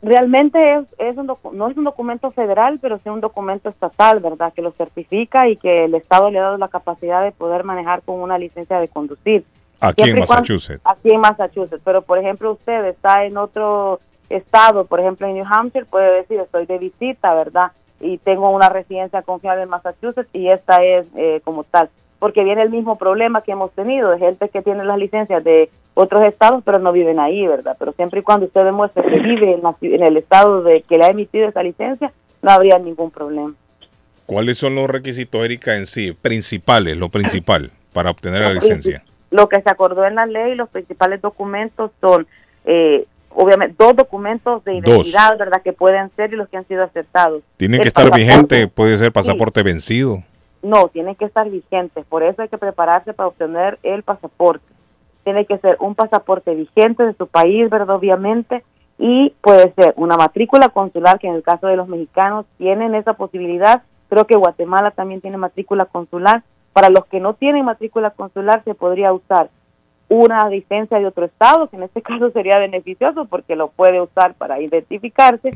Realmente 0.03 0.75
es, 0.75 0.87
es 0.99 1.17
un 1.17 1.27
no 1.27 1.69
es 1.69 1.77
un 1.77 1.83
documento 1.83 2.31
federal, 2.31 2.79
pero 2.81 3.01
sí 3.03 3.09
un 3.09 3.21
documento 3.21 3.69
estatal, 3.69 4.21
¿verdad? 4.21 4.53
Que 4.53 4.63
lo 4.63 4.71
certifica 4.71 5.49
y 5.49 5.57
que 5.57 5.87
el 5.87 5.97
Estado 5.97 6.31
le 6.31 6.39
ha 6.39 6.43
dado 6.43 6.59
la 6.59 6.69
capacidad 6.69 7.25
de 7.25 7.33
poder 7.33 7.65
manejar 7.65 8.03
con 8.03 8.21
una 8.21 8.39
licencia 8.39 8.79
de 8.79 8.87
conducir. 8.87 9.45
Aquí 9.89 10.03
en 10.03 10.17
cuando- 10.17 10.21
Massachusetts. 10.21 10.81
aquí 10.85 11.11
en 11.11 11.21
Massachusetts, 11.21 11.83
pero 11.85 12.03
por 12.03 12.19
ejemplo 12.19 12.53
usted 12.53 12.85
está 12.87 13.25
en 13.25 13.37
otro 13.37 14.01
estado, 14.31 14.85
por 14.87 15.01
ejemplo 15.01 15.27
en 15.27 15.35
New 15.35 15.45
Hampshire, 15.49 15.85
puede 15.87 16.15
decir 16.17 16.41
estoy 16.41 16.67
de 16.67 16.79
visita, 16.79 17.35
¿verdad? 17.35 17.73
Y 18.01 18.19
tengo 18.19 18.51
una 18.51 18.69
residencia 18.69 19.23
confiable 19.23 19.63
en 19.63 19.69
Massachusetts 19.69 20.29
y 20.33 20.49
esta 20.49 20.83
es 20.83 21.07
eh, 21.17 21.41
como 21.45 21.65
tal. 21.65 21.89
Porque 22.19 22.45
viene 22.45 22.63
el 22.63 22.71
mismo 22.71 22.97
problema 22.97 23.43
que 23.43 23.53
hemos 23.53 23.73
tenido 23.73 24.11
de 24.11 24.19
gente 24.19 24.49
que 24.49 24.63
tiene 24.63 24.85
las 24.85 24.97
licencias 24.99 25.43
de 25.43 25.69
otros 25.95 26.25
estados, 26.25 26.63
pero 26.65 26.79
no 26.79 26.93
viven 26.93 27.19
ahí, 27.19 27.47
¿verdad? 27.47 27.77
Pero 27.79 27.93
siempre 27.93 28.21
y 28.21 28.23
cuando 28.23 28.47
usted 28.47 28.65
demuestre 28.65 29.03
que 29.03 29.21
vive 29.21 29.53
en, 29.55 29.63
la 29.63 29.75
en 29.81 30.03
el 30.05 30.17
estado 30.17 30.63
de 30.63 30.83
que 30.83 30.99
le 30.99 31.05
ha 31.05 31.09
emitido 31.09 31.49
esa 31.49 31.63
licencia, 31.63 32.13
no 32.41 32.51
habría 32.51 32.79
ningún 32.79 33.11
problema. 33.11 33.55
¿Cuáles 34.27 34.57
son 34.57 34.75
los 34.77 34.89
requisitos, 34.89 35.45
Erika, 35.45 35.77
en 35.77 35.87
sí, 35.87 36.13
principales, 36.13 36.97
lo 36.97 37.09
principal, 37.09 37.71
para 37.93 38.11
obtener 38.11 38.41
la 38.43 38.55
licencia? 38.55 39.03
Lo 39.33 39.49
que 39.49 39.61
se 39.61 39.69
acordó 39.71 40.07
en 40.07 40.15
la 40.15 40.27
ley, 40.27 40.55
los 40.55 40.69
principales 40.69 41.21
documentos 41.21 41.91
son, 42.01 42.27
eh, 42.65 43.07
obviamente, 43.31 43.75
dos 43.79 43.97
documentos 43.97 44.63
de 44.65 44.81
Dos. 44.81 44.89
identidad, 45.07 45.37
¿verdad? 45.39 45.63
Que 45.63 45.73
pueden 45.73 46.11
ser 46.11 46.33
y 46.33 46.37
los 46.37 46.49
que 46.49 46.59
han 46.59 46.67
sido 46.69 46.85
aceptados. 46.85 47.43
Tienen 47.57 47.81
El 47.81 47.83
que 47.83 47.89
estar 47.89 48.05
pasaporte- 48.11 48.25
vigente, 48.25 48.69
puede 48.69 48.97
ser 48.99 49.11
pasaporte 49.11 49.63
vencido. 49.65 50.23
No, 50.63 50.87
tienen 50.89 51.17
que 51.17 51.25
estar 51.25 51.51
vigentes. 51.51 52.05
Por 52.07 52.23
eso 52.23 52.43
hay 52.43 52.49
que 52.49 52.59
prepararse 52.59 53.13
para 53.15 53.27
obtener 53.27 53.79
el 53.83 54.05
pasaporte. 54.05 54.65
Tiene 55.25 55.45
que 55.47 55.59
ser 55.59 55.77
un 55.81 55.95
pasaporte 55.97 56.55
vigente 56.55 57.05
de 57.05 57.15
su 57.15 57.27
país, 57.27 57.69
¿verdad? 57.69 57.97
Obviamente. 57.97 58.63
Y 58.99 59.31
puede 59.41 59.73
ser 59.73 59.95
una 59.97 60.17
matrícula 60.17 60.69
consular, 60.69 61.19
que 61.19 61.27
en 61.27 61.35
el 61.35 61.43
caso 61.43 61.67
de 61.67 61.77
los 61.77 61.89
mexicanos 61.89 62.45
tienen 62.59 62.95
esa 62.95 63.15
posibilidad. 63.15 63.83
Creo 64.09 64.27
que 64.27 64.37
Guatemala 64.37 64.91
también 64.91 65.21
tiene 65.21 65.39
matrícula 65.39 65.87
consular. 65.87 66.43
Para 66.73 66.89
los 66.91 67.05
que 67.07 67.21
no 67.21 67.35
tienen 67.35 67.65
matrícula 67.65 68.11
consular, 68.11 68.63
se 68.65 68.75
podría 68.75 69.13
usar 69.13 69.51
una 70.09 70.47
licencia 70.51 70.99
de 70.99 71.07
otro 71.07 71.25
estado, 71.25 71.69
que 71.69 71.77
en 71.77 71.85
este 71.85 72.03
caso 72.03 72.31
sería 72.31 72.59
beneficioso 72.59 73.25
porque 73.27 73.57
lo 73.57 73.69
puede 73.69 74.01
usar 74.01 74.35
para 74.35 74.61
identificarse. 74.61 75.51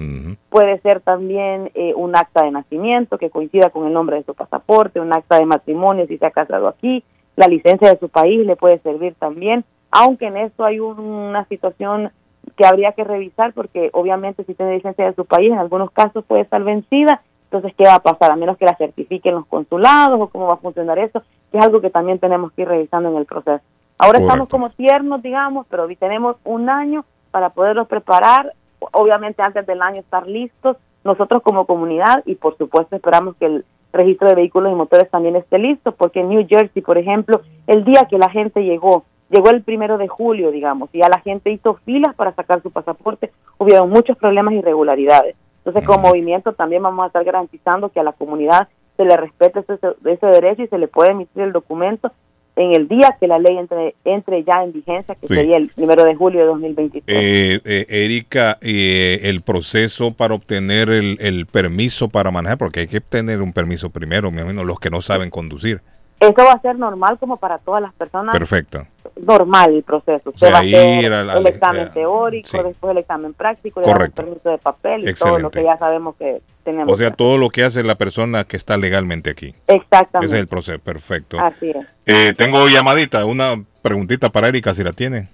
Puede 0.49 0.79
ser 0.81 1.01
también 1.01 1.71
eh, 1.75 1.93
un 1.95 2.17
acta 2.17 2.45
de 2.45 2.51
nacimiento 2.51 3.19
que 3.19 3.29
coincida 3.31 3.71
con 3.71 3.87
el 3.87 3.93
nombre 3.93 4.17
de 4.17 4.23
su 4.25 4.35
pasaporte, 4.35 5.01
un 5.01 5.13
acta 5.15 5.39
de 5.39 5.45
matrimonio 5.47 6.07
si 6.07 6.17
se 6.19 6.27
ha 6.27 6.31
casado 6.31 6.69
aquí, 6.69 7.05
la 7.37 7.47
licencia 7.49 7.91
de 7.91 7.99
su 7.99 8.09
país 8.09 8.47
le 8.47 8.57
puede 8.57 8.79
servir 8.79 9.15
también, 9.19 9.65
aunque 9.91 10.27
en 10.29 10.39
esto 10.39 10.65
hay 10.65 10.81
un- 10.81 10.99
una 11.01 11.45
situación 11.49 12.11
que 12.57 12.67
habría 12.67 12.93
que 12.93 13.05
revisar 13.05 13.53
porque 13.53 13.91
obviamente 13.93 14.45
si 14.45 14.55
tiene 14.55 14.77
licencia 14.77 15.05
de 15.05 15.15
su 15.15 15.27
país 15.27 15.53
en 15.53 15.59
algunos 15.59 15.91
casos 15.91 16.25
puede 16.25 16.43
estar 16.43 16.63
vencida, 16.65 17.21
entonces 17.47 17.75
¿qué 17.77 17.85
va 17.85 17.95
a 17.95 18.03
pasar? 18.03 18.33
A 18.33 18.37
menos 18.37 18.57
que 18.57 18.65
la 18.65 18.77
certifiquen 18.77 19.35
los 19.35 19.47
consulados 19.47 20.21
o 20.21 20.29
cómo 20.29 20.49
va 20.49 20.55
a 20.55 20.59
funcionar 20.59 20.99
eso, 20.99 21.23
que 21.51 21.59
es 21.59 21.65
algo 21.65 21.81
que 21.81 21.91
también 21.91 22.19
tenemos 22.19 22.53
que 22.53 22.63
ir 22.63 22.69
revisando 22.69 23.09
en 23.09 23.17
el 23.17 23.27
proceso. 23.27 23.63
Ahora 23.99 24.19
estamos 24.19 24.49
como 24.49 24.69
tiernos, 24.71 25.23
digamos, 25.23 25.67
pero 25.71 25.89
tenemos 25.99 26.37
un 26.45 26.69
año 26.69 27.05
para 27.31 27.51
poderlos 27.51 27.89
preparar, 27.89 28.53
obviamente 28.93 29.43
antes 29.43 29.67
del 29.67 29.81
año 29.81 30.01
estar 30.01 30.27
listos, 30.27 30.77
nosotros 31.05 31.43
como 31.43 31.67
comunidad 31.67 32.23
y 32.27 32.35
por 32.35 32.59
supuesto 32.59 32.97
esperamos 32.97 33.37
que 33.37 33.47
el 33.47 33.65
registro 33.93 34.29
de 34.29 34.35
vehículos 34.35 34.73
y 34.73 34.75
motores 34.75 35.11
también 35.11 35.37
esté 35.37 35.59
listo, 35.59 35.93
porque 35.93 36.21
en 36.21 36.29
New 36.29 36.47
Jersey, 36.47 36.83
por 36.83 36.99
ejemplo, 36.99 37.41
el 37.67 37.85
día 37.85 38.07
que 38.11 38.19
la 38.19 38.29
gente 38.29 38.63
llegó, 38.63 39.05
llegó 39.31 39.51
el 39.51 39.63
primero 39.63 39.97
de 39.97 40.09
julio, 40.09 40.51
digamos, 40.51 40.91
y 40.93 40.99
ya 40.99 41.09
la 41.09 41.21
gente 41.21 41.51
hizo 41.51 41.75
filas 41.85 42.15
para 42.15 42.35
sacar 42.35 42.61
su 42.63 42.71
pasaporte, 42.71 43.33
hubieron 43.59 43.89
muchos 43.89 44.19
problemas 44.19 44.53
y 44.55 44.59
irregularidades. 44.59 45.37
Entonces, 45.67 45.85
como 45.87 46.09
movimiento 46.09 46.53
también 46.53 46.83
vamos 46.83 47.03
a 47.03 47.07
estar 47.09 47.25
garantizando 47.25 47.89
que 47.89 47.99
a 47.99 48.05
la 48.05 48.13
comunidad 48.13 48.69
se 48.97 49.05
le 49.05 49.17
respete 49.17 49.61
ese, 49.61 49.75
ese 50.05 50.27
derecho 50.27 50.63
y 50.63 50.69
se 50.69 50.79
le 50.79 50.87
puede 50.87 51.11
emitir 51.11 51.43
el 51.43 51.53
documento 51.53 52.13
en 52.55 52.75
el 52.75 52.87
día 52.89 53.17
que 53.21 53.27
la 53.27 53.39
ley 53.39 53.59
entre, 53.59 53.95
entre 54.05 54.45
ya 54.45 54.63
en 54.63 54.73
vigencia, 54.73 55.15
que 55.17 55.27
Sí. 55.27 55.35
sería 55.35 55.57
el 55.59 55.69
primero 55.69 56.05
de 56.05 56.15
julio 56.15 56.41
de 56.41 56.47
2023. 56.47 57.05
Eh, 57.19 57.61
eh, 57.65 57.87
Erika, 57.89 58.59
eh, 58.63 59.21
el 59.25 59.43
proceso 59.43 60.13
para 60.13 60.35
obtener 60.35 60.89
el, 60.89 61.19
el 61.21 61.47
permiso 61.47 62.09
para 62.09 62.31
manejar, 62.31 62.57
porque 62.59 62.81
hay 62.81 62.87
que 62.87 63.01
tener 63.01 63.43
un 63.43 63.53
permiso 63.53 63.91
primero, 63.91 64.31
me 64.31 64.43
imagino, 64.43 64.65
los 64.65 64.79
que 64.79 64.89
no 64.89 65.03
saben 65.03 65.29
conducir. 65.31 65.81
Eso 66.19 66.33
va 66.47 66.53
a 66.53 66.61
ser 66.63 66.79
normal 66.79 67.19
como 67.19 67.37
para 67.37 67.59
todas 67.59 67.83
las 67.83 67.93
personas. 67.93 68.33
Perfecto. 68.35 68.87
Normal 69.17 69.75
el 69.75 69.83
proceso. 69.83 70.31
O 70.35 70.37
sea, 70.37 70.51
va 70.51 70.59
a 70.59 70.61
hacer 70.61 71.05
ir 71.05 71.13
al- 71.13 71.31
al- 71.31 71.39
el 71.39 71.47
examen 71.47 71.87
eh, 71.87 71.91
teórico, 71.95 72.49
sí. 72.49 72.59
después 72.63 72.91
el 72.93 72.99
examen 72.99 73.33
práctico, 73.33 73.81
le 73.81 73.87
Correcto. 73.87 74.23
permiso 74.25 74.51
de 74.51 74.59
papel 74.59 75.09
y 75.09 75.15
todo 75.15 75.39
lo 75.39 75.49
Excelente. 75.49 75.59
que 75.61 75.65
ya 75.65 75.77
sabemos 75.79 76.17
que 76.17 76.43
tenemos. 76.65 76.93
O 76.93 76.97
sea, 76.97 77.11
todo 77.13 77.39
lo 77.39 77.49
que 77.49 77.65
hace 77.65 77.83
la 77.83 77.95
persona 77.95 78.45
que 78.45 78.57
está 78.59 78.77
legalmente 78.77 79.31
aquí. 79.31 79.55
Exactamente. 79.69 80.27
Ese 80.27 80.37
es 80.37 80.41
el 80.43 80.49
proceso, 80.49 80.79
perfecto. 80.81 81.39
Así 81.41 81.71
es. 81.71 81.87
Eh, 82.05 82.35
tengo 82.37 82.69
llamadita, 82.69 83.25
una 83.25 83.63
preguntita 83.81 84.29
para 84.29 84.49
Erika, 84.49 84.75
si 84.75 84.85
la 84.85 84.93
tiene. 84.93 85.29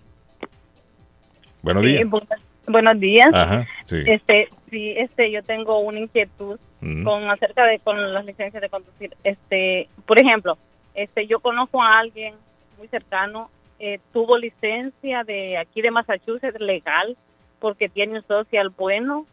Buenos 1.62 1.82
Sí, 1.84 1.88
días. 1.90 2.08
bu- 2.08 2.26
buenos 2.68 3.00
días. 3.00 3.28
Ajá, 3.32 3.66
sí. 3.86 4.02
Este, 4.06 4.48
sí, 4.70 4.94
este, 4.96 5.30
yo 5.30 5.42
tengo 5.42 5.78
una 5.80 5.98
inquietud 6.00 6.58
Mm. 6.80 7.04
con 7.04 7.30
acerca 7.30 7.64
de 7.66 7.78
con 7.78 8.12
las 8.12 8.24
licencias 8.24 8.60
de 8.60 8.68
conducir. 8.68 9.16
Este, 9.22 9.88
por 10.06 10.20
ejemplo, 10.20 10.56
este, 10.94 11.26
yo 11.26 11.40
conozco 11.40 11.80
a 11.82 11.98
alguien 12.00 12.34
muy 12.78 12.88
cercano, 12.88 13.50
eh, 13.84 13.98
tuvo 14.12 14.38
licencia 14.38 15.24
de 15.24 15.58
aquí 15.58 15.82
de 15.82 15.90
Massachusetts 15.90 16.60
legal 16.60 17.16
porque 17.58 17.88
tiene 17.88 18.20
un 18.20 18.22
social 18.22 18.68
bueno, 18.68 19.26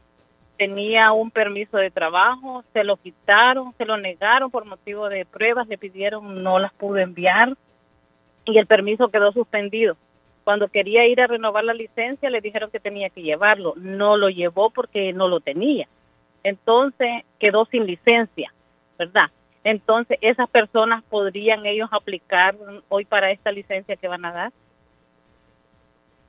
tenía 0.57 1.11
un 1.11 1.29
permiso 1.29 1.77
de 1.77 1.91
trabajo, 1.91 2.63
se 2.73 2.83
lo 2.83 2.97
quitaron, 2.97 3.75
se 3.77 3.85
lo 3.85 3.97
negaron 3.97 4.49
por 4.49 4.65
motivo 4.65 5.07
de 5.07 5.23
pruebas, 5.23 5.67
le 5.67 5.77
pidieron, 5.77 6.41
no 6.41 6.57
las 6.57 6.73
pudo 6.73 6.97
enviar 6.97 7.55
y 8.45 8.57
el 8.57 8.65
permiso 8.65 9.09
quedó 9.09 9.31
suspendido. 9.31 9.97
Cuando 10.43 10.67
quería 10.67 11.05
ir 11.05 11.21
a 11.21 11.27
renovar 11.27 11.63
la 11.63 11.75
licencia, 11.75 12.31
le 12.31 12.41
dijeron 12.41 12.71
que 12.71 12.79
tenía 12.79 13.11
que 13.11 13.21
llevarlo. 13.21 13.75
No 13.77 14.17
lo 14.17 14.29
llevó 14.29 14.71
porque 14.71 15.13
no 15.13 15.27
lo 15.27 15.41
tenía. 15.41 15.87
Entonces 16.43 17.23
quedó 17.37 17.65
sin 17.65 17.85
licencia, 17.85 18.51
¿verdad? 18.97 19.29
Entonces, 19.63 20.17
esas 20.21 20.49
personas 20.49 21.03
podrían 21.03 21.65
ellos 21.65 21.89
aplicar 21.91 22.55
hoy 22.87 23.05
para 23.05 23.31
esta 23.31 23.51
licencia 23.51 23.95
que 23.95 24.07
van 24.07 24.25
a 24.25 24.31
dar. 24.31 24.51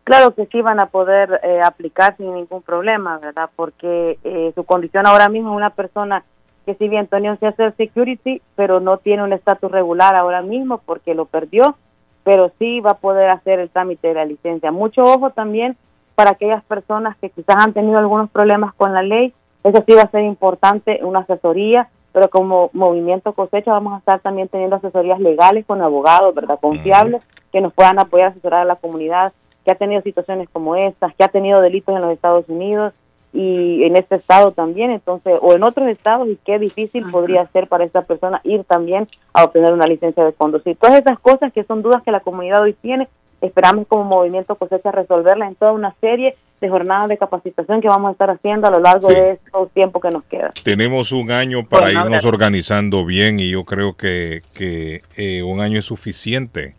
Claro 0.04 0.34
que 0.34 0.46
sí 0.46 0.60
van 0.60 0.80
a 0.80 0.86
poder 0.86 1.40
eh, 1.44 1.60
aplicar 1.64 2.16
sin 2.16 2.34
ningún 2.34 2.62
problema, 2.62 3.18
¿verdad? 3.18 3.50
Porque 3.54 4.18
eh, 4.24 4.52
su 4.54 4.64
condición 4.64 5.06
ahora 5.06 5.28
mismo 5.28 5.50
es 5.50 5.56
una 5.56 5.70
persona 5.70 6.24
que 6.66 6.74
si 6.74 6.88
bien 6.88 7.06
tenía 7.06 7.30
un 7.30 7.38
Social 7.38 7.74
Security, 7.76 8.42
pero 8.56 8.80
no 8.80 8.98
tiene 8.98 9.22
un 9.22 9.32
estatus 9.32 9.70
regular 9.70 10.16
ahora 10.16 10.42
mismo 10.42 10.78
porque 10.78 11.14
lo 11.14 11.26
perdió, 11.26 11.76
pero 12.24 12.50
sí 12.58 12.80
va 12.80 12.90
a 12.90 12.98
poder 12.98 13.30
hacer 13.30 13.60
el 13.60 13.70
trámite 13.70 14.08
de 14.08 14.14
la 14.14 14.24
licencia. 14.24 14.72
Mucho 14.72 15.04
ojo 15.04 15.30
también 15.30 15.76
para 16.14 16.32
aquellas 16.32 16.64
personas 16.64 17.16
que 17.18 17.30
quizás 17.30 17.56
han 17.58 17.72
tenido 17.72 17.98
algunos 17.98 18.30
problemas 18.30 18.74
con 18.74 18.92
la 18.92 19.02
ley, 19.02 19.32
eso 19.62 19.84
sí 19.86 19.94
va 19.94 20.02
a 20.02 20.10
ser 20.10 20.22
importante, 20.24 21.00
una 21.02 21.20
asesoría, 21.20 21.88
pero 22.12 22.28
como 22.28 22.70
movimiento 22.72 23.32
cosecha 23.32 23.72
vamos 23.72 23.94
a 23.94 23.98
estar 23.98 24.20
también 24.20 24.48
teniendo 24.48 24.76
asesorías 24.76 25.20
legales 25.20 25.64
con 25.66 25.82
abogados, 25.82 26.34
¿verdad? 26.34 26.58
Confiables, 26.60 27.22
que 27.52 27.60
nos 27.60 27.72
puedan 27.72 27.98
apoyar 27.98 28.28
a 28.28 28.30
asesorar 28.30 28.62
a 28.62 28.64
la 28.64 28.76
comunidad 28.76 29.32
que 29.64 29.72
ha 29.72 29.76
tenido 29.76 30.02
situaciones 30.02 30.48
como 30.50 30.76
estas, 30.76 31.14
que 31.14 31.24
ha 31.24 31.28
tenido 31.28 31.60
delitos 31.60 31.94
en 31.94 32.02
los 32.02 32.12
Estados 32.12 32.48
Unidos 32.48 32.94
y 33.32 33.84
en 33.84 33.96
este 33.96 34.16
estado 34.16 34.50
también, 34.50 34.90
entonces, 34.90 35.38
o 35.40 35.54
en 35.54 35.62
otros 35.62 35.88
estados, 35.88 36.28
y 36.28 36.36
qué 36.44 36.58
difícil 36.58 37.08
podría 37.10 37.46
ser 37.48 37.68
para 37.68 37.84
esta 37.84 38.02
persona 38.02 38.40
ir 38.42 38.64
también 38.64 39.06
a 39.32 39.44
obtener 39.44 39.72
una 39.72 39.86
licencia 39.86 40.24
de 40.24 40.32
conducir. 40.32 40.76
Todas 40.76 40.98
esas 40.98 41.18
cosas 41.20 41.52
que 41.52 41.62
son 41.64 41.82
dudas 41.82 42.02
que 42.02 42.10
la 42.10 42.20
comunidad 42.20 42.62
hoy 42.62 42.72
tiene, 42.72 43.08
esperamos 43.40 43.86
como 43.88 44.04
movimiento 44.04 44.54
cosecha 44.54 44.90
resolverlas 44.92 45.48
en 45.48 45.54
toda 45.56 45.72
una 45.72 45.94
serie 46.00 46.34
de 46.60 46.68
jornadas 46.68 47.08
de 47.08 47.16
capacitación 47.16 47.80
que 47.80 47.88
vamos 47.88 48.10
a 48.10 48.12
estar 48.12 48.30
haciendo 48.30 48.66
a 48.66 48.70
lo 48.70 48.80
largo 48.80 49.08
de 49.08 49.32
estos 49.32 49.70
tiempos 49.70 50.02
que 50.02 50.10
nos 50.10 50.24
queda. 50.24 50.52
Tenemos 50.62 51.10
un 51.12 51.30
año 51.30 51.64
para 51.66 51.86
Bueno, 51.86 52.00
irnos 52.00 52.10
gracias. 52.10 52.32
organizando 52.32 53.04
bien 53.06 53.40
y 53.40 53.50
yo 53.50 53.64
creo 53.64 53.96
que, 53.96 54.42
que 54.52 55.00
eh, 55.16 55.42
un 55.42 55.60
año 55.60 55.78
es 55.78 55.86
suficiente 55.86 56.74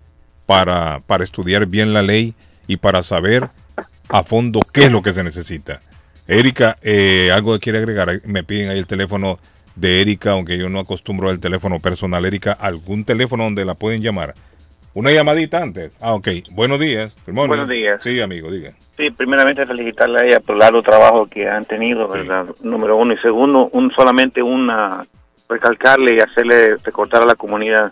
para, 0.45 1.01
para 1.07 1.23
estudiar 1.23 1.65
bien 1.65 1.93
la 1.93 2.03
ley 2.03 2.35
y 2.67 2.77
para 2.77 3.01
saber 3.01 3.47
a 4.09 4.23
fondo 4.23 4.59
qué 4.71 4.85
es 4.85 4.91
lo 4.91 5.01
que 5.01 5.13
se 5.13 5.23
necesita. 5.23 5.79
Erika, 6.27 6.77
eh, 6.83 7.31
algo 7.33 7.53
que 7.53 7.59
quiere 7.59 7.79
agregar, 7.79 8.09
me 8.25 8.43
piden 8.43 8.69
ahí 8.69 8.77
el 8.77 8.85
teléfono 8.87 9.39
de 9.75 10.01
Erika, 10.01 10.31
aunque 10.31 10.57
yo 10.57 10.69
no 10.69 10.79
acostumbro 10.79 11.29
al 11.29 11.39
teléfono 11.39 11.79
personal. 11.79 12.23
Erika, 12.25 12.51
¿algún 12.51 13.03
teléfono 13.03 13.45
donde 13.45 13.65
la 13.65 13.73
pueden 13.73 14.01
llamar? 14.01 14.35
Una 14.93 15.11
llamadita 15.11 15.61
antes. 15.61 15.95
Ah, 16.01 16.13
ok. 16.13 16.27
Buenos 16.51 16.79
días. 16.79 17.15
Buenos 17.25 17.67
días. 17.69 18.01
Sí, 18.03 18.19
amigo, 18.19 18.51
diga. 18.51 18.71
Sí, 18.97 19.09
primeramente 19.11 19.65
felicitarle 19.65 20.19
a 20.19 20.25
ella 20.25 20.39
por 20.41 20.55
el 20.55 20.59
largo 20.59 20.81
trabajo 20.81 21.27
que 21.27 21.47
han 21.49 21.63
tenido, 21.63 22.07
¿verdad? 22.07 22.45
Número 22.61 22.97
uno. 22.97 23.13
Y 23.13 23.17
segundo, 23.17 23.69
un 23.71 23.91
solamente 23.91 24.43
una 24.43 25.05
recalcarle 25.47 26.15
y 26.15 26.19
hacerle 26.19 26.75
recordar 26.77 27.23
a 27.23 27.25
la 27.25 27.35
comunidad. 27.35 27.91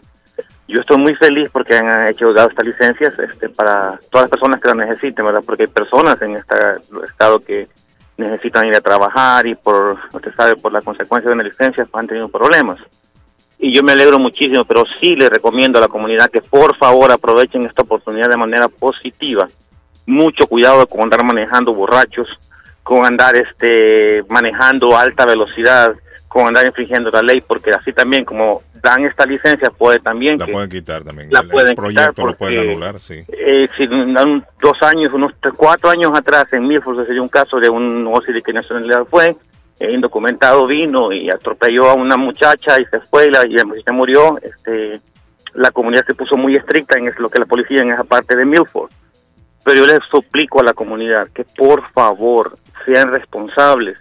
Yo 0.67 0.81
estoy 0.81 0.97
muy 0.97 1.15
feliz 1.15 1.49
porque 1.51 1.76
han 1.76 2.09
hecho 2.09 2.31
dado 2.34 2.49
estas 2.49 2.65
licencias 2.65 3.13
este, 3.17 3.49
para 3.49 3.99
todas 4.11 4.26
las 4.26 4.30
personas 4.30 4.61
que 4.61 4.67
las 4.67 4.77
necesiten, 4.77 5.26
¿verdad? 5.26 5.41
Porque 5.45 5.63
hay 5.63 5.69
personas 5.69 6.21
en 6.21 6.35
este 6.35 6.55
estado 7.05 7.39
que 7.39 7.67
necesitan 8.17 8.67
ir 8.67 8.76
a 8.76 8.81
trabajar 8.81 9.47
y 9.47 9.55
por, 9.55 9.97
usted 10.13 10.34
sabe, 10.35 10.55
por 10.57 10.73
la 10.73 10.81
consecuencia 10.81 11.30
de 11.30 11.34
una 11.34 11.43
licencia 11.43 11.88
han 11.93 12.07
tenido 12.07 12.30
problemas. 12.30 12.77
Y 13.61 13.76
yo 13.76 13.84
me 13.84 13.91
alegro 13.91 14.19
muchísimo, 14.19 14.64
pero 14.65 14.86
sí 15.02 15.15
le 15.15 15.30
recomiendo 15.30 15.77
a 15.77 15.81
la 15.81 15.88
comunidad 15.90 16.30
que 16.31 16.41
por 16.41 16.77
favor 16.77 17.11
aprovechen 17.11 17.64
esta 17.64 17.81
oportunidad 17.81 18.30
de 18.30 18.38
manera 18.38 18.69
positiva 18.69 19.48
mucho 20.06 20.48
cuidado 20.48 20.88
con 20.88 21.02
andar 21.02 21.23
manejando 21.23 21.73
borrachos, 21.73 22.27
con 22.84 23.06
andar 23.06 23.36
este 23.36 24.23
manejando 24.30 24.95
a 24.98 25.02
alta 25.02 25.26
velocidad, 25.26 25.94
con 26.27 26.48
andar 26.48 26.65
infringiendo 26.65 27.10
la 27.11 27.22
ley, 27.22 27.41
porque 27.41 27.72
así 27.72 27.91
también 27.94 28.23
como 28.26 28.61
dan 28.81 29.06
esta 29.06 29.26
licencia 29.26 29.69
puede 29.72 29.99
también 29.99 30.40
La 30.40 30.45
que 30.45 30.52
pueden 30.53 30.69
quitar 30.69 31.03
también. 31.03 31.27
la 31.30 31.40
el, 31.41 31.45
el 31.45 31.52
pueden 31.52 31.76
proyecto 31.76 32.11
quitar 32.11 32.26
lo 32.26 32.38
pueden 32.38 32.69
anular, 32.69 32.99
sí. 32.99 33.19
eh, 33.27 33.68
si 33.77 33.86
dan 33.88 34.44
dos 34.61 34.77
años, 34.81 35.11
unos 35.14 35.34
tres- 35.41 35.53
cuatro 35.57 35.90
años 35.90 36.11
atrás 36.15 36.52
en 36.53 36.65
Milford 36.65 36.95
sucedió 36.95 37.22
un 37.22 37.30
caso 37.30 37.60
de 37.60 37.69
un 37.69 38.06
negocio 38.06 38.34
de 38.34 38.41
que 38.41 38.53
nacionalidad 38.53 39.03
fue, 39.11 39.36
eh, 39.80 39.91
indocumentado 39.91 40.68
vino 40.68 41.11
y 41.11 41.30
atropelló 41.30 41.89
a 41.89 41.93
una 41.93 42.18
muchacha 42.18 42.80
y 42.80 42.85
se 42.85 42.99
fue 42.99 43.27
y 43.27 43.30
la, 43.30 43.45
y 43.45 43.53
la 43.53 43.65
muchacha 43.65 43.91
murió. 43.91 44.38
Este, 44.41 45.01
la 45.53 45.72
comunidad 45.72 46.06
se 46.06 46.14
puso 46.14 46.38
muy 46.38 46.56
estricta 46.56 46.97
en 46.97 47.11
lo 47.18 47.30
que 47.30 47.39
la 47.39 47.45
policía 47.45 47.81
en 47.81 47.91
esa 47.91 48.03
parte 48.03 48.35
de 48.35 48.45
Milford. 48.45 48.91
Pero 49.64 49.80
yo 49.80 49.85
les 49.85 49.99
suplico 50.10 50.61
a 50.61 50.64
la 50.64 50.73
comunidad 50.73 51.27
que 51.30 51.43
por 51.43 51.85
favor 51.91 52.57
sean 52.85 53.11
responsables, 53.11 53.97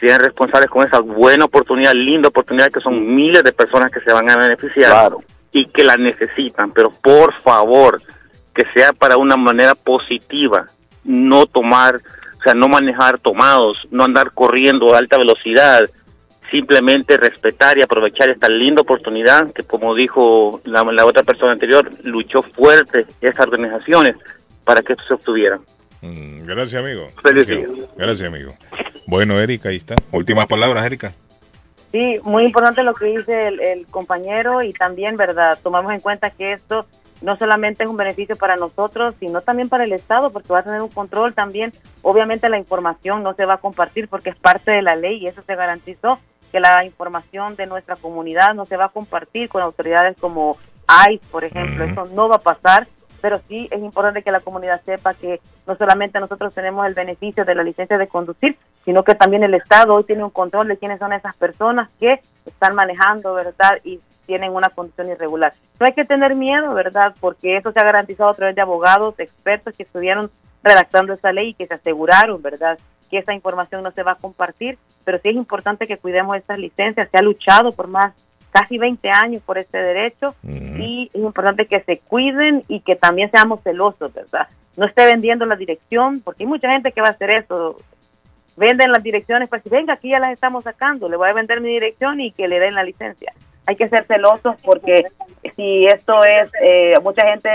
sean 0.00 0.20
responsables 0.20 0.70
con 0.70 0.86
esa 0.86 1.00
buena 1.00 1.44
oportunidad, 1.44 1.92
linda 1.92 2.28
oportunidad 2.28 2.70
que 2.70 2.80
son 2.80 3.14
miles 3.14 3.44
de 3.44 3.52
personas 3.52 3.90
que 3.90 4.00
se 4.00 4.12
van 4.12 4.30
a 4.30 4.36
beneficiar 4.36 5.12
y 5.52 5.66
que 5.66 5.84
la 5.84 5.96
necesitan, 5.96 6.72
pero 6.72 6.90
por 6.90 7.34
favor 7.42 8.00
que 8.54 8.64
sea 8.74 8.92
para 8.92 9.16
una 9.16 9.36
manera 9.36 9.74
positiva, 9.74 10.66
no 11.04 11.46
tomar, 11.46 12.00
o 12.42 12.44
sea, 12.44 12.54
no 12.54 12.66
manejar 12.66 13.20
tomados, 13.20 13.86
no 13.92 14.02
andar 14.02 14.32
corriendo 14.32 14.92
a 14.92 14.98
alta 14.98 15.16
velocidad, 15.16 15.88
simplemente 16.50 17.16
respetar 17.16 17.78
y 17.78 17.82
aprovechar 17.82 18.30
esta 18.30 18.48
linda 18.48 18.82
oportunidad 18.82 19.52
que 19.52 19.62
como 19.62 19.94
dijo 19.94 20.60
la, 20.64 20.82
la 20.82 21.06
otra 21.06 21.22
persona 21.22 21.52
anterior, 21.52 21.88
luchó 22.02 22.42
fuerte 22.42 23.06
esas 23.20 23.46
organizaciones 23.46 24.16
para 24.64 24.82
que 24.82 24.94
esto 24.94 25.04
se 25.06 25.14
obtuviera. 25.14 25.60
Mm, 26.00 26.44
Gracias, 26.44 26.82
amigo. 26.82 27.06
Feliz 27.22 27.46
Thank 27.46 27.76
you. 27.76 27.86
Gracias, 27.96 28.28
amigo. 28.28 28.52
Bueno, 29.06 29.38
Erika, 29.40 29.68
ahí 29.68 29.76
está. 29.76 29.94
Últimas 30.10 30.48
palabras, 30.48 30.84
Erika. 30.84 31.12
Sí, 31.92 32.18
muy 32.24 32.42
importante 32.42 32.82
lo 32.82 32.92
que 32.92 33.04
dice 33.04 33.46
el, 33.46 33.60
el 33.60 33.86
compañero 33.86 34.62
y 34.62 34.72
también, 34.72 35.16
¿verdad? 35.16 35.56
Tomamos 35.62 35.92
en 35.92 36.00
cuenta 36.00 36.30
que 36.30 36.52
esto 36.52 36.86
no 37.22 37.36
solamente 37.36 37.84
es 37.84 37.90
un 37.90 37.96
beneficio 37.96 38.36
para 38.36 38.56
nosotros, 38.56 39.14
sino 39.18 39.40
también 39.40 39.68
para 39.68 39.84
el 39.84 39.92
Estado, 39.92 40.30
porque 40.30 40.52
va 40.52 40.60
a 40.60 40.64
tener 40.64 40.82
un 40.82 40.88
control 40.88 41.34
también. 41.34 41.72
Obviamente 42.02 42.48
la 42.48 42.58
información 42.58 43.22
no 43.22 43.34
se 43.34 43.46
va 43.46 43.54
a 43.54 43.58
compartir 43.58 44.08
porque 44.08 44.30
es 44.30 44.36
parte 44.36 44.72
de 44.72 44.82
la 44.82 44.96
ley 44.96 45.18
y 45.18 45.26
eso 45.26 45.42
se 45.42 45.54
garantizó, 45.54 46.18
que 46.50 46.60
la 46.60 46.84
información 46.84 47.56
de 47.56 47.66
nuestra 47.66 47.96
comunidad 47.96 48.54
no 48.54 48.66
se 48.66 48.76
va 48.76 48.86
a 48.86 48.90
compartir 48.90 49.48
con 49.48 49.62
autoridades 49.62 50.18
como 50.20 50.58
ICE, 51.08 51.26
por 51.30 51.44
ejemplo. 51.44 51.84
Eso 51.84 52.04
no 52.14 52.28
va 52.28 52.36
a 52.36 52.40
pasar, 52.40 52.86
pero 53.22 53.40
sí 53.48 53.68
es 53.70 53.80
importante 53.80 54.22
que 54.22 54.30
la 54.30 54.40
comunidad 54.40 54.82
sepa 54.84 55.14
que 55.14 55.40
no 55.66 55.76
solamente 55.76 56.20
nosotros 56.20 56.52
tenemos 56.52 56.86
el 56.86 56.94
beneficio 56.94 57.44
de 57.44 57.54
la 57.54 57.62
licencia 57.62 57.96
de 57.96 58.08
conducir, 58.08 58.58
sino 58.84 59.04
que 59.04 59.14
también 59.14 59.44
el 59.44 59.54
Estado 59.54 59.94
hoy 59.94 60.04
tiene 60.04 60.24
un 60.24 60.30
control 60.30 60.68
de 60.68 60.76
quiénes 60.76 60.98
son 60.98 61.12
esas 61.12 61.36
personas 61.36 61.90
que 62.00 62.20
están 62.46 62.74
manejando, 62.74 63.34
¿verdad? 63.34 63.78
Y 63.84 64.00
tienen 64.26 64.52
una 64.52 64.70
condición 64.70 65.08
irregular. 65.08 65.52
No 65.78 65.86
hay 65.86 65.92
que 65.92 66.04
tener 66.04 66.34
miedo, 66.34 66.74
¿verdad? 66.74 67.14
Porque 67.20 67.56
eso 67.56 67.72
se 67.72 67.80
ha 67.80 67.84
garantizado 67.84 68.30
a 68.30 68.34
través 68.34 68.54
de 68.54 68.62
abogados, 68.62 69.18
expertos 69.18 69.76
que 69.76 69.82
estuvieron 69.82 70.30
redactando 70.62 71.12
esa 71.12 71.32
ley 71.32 71.50
y 71.50 71.54
que 71.54 71.66
se 71.66 71.74
aseguraron, 71.74 72.40
¿verdad? 72.40 72.78
Que 73.10 73.18
esa 73.18 73.34
información 73.34 73.82
no 73.82 73.90
se 73.90 74.02
va 74.02 74.12
a 74.12 74.16
compartir, 74.16 74.78
pero 75.04 75.18
sí 75.18 75.30
es 75.30 75.36
importante 75.36 75.86
que 75.86 75.98
cuidemos 75.98 76.36
estas 76.36 76.58
licencias. 76.58 77.08
Se 77.10 77.18
ha 77.18 77.22
luchado 77.22 77.72
por 77.72 77.88
más 77.88 78.14
casi 78.52 78.78
20 78.78 79.08
años 79.10 79.42
por 79.42 79.58
este 79.58 79.78
derecho 79.78 80.34
y 80.44 81.10
es 81.12 81.20
importante 81.20 81.66
que 81.66 81.80
se 81.80 81.98
cuiden 81.98 82.62
y 82.68 82.80
que 82.80 82.96
también 82.96 83.30
seamos 83.30 83.62
celosos, 83.62 84.12
¿verdad? 84.12 84.46
No 84.76 84.86
esté 84.86 85.06
vendiendo 85.06 85.46
la 85.46 85.56
dirección, 85.56 86.20
porque 86.20 86.44
hay 86.44 86.48
mucha 86.48 86.70
gente 86.70 86.92
que 86.92 87.00
va 87.00 87.08
a 87.08 87.12
hacer 87.12 87.30
eso. 87.30 87.76
Venden 88.62 88.92
las 88.92 89.02
direcciones, 89.02 89.48
pues 89.48 89.62
venga, 89.64 89.94
aquí 89.94 90.10
ya 90.10 90.20
las 90.20 90.32
estamos 90.32 90.62
sacando, 90.62 91.08
le 91.08 91.16
voy 91.16 91.28
a 91.28 91.32
vender 91.32 91.60
mi 91.60 91.70
dirección 91.70 92.20
y 92.20 92.30
que 92.30 92.46
le 92.46 92.60
den 92.60 92.74
la 92.76 92.84
licencia. 92.84 93.32
hay 93.66 93.74
que 93.74 93.88
ser 93.88 94.04
celosos 94.04 94.54
porque 94.64 95.02
si 95.56 95.84
esto 95.86 96.24
es, 96.24 96.48
eh, 96.62 96.94
mucha 97.02 97.26
gente 97.26 97.48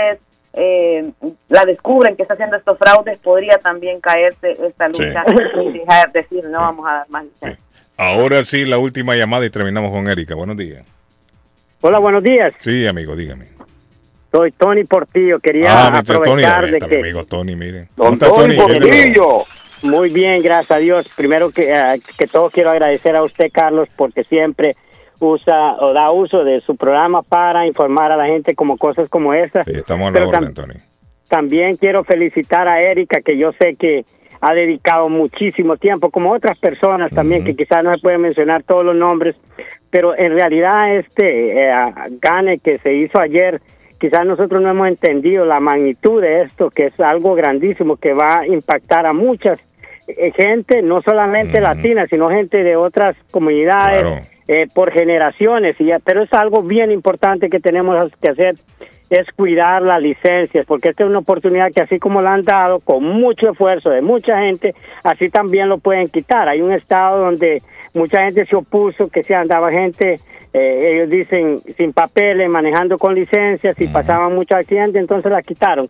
eh, 0.52 1.10
la 1.48 1.64
descubren 1.64 2.14
que 2.14 2.22
está 2.22 2.34
haciendo 2.34 2.56
estos 2.56 2.76
fraudes, 2.76 3.18
podría 3.18 3.56
también 3.56 4.00
caerse 4.00 4.52
esta 4.52 4.88
lucha 4.88 5.22
y 5.62 5.78
dejar 5.78 6.12
de 6.12 6.20
decir 6.22 6.44
no 6.50 6.60
vamos 6.60 6.86
a 6.86 6.92
dar 6.98 7.08
más 7.10 7.24
licencia. 7.24 7.64
Ahora 7.96 8.44
sí, 8.44 8.64
la 8.66 8.76
última 8.78 9.16
llamada 9.16 9.46
y 9.46 9.50
terminamos 9.50 9.90
con 9.90 10.08
Erika. 10.08 10.34
Buenos 10.34 10.56
días. 10.58 10.84
Hola, 11.80 11.98
buenos 12.00 12.22
días. 12.22 12.54
Sí, 12.58 12.86
amigo, 12.86 13.16
dígame. 13.16 13.46
Soy 14.30 14.52
Tony 14.52 14.84
Portillo. 14.84 15.38
Quería 15.40 15.68
Ah. 15.96 16.02
Tony, 16.04 16.18
aprovechar 16.18 16.64
ahí 16.64 16.70
de 16.72 16.78
que... 16.80 16.86
mi 16.86 16.96
amigo 16.96 17.24
Tony, 17.24 17.56
mire. 17.56 17.88
Don 17.96 18.06
¿Cómo 18.06 18.12
está 18.14 18.28
Tony 18.28 18.56
¿Qué 18.56 18.66
le- 18.68 18.80
Portillo. 18.80 19.44
Muy 19.82 20.10
bien, 20.10 20.42
gracias 20.42 20.70
a 20.76 20.80
Dios. 20.80 21.06
Primero 21.16 21.50
que, 21.50 21.72
eh, 21.72 22.00
que 22.16 22.26
todo 22.26 22.50
quiero 22.50 22.70
agradecer 22.70 23.14
a 23.16 23.22
usted, 23.22 23.46
Carlos, 23.52 23.88
porque 23.96 24.24
siempre 24.24 24.74
usa 25.20 25.74
o 25.80 25.92
da 25.92 26.10
uso 26.10 26.44
de 26.44 26.60
su 26.60 26.76
programa 26.76 27.22
para 27.22 27.66
informar 27.66 28.12
a 28.12 28.16
la 28.16 28.26
gente 28.26 28.54
como 28.54 28.76
cosas 28.76 29.08
como 29.08 29.34
esas. 29.34 29.64
Sí, 29.66 29.72
estamos 29.74 30.14
a 30.14 30.18
la 30.18 30.26
orden, 30.26 30.44
tam- 30.50 30.54
Tony. 30.54 30.74
También 31.28 31.76
quiero 31.76 32.04
felicitar 32.04 32.68
a 32.68 32.80
Erika, 32.80 33.20
que 33.20 33.36
yo 33.36 33.52
sé 33.52 33.74
que 33.76 34.04
ha 34.40 34.54
dedicado 34.54 35.08
muchísimo 35.08 35.76
tiempo, 35.76 36.10
como 36.10 36.32
otras 36.32 36.58
personas 36.58 37.10
también, 37.10 37.44
que 37.44 37.54
quizás 37.56 37.84
no 37.84 37.92
se 37.94 38.00
pueden 38.00 38.20
mencionar 38.20 38.62
todos 38.62 38.84
los 38.84 38.94
nombres, 38.94 39.36
pero 39.90 40.16
en 40.16 40.32
realidad 40.32 40.94
este 40.96 41.68
eh, 41.68 41.72
gane 42.20 42.58
que 42.58 42.78
se 42.78 42.94
hizo 42.94 43.18
ayer, 43.18 43.60
quizás 44.00 44.24
nosotros 44.24 44.62
no 44.62 44.70
hemos 44.70 44.88
entendido 44.88 45.44
la 45.44 45.58
magnitud 45.60 46.22
de 46.22 46.42
esto, 46.42 46.70
que 46.70 46.86
es 46.86 47.00
algo 47.00 47.34
grandísimo, 47.34 47.96
que 47.96 48.12
va 48.14 48.38
a 48.40 48.46
impactar 48.46 49.06
a 49.06 49.12
muchas 49.12 49.58
gente, 50.36 50.82
no 50.82 51.02
solamente 51.02 51.60
latina, 51.60 52.06
sino 52.08 52.30
gente 52.30 52.62
de 52.62 52.76
otras 52.76 53.16
comunidades, 53.30 54.28
eh, 54.48 54.66
por 54.74 54.90
generaciones, 54.92 55.78
y 55.78 55.84
ya, 55.84 55.98
pero 55.98 56.22
es 56.22 56.32
algo 56.32 56.62
bien 56.62 56.90
importante 56.90 57.50
que 57.50 57.60
tenemos 57.60 58.10
que 58.20 58.30
hacer, 58.30 58.54
es 59.10 59.26
cuidar 59.34 59.82
las 59.82 60.02
licencias, 60.02 60.66
porque 60.66 60.90
esta 60.90 61.04
es 61.04 61.10
una 61.10 61.20
oportunidad 61.20 61.72
que 61.72 61.80
así 61.80 61.98
como 61.98 62.20
la 62.20 62.34
han 62.34 62.42
dado, 62.42 62.80
con 62.80 63.02
mucho 63.04 63.50
esfuerzo 63.50 63.90
de 63.90 64.02
mucha 64.02 64.38
gente, 64.40 64.74
así 65.04 65.30
también 65.30 65.68
lo 65.68 65.78
pueden 65.78 66.08
quitar. 66.08 66.48
Hay 66.48 66.60
un 66.60 66.72
estado 66.72 67.20
donde 67.20 67.62
mucha 67.94 68.24
gente 68.24 68.44
se 68.44 68.56
opuso, 68.56 69.08
que 69.08 69.22
se 69.22 69.34
andaba 69.34 69.70
gente, 69.70 70.16
eh, 70.52 70.92
ellos 70.92 71.10
dicen, 71.10 71.58
sin 71.58 71.92
papeles, 71.92 72.48
manejando 72.50 72.98
con 72.98 73.14
licencias, 73.14 73.80
y 73.80 73.86
pasaban 73.88 74.34
muchos 74.34 74.58
accidentes, 74.58 74.96
entonces 74.96 75.30
la 75.30 75.42
quitaron. 75.42 75.88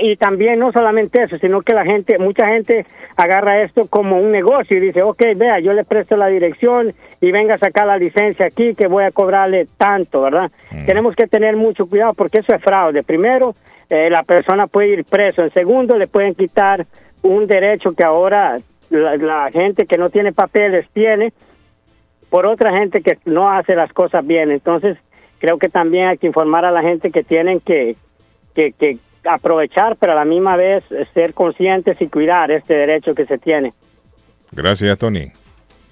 Y 0.00 0.16
también 0.16 0.58
no 0.58 0.72
solamente 0.72 1.22
eso, 1.22 1.38
sino 1.38 1.62
que 1.62 1.74
la 1.74 1.84
gente, 1.84 2.18
mucha 2.18 2.48
gente 2.48 2.84
agarra 3.16 3.62
esto 3.62 3.86
como 3.88 4.18
un 4.18 4.30
negocio 4.32 4.76
y 4.76 4.80
dice, 4.80 5.02
ok, 5.02 5.22
vea, 5.36 5.58
yo 5.60 5.72
le 5.72 5.84
presto 5.84 6.16
la 6.16 6.26
dirección 6.26 6.92
y 7.22 7.30
venga 7.30 7.54
a 7.54 7.58
sacar 7.58 7.86
la 7.86 7.96
licencia 7.96 8.46
aquí 8.46 8.74
que 8.74 8.88
voy 8.88 9.04
a 9.04 9.12
cobrarle 9.12 9.68
tanto, 9.78 10.22
¿verdad? 10.22 10.50
Tenemos 10.84 11.14
que 11.14 11.28
tener 11.28 11.56
mucho 11.56 11.86
cuidado 11.86 12.14
porque 12.14 12.38
eso 12.38 12.52
es 12.52 12.60
fraude. 12.60 13.04
Primero, 13.04 13.54
eh, 13.88 14.10
la 14.10 14.24
persona 14.24 14.66
puede 14.66 14.88
ir 14.88 15.04
preso. 15.04 15.44
En 15.44 15.52
segundo, 15.52 15.96
le 15.96 16.08
pueden 16.08 16.34
quitar 16.34 16.84
un 17.22 17.46
derecho 17.46 17.92
que 17.92 18.02
ahora 18.02 18.58
la, 18.90 19.16
la 19.16 19.50
gente 19.52 19.86
que 19.86 19.96
no 19.98 20.10
tiene 20.10 20.32
papeles 20.32 20.88
tiene 20.92 21.32
por 22.28 22.44
otra 22.44 22.72
gente 22.72 23.02
que 23.02 23.16
no 23.24 23.48
hace 23.52 23.76
las 23.76 23.92
cosas 23.92 24.26
bien. 24.26 24.50
Entonces, 24.50 24.98
creo 25.38 25.58
que 25.58 25.68
también 25.68 26.08
hay 26.08 26.18
que 26.18 26.26
informar 26.26 26.64
a 26.64 26.72
la 26.72 26.82
gente 26.82 27.12
que 27.12 27.22
tienen 27.22 27.60
que, 27.60 27.94
que, 28.52 28.72
que 28.72 28.98
aprovechar, 29.24 29.94
pero 29.94 30.10
a 30.10 30.16
la 30.16 30.24
misma 30.24 30.56
vez 30.56 30.82
eh, 30.90 31.06
ser 31.14 31.34
conscientes 31.34 32.00
y 32.00 32.08
cuidar 32.08 32.50
este 32.50 32.74
derecho 32.74 33.14
que 33.14 33.26
se 33.26 33.38
tiene. 33.38 33.72
Gracias, 34.50 34.98
Tony. 34.98 35.30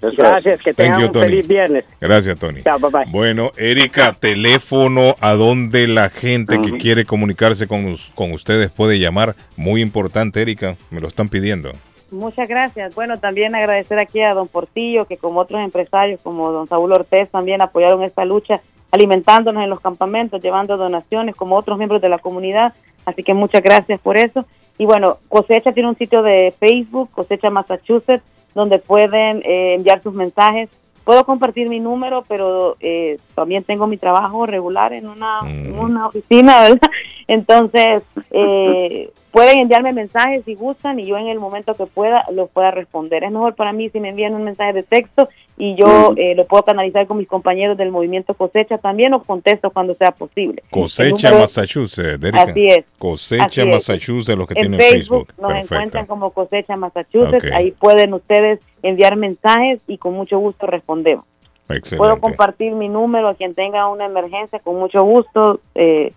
Gracias, 0.01 0.59
que 0.61 0.73
Thank 0.73 0.75
tengan 0.75 0.99
you, 1.01 1.07
un 1.07 1.11
Tony. 1.11 1.25
feliz 1.25 1.47
viernes. 1.47 1.85
Gracias, 1.99 2.39
Tony. 2.39 2.61
Chao, 2.61 2.79
bye 2.79 2.89
bye. 2.89 3.11
Bueno, 3.11 3.51
Erika, 3.57 4.13
teléfono 4.13 5.15
a 5.21 5.33
donde 5.33 5.87
la 5.87 6.09
gente 6.09 6.59
que 6.59 6.77
quiere 6.77 7.05
comunicarse 7.05 7.67
con, 7.67 7.95
con 8.15 8.31
ustedes 8.31 8.71
puede 8.71 8.99
llamar. 8.99 9.35
Muy 9.57 9.81
importante, 9.81 10.41
Erika, 10.41 10.75
me 10.89 10.99
lo 10.99 11.07
están 11.07 11.29
pidiendo. 11.29 11.71
Muchas 12.11 12.47
gracias. 12.49 12.93
Bueno, 12.93 13.19
también 13.19 13.55
agradecer 13.55 13.97
aquí 13.99 14.21
a 14.21 14.33
don 14.33 14.47
Portillo, 14.47 15.05
que 15.05 15.17
como 15.17 15.39
otros 15.39 15.61
empresarios, 15.61 16.21
como 16.21 16.51
don 16.51 16.67
Saúl 16.67 16.91
Ortez, 16.91 17.29
también 17.29 17.61
apoyaron 17.61 18.03
esta 18.03 18.25
lucha, 18.25 18.59
alimentándonos 18.91 19.63
en 19.63 19.69
los 19.69 19.79
campamentos, 19.79 20.41
llevando 20.41 20.75
donaciones, 20.75 21.35
como 21.35 21.55
otros 21.55 21.77
miembros 21.77 22.01
de 22.01 22.09
la 22.09 22.17
comunidad. 22.17 22.73
Así 23.05 23.23
que 23.23 23.33
muchas 23.33 23.63
gracias 23.63 23.99
por 24.01 24.17
eso. 24.17 24.45
Y 24.77 24.85
bueno, 24.85 25.19
Cosecha 25.29 25.71
tiene 25.71 25.89
un 25.89 25.97
sitio 25.97 26.21
de 26.21 26.53
Facebook, 26.59 27.09
Cosecha 27.11 27.49
Massachusetts, 27.49 28.23
donde 28.53 28.79
pueden 28.79 29.41
eh, 29.43 29.75
enviar 29.75 30.01
sus 30.01 30.13
mensajes. 30.13 30.69
Puedo 31.03 31.25
compartir 31.25 31.67
mi 31.67 31.79
número, 31.79 32.23
pero 32.27 32.77
eh, 32.79 33.17
también 33.33 33.63
tengo 33.63 33.87
mi 33.87 33.97
trabajo 33.97 34.45
regular 34.45 34.93
en 34.93 35.07
una, 35.07 35.39
en 35.43 35.77
una 35.77 36.07
oficina, 36.07 36.61
¿verdad? 36.61 36.91
Entonces, 37.31 38.03
eh, 38.31 39.09
pueden 39.31 39.59
enviarme 39.59 39.93
mensajes 39.93 40.43
si 40.43 40.55
gustan 40.55 40.99
y 40.99 41.05
yo 41.05 41.17
en 41.17 41.27
el 41.27 41.39
momento 41.39 41.73
que 41.75 41.85
pueda 41.85 42.25
los 42.33 42.49
pueda 42.49 42.71
responder. 42.71 43.23
Es 43.23 43.31
mejor 43.31 43.55
para 43.55 43.71
mí 43.71 43.89
si 43.89 44.01
me 44.01 44.09
envían 44.09 44.33
un 44.35 44.43
mensaje 44.43 44.73
de 44.73 44.83
texto 44.83 45.29
y 45.57 45.75
yo 45.75 46.13
eh, 46.17 46.35
lo 46.35 46.45
puedo 46.45 46.63
canalizar 46.63 47.07
con 47.07 47.17
mis 47.17 47.29
compañeros 47.29 47.77
del 47.77 47.89
movimiento 47.89 48.33
cosecha 48.33 48.77
también 48.79 49.13
o 49.13 49.23
contesto 49.23 49.69
cuando 49.69 49.93
sea 49.93 50.11
posible. 50.11 50.61
Cosecha 50.71 51.29
número- 51.29 51.43
Massachusetts. 51.43 52.25
Así 52.33 52.67
es. 52.67 52.85
Cosecha 52.97 53.45
Así 53.45 53.61
es. 53.61 53.67
Massachusetts, 53.67 54.37
los 54.37 54.47
que 54.47 54.55
en 54.55 54.59
tienen 54.59 54.79
Facebook, 54.79 55.27
Facebook. 55.27 55.41
nos 55.41 55.51
Perfecto. 55.53 55.75
encuentran 55.75 56.05
como 56.07 56.31
Cosecha 56.31 56.75
Massachusetts. 56.75 57.45
Ahí 57.53 57.71
pueden 57.71 58.13
ustedes 58.13 58.59
enviar 58.83 59.15
mensajes 59.15 59.81
y 59.87 59.97
con 59.97 60.13
mucho 60.13 60.37
gusto 60.39 60.65
respondemos. 60.67 61.23
Puedo 61.67 61.77
Excelente. 61.79 62.19
compartir 62.19 62.73
mi 62.73 62.89
número 62.89 63.29
a 63.29 63.35
quien 63.35 63.53
tenga 63.55 63.87
una 63.87 64.03
emergencia 64.05 64.59
con 64.59 64.77
mucho 64.77 65.03
gusto, 65.03 65.61
eh, 65.75 66.11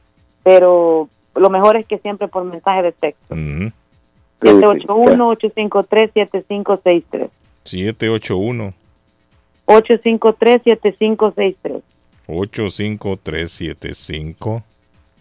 pero 0.45 1.09
lo 1.35 1.51
mejor 1.51 1.77
es 1.77 1.87
que 1.87 1.99
siempre 1.99 2.29
por 2.29 2.45
mensaje 2.45 2.83
de 2.83 2.93
texto. 2.93 3.35
Ujú. 3.35 3.73
781-853-7563. 4.41 7.29
781 7.65 8.73
853-7563. 9.67 11.83
85375 12.27 14.63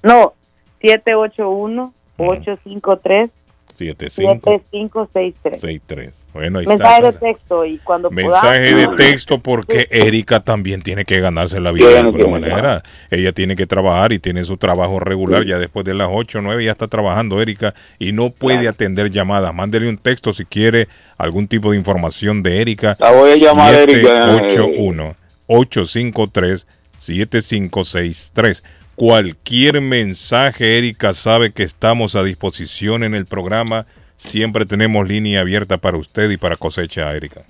No, 0.03 0.33
781-853-7563. 0.81 3.29
7563. 3.75 6.13
Bueno, 6.33 6.59
ahí 6.59 6.65
Mensaje 6.65 7.01
de 7.03 7.07
está. 7.09 7.19
texto 7.19 7.65
y 7.65 7.77
cuando 7.77 8.09
Mensaje 8.09 8.73
de 8.73 8.85
podamos- 8.85 8.95
texto 8.97 9.37
porque 9.39 9.87
Erika 9.91 10.39
también 10.39 10.81
tiene 10.81 11.05
que 11.05 11.19
ganarse 11.19 11.59
la 11.59 11.71
vida 11.71 11.85
de 11.87 11.93
Tiene 11.93 12.07
alguna 12.09 12.27
manera. 12.27 12.81
Ella 13.11 13.31
tiene 13.33 13.55
que 13.55 13.67
trabajar 13.67 14.13
y 14.13 14.19
tiene 14.19 14.43
su 14.43 14.57
trabajo 14.57 14.99
regular. 14.99 15.45
Ya 15.45 15.59
después 15.59 15.85
de 15.85 15.93
las 15.93 16.09
8 16.11 16.39
o 16.39 16.41
9 16.41 16.65
ya 16.65 16.71
está 16.71 16.87
trabajando 16.87 17.39
Erika 17.41 17.75
y 17.99 18.13
no 18.13 18.31
puede 18.31 18.67
atender 18.67 19.11
llamadas. 19.11 19.53
Mándele 19.53 19.87
un 19.89 19.97
texto 19.97 20.33
si 20.33 20.45
quiere 20.45 20.87
algún 21.17 21.47
tipo 21.47 21.69
de 21.71 21.77
información 21.77 22.41
de 22.41 22.61
Erika. 22.61 22.95
La 22.99 23.11
voy 23.11 23.29
a 23.31 23.35
llamar, 23.35 23.73
Erika. 23.75 24.25
781 24.25 25.15
853 25.47 26.65
7563. 26.97 28.63
Cualquier 28.95 29.81
mensaje, 29.81 30.77
Erika 30.77 31.13
sabe 31.13 31.51
que 31.51 31.63
estamos 31.63 32.15
a 32.15 32.23
disposición 32.23 33.03
en 33.03 33.15
el 33.15 33.25
programa. 33.25 33.85
Siempre 34.17 34.65
tenemos 34.65 35.07
línea 35.07 35.41
abierta 35.41 35.77
para 35.77 35.97
usted 35.97 36.29
y 36.29 36.37
para 36.37 36.55
cosecha, 36.55 37.11
Erika. 37.15 37.41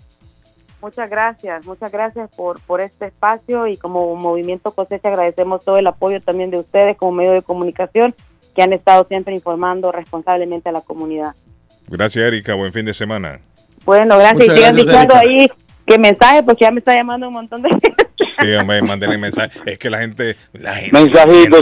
Muchas 0.81 1.09
gracias, 1.09 1.65
muchas 1.65 1.91
gracias 1.91 2.29
por, 2.35 2.59
por 2.61 2.81
este 2.81 3.05
espacio 3.05 3.67
y 3.67 3.77
como 3.77 4.15
Movimiento 4.17 4.71
Cosecha 4.71 5.07
agradecemos 5.07 5.63
todo 5.63 5.77
el 5.77 5.87
apoyo 5.87 6.19
también 6.19 6.51
de 6.51 6.59
ustedes 6.59 6.97
como 6.97 7.13
medio 7.13 7.31
de 7.31 7.41
comunicación 7.41 8.13
que 8.53 8.61
han 8.61 8.73
estado 8.73 9.05
siempre 9.05 9.33
informando 9.33 9.91
responsablemente 9.93 10.69
a 10.69 10.71
la 10.73 10.81
comunidad. 10.81 11.35
Gracias, 11.87 12.25
Erika. 12.25 12.53
Buen 12.55 12.73
fin 12.73 12.85
de 12.85 12.93
semana. 12.93 13.39
Bueno, 13.85 14.17
gracias 14.17 14.39
Muchas 14.39 14.55
y 14.55 14.57
sigan 14.57 14.75
diciendo 14.75 15.15
ahí 15.15 15.49
que 15.85 15.97
mensaje 15.97 16.43
porque 16.43 16.65
ya 16.65 16.71
me 16.71 16.79
está 16.79 16.95
llamando 16.95 17.27
un 17.27 17.33
montón 17.33 17.61
de 17.61 17.69
gente. 17.81 18.07
Sí, 18.39 18.53
hombre, 18.53 18.81
mándenle 18.81 19.17
mensaje. 19.17 19.51
Es 19.65 19.77
que 19.77 19.89
la 19.89 19.99
gente. 19.99 20.35
La 20.53 20.75
gente 20.75 20.99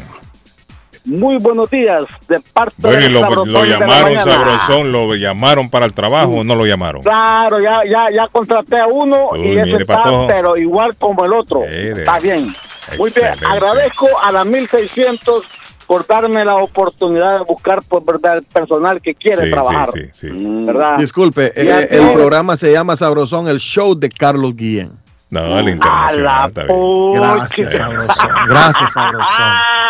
muy 1.04 1.36
buenos 1.38 1.68
días 1.70 2.04
de 2.28 2.40
parte 2.40 2.74
Bueno, 2.78 3.00
y 3.00 3.02
del 3.04 3.12
lo, 3.12 3.44
lo 3.44 3.62
de 3.62 3.68
la 3.68 3.78
llamaron 3.80 4.14
mañana. 4.14 4.32
sabrosón, 4.32 4.92
lo 4.92 5.14
llamaron 5.14 5.68
para 5.68 5.84
el 5.86 5.92
trabajo 5.92 6.30
o 6.38 6.44
no 6.44 6.54
lo 6.54 6.64
llamaron. 6.64 7.02
Claro, 7.02 7.60
ya, 7.60 7.82
ya, 7.84 8.06
ya 8.14 8.26
contraté 8.28 8.80
a 8.80 8.86
uno 8.86 9.28
Uy, 9.32 9.40
y 9.40 9.58
ese 9.58 9.82
está, 9.82 10.26
pero 10.26 10.56
igual 10.56 10.96
como 10.96 11.24
el 11.26 11.34
otro. 11.34 11.64
Está 11.64 12.18
bien. 12.18 12.54
Muy 12.96 13.10
bien. 13.10 13.26
Excelente. 13.26 13.44
Agradezco 13.46 14.06
a 14.22 14.32
la 14.32 14.44
1600 14.46 15.44
por 15.88 16.06
darme 16.06 16.44
la 16.44 16.54
oportunidad 16.56 17.38
de 17.38 17.44
buscar 17.44 17.80
por 17.82 18.04
verdad 18.04 18.36
el 18.36 18.42
personal 18.44 19.00
que 19.02 19.14
quiere 19.14 19.46
Sí, 19.46 19.50
trabajar. 19.50 19.88
sí, 19.92 20.02
sí, 20.12 20.28
sí. 20.28 20.36
¿Verdad? 20.66 20.98
Disculpe, 20.98 21.50
eh, 21.56 21.88
el 21.90 22.12
programa 22.12 22.56
se 22.58 22.70
llama 22.70 22.94
Sabrosón, 22.94 23.48
el 23.48 23.58
show 23.58 23.94
de 23.98 24.10
Carlos 24.10 24.54
Guillén. 24.54 24.92
No, 25.30 25.58
el 25.58 25.68
internacional 25.70 26.48
está 26.48 26.64
bien. 26.64 27.12
Gracias, 27.14 27.74
Sabrosón. 27.74 28.28
Gracias, 28.48 28.92
Sabrosón. 28.92 29.28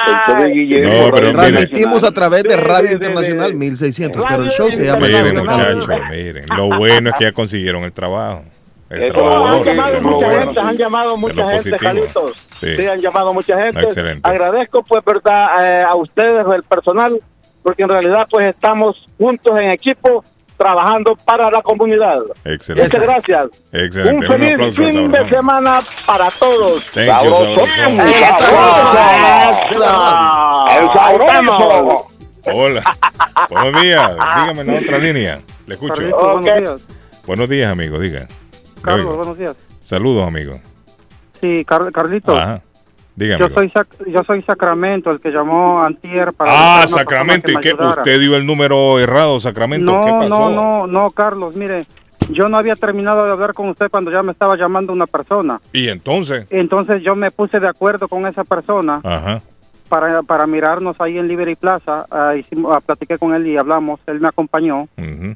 No, 0.08 0.24
pero 0.26 0.48
mire, 0.48 1.32
Transmitimos 1.32 2.02
a 2.04 2.12
través 2.12 2.44
de 2.44 2.56
Radio 2.56 2.92
Internacional 2.92 3.54
1600, 3.54 4.24
pero 4.28 4.42
el 4.44 4.50
show 4.50 4.70
se 4.70 4.84
llama 4.84 5.06
miren, 5.06 5.36
muchachos, 5.36 5.88
miren. 6.10 6.44
Lo 6.56 6.76
bueno 6.78 7.10
es 7.10 7.16
que 7.16 7.24
ya 7.24 7.32
consiguieron 7.32 7.84
el 7.84 7.92
trabajo. 7.92 8.42
El 8.90 9.02
Eso, 9.02 9.15
trabajador. 9.15 9.55
han 9.55 9.65
llamado 9.65 10.01
mucha 10.01 10.27
bueno. 10.27 10.40
gente, 10.40 10.60
han 10.60 10.77
llamado 10.77 11.16
mucha 11.16 11.48
gente. 11.51 11.78
Carlitos. 11.78 12.32
Sí. 12.59 12.77
Sí. 12.77 12.86
han 12.86 13.01
llamado 13.01 13.35
mucha 13.35 13.62
gente. 13.62 13.81
Excelente. 13.81 14.20
Agradezco, 14.28 14.82
pues, 14.82 15.05
verdad, 15.05 15.47
eh, 15.62 15.82
a 15.82 15.94
ustedes, 15.94 16.47
el 16.55 16.62
personal, 16.62 17.20
porque 17.62 17.82
en 17.82 17.89
realidad, 17.90 18.27
pues, 18.31 18.47
estamos 18.55 19.06
juntos 19.19 19.59
en 19.59 19.70
equipo, 19.70 20.24
trabajando 20.56 21.15
para 21.24 21.51
la 21.51 21.60
comunidad. 21.62 22.20
Excelente. 22.44 22.89
Muchas 22.89 23.02
gracias. 23.02 23.48
Excelente. 23.73 24.27
Un 24.27 24.32
feliz 24.32 24.55
aplauso, 24.55 24.77
fin 24.77 25.12
de 25.12 25.28
semana 25.28 25.78
para 26.06 26.31
todos. 26.31 26.85
Thank 26.86 27.24
you, 27.24 27.31
sabroso. 30.94 32.06
Hola. 32.55 32.82
Buenos 33.51 33.82
días. 33.82 34.12
Dígame 34.12 34.60
en 34.62 34.66
la 34.66 34.74
otra 34.74 34.98
línea. 34.98 35.39
Le 35.66 35.74
escucho. 35.74 35.94
Carlitos, 35.94 36.23
buenos 36.23 36.44
días. 36.44 36.86
Buenos 37.27 37.48
días, 37.48 37.70
amigo. 37.70 37.98
Diga. 37.98 38.27
Carlos, 38.82 39.06
oigo. 39.06 39.16
buenos 39.18 39.38
días. 39.38 39.56
Saludos, 39.80 40.26
amigo. 40.26 40.52
Sí, 41.40 41.64
Car-. 41.64 41.90
Ajá. 42.26 42.62
Diga, 43.16 43.36
Yo 43.38 43.48
soy, 43.48 43.68
Sac- 43.68 44.06
yo 44.10 44.22
soy 44.22 44.42
Sacramento, 44.42 45.10
el 45.10 45.18
que 45.18 45.30
llamó 45.30 45.82
Antier 45.82 46.32
para... 46.32 46.82
Ah, 46.82 46.86
Sacramento. 46.86 47.50
¿Y 47.50 47.56
qué? 47.56 47.74
¿Usted 47.74 48.20
dio 48.20 48.36
el 48.36 48.46
número 48.46 49.00
errado, 49.00 49.40
Sacramento? 49.40 49.86
No, 49.86 50.05
¿Qué 50.05 50.10
pasó? 50.12 50.28
no, 50.28 50.50
no, 50.50 50.86
no, 50.86 51.10
Carlos, 51.10 51.56
mire, 51.56 51.84
yo 52.30 52.48
no 52.48 52.56
había 52.59 52.76
terminado 52.76 53.24
de 53.24 53.32
hablar 53.32 53.55
con 53.55 53.68
usted 53.70 53.90
cuando 53.90 54.12
ya 54.12 54.22
me 54.22 54.30
estaba 54.30 54.56
llamando 54.56 54.92
una 54.92 55.06
persona. 55.06 55.60
¿Y 55.72 55.88
entonces? 55.88 56.46
Entonces 56.50 57.02
yo 57.02 57.16
me 57.16 57.32
puse 57.32 57.59
de 57.59 57.66
acuerdo 57.68 58.06
con 58.06 58.24
esa 58.24 58.44
persona 58.44 59.00
Ajá. 59.02 59.40
para, 59.88 60.22
para 60.22 60.46
mirarnos 60.46 61.00
ahí 61.00 61.18
en 61.18 61.26
Liberty 61.26 61.56
Plaza. 61.56 62.06
Hicimos, 62.38 62.76
ah, 62.76 62.80
platiqué 62.84 63.18
con 63.18 63.34
él 63.34 63.48
y 63.48 63.56
hablamos. 63.56 63.98
Él 64.06 64.20
me 64.20 64.28
acompañó. 64.28 64.86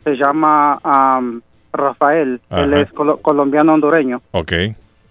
Se 0.05 0.12
llama 0.16 0.78
am, 0.85 1.40
Rafael. 1.73 2.40
Él 2.51 2.74
es 2.74 2.90
colo- 2.93 3.19
colombiano 3.20 3.74
hondureño. 3.74 4.20
Ok. 4.32 4.53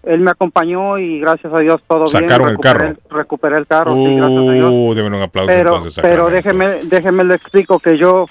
Él 0.04 0.20
me 0.20 0.32
acompañó 0.32 0.98
y 0.98 1.20
gracias 1.20 1.52
a 1.52 1.58
Dios 1.58 1.80
todo 1.86 2.06
Sacaron 2.08 2.46
bien. 2.48 2.56
el 2.56 2.58
carro. 2.58 2.94
Recuperé- 3.10 3.56
el 3.58 3.66
carro, 3.68 3.94
sí, 3.94 4.16
gracias 4.16 4.48
a 4.48 4.52
Dios. 4.52 4.70
Uh, 4.72 4.94
deben 4.94 5.14
un 5.14 5.22
aplauso 5.22 5.46
pero 5.46 5.76
entonces, 5.76 6.02
pero 6.02 6.28
déjeme 6.28 6.80
déjeme 6.84 7.22
le 7.22 7.34
explico 7.36 7.78
que 7.78 7.96
yo 7.96 8.26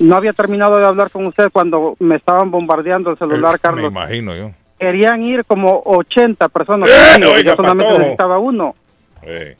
no 0.00 0.16
había 0.16 0.32
terminado 0.32 0.76
de 0.78 0.84
hablar 0.86 1.10
con 1.10 1.24
usted 1.26 1.50
cuando 1.52 1.94
me 2.00 2.16
estaban 2.16 2.50
bombardeando 2.50 3.10
el 3.10 3.18
celular, 3.18 3.52
Me 3.52 3.58
Carlos. 3.60 3.92
imagino 3.92 4.34
yo. 4.34 4.50
Querían 4.76 5.22
ir 5.22 5.44
como 5.44 5.82
80 5.84 6.48
personas. 6.48 6.90
¡Eh, 6.90 7.20
conmigo, 7.20 7.38
yo 7.44 7.54
solamente 7.54 7.98
necesitaba 7.98 8.38
uno. 8.40 8.74
Eh, 9.22 9.56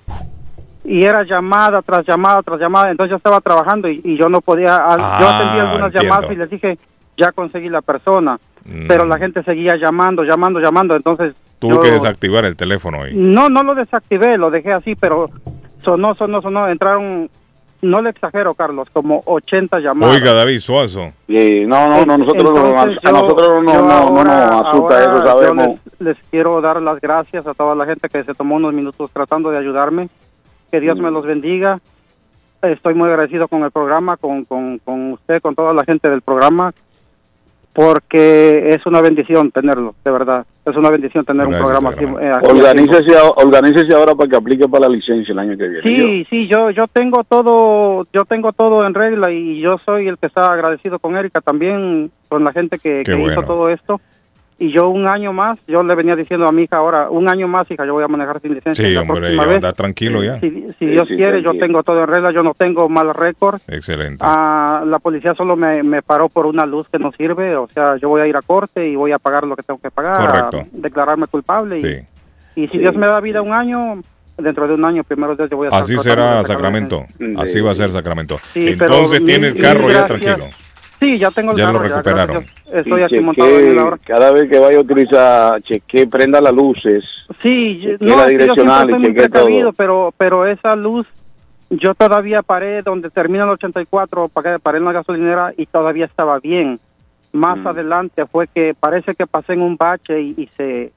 Y 0.86 1.03
era 1.07 1.23
llamada 1.23 1.81
tras 1.82 2.05
llamada 2.05 2.43
tras 2.43 2.59
llamada. 2.61 2.91
Entonces 2.91 3.11
yo 3.12 3.16
estaba 3.16 3.41
trabajando 3.41 3.89
y, 3.89 4.01
y 4.05 4.19
yo 4.19 4.28
no 4.28 4.41
podía. 4.41 4.74
al- 4.77 4.99
yo 4.99 5.05
Ah, 5.28 5.39
atendí 5.39 5.61
algunas 5.61 5.95
entiendo. 5.95 6.03
llamadas 6.16 6.32
y 6.32 6.36
les 6.36 6.51
dije, 6.51 6.78
ya 7.16 7.32
conseguí 7.32 7.69
la 7.69 7.82
persona. 7.82 8.39
Mm. 8.65 8.86
Pero 8.89 9.05
la 9.05 9.19
gente 9.19 9.43
seguía 9.43 9.77
llamando, 9.77 10.23
llamando, 10.24 10.59
llamando. 10.61 10.97
Entonces. 10.97 11.35
Tuvo 11.59 11.74
yo- 11.77 11.81
que 11.81 11.91
desactivar 11.93 12.45
el 12.45 12.57
teléfono 12.57 13.01
hoy. 13.01 13.12
no, 13.15 13.49
no 13.49 13.62
lo 13.62 13.74
desactivé, 13.74 14.36
lo 14.36 14.51
dejé 14.51 14.73
así, 14.73 14.95
pero 14.97 15.31
sonó, 15.82 16.15
sonó, 16.15 16.43
sonó. 16.43 16.69
Entraron, 16.69 17.31
no 17.82 18.03
le 18.03 18.11
exagero, 18.11 18.55
Carlos, 18.55 18.89
como 18.93 19.23
80 19.27 19.78
llamadas. 19.81 20.16
Oiga, 20.16 20.32
David 20.35 20.59
Suazo. 20.61 21.12
no, 21.28 21.89
no, 21.89 22.05
no, 22.07 22.19
nosotros 22.19 22.43
no- 22.55 22.66
Entonces, 22.66 23.05
a 23.05 23.12
nosotros 23.12 23.65
no- 23.65 23.73
yo 23.73 23.81
no- 23.82 23.86
no 23.89 23.93
ahora- 23.93 24.47
nos 24.51 24.66
asusta 24.66 25.03
eso, 25.03 25.15
yo 25.15 25.27
sabemos. 25.27 25.66
Les, 25.69 26.01
les 26.01 26.16
quiero 26.31 26.61
dar 26.61 26.81
las 26.82 27.01
gracias 27.01 27.47
a 27.47 27.55
toda 27.55 27.74
la 27.74 27.86
gente 27.86 28.09
que 28.09 28.24
se 28.24 28.35
tomó 28.35 28.57
unos 28.57 28.73
minutos 28.74 29.11
tratando 29.12 29.51
de 29.51 29.59
ayudarme. 29.59 30.09
Que 30.70 30.81
Dios 30.81 30.99
Mm. 30.99 31.03
me 31.03 31.11
los 31.11 31.24
bendiga. 31.24 31.78
Estoy 32.62 32.95
muy 32.95 33.09
agradecido 33.11 33.47
con 33.49 33.62
el 33.62 33.70
programa, 33.70 34.16
con, 34.16 34.45
con, 34.45 34.78
con 34.78 35.12
usted, 35.12 35.41
con 35.43 35.55
toda 35.55 35.74
la 35.74 35.85
gente 35.85 36.09
del 36.09 36.23
programa, 36.23 36.73
porque 37.74 38.68
es 38.68 38.86
una 38.86 39.02
bendición 39.02 39.51
tenerlo, 39.51 39.94
de 40.05 40.10
verdad. 40.12 40.46
Es 40.64 40.76
una 40.76 40.90
bendición 40.90 41.24
tener 41.24 41.46
un 41.46 41.55
programa 41.55 41.90
así. 41.90 42.05
eh, 42.05 42.32
Organícese, 42.48 43.16
organícese 43.36 43.94
ahora 43.94 44.14
para 44.14 44.30
que 44.30 44.36
aplique 44.36 44.68
para 44.68 44.88
la 44.88 44.94
licencia 44.94 45.32
el 45.32 45.38
año 45.40 45.59
que 45.59 45.68
viene. 45.68 45.82
Sí, 45.82 46.26
sí, 46.30 46.48
yo 46.48 46.70
yo 46.70 46.86
tengo 46.86 47.24
todo, 47.24 48.06
yo 48.12 48.24
tengo 48.26 48.52
todo 48.52 48.86
en 48.86 48.94
regla 48.94 49.32
y 49.32 49.60
yo 49.60 49.76
soy 49.84 50.06
el 50.06 50.18
que 50.18 50.26
está 50.28 50.52
agradecido 50.52 51.01
con 51.01 51.16
Erika 51.16 51.40
también, 51.40 52.12
con 52.28 52.44
la 52.44 52.52
gente 52.52 52.78
que, 52.78 53.02
que 53.02 53.14
bueno. 53.14 53.32
hizo 53.32 53.42
todo 53.42 53.68
esto. 53.68 54.01
Y 54.56 54.72
yo 54.72 54.89
un 54.89 55.09
año 55.09 55.32
más, 55.32 55.59
yo 55.66 55.82
le 55.82 55.97
venía 55.97 56.14
diciendo 56.14 56.47
a 56.47 56.52
mi 56.52 56.62
hija 56.62 56.76
ahora, 56.76 57.10
un 57.10 57.28
año 57.28 57.48
más, 57.48 57.68
hija, 57.70 57.85
yo 57.85 57.94
voy 57.94 58.05
a 58.05 58.09
manejar 58.09 58.39
sin 58.39 58.55
licencia. 58.55 58.85
Sí, 58.86 58.93
la 58.93 59.01
hombre, 59.01 59.18
próxima 59.18 59.43
ya 59.43 59.47
vez. 59.48 59.56
anda 59.56 59.72
tranquilo 59.72 60.22
ya. 60.22 60.39
Si, 60.39 60.66
si 60.78 60.86
Dios 60.86 61.09
quiere, 61.09 61.43
yo 61.43 61.52
tengo 61.59 61.82
todo 61.82 62.01
en 62.02 62.09
regla, 62.09 62.31
yo 62.32 62.43
no 62.44 62.55
tengo 62.55 62.89
mal 62.89 63.12
récord. 63.14 63.60
Excelente. 63.66 64.18
Ah, 64.24 64.85
la 64.86 65.01
policía 65.01 65.35
solo 65.35 65.56
me, 65.56 65.82
me 65.82 66.02
paró 66.02 66.28
por 66.28 66.47
una 66.47 66.64
luz 66.66 66.86
que 66.89 67.01
no 67.01 67.10
sirve, 67.10 67.56
o 67.56 67.66
sea, 67.68 67.97
yo 67.97 68.09
voy 68.09 68.20
a 68.20 68.26
ir 68.28 68.36
a 68.36 68.43
corte 68.43 68.86
y 68.89 68.94
voy 68.94 69.10
a 69.10 69.18
pagar 69.18 69.44
lo 69.44 69.56
que 69.56 69.64
tengo 69.64 69.81
que 69.81 69.90
pagar, 69.90 70.18
Correcto. 70.51 70.59
a 70.59 70.64
declararme 70.72 71.26
culpable. 71.26 71.78
Y, 71.78 71.81
Sí. 71.82 72.01
y 72.62 72.68
si 72.68 72.78
Dios 72.78 72.94
me 72.94 73.09
da 73.09 73.18
vida 73.20 73.43
un 73.43 73.52
año, 73.52 74.01
dentro 74.39 74.68
de 74.68 74.74
un 74.74 74.85
año, 74.85 75.02
primero 75.02 75.36
yo 75.36 75.56
voy 75.56 75.66
a 75.70 75.76
Así 75.76 75.98
será 75.98 76.44
Sacramento. 76.44 77.05
Así 77.39 77.60
va 77.60 77.72
a 77.72 77.74
ser 77.74 77.90
Sacramento. 77.90 78.39
Entonces 78.55 79.24
tiene 79.24 79.48
el 79.48 79.60
carro 79.60 79.89
ya 79.89 80.06
gracias. 80.06 80.20
tranquilo. 80.20 80.47
Sí, 81.05 81.18
ya 81.18 81.31
tengo 81.31 81.52
el 81.52 81.59
Ya 81.59 81.70
lo 81.70 81.78
recuperaron. 81.81 82.44
Estoy 82.72 83.02
aquí 83.02 83.10
chequee, 83.16 83.20
montado 83.24 83.51
en 83.59 83.70
él 83.70 83.78
ahora. 83.78 83.98
Cada 84.05 84.32
vez 84.32 84.51
que 84.51 84.59
vaya 84.59 84.78
a 84.78 84.81
utilizar, 84.81 85.62
cheque, 85.62 86.06
prenda 86.06 86.40
las 86.40 86.55
luces. 86.55 87.05
Sí, 87.43 87.78
yo- 87.81 87.90
Chequee 87.93 88.06
no, 88.09 88.16
la 88.16 88.22
yo 88.24 88.28
direccional 88.31 88.81
estoy 88.81 88.94
y 88.94 88.98
muy 88.98 89.06
chequee 89.09 89.28
precavido, 89.28 89.60
todo. 89.62 89.72
pero, 89.76 90.14
pero 90.16 90.47
esa 90.47 90.74
luz, 90.76 91.06
yo 91.70 91.94
todavía 91.94 92.43
paré 92.43 92.82
donde 92.82 93.10
termina 93.10 93.44
el 93.44 93.51
84, 93.51 94.28
paré, 94.28 94.59
paré 94.59 94.78
en 94.78 94.85
la 94.85 94.93
gasolinera 94.93 95.52
y 95.56 95.66
todavía 95.66 96.06
estaba 96.06 96.39
bien. 96.40 96.78
Más 97.32 97.59
Mm. 97.59 97.66
adelante 97.68 98.26
fue 98.26 98.47
que 98.47 98.74
parece 98.78 99.14
que 99.14 99.26
pasé 99.26 99.55
en 99.55 99.62
un 99.62 99.76
bache 99.76 100.20
y, 100.20 100.35
y 100.36 100.47
se, 100.56 100.93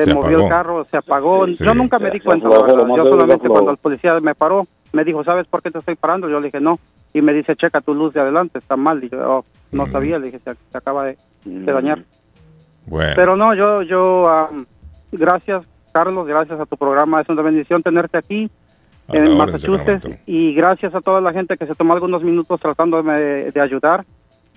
se, 0.00 0.04
Se 0.04 0.14
movió 0.14 0.36
apagó. 0.36 0.44
el 0.44 0.48
carro, 0.50 0.84
se 0.84 0.96
apagó. 0.98 1.46
Sí. 1.46 1.56
Yo 1.64 1.74
nunca 1.74 1.98
me 1.98 2.10
di 2.10 2.20
cuenta, 2.20 2.48
la 2.48 2.58
verdad. 2.62 2.86
Yo 2.96 3.06
solamente 3.06 3.48
cuando 3.48 3.70
el 3.70 3.76
policía 3.78 4.20
me 4.20 4.34
paró, 4.34 4.62
me 4.92 5.04
dijo, 5.04 5.24
¿sabes 5.24 5.46
por 5.46 5.62
qué 5.62 5.70
te 5.70 5.78
estoy 5.78 5.94
parando? 5.94 6.28
Yo 6.28 6.38
le 6.38 6.48
dije, 6.48 6.60
no. 6.60 6.78
Y 7.14 7.22
me 7.22 7.32
dice, 7.32 7.56
checa 7.56 7.80
tu 7.80 7.94
luz 7.94 8.12
de 8.12 8.20
adelante, 8.20 8.58
está 8.58 8.76
mal. 8.76 9.02
Y 9.02 9.08
yo, 9.08 9.18
"Oh, 9.26 9.44
no 9.72 9.86
sabía, 9.86 10.18
le 10.18 10.26
dije, 10.26 10.38
se, 10.38 10.54
se 10.54 10.76
acaba 10.78 11.04
de, 11.06 11.16
de 11.44 11.72
dañar. 11.72 12.00
Bueno. 12.86 13.12
Pero 13.16 13.36
no, 13.36 13.54
yo, 13.54 13.80
yo, 13.82 14.28
am, 14.28 14.66
gracias, 15.12 15.64
Carlos, 15.92 16.26
gracias 16.26 16.60
a 16.60 16.66
tu 16.66 16.76
programa. 16.76 17.22
Es 17.22 17.28
una 17.30 17.40
bendición 17.42 17.82
tenerte 17.82 18.18
aquí 18.18 18.50
en 19.08 19.36
Massachusetts 19.38 20.18
y 20.26 20.52
gracias 20.54 20.94
a 20.94 21.00
toda 21.00 21.20
la 21.20 21.32
gente 21.32 21.56
que 21.56 21.64
se 21.66 21.74
tomó 21.74 21.94
algunos 21.94 22.22
minutos 22.22 22.60
tratándome 22.60 23.14
de, 23.18 23.50
de 23.50 23.60
ayudar. 23.60 24.04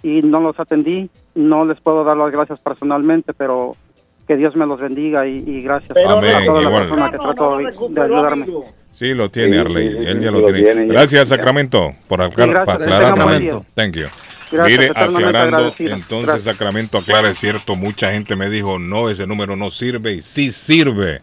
y 0.03 0.21
no 0.21 0.39
los 0.39 0.59
atendí. 0.59 1.09
No 1.35 1.65
les 1.65 1.79
puedo 1.81 2.03
dar 2.03 2.17
las 2.17 2.31
gracias 2.31 2.59
personalmente, 2.59 3.33
pero 3.33 3.75
que 4.29 4.37
Dios 4.37 4.55
me 4.55 4.67
los 4.67 4.79
bendiga 4.79 5.25
y, 5.25 5.37
y 5.43 5.61
gracias 5.63 5.97
Amén, 6.05 6.35
a 6.35 6.45
toda 6.45 6.61
la 6.61 6.69
igual. 6.69 6.83
persona 6.83 7.09
que 7.11 7.17
trató 7.17 7.57
de, 7.57 7.63
de 7.89 8.01
ayudarme. 8.01 8.45
Sí, 8.91 9.13
lo 9.15 9.27
tiene 9.29 9.53
Sí, 9.53 9.59
Arley. 9.59 9.89
sí, 9.89 9.97
sí, 9.97 10.03
Él 10.05 10.19
ya 10.19 10.27
sí, 10.29 10.35
lo 10.35 10.39
lo 10.41 10.43
tiene. 10.43 10.63
tiene 10.65 10.87
ya. 10.87 10.93
Gracias, 10.93 11.27
Sacramento, 11.29 11.93
por 12.07 12.21
aclarar. 12.21 13.39
día. 13.39 13.59
Thank 13.73 13.95
you. 13.95 14.05
Gracias, 14.51 14.79
Mire, 14.79 14.91
aclarando, 14.95 15.57
agradecido. 15.57 15.95
entonces 15.95 16.27
Gracias. 16.27 16.43
Sacramento 16.43 16.97
aclara, 16.99 17.31
es 17.31 17.39
cierto, 17.39 17.75
mucha 17.75 18.11
gente 18.11 18.35
me 18.35 18.51
dijo, 18.51 18.77
no, 18.77 19.09
ese 19.09 19.25
número 19.25 19.55
no 19.55 19.71
sirve 19.71 20.11
y 20.13 20.21
sí 20.21 20.51
sirve. 20.51 21.21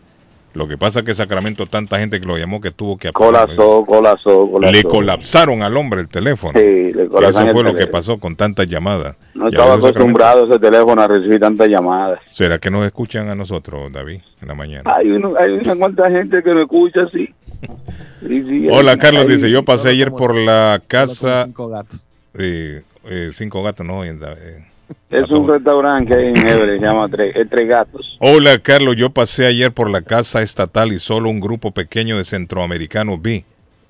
Lo 0.57 0.66
que 0.66 0.78
pasa 0.78 1.01
es 1.01 1.07
que 1.07 1.15
Sacramento, 1.15 1.66
tanta 1.66 1.99
gente 1.99 2.19
que 2.19 2.27
lo 2.27 2.39
llamó 2.39 2.61
que 2.61 2.70
tuvo 2.70 2.97
que 2.97 3.09
apagar. 3.09 3.47
Colapsó, 3.47 3.85
colapsó, 3.85 4.51
colapsó. 4.51 4.73
Le 4.73 4.83
colapsaron 4.85 5.62
al 5.62 5.77
hombre 5.77 6.01
el 6.01 6.09
teléfono. 6.09 6.59
Sí, 6.59 6.93
le 6.95 7.09
colapsaron 7.09 7.49
Eso 7.49 7.53
fue 7.53 7.69
el 7.69 7.74
lo 7.74 7.78
que 7.78 7.87
pasado 7.87 8.19
con 8.19 8.37
tantas 8.37 8.66
llamadas. 8.66 9.16
No 9.35 9.49
estaba 9.49 9.74
acostumbrado 9.74 10.47
ese 10.49 10.59
teléfono 10.59 11.03
a 11.03 11.09
recibir 11.09 11.41
tantas 11.41 11.69
llamadas. 11.69 12.20
¿Será 12.33 12.59
que 12.59 12.70
nos 12.70 12.87
escuchan 12.87 13.28
a 13.28 13.35
nosotros, 13.35 13.93
David, 13.93 14.20
en 14.41 14.49
la 14.49 14.55
mañana? 14.55 14.91
Hay, 14.97 15.11
uno, 15.11 15.35
hay 15.39 15.53
una 15.53 15.77
cuanta 15.77 16.11
gente 16.11 16.43
que 16.43 16.55
me 16.55 16.62
escucha. 16.62 17.07
Sí, 17.12 17.28
sí, 18.27 18.69
Hola, 18.70 18.97
Carlos 18.97 19.27
hay- 19.27 19.33
dice, 19.33 19.51
yo 19.51 19.62
pasé 19.65 19.91
ayer 19.91 20.11
por 20.11 20.35
la 20.35 20.81
casa... 20.89 21.45
cinco 21.45 21.69
gatos. 21.69 22.09
Eh, 22.39 22.83
eh, 23.09 23.31
cinco 23.33 23.62
gatos, 23.62 23.87
no, 23.87 24.05
en- 24.05 24.20
eh, 24.23 24.66
Es 25.11 25.29
un 25.31 25.49
restaurante 25.49 26.09
que 26.09 26.15
hay 26.21 26.27
en 26.29 26.37
Everett, 26.37 26.81
se 26.81 26.87
llama 26.87 27.09
Tres, 27.09 27.35
es 27.37 27.49
Tres 27.49 27.69
Gatos. 27.69 28.17
Hola 28.21 28.59
Carlos, 28.59 28.97
yo 28.97 29.11
pasé 29.11 29.47
ayer 29.47 29.73
por 29.73 29.91
la 29.91 30.03
casa 30.03 30.43
estatal 30.43 30.93
y 30.93 30.99
solo 30.99 31.29
un 31.31 31.41
grupo 31.41 31.71
pequeño 31.73 32.17
de 32.19 32.25
centroamericanos 32.25 33.21
vi. 33.23 33.45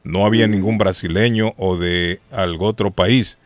No 0.05 0.25
había 0.25 0.47
ningún 0.47 0.79
brasileño 0.79 1.53
o 1.57 1.77
de 1.77 2.21
algún 2.31 2.69
otro 2.69 2.91
país. 2.91 3.39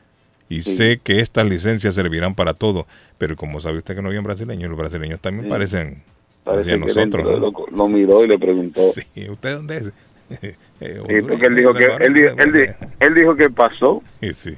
Y 0.48 0.62
sé 0.62 1.00
que 1.02 1.20
estas 1.20 1.46
licencias 1.48 1.94
servirán 1.94 2.34
para 2.34 2.54
todo. 2.54 2.86
Pero 3.18 3.36
como 3.36 3.60
sabe 3.60 3.78
usted 3.78 3.94
que 3.94 4.02
no 4.02 4.08
había 4.08 4.20
brasileños, 4.20 4.68
los 4.68 4.78
brasileños 4.78 5.20
también 5.20 5.44
Sí. 5.44 5.50
parecen, 5.50 6.02
Parece 6.44 6.70
que 6.70 6.76
nosotros. 6.78 7.40
lo, 7.40 7.52
lo 7.76 7.88
miró 7.88 8.24
y 8.24 8.28
le 8.28 8.38
preguntó. 8.38 8.80
Sí, 8.92 9.28
¿usted 9.30 9.56
dónde 9.56 9.76
es? 9.76 9.92
Eh, 10.42 10.54
Sí, 10.80 10.98
Honduras, 10.98 11.24
porque 11.28 11.46
él 11.46 11.54
dijo 11.56 11.74
que 11.74 12.74
él 13.00 13.14
dijo 13.14 13.36
que 13.36 13.50
pasó. 13.50 14.02
Sí, 14.20 14.32
sí. 14.32 14.54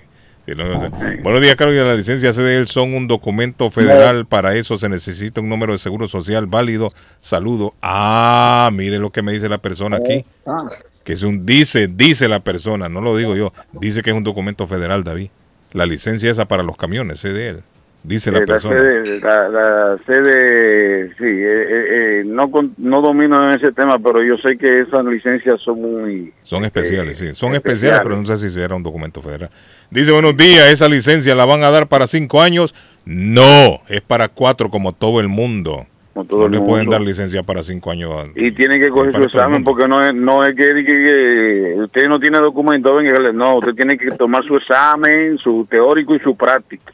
Sí, 0.47 0.52
no, 0.56 0.64
no 0.69 0.81
sé. 0.81 0.89
Buenos 1.23 1.40
días, 1.40 1.55
Carlos. 1.55 1.77
La 1.77 1.94
licencia 1.94 2.32
CDL 2.32 2.66
son 2.66 2.94
un 2.94 3.06
documento 3.06 3.70
federal. 3.70 4.27
Para 4.27 4.56
eso 4.56 4.77
se 4.77 4.89
necesita 4.89 5.40
un 5.40 5.48
número 5.48 5.73
de 5.73 5.78
seguro 5.78 6.09
social 6.09 6.47
válido. 6.47 6.89
Saludo. 7.20 7.74
Ah, 7.81 8.69
mire 8.73 8.98
lo 8.98 9.10
que 9.10 9.23
me 9.23 9.32
dice 9.32 9.48
la 9.48 9.59
persona 9.59 9.98
aquí. 9.98 10.24
Ah, 10.44 10.64
Que 11.05 11.12
es 11.12 11.23
un, 11.23 11.47
dice, 11.47 11.86
dice 11.86 12.28
la 12.28 12.40
persona, 12.40 12.89
no 12.89 13.01
lo 13.01 13.16
digo 13.16 13.36
yo. 13.36 13.52
Dice 13.73 14.02
que 14.02 14.10
es 14.10 14.16
un 14.16 14.24
documento 14.24 14.66
federal, 14.66 15.05
David. 15.05 15.31
La 15.73 15.86
licencia 15.86 16.31
esa 16.31 16.47
para 16.47 16.62
los 16.64 16.77
camiones, 16.77 17.20
CDL. 17.20 17.62
Dice 18.04 18.32
la 18.32 18.38
Eh, 18.38 18.46
persona. 18.46 18.74
sede, 18.82 19.20
la, 19.20 19.48
la 19.48 19.96
sede, 20.04 21.08
sí, 21.16 21.24
eh, 21.24 21.66
eh, 21.70 21.84
eh, 22.20 22.22
no, 22.26 22.50
con- 22.50 22.74
no 22.78 23.00
domino 23.00 23.48
en 23.48 23.56
ese 23.56 23.70
tema, 23.70 23.94
pero 24.02 24.24
yo 24.24 24.36
sé 24.38 24.56
que 24.58 24.80
esas 24.80 25.04
licencias 25.04 25.60
son 25.60 25.80
muy... 25.80 26.32
Son 26.42 26.64
especiales, 26.64 27.16
sí. 27.18 27.32
Son 27.32 27.54
especiales. 27.54 27.98
especiales, 27.98 28.00
pero 28.02 28.16
no 28.16 28.26
sé 28.26 28.36
si 28.38 28.52
será 28.52 28.74
un 28.74 28.82
documento 28.82 29.22
federal. 29.22 29.50
Dice, 29.90 30.10
buenos 30.10 30.36
días, 30.36 30.68
¿esa 30.72 30.88
licencia 30.88 31.34
la 31.36 31.44
van 31.44 31.62
a 31.62 31.70
dar 31.70 31.86
para 31.86 32.08
cinco 32.08 32.42
años? 32.42 32.74
No, 33.04 33.80
es 33.88 34.00
para 34.00 34.28
cuatro 34.28 34.68
como 34.68 34.92
todo 34.92 35.20
el 35.20 35.28
mundo. 35.28 35.86
Como 36.12 36.26
todo 36.26 36.40
no 36.40 36.46
el 36.46 36.52
le 36.52 36.60
pueden 36.60 36.88
dar 36.90 37.00
licencia 37.00 37.42
para 37.44 37.62
cinco 37.62 37.90
años. 37.92 38.10
Y 38.34 38.50
tiene 38.50 38.80
que 38.80 38.88
coger 38.88 39.14
su 39.14 39.22
examen 39.22 39.62
porque 39.62 39.86
no 39.86 40.04
es, 40.04 40.12
no 40.12 40.42
es 40.42 40.54
que, 40.56 40.64
que- 40.74 40.84
que 40.84 41.74
usted 41.84 42.08
no 42.08 42.18
tiene 42.18 42.38
documento, 42.38 43.00
no, 43.32 43.58
usted 43.58 43.74
tiene 43.74 43.96
que 43.96 44.10
tomar 44.10 44.44
su 44.44 44.56
examen, 44.56 45.38
su 45.38 45.64
teórico 45.70 46.16
y 46.16 46.18
su 46.18 46.36
práctico. 46.36 46.92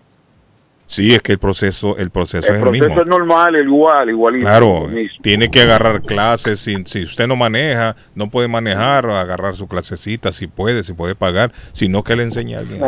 Sí, 0.90 1.14
es 1.14 1.20
que 1.20 1.32
el 1.32 1.38
proceso, 1.38 1.98
el 1.98 2.10
proceso 2.10 2.46
El 2.48 2.54
es 2.54 2.56
el 2.56 2.62
proceso 2.62 2.84
mismo. 2.88 3.02
es 3.02 3.06
normal, 3.06 3.54
igual, 3.56 4.08
igualito. 4.08 4.46
Claro, 4.46 4.88
tiene 5.20 5.50
que 5.50 5.60
agarrar 5.60 6.00
clases. 6.00 6.60
Si, 6.60 6.82
si 6.86 7.02
usted 7.02 7.26
no 7.26 7.36
maneja, 7.36 7.94
no 8.14 8.30
puede 8.30 8.48
manejar, 8.48 9.04
o 9.04 9.14
agarrar 9.14 9.54
su 9.54 9.68
clasecita, 9.68 10.32
si 10.32 10.46
puede, 10.46 10.82
si 10.82 10.94
puede 10.94 11.14
pagar, 11.14 11.52
sino 11.72 12.02
que 12.02 12.16
le 12.16 12.22
enseñe 12.24 12.54
a 12.56 12.60
alguien. 12.60 12.80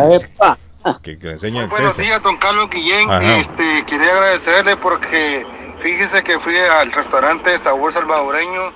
Que, 1.03 1.19
que 1.19 1.27
le 1.27 1.33
enseñe 1.35 1.67
Buenos 1.67 1.99
días, 1.99 2.23
don 2.23 2.39
Carlos 2.39 2.71
Guillén. 2.71 3.11
Ajá. 3.11 3.37
Este, 3.37 3.85
quería 3.87 4.13
agradecerle 4.15 4.79
porque 4.79 5.45
fíjese 5.83 6.23
que 6.23 6.39
fui 6.41 6.57
al 6.57 6.91
restaurante 6.93 7.59
Sabor 7.59 7.93
Salvadoreño. 7.93 8.69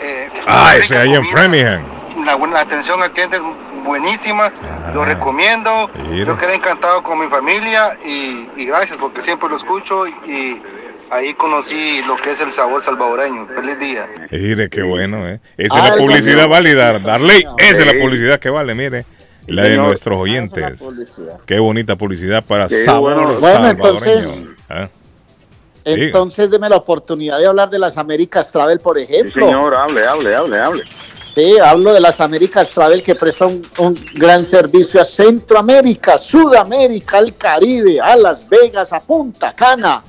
eh, 0.00 0.30
Ah, 0.46 0.72
ese 0.78 0.96
ahí 0.96 1.12
en. 1.14 1.26
Framingham. 1.26 1.82
La, 2.24 2.36
buena- 2.36 2.54
la 2.54 2.60
atención 2.62 3.02
al 3.02 3.12
cliente 3.12 3.38
buenísima. 3.84 4.52
Lo 4.94 5.04
recomiendo. 5.04 5.90
mira. 6.10 6.26
Yo 6.26 6.38
quedé 6.38 6.54
encantado 6.54 7.02
con 7.02 7.18
mi 7.20 7.28
familia 7.28 7.98
y, 8.04 8.48
y 8.56 8.66
gracias 8.66 8.98
porque 8.98 9.22
siempre 9.22 9.48
lo 9.48 9.56
escucho 9.56 10.06
y 10.06 10.60
ahí 11.10 11.34
conocí 11.34 12.02
lo 12.02 12.16
que 12.16 12.32
es 12.32 12.40
el 12.40 12.52
sabor 12.52 12.82
salvadoreño. 12.82 13.46
Feliz 13.54 13.78
día. 13.78 14.08
Mire, 14.30 14.68
qué 14.70 14.82
bueno, 14.82 15.28
¿eh? 15.28 15.40
Esa 15.56 15.78
es 15.78 15.84
la 15.84 15.92
Algo, 15.94 16.06
publicidad 16.06 16.48
válida, 16.48 16.98
Darley. 16.98 17.44
Esa 17.58 17.82
es 17.82 17.86
la 17.86 18.00
publicidad 18.00 18.38
que 18.40 18.50
vale, 18.50 18.74
mire. 18.74 19.04
La 19.48 19.62
de 19.62 19.70
Señor. 19.70 19.86
nuestros 19.88 20.18
oyentes. 20.18 20.64
Qué 21.46 21.58
bonita 21.58 21.96
publicidad 21.96 22.44
para 22.44 22.68
Qué 22.68 22.76
sabor 22.84 23.14
bueno. 23.14 23.40
Bueno, 23.40 23.40
salvadoreño. 23.68 23.70
entonces- 24.22 24.42
Ah, 24.68 24.88
Entonces, 25.84 26.48
deme 26.48 26.68
la 26.68 26.76
oportunidad 26.76 27.38
de 27.38 27.46
hablar 27.48 27.68
de 27.68 27.78
las 27.80 27.98
Américas 27.98 28.50
Travel, 28.52 28.78
por 28.78 28.98
ejemplo. 28.98 29.44
señor, 29.46 29.74
hable, 29.74 30.06
hable, 30.06 30.34
hable, 30.34 30.58
hable. 30.60 30.84
Sí, 31.34 31.58
hablo 31.58 31.94
de 31.94 32.00
las 32.00 32.20
Américas 32.20 32.72
Travel 32.72 33.02
que 33.02 33.14
presta 33.14 33.46
un, 33.46 33.66
un 33.78 33.98
gran 34.14 34.44
servicio 34.44 35.00
a 35.00 35.04
Centroamérica, 35.04 36.18
Sudamérica, 36.18 37.18
al 37.18 37.36
Caribe, 37.36 38.00
a 38.00 38.16
Las 38.16 38.48
Vegas, 38.48 38.92
a 38.92 39.00
Punta 39.00 39.54
Cana. 39.54 40.02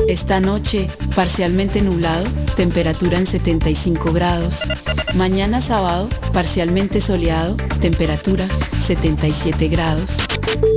Esta 0.10 0.42
noche, 0.42 0.90
parcialmente 1.16 1.82
nublado, 1.82 2.26
temperatura 2.58 3.18
en 3.18 3.26
75 3.26 4.12
grados. 4.12 4.64
Mañana 5.16 5.62
sábado, 5.62 6.10
parcialmente 6.34 7.00
soleado, 7.00 7.56
temperatura 7.80 8.46
77 8.82 9.70
grados. 9.70 10.18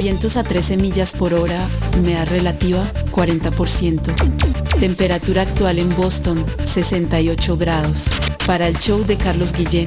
Vientos 0.01 0.37
a 0.37 0.45
13 0.45 0.77
millas 0.77 1.15
por 1.15 1.35
hora, 1.35 1.67
humedad 1.99 2.29
relativa 2.29 2.85
40%. 3.11 4.15
Temperatura 4.79 5.43
actual 5.43 5.81
en 5.81 5.89
Boston 5.97 6.45
68 6.65 7.57
grados. 7.57 8.07
Para 8.47 8.69
el 8.69 8.79
show 8.79 9.05
de 9.05 9.17
Carlos 9.17 9.53
Guillén, 9.53 9.87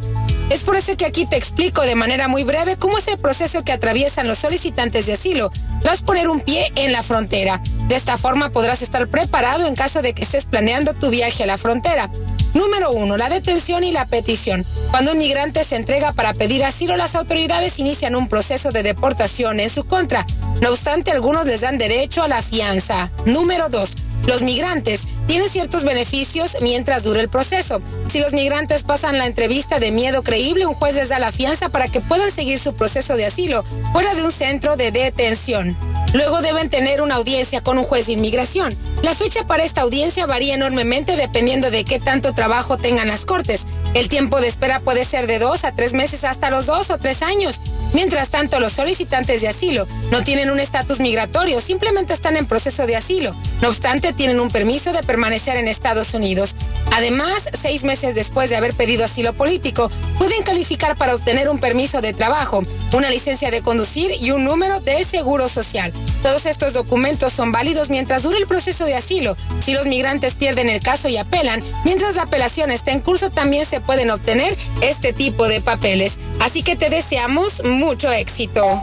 Es 0.48 0.64
por 0.64 0.76
eso 0.76 0.96
que 0.96 1.06
aquí 1.06 1.26
te 1.26 1.36
explico 1.36 1.82
de 1.82 1.96
manera 1.96 2.28
muy 2.28 2.44
breve 2.44 2.76
cómo 2.76 2.98
es 2.98 3.08
el 3.08 3.18
proceso 3.18 3.64
que 3.64 3.72
atraviesan 3.72 4.28
los 4.28 4.38
solicitantes 4.38 5.06
de 5.06 5.14
asilo 5.14 5.50
tras 5.82 6.02
poner 6.02 6.28
un 6.28 6.40
pie 6.40 6.72
en 6.76 6.92
la 6.92 7.02
frontera. 7.02 7.60
De 7.88 7.96
esta 7.96 8.16
forma 8.16 8.50
podrás 8.50 8.80
estar 8.80 9.08
preparado 9.08 9.66
en 9.66 9.74
caso 9.74 10.02
de 10.02 10.14
que 10.14 10.22
estés 10.22 10.46
planeando 10.46 10.94
tu 10.94 11.10
viaje 11.10 11.42
a 11.42 11.46
la 11.46 11.58
frontera. 11.58 12.10
Número 12.56 12.90
uno, 12.90 13.18
la 13.18 13.28
detención 13.28 13.84
y 13.84 13.92
la 13.92 14.06
petición. 14.06 14.64
Cuando 14.90 15.12
un 15.12 15.18
migrante 15.18 15.62
se 15.62 15.76
entrega 15.76 16.12
para 16.12 16.32
pedir 16.32 16.64
asilo, 16.64 16.96
las 16.96 17.14
autoridades 17.14 17.78
inician 17.78 18.16
un 18.16 18.28
proceso 18.28 18.72
de 18.72 18.82
deportación 18.82 19.60
en 19.60 19.68
su 19.68 19.84
contra. 19.84 20.24
No 20.62 20.70
obstante, 20.70 21.10
algunos 21.10 21.44
les 21.44 21.60
dan 21.60 21.76
derecho 21.76 22.22
a 22.22 22.28
la 22.28 22.40
fianza. 22.40 23.12
Número 23.26 23.68
dos, 23.68 23.96
los 24.26 24.42
migrantes 24.42 25.06
tienen 25.26 25.48
ciertos 25.48 25.84
beneficios 25.84 26.56
mientras 26.60 27.04
dure 27.04 27.20
el 27.20 27.28
proceso. 27.28 27.80
Si 28.08 28.20
los 28.20 28.32
migrantes 28.32 28.82
pasan 28.82 29.18
la 29.18 29.26
entrevista 29.26 29.78
de 29.78 29.92
miedo 29.92 30.22
creíble, 30.22 30.66
un 30.66 30.74
juez 30.74 30.94
les 30.94 31.08
da 31.08 31.18
la 31.18 31.32
fianza 31.32 31.68
para 31.68 31.88
que 31.88 32.00
puedan 32.00 32.30
seguir 32.30 32.58
su 32.58 32.74
proceso 32.74 33.16
de 33.16 33.26
asilo 33.26 33.64
fuera 33.92 34.14
de 34.14 34.24
un 34.24 34.32
centro 34.32 34.76
de 34.76 34.90
detención. 34.90 35.76
Luego 36.12 36.40
deben 36.40 36.70
tener 36.70 37.02
una 37.02 37.16
audiencia 37.16 37.62
con 37.62 37.78
un 37.78 37.84
juez 37.84 38.06
de 38.06 38.12
inmigración. 38.12 38.76
La 39.02 39.14
fecha 39.14 39.46
para 39.46 39.64
esta 39.64 39.82
audiencia 39.82 40.26
varía 40.26 40.54
enormemente 40.54 41.16
dependiendo 41.16 41.70
de 41.70 41.84
qué 41.84 41.98
tanto 41.98 42.32
trabajo 42.32 42.78
tengan 42.78 43.08
las 43.08 43.26
cortes. 43.26 43.66
El 43.94 44.08
tiempo 44.08 44.40
de 44.40 44.46
espera 44.46 44.80
puede 44.80 45.04
ser 45.04 45.26
de 45.26 45.38
dos 45.38 45.64
a 45.64 45.74
tres 45.74 45.92
meses 45.92 46.24
hasta 46.24 46.50
los 46.50 46.66
dos 46.66 46.90
o 46.90 46.98
tres 46.98 47.22
años. 47.22 47.60
Mientras 47.92 48.30
tanto, 48.30 48.60
los 48.60 48.72
solicitantes 48.72 49.42
de 49.42 49.48
asilo 49.48 49.86
no 50.10 50.22
tienen 50.22 50.50
un 50.50 50.60
estatus 50.60 51.00
migratorio, 51.00 51.60
simplemente 51.60 52.12
están 52.12 52.36
en 52.36 52.46
proceso 52.46 52.86
de 52.86 52.96
asilo. 52.96 53.34
No 53.60 53.68
obstante, 53.68 54.12
tienen 54.16 54.40
un 54.40 54.50
permiso 54.50 54.92
de 54.92 55.02
permanecer 55.02 55.56
en 55.56 55.68
Estados 55.68 56.14
Unidos. 56.14 56.56
Además, 56.92 57.50
seis 57.52 57.84
meses 57.84 58.14
después 58.14 58.50
de 58.50 58.56
haber 58.56 58.74
pedido 58.74 59.04
asilo 59.04 59.34
político, 59.34 59.90
pueden 60.18 60.42
calificar 60.42 60.96
para 60.96 61.14
obtener 61.14 61.48
un 61.48 61.58
permiso 61.58 62.00
de 62.00 62.14
trabajo, 62.14 62.62
una 62.92 63.10
licencia 63.10 63.50
de 63.50 63.62
conducir 63.62 64.12
y 64.20 64.30
un 64.30 64.44
número 64.44 64.80
de 64.80 65.04
seguro 65.04 65.48
social. 65.48 65.92
Todos 66.22 66.46
estos 66.46 66.72
documentos 66.72 67.32
son 67.32 67.52
válidos 67.52 67.90
mientras 67.90 68.22
dure 68.22 68.38
el 68.38 68.46
proceso 68.46 68.84
de 68.84 68.94
asilo. 68.94 69.36
Si 69.60 69.72
los 69.72 69.86
migrantes 69.86 70.36
pierden 70.36 70.68
el 70.68 70.80
caso 70.80 71.08
y 71.08 71.16
apelan, 71.16 71.62
mientras 71.84 72.16
la 72.16 72.22
apelación 72.22 72.70
está 72.70 72.92
en 72.92 73.00
curso 73.00 73.30
también 73.30 73.66
se 73.66 73.80
pueden 73.80 74.10
obtener 74.10 74.56
este 74.80 75.12
tipo 75.12 75.48
de 75.48 75.60
papeles. 75.60 76.18
Así 76.40 76.62
que 76.62 76.76
te 76.76 76.90
deseamos 76.90 77.62
mucho 77.64 78.10
éxito. 78.10 78.82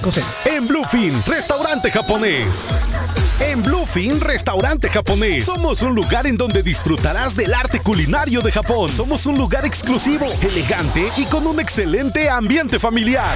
En 0.45 0.67
Bluefin, 0.67 1.13
restaurante 1.27 1.91
japonés. 1.91 2.71
En 3.39 3.61
Bluefin, 3.61 4.19
restaurante 4.19 4.89
japonés. 4.89 5.45
Somos 5.45 5.83
un 5.83 5.93
lugar 5.93 6.25
en 6.25 6.37
donde 6.37 6.63
disfrutarás 6.63 7.35
del 7.35 7.53
arte 7.53 7.79
culinario 7.79 8.41
de 8.41 8.51
Japón. 8.51 8.91
Somos 8.91 9.27
un 9.27 9.37
lugar 9.37 9.63
exclusivo, 9.63 10.25
elegante 10.41 11.07
y 11.17 11.25
con 11.25 11.45
un 11.45 11.59
excelente 11.59 12.31
ambiente 12.31 12.79
familiar. 12.79 13.35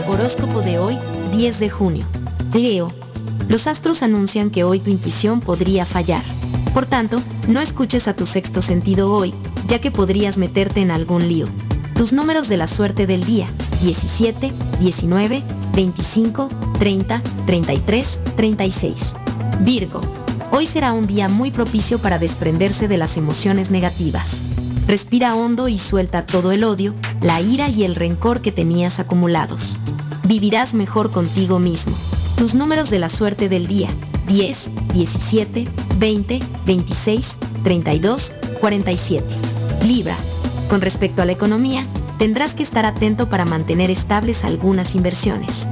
Horóscopo 0.07 0.61
de 0.61 0.79
hoy, 0.79 0.97
10 1.31 1.59
de 1.59 1.69
junio. 1.69 2.05
Leo. 2.53 3.06
Los 3.47 3.65
astros 3.67 4.03
anuncian 4.03 4.49
que 4.49 4.63
hoy 4.63 4.79
tu 4.79 4.89
intuición 4.89 5.39
podría 5.39 5.85
fallar. 5.85 6.23
Por 6.73 6.85
tanto, 6.85 7.21
no 7.47 7.61
escuches 7.61 8.07
a 8.07 8.13
tu 8.13 8.25
sexto 8.25 8.61
sentido 8.61 9.11
hoy, 9.11 9.33
ya 9.67 9.79
que 9.79 9.89
podrías 9.89 10.37
meterte 10.37 10.81
en 10.81 10.91
algún 10.91 11.27
lío. 11.27 11.45
Tus 11.95 12.13
números 12.13 12.49
de 12.49 12.57
la 12.57 12.67
suerte 12.67 13.07
del 13.07 13.23
día, 13.23 13.47
17, 13.81 14.51
19, 14.79 15.43
25, 15.73 16.47
30, 16.77 17.21
33, 17.45 18.19
36. 18.35 19.13
Virgo. 19.61 20.01
Hoy 20.51 20.65
será 20.65 20.91
un 20.91 21.07
día 21.07 21.29
muy 21.29 21.51
propicio 21.51 21.99
para 21.99 22.19
desprenderse 22.19 22.87
de 22.87 22.97
las 22.97 23.17
emociones 23.17 23.71
negativas. 23.71 24.41
Respira 24.87 25.35
hondo 25.35 25.67
y 25.67 25.77
suelta 25.77 26.25
todo 26.25 26.51
el 26.51 26.63
odio, 26.63 26.93
la 27.21 27.41
ira 27.41 27.69
y 27.69 27.83
el 27.83 27.95
rencor 27.95 28.41
que 28.41 28.51
tenías 28.51 28.99
acumulados. 28.99 29.79
vivirás 30.25 30.73
mejor 30.73 31.09
contigo 31.11 31.57
mismo. 31.57 31.95
Tus 32.37 32.53
números 32.53 32.91
de 32.91 32.99
la 32.99 33.09
suerte 33.09 33.49
del 33.49 33.65
día. 33.65 33.89
10, 34.27 34.69
17, 34.93 35.63
20, 35.97 36.39
26, 36.67 37.35
32, 37.63 38.33
47. 38.61 39.25
Libra. 39.87 40.15
Con 40.69 40.81
respecto 40.81 41.23
a 41.23 41.25
la 41.25 41.31
economía, 41.31 41.83
tendrás 42.19 42.53
que 42.53 42.61
estar 42.61 42.85
atento 42.85 43.27
para 43.27 43.45
mantener 43.45 43.89
estables 43.89 44.43
algunas 44.43 44.93
inversiones. 44.93 45.67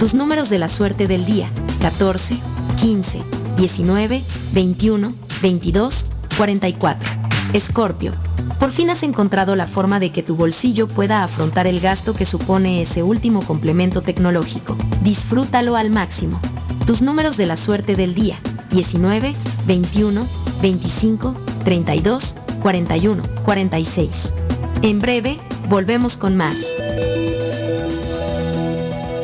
Tus 0.00 0.14
números 0.14 0.50
de 0.50 0.58
la 0.58 0.68
suerte 0.68 1.06
del 1.06 1.24
día. 1.24 1.48
14, 1.80 2.36
15, 2.80 3.22
19, 3.56 4.22
21, 4.54 5.14
22, 5.40 6.06
44. 6.36 7.17
Escorpio. 7.52 8.12
Por 8.58 8.72
fin 8.72 8.90
has 8.90 9.02
encontrado 9.02 9.56
la 9.56 9.66
forma 9.66 10.00
de 10.00 10.12
que 10.12 10.22
tu 10.22 10.36
bolsillo 10.36 10.88
pueda 10.88 11.24
afrontar 11.24 11.66
el 11.66 11.80
gasto 11.80 12.14
que 12.14 12.24
supone 12.24 12.82
ese 12.82 13.02
último 13.02 13.42
complemento 13.42 14.02
tecnológico. 14.02 14.76
Disfrútalo 15.02 15.76
al 15.76 15.90
máximo. 15.90 16.40
Tus 16.86 17.02
números 17.02 17.36
de 17.36 17.46
la 17.46 17.56
suerte 17.56 17.94
del 17.94 18.14
día. 18.14 18.36
19, 18.70 19.34
21, 19.66 20.26
25, 20.60 21.34
32, 21.64 22.36
41, 22.62 23.22
46. 23.44 24.32
En 24.82 24.98
breve, 24.98 25.38
volvemos 25.68 26.16
con 26.16 26.36
más. 26.36 26.58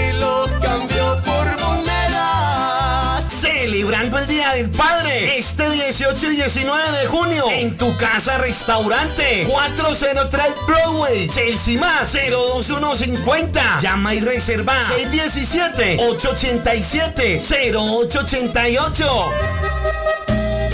Celebrando 3.88 4.18
el 4.18 4.28
Día 4.28 4.54
del 4.54 4.70
Padre. 4.70 5.38
Este 5.38 5.70
18 5.70 6.32
y 6.32 6.36
19 6.36 6.92
de 6.92 7.08
junio 7.08 7.46
en 7.50 7.78
tu 7.78 7.96
casa 7.96 8.38
restaurante 8.38 9.48
403 9.50 10.56
Broadway 10.68 11.30
Chelsea 11.30 11.80
más 11.80 12.12
02150 12.12 13.80
llama 13.80 14.14
y 14.14 14.20
reserva 14.20 14.74
617 14.90 16.00
887 16.02 17.42
0888 17.74 19.77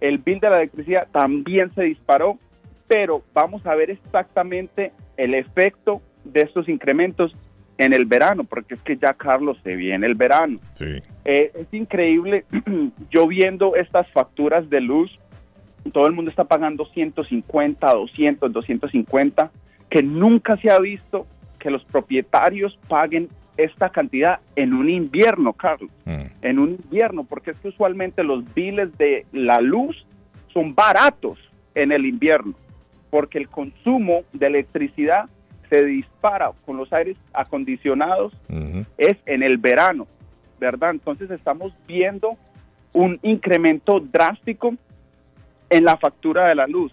El 0.00 0.18
bill 0.18 0.40
de 0.40 0.50
la 0.50 0.56
electricidad 0.58 1.08
también 1.10 1.74
se 1.74 1.82
disparó, 1.82 2.38
pero 2.86 3.22
vamos 3.34 3.66
a 3.66 3.74
ver 3.74 3.90
exactamente 3.90 4.92
el 5.16 5.34
efecto 5.34 6.00
de 6.24 6.42
estos 6.42 6.68
incrementos 6.68 7.34
en 7.78 7.92
el 7.92 8.06
verano, 8.06 8.44
porque 8.44 8.74
es 8.74 8.82
que 8.82 8.96
ya 8.96 9.14
Carlos 9.14 9.58
se 9.62 9.76
viene 9.76 10.06
el 10.06 10.14
verano. 10.14 10.58
Sí. 10.74 11.00
Eh, 11.24 11.52
es 11.54 11.72
increíble, 11.72 12.44
yo 13.10 13.26
viendo 13.26 13.76
estas 13.76 14.10
facturas 14.10 14.68
de 14.68 14.80
luz, 14.80 15.16
todo 15.92 16.06
el 16.06 16.12
mundo 16.12 16.30
está 16.30 16.44
pagando 16.44 16.86
150, 16.86 17.92
200, 17.92 18.52
250, 18.52 19.50
que 19.88 20.02
nunca 20.02 20.56
se 20.56 20.70
ha 20.70 20.78
visto 20.78 21.26
que 21.58 21.70
los 21.70 21.84
propietarios 21.84 22.78
paguen 22.88 23.28
esta 23.58 23.90
cantidad 23.90 24.38
en 24.56 24.72
un 24.72 24.88
invierno, 24.88 25.52
Carlos, 25.52 25.90
en 26.06 26.58
un 26.58 26.70
invierno, 26.70 27.24
porque 27.24 27.50
es 27.50 27.58
que 27.58 27.68
usualmente 27.68 28.22
los 28.22 28.54
biles 28.54 28.96
de 28.96 29.26
la 29.32 29.60
luz 29.60 30.06
son 30.54 30.74
baratos 30.74 31.38
en 31.74 31.90
el 31.90 32.06
invierno, 32.06 32.54
porque 33.10 33.38
el 33.38 33.48
consumo 33.48 34.22
de 34.32 34.46
electricidad 34.46 35.28
se 35.68 35.84
dispara 35.84 36.52
con 36.64 36.76
los 36.76 36.92
aires 36.92 37.16
acondicionados 37.34 38.32
es 38.96 39.16
en 39.26 39.42
el 39.42 39.58
verano, 39.58 40.06
¿verdad? 40.60 40.92
Entonces 40.92 41.30
estamos 41.30 41.72
viendo 41.86 42.36
un 42.92 43.18
incremento 43.22 44.00
drástico 44.00 44.74
en 45.68 45.84
la 45.84 45.96
factura 45.96 46.46
de 46.46 46.54
la 46.54 46.68
luz, 46.68 46.92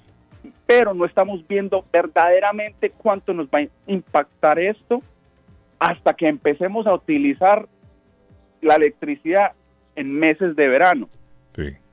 pero 0.65 0.95
no 0.95 1.05
estamos 1.05 1.47
viendo 1.47 1.85
verdaderamente 1.93 2.89
cuánto 2.89 3.33
nos 3.35 3.47
va 3.47 3.59
a 3.59 3.67
impactar 3.85 4.57
esto 4.59 5.03
hasta 5.79 6.13
que 6.13 6.27
empecemos 6.27 6.87
a 6.87 6.93
utilizar 6.93 7.67
la 8.61 8.75
electricidad 8.75 9.53
en 9.95 10.11
meses 10.11 10.55
de 10.55 10.67
verano. 10.67 11.09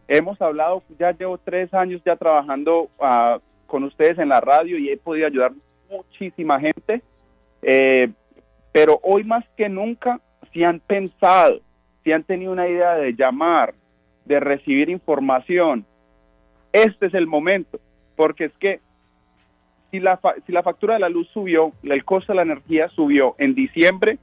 Hemos 0.08 0.42
hablado, 0.42 0.82
ya 0.98 1.12
llevo 1.12 1.38
tres 1.38 1.72
años 1.72 2.02
ya 2.04 2.16
trabajando 2.16 2.90
ah, 3.00 3.38
con 3.66 3.84
ustedes 3.84 4.18
en 4.18 4.28
la 4.28 4.40
radio 4.40 4.76
y 4.76 4.90
he 4.90 4.96
podido 4.96 5.26
ayudar 5.26 5.52
muchísima 5.88 6.60
gente, 6.60 7.02
eh, 7.62 8.10
pero 8.72 8.98
hoy 9.02 9.24
más 9.24 9.44
que 9.56 9.68
nunca, 9.68 10.20
si 10.52 10.64
han 10.64 10.80
pensado, 10.80 11.60
si 12.02 12.12
han 12.12 12.24
tenido 12.24 12.52
una 12.52 12.68
idea 12.68 12.94
de 12.94 13.14
llamar, 13.14 13.74
de 14.24 14.40
recibir 14.40 14.90
información, 14.90 15.86
este 16.72 17.06
es 17.06 17.14
el 17.14 17.26
momento, 17.26 17.80
porque 18.16 18.46
es 18.46 18.52
que 18.58 18.80
si 19.92 20.00
la, 20.00 20.18
si 20.46 20.52
la 20.52 20.62
factura 20.62 20.94
de 20.94 21.00
la 21.00 21.10
luz 21.10 21.28
subió, 21.34 21.72
el 21.82 22.04
costo 22.04 22.32
de 22.32 22.36
la 22.38 22.42
energía 22.42 22.88
subió 22.88 23.36
en 23.36 23.54
diciembre, 23.54 24.18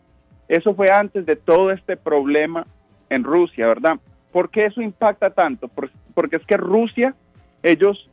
eso 0.47 0.73
fue 0.73 0.87
antes 0.91 1.27
de 1.27 1.35
todo 1.35 1.71
este 1.71 1.95
problema 1.95 2.65
en 3.09 3.23
Rusia, 3.23 3.67
¿verdad? 3.67 3.99
¿Por 4.31 4.49
qué 4.49 4.65
eso 4.65 4.81
impacta 4.81 5.29
tanto? 5.29 5.69
porque 6.15 6.37
es 6.37 6.45
que 6.45 6.57
Rusia, 6.57 7.13
ellos, 7.61 8.09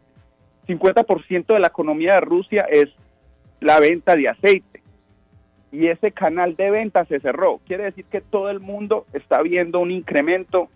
50% 0.69 1.47
de 1.47 1.59
la 1.59 1.69
economía 1.69 2.15
de 2.15 2.21
Rusia 2.21 2.67
es 2.71 2.91
la 3.61 3.81
venta 3.81 4.15
de 4.15 4.29
aceite. 4.29 4.83
Y 5.73 5.87
ese 5.87 6.13
canal 6.13 6.57
de 6.57 6.71
venta 6.71 7.07
se 7.07 7.21
cerró. 7.21 7.61
Quiere 7.67 7.85
decir 7.85 8.05
que 8.05 8.21
todo 8.21 8.51
el 8.51 8.61
mundo 8.61 9.07
está 9.15 9.41
viendo 9.41 9.81
un 9.81 9.91
incremento 9.91 10.69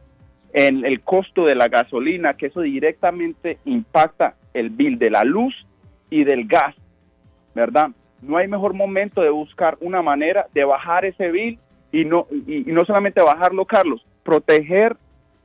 en 0.53 0.85
el 0.85 1.03
costo 1.03 1.45
de 1.45 1.55
la 1.55 1.69
gasolina, 1.69 2.35
que 2.35 2.47
eso 2.47 2.63
directamente 2.63 3.59
impacta 3.67 4.35
el 4.55 4.71
bill 4.71 4.99
de 4.99 5.11
la 5.11 5.25
luz 5.25 5.55
y 6.11 6.25
del 6.25 6.47
gas, 6.47 6.75
¿verdad? 7.55 7.91
No 8.21 8.37
hay 8.37 8.49
mejor 8.49 8.75
momento 8.75 9.23
de 9.23 9.31
buscar 9.31 9.79
una 9.81 10.03
manera 10.03 10.47
de 10.53 10.65
bajar 10.65 11.05
ese 11.05 11.31
bill 11.31 11.59
y 11.93 12.05
no, 12.05 12.27
y, 12.31 12.65
no 12.67 12.85
solamente 12.85 13.23
bajarlo, 13.23 13.65
Carlos, 13.65 14.05
proteger 14.23 14.97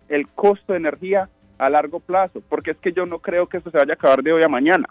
el 0.10 0.28
costo 0.28 0.74
de 0.74 0.80
energía 0.80 1.30
a 1.58 1.70
largo 1.70 2.00
plazo, 2.00 2.42
porque 2.50 2.72
es 2.72 2.78
que 2.78 2.92
yo 2.92 3.06
no 3.06 3.20
creo 3.20 3.48
que 3.48 3.58
eso 3.58 3.72
se 3.72 3.78
vaya 3.78 3.94
a 3.94 3.96
acabar 3.96 4.22
de 4.22 4.34
hoy 4.34 4.44
a 4.44 4.50
mañana. 4.50 4.88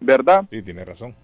¿Verdad? 0.00 0.44
Sí, 0.50 0.62
tiene 0.62 0.84
razón. 0.84 1.14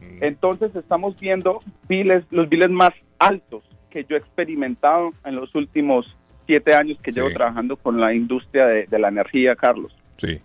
Mm. 0.00 0.24
Entonces 0.24 0.74
estamos 0.74 1.18
viendo 1.20 1.60
biles, 1.88 2.24
los 2.30 2.48
biles 2.48 2.70
más 2.70 2.92
altos 3.18 3.64
que 3.90 4.04
yo 4.04 4.16
he 4.16 4.18
experimentado 4.18 5.12
en 5.24 5.36
los 5.36 5.54
últimos 5.54 6.06
siete 6.46 6.74
años 6.74 6.98
que 7.02 7.12
llevo 7.12 7.30
trabajando 7.30 7.76
con 7.76 8.00
la 8.00 8.14
industria 8.14 8.66
de, 8.66 8.86
de 8.86 8.98
la 8.98 9.08
energía, 9.08 9.54
Carlos. 9.54 9.94
Sí, 10.16 10.40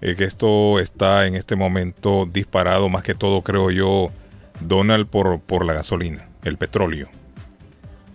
eh, 0.00 0.14
que 0.16 0.24
esto 0.24 0.78
está 0.78 1.26
en 1.26 1.34
este 1.34 1.56
momento 1.56 2.26
disparado 2.26 2.88
más 2.88 3.02
que 3.02 3.14
todo, 3.14 3.42
creo 3.42 3.70
yo, 3.70 4.10
Donald, 4.60 5.06
por, 5.06 5.40
por 5.40 5.64
la 5.64 5.72
gasolina, 5.72 6.26
el 6.44 6.56
petróleo. 6.56 7.08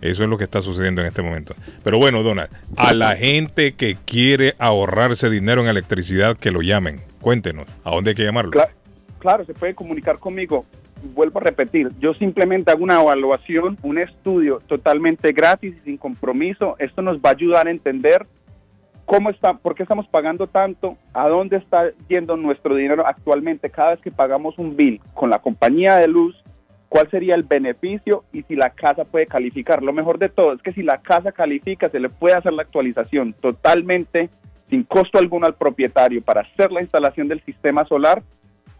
Eso 0.00 0.22
es 0.22 0.28
lo 0.28 0.36
que 0.36 0.44
está 0.44 0.60
sucediendo 0.60 1.00
en 1.00 1.06
este 1.06 1.22
momento. 1.22 1.54
Pero 1.82 1.98
bueno, 1.98 2.22
Donald, 2.22 2.50
a 2.76 2.92
la 2.92 3.16
gente 3.16 3.72
que 3.72 3.96
quiere 4.04 4.54
ahorrarse 4.58 5.30
dinero 5.30 5.62
en 5.62 5.68
electricidad, 5.68 6.36
que 6.36 6.50
lo 6.50 6.60
llamen. 6.60 7.00
Cuéntenos, 7.22 7.66
¿a 7.84 7.92
dónde 7.92 8.10
hay 8.10 8.14
que 8.14 8.24
llamarlo? 8.24 8.50
Claro, 9.18 9.46
se 9.46 9.54
puede 9.54 9.74
comunicar 9.74 10.18
conmigo. 10.18 10.66
Vuelvo 11.14 11.38
a 11.38 11.42
repetir, 11.42 11.90
yo 12.00 12.12
simplemente 12.12 12.70
hago 12.70 12.84
una 12.84 13.00
evaluación, 13.00 13.78
un 13.82 13.98
estudio 13.98 14.60
totalmente 14.66 15.32
gratis 15.32 15.74
y 15.80 15.84
sin 15.84 15.96
compromiso. 15.96 16.76
Esto 16.78 17.00
nos 17.00 17.18
va 17.18 17.30
a 17.30 17.32
ayudar 17.32 17.66
a 17.66 17.70
entender 17.70 18.26
cómo 19.14 19.30
está, 19.30 19.54
por 19.54 19.76
qué 19.76 19.84
estamos 19.84 20.08
pagando 20.08 20.48
tanto, 20.48 20.96
a 21.12 21.28
dónde 21.28 21.58
está 21.58 21.90
yendo 22.08 22.36
nuestro 22.36 22.74
dinero 22.74 23.06
actualmente 23.06 23.70
cada 23.70 23.90
vez 23.90 24.00
que 24.00 24.10
pagamos 24.10 24.58
un 24.58 24.74
bill 24.74 25.00
con 25.14 25.30
la 25.30 25.38
compañía 25.38 25.94
de 25.98 26.08
luz, 26.08 26.34
cuál 26.88 27.08
sería 27.10 27.36
el 27.36 27.44
beneficio 27.44 28.24
y 28.32 28.42
si 28.42 28.56
la 28.56 28.70
casa 28.70 29.04
puede 29.04 29.28
calificar. 29.28 29.84
Lo 29.84 29.92
mejor 29.92 30.18
de 30.18 30.30
todo 30.30 30.52
es 30.52 30.62
que 30.62 30.72
si 30.72 30.82
la 30.82 30.98
casa 30.98 31.30
califica, 31.30 31.88
se 31.90 32.00
le 32.00 32.08
puede 32.08 32.36
hacer 32.36 32.52
la 32.54 32.62
actualización 32.62 33.34
totalmente 33.34 34.30
sin 34.68 34.82
costo 34.82 35.18
alguno 35.18 35.46
al 35.46 35.54
propietario 35.54 36.20
para 36.20 36.40
hacer 36.40 36.72
la 36.72 36.82
instalación 36.82 37.28
del 37.28 37.40
sistema 37.44 37.84
solar 37.84 38.20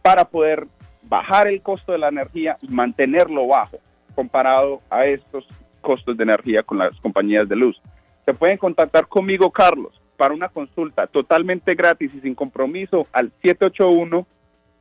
para 0.03 0.25
poder 0.25 0.67
bajar 1.05 1.47
el 1.47 1.63
costo 1.63 1.93
de 1.93 1.99
la 1.99 2.09
energía 2.09 2.57
y 2.61 2.67
mantenerlo 2.67 3.47
bajo 3.47 3.79
comparado 4.17 4.81
a 4.91 5.07
estos 5.07 5.47
costos 5.81 6.17
de 6.17 6.25
energía 6.25 6.65
con 6.65 6.79
las 6.79 6.99
compañías 7.01 7.49
de 7.49 7.55
luz. 7.55 7.81
Se 8.25 8.35
pueden 8.35 8.59
contactar 8.59 9.07
conmigo, 9.07 9.51
Carlos, 9.53 10.01
para 10.17 10.35
una 10.35 10.49
consulta 10.49 11.07
totalmente 11.07 11.75
gratis 11.75 12.11
y 12.15 12.21
sin 12.21 12.35
compromiso 12.35 13.07
al 13.13 13.31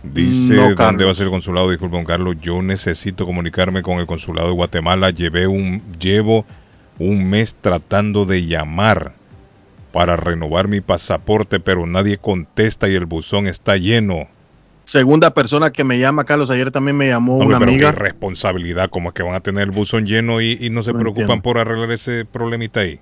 Dice 0.03 0.74
dónde 0.74 1.05
va 1.05 1.11
a 1.11 1.15
ser 1.15 1.24
el 1.27 1.33
consulado. 1.33 1.69
Disculpe, 1.69 1.97
don 1.97 2.07
Carlos. 2.07 2.37
Yo 2.41 2.62
necesito 2.62 3.27
comunicarme 3.27 3.83
con 3.83 3.99
el 3.99 4.07
consulado 4.07 4.49
de 4.49 4.55
Guatemala. 4.55 5.11
Llevé 5.11 5.47
un, 5.47 5.83
llevo 5.99 6.47
un 6.98 7.28
mes 7.28 7.55
tratando 7.60 8.24
de 8.24 8.47
llamar 8.47 9.12
para 9.93 10.16
renovar 10.16 10.68
mi 10.68 10.81
pasaporte, 10.81 11.60
pero 11.60 11.86
nadie 11.86 12.18
contesta 12.18 12.89
y 12.89 12.94
el 12.94 13.06
buzón 13.06 13.47
está 13.47 13.77
lleno. 13.77 14.28
Segunda 14.85 15.32
persona 15.32 15.70
que 15.70 15.85
me 15.85 15.98
llama, 15.98 16.24
Carlos, 16.24 16.48
ayer 16.51 16.70
también 16.70 16.97
me 16.97 17.09
llamó 17.09 17.39
una 17.39 17.56
amiga. 17.56 17.93
Qué 17.93 17.98
responsabilidad, 17.98 18.89
como 18.89 19.09
es 19.09 19.14
que 19.14 19.23
van 19.23 19.35
a 19.35 19.40
tener 19.40 19.64
el 19.64 19.70
buzón 19.70 20.06
lleno 20.06 20.40
y, 20.40 20.70
no 20.70 20.82
se 20.82 20.93
preocupan 20.93 21.43
por 21.43 21.59
arreglar 21.59 21.90
ese 21.90 22.24
problemita 22.24 22.81
ahí. 22.81 23.01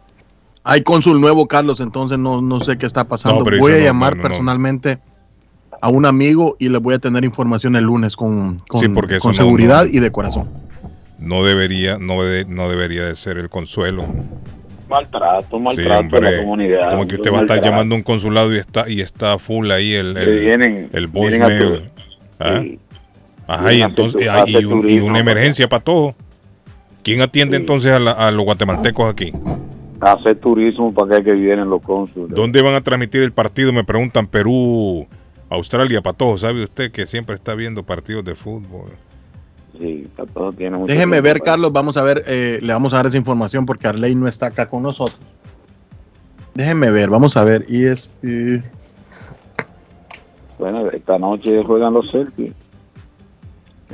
Hay 0.62 0.82
cónsul 0.82 1.20
nuevo, 1.20 1.46
Carlos, 1.46 1.80
entonces 1.80 2.18
no, 2.18 2.40
no 2.40 2.60
sé 2.60 2.78
qué 2.78 2.86
está 2.86 3.04
pasando. 3.04 3.44
voy 3.44 3.72
a 3.72 3.78
llamar 3.80 4.20
personalmente 4.20 4.98
a 5.82 5.88
un 5.90 6.06
amigo 6.06 6.56
y 6.58 6.70
le 6.70 6.78
voy 6.78 6.94
a 6.94 6.98
tener 6.98 7.24
información 7.24 7.76
el 7.76 7.84
lunes 7.84 8.16
con, 8.16 8.60
con, 8.68 8.94
con 9.20 9.34
seguridad 9.34 9.84
y 9.84 9.98
de 9.98 10.10
corazón 10.10 10.63
no 11.18 11.44
debería, 11.44 11.98
no, 11.98 12.16
no 12.48 12.68
debería 12.68 13.06
de 13.06 13.14
ser 13.14 13.38
el 13.38 13.48
consuelo. 13.48 14.04
Maltrato, 14.88 15.58
maltrato 15.58 16.20
la 16.20 16.38
comunidad. 16.38 16.90
Como 16.90 17.06
que 17.06 17.16
usted 17.16 17.32
va 17.32 17.38
a 17.38 17.42
estar 17.42 17.62
llamando 17.62 17.94
a 17.94 17.98
un 17.98 18.04
consulado 18.04 18.54
y 18.54 18.58
está, 18.58 18.88
y 18.88 19.00
está 19.00 19.38
full 19.38 19.70
ahí 19.70 19.92
el, 19.94 20.16
el, 20.16 20.88
el 20.92 21.06
voicemail. 21.06 21.90
¿Ah? 22.38 22.62
Ajá, 23.46 23.72
y 23.72 23.82
entonces, 23.82 24.22
y, 24.46 24.98
una 24.98 25.18
emergencia 25.18 25.68
para 25.68 25.82
todo. 25.82 26.14
¿Quién 27.02 27.20
atiende 27.20 27.56
entonces 27.56 27.92
a, 27.92 28.30
los 28.30 28.44
guatemaltecos 28.44 29.10
aquí? 29.10 29.32
Hacer 30.00 30.38
turismo 30.38 30.92
para 30.92 31.22
que, 31.22 31.32
vienen 31.32 31.68
los 31.68 31.82
cónsules. 31.82 32.34
¿Dónde 32.34 32.62
van 32.62 32.74
a 32.74 32.80
transmitir 32.80 33.22
el 33.22 33.32
partido? 33.32 33.72
Me 33.72 33.84
preguntan 33.84 34.26
Perú, 34.26 35.06
Australia, 35.50 36.00
para 36.00 36.16
todos. 36.16 36.40
¿Sabe 36.40 36.64
usted 36.64 36.90
que 36.90 37.06
siempre 37.06 37.34
está 37.34 37.54
viendo 37.54 37.82
partidos 37.82 38.24
de 38.24 38.34
fútbol? 38.34 38.90
Sí, 39.78 40.02
está 40.04 40.24
todo 40.26 40.52
tiene 40.52 40.76
mucho 40.78 40.92
Déjeme 40.94 41.20
ver, 41.20 41.38
para- 41.38 41.52
Carlos, 41.52 41.72
vamos 41.72 41.96
a 41.96 42.02
ver, 42.02 42.22
eh, 42.26 42.58
le 42.62 42.72
vamos 42.72 42.92
a 42.92 42.96
dar 42.96 43.06
esa 43.06 43.16
información 43.16 43.66
porque 43.66 43.88
Arley 43.88 44.14
no 44.14 44.28
está 44.28 44.46
acá 44.46 44.68
con 44.68 44.82
nosotros. 44.82 45.18
Déjeme 46.54 46.90
ver, 46.90 47.10
vamos 47.10 47.36
a 47.36 47.42
ver. 47.44 47.64
Y 47.68 47.84
es. 47.86 48.08
eh, 48.22 48.62
Bueno, 50.58 50.88
esta 50.90 51.18
noche 51.18 51.62
juegan 51.64 51.92
los 51.94 52.10
Celtics. 52.12 52.54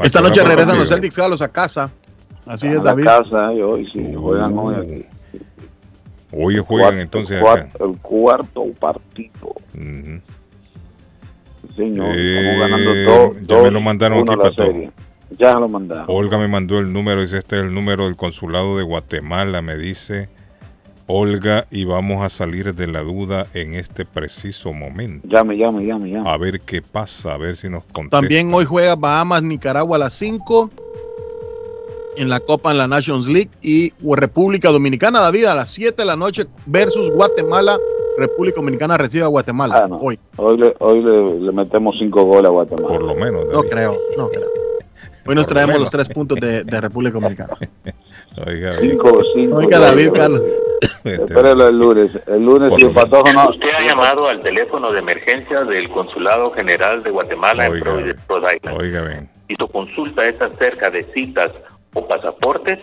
esta 0.03 0.21
noche 0.21 0.45
regresan 0.45 0.79
los. 0.79 0.89
Celtics, 0.89 1.17
Carlos, 1.17 1.41
a 1.41 1.49
casa. 1.49 1.91
Así 2.47 2.67
Están 2.67 2.79
es, 2.81 2.85
David. 2.85 3.05
casa 3.05 3.55
y 3.55 3.63
hoy 3.63 3.91
sí, 3.93 4.13
juegan 4.15 4.59
hoy 4.59 4.75
aquí. 4.75 5.07
Hoy 6.33 6.59
juegan 6.59 6.67
Cuarto- 6.97 7.01
entonces 7.01 7.43
acá. 7.43 7.69
el 7.85 7.97
cuarto 7.99 8.65
partido. 8.79 9.49
Ujú. 9.75 10.21
Sí, 11.69 11.75
Señor, 11.77 12.15
Eh, 12.15 12.39
estamos 12.39 12.61
ganando 12.71 12.95
dos. 12.95 13.37
ya 13.47 13.63
me 13.63 13.71
lo 13.71 13.81
mandaron 13.81 14.19
uno 14.19 14.33
aquí 14.33 14.39
la 14.39 14.43
para 14.51 14.57
todo. 14.57 14.93
Ya 15.39 15.53
lo 15.55 15.69
mandaron. 15.69 16.07
Olga 16.09 16.39
me 16.39 16.49
mandó 16.49 16.79
el 16.79 16.93
número, 16.93 17.21
dice 17.23 17.39
este 17.39 17.57
es 17.57 17.63
el 17.63 17.73
número 17.75 18.05
del 18.05 18.17
consulado 18.17 18.77
de 18.77 18.83
Guatemala, 18.83 19.63
me 19.63 19.77
dice 19.77 20.29
Olga, 21.07 21.67
y 21.71 21.85
vamos 21.85 22.25
a 22.25 22.29
salir 22.29 22.75
de 22.75 22.87
la 22.87 23.03
duda 23.03 23.47
en 23.55 23.75
este 23.75 24.05
preciso 24.05 24.73
momento. 24.73 25.27
Llame, 25.29 25.57
llame, 25.57 25.85
llame, 25.85 26.11
llame. 26.11 26.29
A 26.29 26.37
ver 26.37 26.61
qué 26.61 26.83
pasa, 26.83 27.35
a 27.35 27.37
ver 27.39 27.57
si 27.57 27.69
nos 27.69 27.85
contesta. 27.85 28.19
También 28.21 28.53
hoy 28.55 28.65
juega 28.65 28.95
Bahamas, 28.97 29.43
Nicaragua 29.43 29.97
a 29.97 30.01
las 30.01 30.15
5 30.15 30.71
en 32.17 32.29
la 32.29 32.41
Copa 32.41 32.71
en 32.73 32.79
la 32.79 32.87
Nations 32.89 33.29
League 33.29 33.51
y 33.63 33.93
República 34.05 34.71
Dominicana, 34.71 35.21
David, 35.21 35.45
a 35.47 35.55
las 35.55 35.71
7 35.71 35.95
de 36.03 36.07
la 36.07 36.17
noche 36.17 36.47
versus 36.67 37.11
Guatemala. 37.11 37.79
República 38.19 38.57
Dominicana 38.57 38.99
recibe 38.99 39.25
a 39.25 39.29
Guatemala 39.29 39.83
Ah, 39.85 39.89
no. 39.89 39.97
hoy. 39.99 40.19
Hoy, 40.37 40.59
le, 40.59 40.75
hoy 40.81 41.03
le, 41.03 41.41
le 41.41 41.53
metemos 41.53 41.97
cinco 41.99 42.25
goles 42.25 42.47
a 42.47 42.51
Guatemala. 42.51 42.89
Por 42.89 43.03
lo 43.03 43.15
menos. 43.15 43.47
No 43.51 43.63
creo, 43.63 43.97
no 44.19 44.29
creo. 44.29 44.47
Hoy 45.27 45.35
nos 45.35 45.47
traemos 45.47 45.79
los 45.79 45.91
tres 45.91 46.09
puntos 46.09 46.39
de, 46.41 46.65
de 46.65 46.81
República 46.81 47.15
Dominicana. 47.19 47.57
Oiga, 48.47 48.73
Cinco, 48.75 49.21
cinco. 49.35 49.57
Oiga, 49.57 49.79
David, 49.79 50.11
Carlos. 50.13 50.43
Espérelo 51.05 51.69
el 51.69 51.79
lunes. 51.79 52.11
El 52.27 52.43
lunes, 52.45 52.69
Por 52.71 52.81
si 52.81 52.87
el 52.87 52.95
patojo 52.95 53.31
no. 53.33 53.51
Usted 53.51 53.69
ha 53.71 53.87
llamado 53.87 54.29
al 54.29 54.41
teléfono 54.41 54.93
de 54.93 54.99
emergencia 55.01 55.65
del 55.65 55.89
Consulado 55.91 56.51
General 56.53 57.03
de 57.03 57.11
Guatemala 57.11 57.67
en 57.67 57.81
Providence, 57.81 58.23
Rhode 58.29 58.57
Island. 58.57 58.81
Oiga, 58.81 59.01
ven. 59.03 59.29
Si 59.49 59.55
su 59.57 59.69
consulta 59.69 60.27
es 60.27 60.41
acerca 60.41 60.91
de 60.91 61.05
citas 61.13 61.51
o 61.93 62.07
pasaportes 62.07 62.79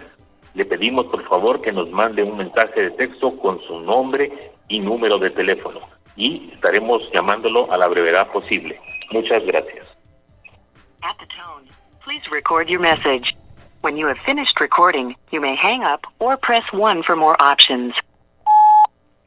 le 0.59 0.65
pedimos 0.65 1.05
por 1.05 1.25
favor 1.29 1.61
que 1.61 1.71
nos 1.71 1.89
mande 1.89 2.21
un 2.21 2.35
mensaje 2.35 2.81
de 2.81 2.91
texto 2.91 3.37
con 3.37 3.61
su 3.61 3.79
nombre 3.79 4.51
y 4.67 4.81
número 4.81 5.17
de 5.17 5.29
teléfono 5.29 5.79
y 6.17 6.51
estaremos 6.53 7.01
llamándolo 7.13 7.71
a 7.71 7.77
la 7.77 7.87
brevedad 7.87 8.29
posible. 8.33 8.77
Muchas 9.11 9.41
gracias. 9.45 9.87
At 11.01 11.15
the 11.17 11.27
tone, 11.27 11.65
please 12.03 12.29
record 12.29 12.67
your 12.67 12.81
message. 12.81 13.33
When 13.79 13.95
you 13.95 14.05
have 14.07 14.17
finished 14.25 14.59
recording, 14.59 15.15
you 15.31 15.39
may 15.39 15.55
hang 15.55 15.81
up 15.81 16.05
or 16.19 16.35
press 16.35 16.65
1 16.73 17.03
for 17.03 17.15
more 17.15 17.37
options. 17.39 17.93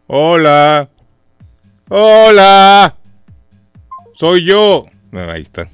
Hola. 0.06 0.86
Hola. 1.88 2.94
Soy 4.12 4.44
yo. 4.44 4.84
No, 5.10 5.30
ahí 5.30 5.40
está. 5.40 5.62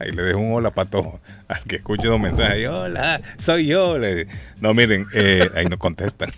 Ahí 0.00 0.10
le 0.10 0.24
dejo 0.24 0.40
un 0.40 0.54
hola 0.54 0.72
para 0.72 0.90
todos. 0.90 1.14
Al 1.48 1.62
que 1.62 1.76
escuche 1.76 2.08
los 2.08 2.20
mensajes. 2.20 2.68
Hola, 2.68 3.20
soy 3.38 3.66
yo. 3.66 3.98
Le- 3.98 4.26
No, 4.60 4.74
miren, 4.74 5.06
eh, 5.14 5.48
ahí 5.54 5.66
no 5.66 5.78
contestan. 5.78 6.30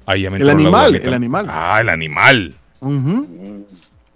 Ahí 0.07 0.23
ya 0.23 0.31
me 0.31 0.39
El 0.39 0.51
animal, 0.51 0.95
el 0.97 1.15
animal. 1.15 1.47
Ah, 1.49 1.81
el 1.81 1.89
animal. 1.89 2.55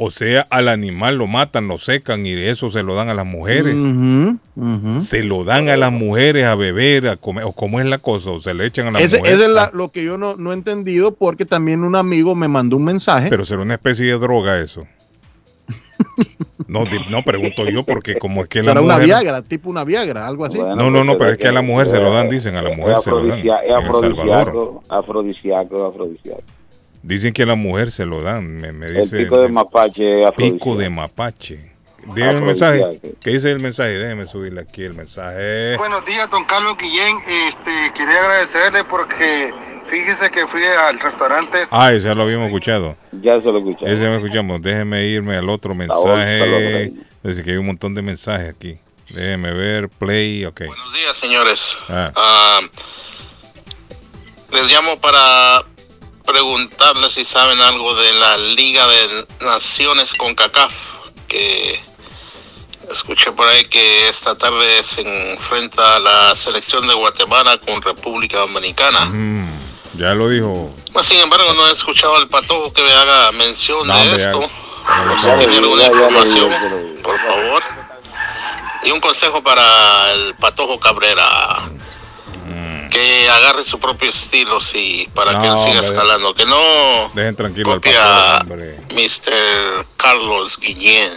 O 0.02 0.10
sea, 0.10 0.46
al 0.48 0.68
animal 0.68 1.16
lo 1.18 1.26
matan, 1.26 1.68
lo 1.68 1.76
secan 1.78 2.24
y 2.24 2.32
eso 2.32 2.70
se 2.70 2.82
lo 2.82 2.94
dan 2.94 3.10
a 3.10 3.14
las 3.14 3.26
mujeres. 3.26 3.76
Se 5.00 5.22
lo 5.22 5.44
dan 5.44 5.68
a 5.68 5.76
las 5.76 5.92
mujeres 5.92 6.46
a 6.46 6.54
beber, 6.54 7.06
a 7.08 7.16
comer, 7.18 7.44
o 7.44 7.52
cómo 7.52 7.80
es 7.80 7.86
la 7.86 7.98
cosa, 7.98 8.30
o 8.30 8.40
se 8.40 8.54
le 8.54 8.64
echan 8.64 8.86
a 8.86 8.92
las 8.92 9.02
Ese, 9.02 9.18
mujeres. 9.18 9.38
ese 9.40 9.48
es 9.50 9.54
la- 9.54 9.70
lo 9.74 9.90
que 9.90 10.02
yo 10.02 10.16
no, 10.16 10.36
no 10.36 10.52
he 10.52 10.54
entendido 10.54 11.12
porque 11.12 11.44
también 11.44 11.84
un 11.84 11.96
amigo 11.96 12.34
me 12.34 12.48
mandó 12.48 12.78
un 12.78 12.84
mensaje. 12.84 13.28
Pero 13.28 13.44
será 13.44 13.60
una 13.60 13.74
especie 13.74 14.06
de 14.06 14.18
droga 14.18 14.58
eso. 14.60 14.86
No, 16.66 16.84
no 17.10 17.22
pregunto 17.24 17.68
yo 17.68 17.82
porque 17.82 18.16
como 18.16 18.42
es 18.42 18.48
que 18.48 18.60
la 18.60 18.66
Será 18.70 18.80
una. 18.80 18.98
Viagra, 18.98 19.42
tipo 19.42 19.68
una 19.68 19.82
Viagra, 19.82 20.26
algo 20.26 20.44
así. 20.44 20.56
no, 20.56 20.88
no, 20.88 21.02
no, 21.02 21.18
pero 21.18 21.32
es 21.32 21.38
que 21.38 21.48
a 21.48 21.52
la 21.52 21.62
mujer 21.62 21.88
se 21.88 21.98
lo 21.98 22.12
dan, 22.12 22.28
dicen, 22.28 22.54
a 22.54 22.62
la 22.62 22.74
mujer 22.76 22.96
se 23.02 23.10
lo 23.10 23.26
dan. 23.26 23.40
es 23.40 23.46
afrodisíaco, 23.72 24.82
afrodisíaco, 24.88 25.86
afrodisíaco. 25.88 26.42
Dicen 27.02 27.32
que 27.32 27.44
a 27.44 27.46
la 27.46 27.54
mujer 27.54 27.90
se 27.90 28.04
lo 28.04 28.22
dan, 28.22 28.56
me, 28.56 28.72
me 28.72 28.86
El 28.86 29.02
dice... 29.02 29.18
pico 29.18 29.40
de 29.40 29.48
mapache 29.48 30.24
afrodisíaco. 30.26 30.58
Pico 30.58 30.76
de 30.76 30.90
mapache. 30.90 31.70
Dígame 32.14 32.38
el 32.38 32.44
mensaje. 32.44 32.80
¿Qué 33.20 33.30
dice 33.30 33.50
el 33.50 33.60
mensaje? 33.60 33.92
Déjeme 33.92 34.26
subirle 34.26 34.62
aquí 34.62 34.82
el 34.84 34.94
mensaje. 34.94 35.76
Buenos 35.76 36.04
días, 36.06 36.30
don 36.30 36.44
Carlos 36.44 36.76
Guillén. 36.78 37.18
Este, 37.46 37.92
quería 37.94 38.20
agradecerle 38.20 38.84
porque 38.84 39.52
fíjese 39.88 40.30
que 40.30 40.46
fui 40.46 40.62
al 40.64 40.98
restaurante. 40.98 41.64
Ah, 41.70 41.92
ese 41.92 42.08
ya 42.08 42.14
lo 42.14 42.22
habíamos 42.22 42.46
escuchado. 42.46 42.96
Ya 43.12 43.36
se 43.36 43.46
lo 43.46 43.58
escuchamos. 43.58 43.90
Ese 43.90 44.04
lo 44.04 44.16
escuchamos. 44.16 44.62
Déjeme 44.62 45.04
irme 45.06 45.36
al 45.36 45.48
otro 45.50 45.74
mensaje. 45.74 46.92
Dice 47.22 47.42
que 47.42 47.50
hay 47.50 47.56
un 47.58 47.66
montón 47.66 47.94
de 47.94 48.02
mensajes 48.02 48.54
aquí. 48.54 48.78
Déjeme 49.10 49.52
ver, 49.52 49.88
play, 49.88 50.44
ok. 50.46 50.60
Buenos 50.66 50.94
días, 50.94 51.16
señores. 51.16 51.76
Ah. 51.88 52.12
Ah, 52.16 52.60
les 54.52 54.72
llamo 54.72 54.98
para 55.00 55.62
preguntarles 56.30 57.12
si 57.12 57.24
saben 57.24 57.60
algo 57.60 57.94
de 57.94 58.12
la 58.14 58.36
Liga 58.36 58.86
de 58.86 59.26
Naciones 59.40 60.14
con 60.14 60.34
CACAF, 60.34 60.72
que 61.26 61.80
escuché 62.90 63.32
por 63.32 63.48
ahí 63.48 63.64
que 63.64 64.08
esta 64.08 64.36
tarde 64.36 64.82
se 64.84 65.00
enfrenta 65.32 65.98
la 65.98 66.34
selección 66.36 66.86
de 66.86 66.94
Guatemala 66.94 67.58
con 67.58 67.82
República 67.82 68.38
Dominicana. 68.38 69.06
Mm, 69.06 69.48
ya 69.94 70.14
lo 70.14 70.28
dijo. 70.28 70.74
Pues, 70.92 71.06
sin 71.06 71.18
embargo, 71.18 71.52
no 71.54 71.66
he 71.68 71.72
escuchado 71.72 72.16
al 72.16 72.28
patojo 72.28 72.72
que 72.72 72.82
me 72.82 72.92
haga 72.92 73.32
mención 73.32 73.86
No, 73.86 73.96
de 73.96 74.16
esto. 74.16 74.50
Si 75.22 75.38
tiene 75.38 75.56
alguna 75.58 75.86
información, 75.86 76.52
por 77.02 77.18
favor. 77.18 77.62
Y 78.84 78.90
un 78.92 79.00
consejo 79.00 79.42
para 79.42 80.12
el 80.12 80.34
patojo 80.36 80.78
Cabrera. 80.78 81.68
Que 82.90 83.28
agarre 83.28 83.64
su 83.64 83.78
propio 83.78 84.10
estilo, 84.10 84.60
sí, 84.60 85.06
para 85.14 85.40
que 85.40 85.46
él 85.46 85.52
Mm. 85.54 85.58
Siga 85.62 85.70
hombre. 85.80 85.86
escalando. 85.86 86.34
Que 86.34 86.44
no 86.46 87.08
Dejen 87.14 87.36
tranquilo 87.36 87.72
al 87.72 87.78
copia 87.78 88.00
patrón, 88.02 88.52
hombre. 88.52 88.76
Mr. 88.94 89.86
Carlos 89.96 90.58
Guillén. 90.58 91.12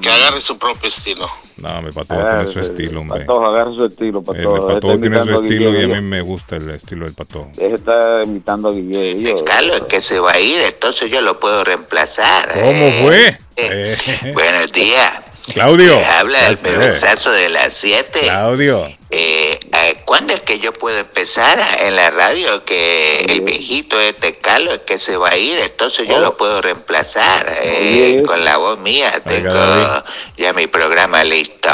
Que 0.00 0.10
agarre 0.10 0.40
su 0.40 0.58
propio 0.58 0.88
estilo. 0.88 1.30
No, 1.58 1.82
mi 1.82 1.92
patojo 1.92 2.22
tiene 2.24 2.50
su 2.52 2.60
estilo, 2.60 3.00
hombre. 3.02 3.20
Patojo, 3.26 3.46
agarra 3.48 3.70
su 3.72 3.84
estilo, 3.84 4.18
El 4.20 4.24
Patojo. 4.24 4.66
patojo 4.66 4.92
Está 4.94 5.00
tiene 5.00 5.24
su 5.24 5.34
estilo 5.42 5.78
y 5.78 5.82
a 5.82 5.86
mí 5.88 6.00
me 6.00 6.22
gusta 6.22 6.56
el 6.56 6.70
estilo 6.70 7.04
del 7.04 7.14
patojo. 7.14 7.52
Él 7.58 7.74
está 7.74 8.22
imitando 8.24 8.68
a 8.68 8.72
Guillermo. 8.72 9.44
Carlos, 9.44 9.82
que 9.82 10.00
se 10.00 10.18
va 10.20 10.32
a 10.32 10.40
ir, 10.40 10.58
entonces 10.62 11.10
yo 11.10 11.20
lo 11.20 11.38
puedo 11.38 11.62
reemplazar. 11.64 12.48
¿Cómo 12.54 12.64
eh. 12.70 13.02
fue? 13.04 13.38
Eh, 13.56 14.32
Buenos 14.32 14.72
días. 14.72 15.20
Claudio. 15.52 15.98
Habla 16.18 16.48
el 16.48 16.56
bebesazo 16.56 17.30
de 17.32 17.48
las 17.50 17.74
7. 17.74 18.20
Claudio. 18.22 18.86
Eh, 18.86 18.96
eh, 19.10 19.59
¿Cuándo 20.04 20.32
es 20.32 20.40
que 20.40 20.58
yo 20.58 20.72
puedo 20.72 20.98
empezar 20.98 21.60
en 21.80 21.96
la 21.96 22.10
radio 22.10 22.64
que 22.64 23.24
el 23.28 23.40
viejito 23.42 24.00
este 24.00 24.38
Carlos 24.38 24.74
es 24.74 24.80
que 24.80 24.98
se 24.98 25.16
va 25.16 25.30
a 25.30 25.36
ir? 25.36 25.58
Entonces 25.58 26.08
yo 26.08 26.18
lo 26.18 26.36
puedo 26.36 26.60
reemplazar 26.60 27.58
eh, 27.62 28.22
con 28.26 28.44
la 28.44 28.56
voz 28.56 28.78
mía. 28.78 29.20
Tengo 29.24 30.02
ya 30.36 30.52
mi 30.52 30.66
programa 30.66 31.24
listo. 31.24 31.68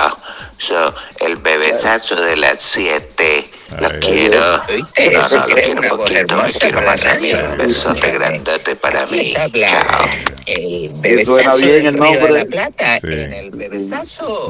So, 0.59 0.95
el 1.21 1.37
bebesazo 1.37 2.17
de 2.17 2.37
las 2.37 2.63
7. 2.63 3.51
Lo 3.81 3.89
quiero. 4.01 4.39
No, 4.39 5.29
no, 5.29 5.47
lo 5.47 5.55
quiero 5.55 5.81
un 5.83 5.89
poquito. 5.89 6.37
Me 6.43 6.53
quiero 6.53 6.83
más 6.83 7.05
a 7.05 7.15
mí. 7.21 7.31
Un 7.33 7.59
besote 7.59 8.11
grandote 8.13 8.77
para 8.77 9.07
mí. 9.07 9.33
Chao. 9.35 10.09
Suena 11.25 11.55
bien 11.57 11.87
el 11.87 11.97
nombre. 11.97 12.47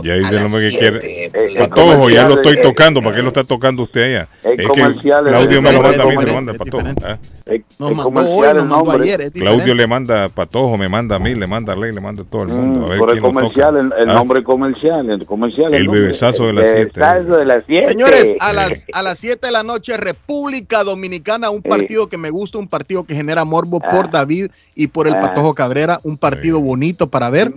Ya 0.04 0.14
dice 0.14 0.36
el 0.36 0.44
hombre 0.44 0.70
que 0.70 0.78
quiere. 0.78 1.24
El 1.32 1.56
Patojo, 1.56 2.10
ya 2.10 2.28
lo 2.28 2.34
estoy 2.36 2.56
eh, 2.58 2.62
tocando. 2.62 3.00
¿Para 3.00 3.16
qué 3.16 3.22
lo 3.22 3.28
está 3.28 3.44
tocando 3.44 3.82
usted 3.84 4.02
allá? 4.02 4.28
el 4.44 4.50
Es 4.52 4.56
que 4.58 4.64
comercial, 4.64 5.26
el- 5.26 5.32
Claudio 5.32 5.62
me 5.62 5.72
lo 5.72 5.78
el 5.78 5.82
manda 5.82 6.02
a 6.02 6.06
mí, 6.06 6.10
se 6.10 6.14
nombre 6.14 6.26
lo 6.26 6.34
manda 6.34 6.52
Patojo. 6.54 6.86
¿ah? 7.04 7.18
El, 7.46 7.64
Nos 7.78 7.90
el 7.90 7.96
mandó 7.96 8.02
comercial, 8.04 8.36
hoy, 8.36 8.48
el 8.50 8.56
nos 8.56 8.66
mandó 8.68 8.76
nombre. 8.92 9.02
ayer, 9.04 9.20
es 9.22 9.30
Claudio 9.32 9.74
le 9.74 9.86
manda 9.86 10.24
a 10.24 10.28
Patojo, 10.28 10.76
me 10.76 10.88
manda 10.88 11.16
a 11.16 11.18
mí, 11.18 11.34
le 11.34 11.46
manda 11.46 11.72
a 11.72 11.76
Ley, 11.76 11.92
le 11.92 12.00
manda 12.00 12.22
a 12.22 12.26
todo 12.26 12.42
el 12.42 12.48
mundo. 12.48 12.86
A 12.86 12.88
ver 12.90 12.98
Por 12.98 13.10
el 13.12 13.20
comercial, 13.20 13.76
el, 13.76 13.92
el 14.02 14.10
Ah, 14.10 14.14
nombre 14.14 14.42
comercial, 14.42 15.08
el 15.10 15.24
comercial. 15.24 15.72
El 15.74 15.84
nombre. 15.84 16.00
bebesazo 16.02 16.46
de 16.48 16.52
las 16.52 16.66
El 16.66 16.72
siete. 16.74 17.00
bebesazo 17.00 17.36
de 17.38 17.44
las 17.46 17.64
siete. 17.66 17.88
Señores, 17.88 18.34
a 18.40 18.52
las 18.52 18.86
a 18.92 19.02
las 19.06 19.18
7 19.18 19.46
de 19.46 19.52
la 19.52 19.62
noche, 19.62 19.96
República 19.96 20.84
Dominicana, 20.84 21.50
un 21.50 21.62
partido 21.62 22.08
que 22.08 22.16
me 22.18 22.30
gusta, 22.30 22.58
un 22.58 22.68
partido 22.68 23.04
que 23.04 23.14
genera 23.14 23.44
morbo 23.44 23.80
por 23.80 24.10
David 24.10 24.50
y 24.74 24.88
por 24.88 25.06
el 25.06 25.14
Ah. 25.14 25.20
Patojo 25.20 25.54
Cabrera, 25.54 26.00
un 26.02 26.18
partido 26.18 26.60
bonito 26.60 27.06
para 27.06 27.30
ver. 27.30 27.52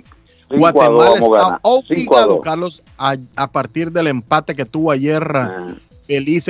Cinco 0.50 0.62
Guatemala 0.72 1.14
está 1.16 1.60
obligado. 1.62 2.42
Carlos, 2.42 2.84
a, 2.98 3.16
a 3.36 3.48
partir 3.48 3.92
del 3.92 4.08
empate 4.08 4.56
que 4.56 4.66
tuvo 4.66 4.92
ayer 4.92 5.24
Ah. 5.36 5.76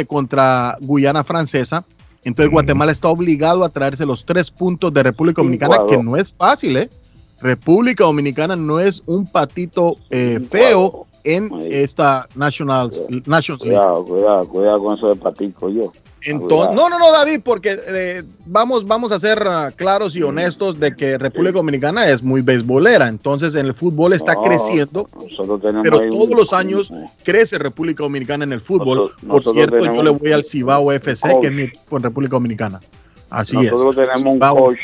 Contra 0.08 0.78
Guyana 0.80 1.24
Francesa. 1.24 1.82
Mm. 1.82 1.86
Entonces 2.24 2.52
Guatemala 2.52 2.92
está 2.92 3.10
obligado 3.10 3.64
a 3.64 3.70
traerse 3.70 4.06
los 4.06 4.26
tres 4.26 4.52
puntos 4.52 4.94
de 4.94 5.04
República 5.04 5.42
Dominicana, 5.42 5.80
que 5.90 5.98
no 5.98 6.16
es 6.16 6.32
fácil, 6.32 6.78
¿eh? 6.78 6.90
República 7.42 8.04
Dominicana 8.04 8.56
no 8.56 8.80
es 8.80 9.02
un 9.06 9.26
patito 9.26 9.96
eh, 10.10 10.40
feo 10.50 11.08
en 11.24 11.50
esta 11.72 12.28
Nationals, 12.36 13.02
Nations 13.26 13.62
League. 13.62 13.78
Cuidado, 13.80 14.06
cuidado, 14.06 14.48
cuidado 14.48 14.80
con 14.84 14.98
eso 14.98 15.08
de 15.10 15.16
patico 15.16 15.70
yo. 15.70 15.92
Entonces, 16.22 16.76
no, 16.76 16.90
no, 16.90 17.00
no, 17.00 17.12
David, 17.14 17.40
porque 17.46 17.80
eh, 17.88 18.24
vamos, 18.46 18.86
vamos 18.86 19.14
a 19.14 19.20
ser 19.22 19.42
ah, 19.48 19.72
claros 19.74 20.18
y 20.18 20.24
honestos 20.24 20.78
de 20.78 20.94
que 20.94 21.18
República 21.18 21.54
Dominicana 21.60 22.10
es 22.10 22.22
muy 22.22 22.42
beisbolera. 22.42 23.08
Entonces, 23.08 23.56
en 23.56 23.66
el 23.68 23.74
fútbol 23.74 24.12
está 24.12 24.34
No, 24.34 24.42
creciendo, 24.44 25.08
pero 25.82 26.00
ahí 26.02 26.08
un- 26.08 26.12
todos 26.12 26.30
los 26.32 26.52
años 26.52 26.92
crece 27.24 27.58
República 27.58 28.04
Dominicana 28.04 28.44
en 28.44 28.52
el 28.52 28.60
fútbol. 28.60 29.12
Nosotros- 29.22 29.44
Por 29.46 29.54
cierto, 29.54 29.86
yo 29.96 30.04
le 30.04 30.10
voy 30.10 30.32
al 30.34 30.44
Cibao 30.44 30.92
FC, 30.92 31.38
que 31.42 31.48
es 31.48 31.54
mi 31.54 31.62
equipo 31.64 31.96
en 31.96 32.04
República 32.04 32.32
Dominicana. 32.32 32.82
Así 33.30 33.56
Nosotros 33.56 33.92
es. 33.92 33.96
tenemos 33.96 34.26
un 34.26 34.34
Cibao 34.34 34.56
coach, 34.58 34.80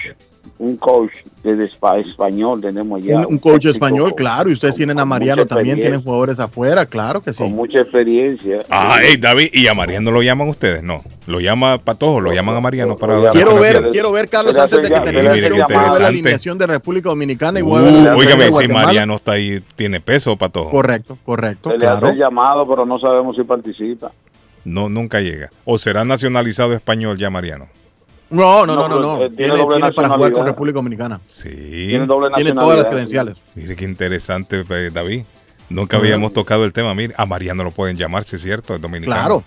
un 0.57 0.77
coach 0.77 1.11
de 1.43 1.69
espa- 1.69 1.99
español, 1.99 2.61
tenemos 2.61 3.03
ya. 3.03 3.19
un, 3.19 3.25
un 3.33 3.37
coach 3.39 3.65
español, 3.65 4.11
con- 4.11 4.15
claro, 4.17 4.49
y 4.49 4.53
ustedes 4.53 4.75
tienen 4.75 4.97
a 4.99 5.03
Mariano 5.05 5.45
también, 5.45 5.79
tienen 5.81 6.01
jugadores 6.01 6.39
afuera, 6.39 6.85
claro 6.85 7.19
que 7.21 7.33
sí. 7.33 7.43
Con 7.43 7.51
mucha 7.55 7.81
experiencia. 7.81 8.61
Ah, 8.69 8.99
hey, 9.01 9.17
David, 9.19 9.49
¿y 9.51 9.67
a 9.67 9.73
Mariano 9.73 10.11
lo 10.11 10.21
llaman 10.23 10.47
ustedes? 10.47 10.81
No, 10.81 11.03
lo 11.27 11.41
llama 11.41 11.77
Patojo, 11.77 12.21
lo 12.21 12.31
llaman 12.31 12.55
a 12.55 12.61
Mariano 12.61 12.95
para 12.95 13.19
la 13.19 13.31
Quiero 13.31 13.55
ver, 13.59 13.89
quiero 13.89 14.13
ver, 14.13 14.29
Carlos, 14.29 14.57
antes 14.57 14.81
de 14.81 14.87
que 14.89 15.01
quiero 15.01 15.23
ver 15.33 15.51
la 15.51 15.57
interesante. 15.59 16.03
alineación 16.05 16.57
de 16.57 16.67
República 16.67 17.09
Dominicana 17.09 17.59
y 17.59 17.63
Uh, 17.63 17.77
la 18.05 18.15
óigame, 18.15 18.53
si. 18.53 18.67
Mariano 18.69 19.15
está 19.17 19.33
ahí, 19.33 19.61
tiene 19.75 19.99
peso, 19.99 20.37
Patojo. 20.37 20.71
Correcto, 20.71 21.17
correcto, 21.25 21.71
Se 21.71 21.77
le 21.77 21.85
hace 21.87 21.99
claro. 21.99 22.15
llamado, 22.15 22.65
pero 22.67 22.85
no 22.85 22.97
sabemos 22.97 23.35
si 23.35 23.43
participa. 23.43 24.09
No, 24.63 24.87
nunca 24.87 25.19
llega. 25.19 25.49
¿O 25.65 25.77
será 25.77 26.05
nacionalizado 26.05 26.73
español 26.73 27.17
ya 27.17 27.29
Mariano? 27.29 27.67
No, 28.29 28.65
no, 28.65 28.75
no, 28.75 28.87
No, 28.87 28.99
no, 28.99 29.15
eh, 29.17 29.29
tiene 29.29 29.35
Tiene, 29.35 29.57
doble 29.57 29.77
tiene 29.77 29.93
para 29.93 30.09
jugar 30.09 30.31
con. 30.31 30.45
República 30.45 30.75
Dominicana. 30.75 31.21
Sí. 31.25 31.49
Tiene 31.49 32.05
doble 32.05 32.29
Tiene 32.35 32.53
todas 32.53 32.79
las 32.79 32.89
credenciales. 32.89 33.37
Mire 33.55 33.75
qué 33.75 33.85
interesante, 33.85 34.63
eh, 34.67 34.89
David. 34.91 35.23
Nunca 35.69 35.97
habíamos 35.97 36.33
tocado 36.33 36.63
el 36.65 36.73
tema. 36.73 36.93
Mire, 36.95 37.13
a 37.17 37.25
Mariano 37.25 37.63
lo 37.63 37.71
pueden 37.71 37.97
llamar, 37.97 38.23
si 38.23 38.35
es 38.35 38.41
cierto, 38.41 38.75
es 38.75 38.81
dominicano. 38.81 39.15
Claro, 39.15 39.43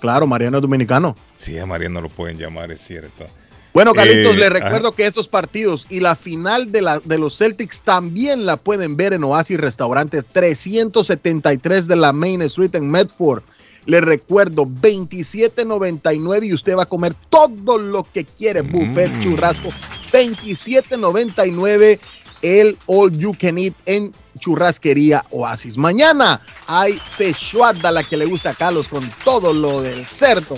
claro, 0.00 0.26
Mariano 0.26 0.58
es 0.58 0.62
dominicano. 0.62 1.14
Sí, 1.36 1.58
a 1.58 1.66
Mariano 1.66 2.00
lo 2.00 2.08
pueden 2.08 2.38
llamar, 2.38 2.70
es 2.72 2.80
cierto. 2.80 3.24
Bueno, 3.72 3.94
Carlitos, 3.94 4.34
Eh, 4.34 4.38
les 4.38 4.50
ajá. 4.50 4.58
recuerdo 4.64 4.92
que 4.92 5.06
estos 5.06 5.28
partidos 5.28 5.86
y 5.90 6.00
la 6.00 6.16
final 6.16 6.72
de, 6.72 6.82
la, 6.82 6.98
de 6.98 7.18
los 7.18 7.38
Celtics 7.38 7.82
también 7.82 8.44
la 8.44 8.56
pueden 8.56 8.96
ver 8.96 9.12
en 9.12 9.22
Oasis 9.22 9.60
Restaurante 9.60 10.22
373 10.22 11.86
de 11.86 11.96
la 11.96 12.12
Main 12.12 12.42
Street 12.42 12.74
en 12.74 12.90
Medford. 12.90 13.42
Les 13.86 14.02
recuerdo, 14.02 14.66
27.99 14.66 16.46
y 16.46 16.52
usted 16.54 16.76
va 16.76 16.82
a 16.82 16.86
comer 16.86 17.14
todo 17.30 17.78
lo 17.78 18.04
que 18.12 18.24
quiere. 18.24 18.60
Buffet, 18.62 19.10
churrasco, 19.20 19.70
27.99 20.12 21.98
el 22.42 22.76
All 22.86 23.16
You 23.18 23.36
Can 23.38 23.58
Eat 23.58 23.74
en 23.86 24.12
Churrasquería 24.38 25.24
Oasis. 25.30 25.76
Mañana 25.76 26.40
hay 26.66 26.94
fechuada, 27.16 27.92
la 27.92 28.02
que 28.02 28.16
le 28.16 28.24
gusta 28.24 28.50
a 28.50 28.54
Carlos 28.54 28.88
con 28.88 29.08
todo 29.24 29.52
lo 29.52 29.82
del 29.82 30.06
cerdo. 30.06 30.56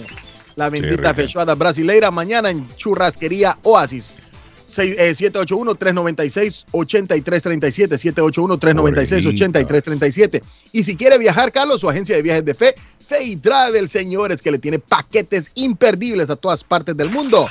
La 0.55 0.69
bendita 0.69 0.97
rica. 0.97 1.15
fechuada 1.15 1.55
brasileira 1.57 2.11
mañana 2.13 2.51
en 2.51 2.69
Churrasquería 2.77 3.59
Oasis. 3.63 4.15
Seis- 4.67 4.95
eh, 4.99 5.15
781-396-8337, 6.73 7.99
781-396-8337. 7.99 10.43
Y 10.73 10.85
si 10.85 10.97
quiere 10.97 11.19
viajar, 11.19 11.53
Carlos, 11.53 11.81
su 11.81 11.89
agencia 11.91 12.17
de 12.17 12.23
viajes 12.23 12.45
de 12.45 12.55
fe, 12.55 12.75
Fay 13.07 13.37
Travel, 13.37 13.89
señores, 13.89 14.41
que 14.41 14.51
le 14.51 14.59
tiene 14.59 14.79
paquetes 14.79 15.51
imperdibles 15.55 16.31
a 16.31 16.37
todas 16.37 16.65
partes 16.65 16.97
del 16.97 17.11
mundo. 17.11 17.47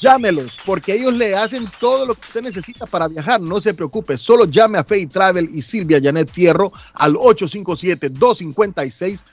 Llámelos, 0.00 0.58
porque 0.66 0.94
ellos 0.94 1.14
le 1.14 1.34
hacen 1.34 1.66
todo 1.80 2.04
lo 2.04 2.14
que 2.14 2.26
usted 2.26 2.42
necesita 2.42 2.84
para 2.84 3.08
viajar. 3.08 3.40
No 3.40 3.58
se 3.60 3.72
preocupe, 3.72 4.18
solo 4.18 4.44
llame 4.44 4.76
a 4.76 4.84
Fay 4.84 5.06
Travel 5.06 5.48
y 5.54 5.62
Silvia 5.62 5.98
Janet 6.02 6.30
Fierro 6.30 6.72
al 6.92 7.14
857-256-2640. 7.14 9.24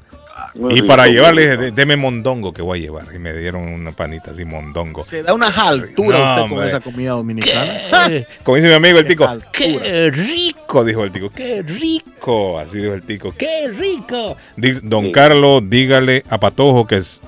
Muy 0.55 0.73
y 0.73 0.77
rico, 0.77 0.87
para 0.87 1.09
llevarle, 1.09 1.57
rico. 1.57 1.75
deme 1.75 1.97
mondongo 1.97 2.53
que 2.53 2.63
voy 2.63 2.79
a 2.79 2.83
llevar. 2.83 3.07
Y 3.13 3.19
me 3.19 3.33
dieron 3.33 3.63
una 3.67 3.91
panita 3.91 4.31
así, 4.31 4.45
mondongo. 4.45 5.03
Se 5.03 5.25
da 5.25 5.35
una 5.35 5.49
altura 5.49 6.19
No, 6.19 6.25
usted 6.35 6.43
con 6.43 6.53
hombre. 6.53 6.69
esa 6.69 6.81
comida 6.81 7.11
dominicana. 7.11 7.67
Como 8.45 8.57
dice 8.57 8.69
mi 8.69 8.75
amigo 8.75 8.99
el 9.01 9.07
tico, 9.07 9.27
qué 9.53 10.11
rico, 10.13 10.85
dijo 10.85 11.03
el 11.03 11.11
tico, 11.11 11.31
qué 11.31 11.63
rico. 11.63 12.61
Así 12.61 12.79
dijo 12.79 12.95
el 12.95 13.03
tico, 13.03 13.35
qué 13.37 13.69
rico. 13.77 14.37
Don 14.85 15.11
Carlos, 15.11 15.65
dígale 15.69 16.23
a 16.31 16.39
Patojo 16.39 16.87
que 16.87 16.99
es 16.99 17.21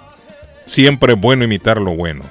siempre 0.64 1.14
bueno 1.14 1.42
imitar 1.42 1.80
lo 1.80 1.96
bueno. 1.96 2.22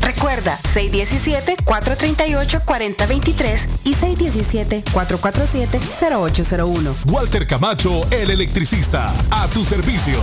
Recuerda, 0.00 0.58
617-438-4023 0.74 3.68
y 3.84 3.94
617-447-0801. 3.94 6.94
Walter 7.06 7.46
Camacho, 7.46 8.00
el 8.10 8.30
electricista. 8.30 9.12
A 9.30 9.46
tu 9.48 9.64
servicio. 9.64 10.18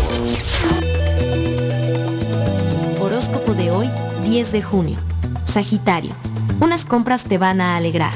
Horóscopo 3.00 3.54
de 3.54 3.72
hoy, 3.72 3.90
10 4.24 4.52
de 4.52 4.62
junio. 4.62 4.98
Sagitario. 5.46 6.12
Unas 6.60 6.86
compras 6.86 7.24
te 7.24 7.38
van 7.38 7.62
a 7.62 7.78
alegrar. 7.78 8.14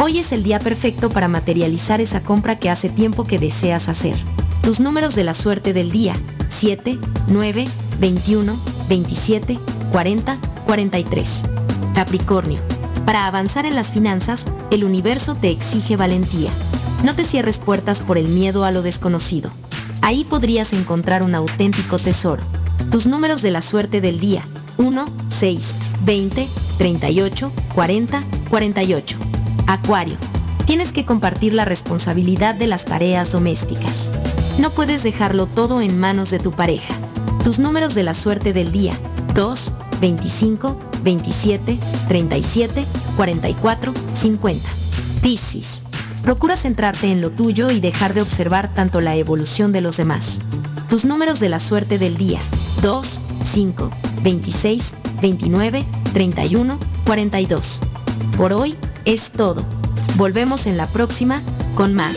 Hoy 0.00 0.18
es 0.18 0.32
el 0.32 0.42
día 0.42 0.58
perfecto 0.58 1.08
para 1.08 1.28
materializar 1.28 2.00
esa 2.00 2.20
compra 2.20 2.58
que 2.58 2.68
hace 2.68 2.88
tiempo 2.88 3.24
que 3.24 3.38
deseas 3.38 3.88
hacer. 3.88 4.16
Tus 4.62 4.80
números 4.80 5.14
de 5.14 5.24
la 5.24 5.34
suerte 5.34 5.72
del 5.72 5.90
día. 5.90 6.14
7, 6.48 6.98
9, 7.28 7.66
21, 8.00 8.56
27, 8.88 9.58
40, 9.92 10.38
43. 10.64 11.42
Capricornio. 11.94 12.60
Para 13.04 13.26
avanzar 13.26 13.66
en 13.66 13.74
las 13.74 13.92
finanzas, 13.92 14.46
el 14.70 14.84
universo 14.84 15.34
te 15.34 15.50
exige 15.50 15.96
valentía. 15.96 16.50
No 17.04 17.14
te 17.14 17.24
cierres 17.24 17.58
puertas 17.58 18.00
por 18.00 18.18
el 18.18 18.28
miedo 18.28 18.64
a 18.64 18.70
lo 18.70 18.82
desconocido. 18.82 19.50
Ahí 20.00 20.24
podrías 20.24 20.72
encontrar 20.72 21.22
un 21.22 21.34
auténtico 21.34 21.98
tesoro. 21.98 22.42
Tus 22.90 23.06
números 23.06 23.42
de 23.42 23.50
la 23.50 23.62
suerte 23.62 24.00
del 24.00 24.20
día. 24.20 24.42
1, 24.78 25.06
6, 25.28 25.74
20, 26.04 26.48
38, 26.78 27.52
40, 27.74 28.24
48. 28.48 29.18
Acuario. 29.66 30.16
Tienes 30.66 30.92
que 30.92 31.04
compartir 31.04 31.52
la 31.52 31.64
responsabilidad 31.64 32.54
de 32.54 32.66
las 32.66 32.86
tareas 32.86 33.32
domésticas. 33.32 34.10
No 34.58 34.70
puedes 34.70 35.02
dejarlo 35.02 35.46
todo 35.46 35.80
en 35.80 35.98
manos 35.98 36.30
de 36.30 36.38
tu 36.38 36.52
pareja. 36.52 36.94
Tus 37.44 37.58
números 37.58 37.94
de 37.94 38.02
la 38.02 38.14
suerte 38.14 38.52
del 38.52 38.72
día. 38.72 38.94
2, 39.34 39.72
25, 40.00 40.78
27, 41.02 41.78
37, 42.08 42.84
44, 43.16 43.92
50. 44.14 44.68
Piscis. 45.22 45.82
Procura 46.22 46.56
centrarte 46.56 47.12
en 47.12 47.20
lo 47.20 47.30
tuyo 47.30 47.70
y 47.70 47.80
dejar 47.80 48.14
de 48.14 48.22
observar 48.22 48.72
tanto 48.72 49.00
la 49.00 49.14
evolución 49.14 49.72
de 49.72 49.80
los 49.80 49.96
demás. 49.96 50.40
Tus 50.88 51.04
números 51.04 51.40
de 51.40 51.48
la 51.48 51.60
suerte 51.60 51.98
del 51.98 52.16
día. 52.16 52.40
2, 52.82 53.20
5, 53.44 53.90
26, 54.22 54.94
29, 55.20 55.84
31, 56.12 56.78
42. 57.04 57.80
Por 58.36 58.52
hoy 58.52 58.76
es 59.04 59.30
todo. 59.30 59.62
Volvemos 60.16 60.66
en 60.66 60.76
la 60.76 60.86
próxima 60.86 61.42
con 61.74 61.94
más. 61.94 62.16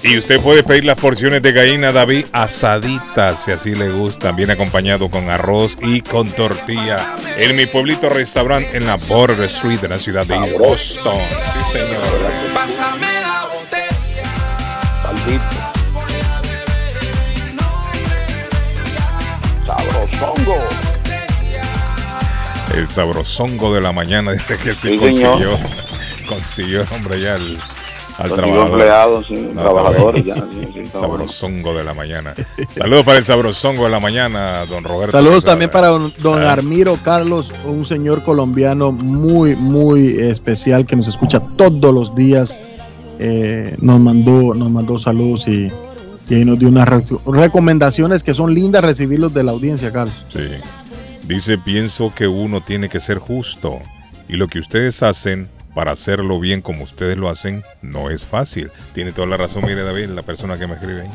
Y 0.09 0.17
usted 0.19 0.41
puede 0.41 0.63
pedir 0.63 0.85
las 0.85 0.97
porciones 0.99 1.43
de 1.43 1.51
gallina 1.53 1.91
David 1.91 2.27
asaditas, 2.33 3.45
si 3.45 3.51
así 3.51 3.75
le 3.75 3.91
gustan, 3.91 4.37
bien 4.37 4.51
acompañado 4.53 5.11
con 5.11 5.29
arroz 5.31 5.77
y 5.83 6.01
con 6.01 6.31
tortilla. 6.31 7.17
En 7.37 7.57
mi 7.57 7.67
pueblito 7.67 8.09
restaurante 8.09 8.77
en 8.77 8.87
la 8.87 8.95
Border 8.97 9.43
Street 9.45 9.81
de 9.81 9.89
la 9.89 9.99
ciudad 9.99 10.25
de 10.25 10.39
Boston. 10.59 11.19
Sí, 11.29 11.79
señor. 11.79 12.31
Pásame 12.55 13.07
la 13.21 13.47
botella. 13.53 14.27
Sabrosongo. 19.67 20.59
El 22.75 22.89
sabrosongo 22.89 23.75
de 23.75 23.81
la 23.81 23.93
mañana 23.93 24.33
dice 24.35 24.57
que 24.59 24.75
se 24.75 24.91
Sí, 24.91 24.97
consiguió. 24.99 25.35
señor. 25.37 25.59
Consiguió, 26.29 26.85
hombre, 26.93 27.21
ya 27.21 27.35
el, 27.37 27.59
al 28.19 28.29
Consiguió 28.31 28.35
trabajador. 28.65 28.69
empleados, 28.81 29.27
sí, 29.27 29.49
No, 29.55 29.61
trabajadores, 29.63 30.25
ya, 30.25 30.35
sí, 30.37 30.87
sabrosongo 30.93 31.75
de 31.75 31.85
la 31.85 31.93
mañana. 31.95 32.35
Saludos 32.77 33.05
para 33.05 33.19
el 33.19 33.25
sabrosongo 33.25 33.85
de 33.85 33.91
la 33.91 34.01
mañana, 34.01 34.65
don 34.67 34.85
Roberto. 34.85 35.13
Saludos 35.13 35.45
también 35.45 35.71
para 35.71 35.89
don, 35.89 36.13
don 36.23 36.43
Ah. 36.43 36.53
Armiro 36.53 36.97
Carlos, 37.03 37.53
un 37.65 37.85
señor 37.85 38.23
colombiano 38.25 38.93
muy, 38.93 39.55
muy 39.57 40.17
especial 40.19 40.87
que 40.87 40.97
nos 40.97 41.09
escucha 41.09 41.41
todos 41.57 41.93
los 41.95 42.15
días. 42.15 42.59
Eh, 43.19 43.75
nos 43.81 43.99
mandó, 44.01 44.55
nos 44.55 44.71
mandó 44.71 44.99
saludos 44.99 45.49
y, 45.49 45.69
y 46.29 46.35
ahí 46.35 46.45
nos 46.45 46.59
dio 46.59 46.69
unas 46.69 46.87
re- 46.89 47.05
recomendaciones 47.27 48.23
que 48.23 48.35
son 48.35 48.55
lindas 48.55 48.83
recibirlos 48.85 49.33
de 49.35 49.43
la 49.45 49.53
audiencia, 49.53 49.91
Carlos. 49.93 50.25
Sí. 50.35 50.41
Dice, 51.27 51.59
pienso 51.59 52.13
que 52.15 52.29
uno 52.29 52.61
tiene 52.61 52.89
que 52.89 53.01
ser 53.01 53.19
justo. 53.19 53.79
Y 54.29 54.35
lo 54.35 54.49
que 54.49 54.59
ustedes 54.59 55.03
hacen 55.03 55.49
para 55.77 55.93
hacerlo 55.93 56.41
bien 56.41 56.63
como 56.63 56.85
ustedes 56.85 57.19
lo 57.19 57.29
hacen, 57.29 57.63
no 57.83 58.09
es 58.11 58.25
fácil. 58.27 58.71
Tiene 58.95 59.13
toda 59.13 59.27
la 59.29 59.37
razón, 59.37 59.63
mire 59.67 59.83
David, 59.83 60.07
la 60.09 60.23
persona 60.23 60.59
que 60.59 60.67
me 60.67 60.73
escribe 60.75 61.03
ahí. 61.03 61.09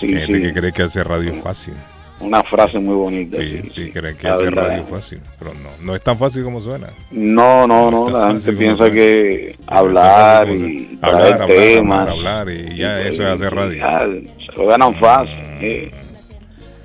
Sí, 0.00 0.06
Hay 0.06 0.26
gente 0.26 0.34
sí. 0.38 0.42
que 0.42 0.52
cree 0.54 0.72
que 0.72 0.82
hacer 0.82 1.06
radio 1.06 1.32
es 1.34 1.42
fácil. 1.42 1.74
Una 2.20 2.42
frase 2.42 2.78
muy 2.78 2.96
bonita. 2.96 3.36
Sí, 3.36 3.60
sí, 3.64 3.70
sí, 3.74 3.90
creen 3.90 4.16
que 4.16 4.26
La 4.26 4.34
hacer 4.34 4.46
verdad. 4.46 4.68
radio 4.68 4.82
es 4.84 4.88
fácil. 4.88 5.20
Pero 5.38 5.52
no, 5.52 5.68
no 5.82 5.94
es 5.94 6.02
tan 6.02 6.16
fácil 6.16 6.42
como 6.44 6.60
suena. 6.62 6.86
No, 7.10 7.66
no, 7.66 7.90
no, 7.90 8.08
la 8.08 8.28
gente 8.28 8.52
piensa 8.54 8.90
que 8.90 9.54
hablar 9.66 10.48
y 10.48 10.98
Hablar, 11.02 11.20
traer 11.20 11.34
hablar, 11.34 11.48
temas. 11.48 12.08
hablar, 12.08 12.38
hablar, 12.40 12.48
y 12.50 12.76
ya 12.78 13.00
eso 13.02 13.22
es 13.22 13.28
hacer 13.28 13.54
radio. 13.54 13.78
ya, 13.78 13.98
se 14.46 14.58
lo 14.58 14.66
ganan 14.66 14.94
fácil. 14.96 15.34
eh. 15.60 15.90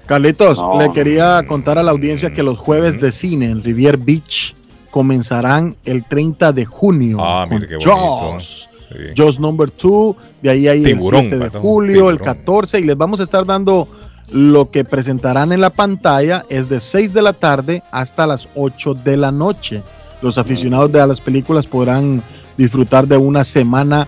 Carlitos, 0.06 0.58
No. 0.58 0.78
le 0.82 0.92
quería 0.92 1.42
contar 1.48 1.78
a 1.78 1.84
la 1.84 1.92
audiencia 1.92 2.34
que 2.34 2.44
los 2.44 2.58
jueves 2.58 3.00
de 3.00 3.14
cine 3.14 3.46
en 3.46 3.64
Rivier 3.64 3.96
Beach 3.98 4.54
comenzarán 4.92 5.76
el 5.86 6.04
30 6.04 6.52
de 6.52 6.66
junio. 6.66 7.18
Ah, 7.20 7.46
con 7.48 7.56
mire 7.58 7.68
qué 7.68 7.76
bonito. 7.76 7.96
Jaws. 7.96 8.70
Sí. 8.90 8.98
Jaws 9.16 9.40
number 9.40 9.72
2, 9.82 10.16
de 10.42 10.50
ahí 10.50 10.68
hay 10.68 10.84
Tiburón, 10.84 11.26
el 11.26 11.40
7 11.40 11.50
de 11.50 11.60
julio, 11.60 12.10
el 12.10 12.20
14, 12.20 12.80
y 12.80 12.84
les 12.84 12.98
vamos 12.98 13.22
a 13.22 13.24
estar 13.24 13.46
dando 13.46 13.88
lo 14.32 14.70
que 14.70 14.84
presentarán 14.84 15.52
en 15.52 15.62
la 15.62 15.70
pantalla, 15.70 16.46
es 16.50 16.70
de 16.70 16.80
6 16.80 17.14
de 17.14 17.22
la 17.22 17.34
tarde 17.34 17.84
hasta 17.92 18.28
las 18.28 18.48
8 18.56 18.94
de 18.96 19.18
la 19.18 19.32
noche. 19.32 19.82
Los 20.22 20.38
aficionados 20.38 20.92
de 20.92 21.06
las 21.08 21.22
películas 21.22 21.66
podrán 21.66 22.22
disfrutar 22.58 23.08
de 23.08 23.18
una 23.18 23.44
semana 23.44 24.08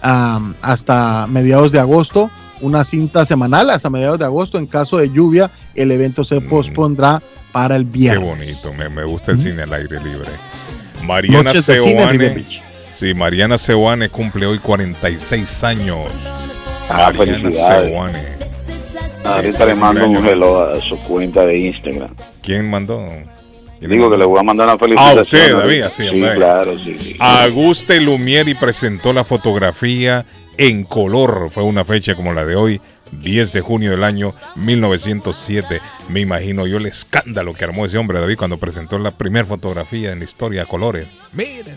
hasta 0.00 1.26
mediados 1.28 1.72
de 1.72 1.80
agosto, 1.80 2.30
una 2.60 2.84
cinta 2.84 3.24
semanal 3.24 3.70
hasta 3.70 3.90
mediados 3.90 4.18
de 4.18 4.24
agosto. 4.24 4.58
En 4.58 4.66
caso 4.66 4.96
de 4.96 5.10
lluvia, 5.10 5.50
el 5.74 5.90
evento 5.90 6.24
se 6.24 6.40
pospondrá 6.40 7.22
para 7.52 7.76
el 7.76 7.84
Qué 7.84 7.90
viernes. 7.98 8.24
bonito, 8.62 8.72
me, 8.74 8.88
me 8.88 9.04
gusta 9.04 9.32
el 9.32 9.40
cine 9.40 9.62
al 9.62 9.72
aire 9.72 10.00
libre. 10.02 10.30
Mariana 11.04 11.52
Seoane. 11.60 12.44
Sí, 12.92 13.14
Mariana 13.14 13.56
Seoane 13.58 14.08
cumple 14.08 14.46
hoy 14.46 14.58
46 14.58 15.64
años. 15.64 15.98
Ah, 16.90 17.10
Mariana 17.16 17.40
felicidades. 17.42 17.88
Seoane. 17.88 18.22
Ahorita 19.24 19.66
le 19.66 19.74
mando 19.74 20.06
un 20.08 20.24
reloj 20.24 20.76
a 20.76 20.80
su 20.80 20.98
cuenta 21.00 21.44
de 21.44 21.58
Instagram. 21.58 22.14
¿Quién 22.42 22.68
mandó? 22.70 23.06
Digo 23.80 24.10
que 24.10 24.16
le 24.16 24.24
voy 24.24 24.40
a 24.40 24.42
mandar 24.42 24.66
una 24.66 24.74
Ah, 24.74 24.78
felicitación. 24.78 25.20
usted, 25.22 25.56
David, 25.56 25.82
así, 25.82 26.02
Sí, 26.02 26.08
hombre. 26.08 26.34
claro, 26.34 26.78
sí, 26.78 26.96
sí. 26.98 27.14
Auguste 27.20 28.00
Lumieri 28.00 28.54
presentó 28.54 29.12
la 29.12 29.22
fotografía 29.24 30.24
en 30.56 30.82
color. 30.84 31.48
Fue 31.52 31.62
una 31.62 31.84
fecha 31.84 32.14
como 32.16 32.32
la 32.32 32.44
de 32.44 32.56
hoy, 32.56 32.80
10 33.12 33.52
de 33.52 33.60
junio 33.60 33.90
del 33.90 34.04
año 34.04 34.30
1907. 34.56 35.80
Me 36.10 36.20
imagino 36.20 36.66
yo 36.66 36.78
el 36.78 36.86
escándalo 36.86 37.52
que 37.54 37.64
armó 37.64 37.86
ese 37.86 37.98
hombre, 37.98 38.20
David, 38.20 38.36
cuando 38.38 38.58
presentó 38.58 38.98
la 38.98 39.10
primera 39.10 39.44
fotografía 39.46 40.12
en 40.12 40.18
la 40.20 40.24
historia 40.24 40.62
a 40.62 40.66
colores. 40.66 41.06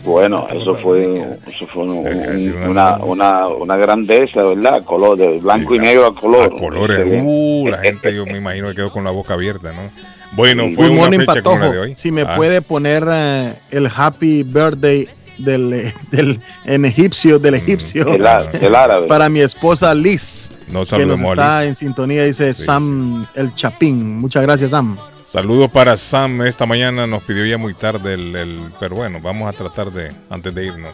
Bueno, 0.04 0.46
eso 0.52 0.74
fue, 0.76 1.36
eso 1.46 1.66
fue 1.72 1.84
un- 1.84 2.04
casi 2.04 2.48
un- 2.50 2.64
una- 2.64 2.96
una, 2.96 3.04
una, 3.04 3.48
una 3.48 3.76
grandeza, 3.76 4.42
¿verdad? 4.44 4.82
Color, 4.84 5.16
de 5.18 5.38
blanco 5.40 5.74
y 5.74 5.78
negro 5.78 6.06
a 6.06 6.14
color. 6.14 6.52
colores. 6.58 6.96
Se 6.98 7.04
ve. 7.04 7.22
Uh, 7.24 7.68
la 7.68 7.78
gente, 7.78 8.14
yo 8.14 8.24
me 8.26 8.38
imagino 8.38 8.68
que 8.68 8.74
quedó 8.76 8.90
con 8.90 9.04
la 9.04 9.10
boca 9.10 9.34
abierta, 9.34 9.72
¿no? 9.72 9.90
Bueno, 10.34 10.64
fue 10.74 10.88
una 10.88 11.10
fecha 11.10 11.42
como 11.42 11.56
la 11.56 11.60
Patojo. 11.60 11.72
de 11.72 11.78
hoy. 11.78 11.94
Si 11.98 12.10
me 12.10 12.22
Ah, 12.22 12.36
puede 12.36 12.62
poner 12.62 13.04
eh, 13.10 13.52
el 13.70 13.86
happy 13.94 14.42
birthday 14.44 15.06
del, 15.38 15.72
eh, 15.72 15.94
del 16.10 16.40
en 16.64 16.84
egipcio, 16.84 17.38
del 17.38 17.54
egipcio. 17.54 18.04
Del 18.04 18.26
á- 18.26 18.44
del 18.44 18.74
árabe. 18.74 19.06
Para 19.06 19.28
mi 19.28 19.40
esposa 19.40 19.94
Liz. 19.94 20.50
No 20.68 20.84
que 20.86 21.04
nos 21.04 21.20
está 21.20 21.60
Liz. 21.60 21.68
en 21.68 21.74
sintonía, 21.76 22.24
dice 22.24 22.54
Sam 22.54 23.26
el 23.34 23.54
Chapín. 23.54 24.18
Muchas 24.18 24.42
gracias, 24.42 24.70
Sam. 24.70 24.96
Saludos 25.26 25.70
para 25.70 25.96
Sam. 25.96 26.42
Esta 26.42 26.66
mañana 26.66 27.06
nos 27.06 27.22
pidió 27.22 27.44
ya 27.46 27.56
muy 27.58 27.74
tarde 27.74 28.14
el, 28.14 28.36
el- 28.36 28.60
pero 28.80 28.96
bueno, 28.96 29.18
vamos 29.22 29.48
a 29.48 29.56
tratar 29.56 29.90
de 29.90 30.10
antes 30.30 30.54
de 30.54 30.66
irnos. 30.66 30.90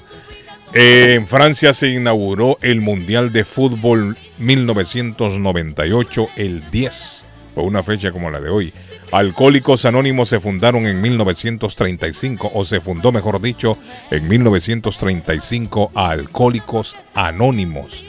Eh, 0.75 1.15
en 1.15 1.27
Francia 1.27 1.73
se 1.73 1.89
inauguró 1.89 2.59
el 2.61 2.81
Mundial 2.83 3.33
de 3.33 3.45
Fútbol 3.45 4.17
1998, 4.39 6.27
el 6.37 6.63
10. 6.71 7.25
Una 7.63 7.83
fecha 7.83 8.13
como 8.13 8.31
la 8.31 8.41
de 8.41 8.51
hoy. 8.51 8.73
Alcohólicos 9.13 9.85
Anónimos 9.85 10.29
se 10.29 10.41
fundaron 10.41 10.87
en 10.87 11.01
1935, 11.01 12.51
o 12.55 12.65
se 12.65 12.81
fundó, 12.81 13.13
mejor 13.13 13.41
dicho, 13.41 13.79
en 14.11 14.27
1935 14.27 15.93
a 15.95 16.11
Alcohólicos 16.11 16.97
Anónimos. 17.15 18.05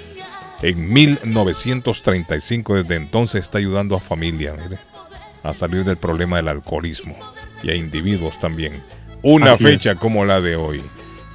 En 0.61 0.91
1935, 0.91 2.75
desde 2.75 2.95
entonces 2.95 3.43
está 3.43 3.59
ayudando 3.59 3.95
a 3.95 4.01
familias, 4.01 4.55
a 5.43 5.53
salir 5.53 5.85
del 5.85 5.97
problema 5.97 6.37
del 6.37 6.49
alcoholismo 6.49 7.15
y 7.63 7.69
a 7.69 7.75
individuos 7.75 8.39
también. 8.39 8.73
Una 9.21 9.51
Así 9.51 9.63
fecha 9.63 9.95
como 9.95 10.25
la 10.25 10.41
de 10.41 10.55
hoy. 10.55 10.81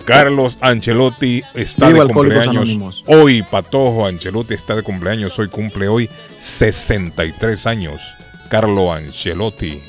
Carlos 0.04 0.58
Ancelotti 0.60 1.42
está 1.54 1.88
Viva 1.88 2.04
de 2.04 2.12
cumpleaños. 2.12 3.04
Hoy, 3.06 3.42
Patojo 3.42 4.06
Ancelotti 4.06 4.54
está 4.54 4.74
de 4.74 4.82
cumpleaños. 4.82 5.38
Hoy 5.38 5.48
cumple 5.48 5.88
hoy 5.88 6.10
63 6.38 7.66
años. 7.66 8.00
Carlo 8.50 8.92
Ancelotti. 8.92 9.80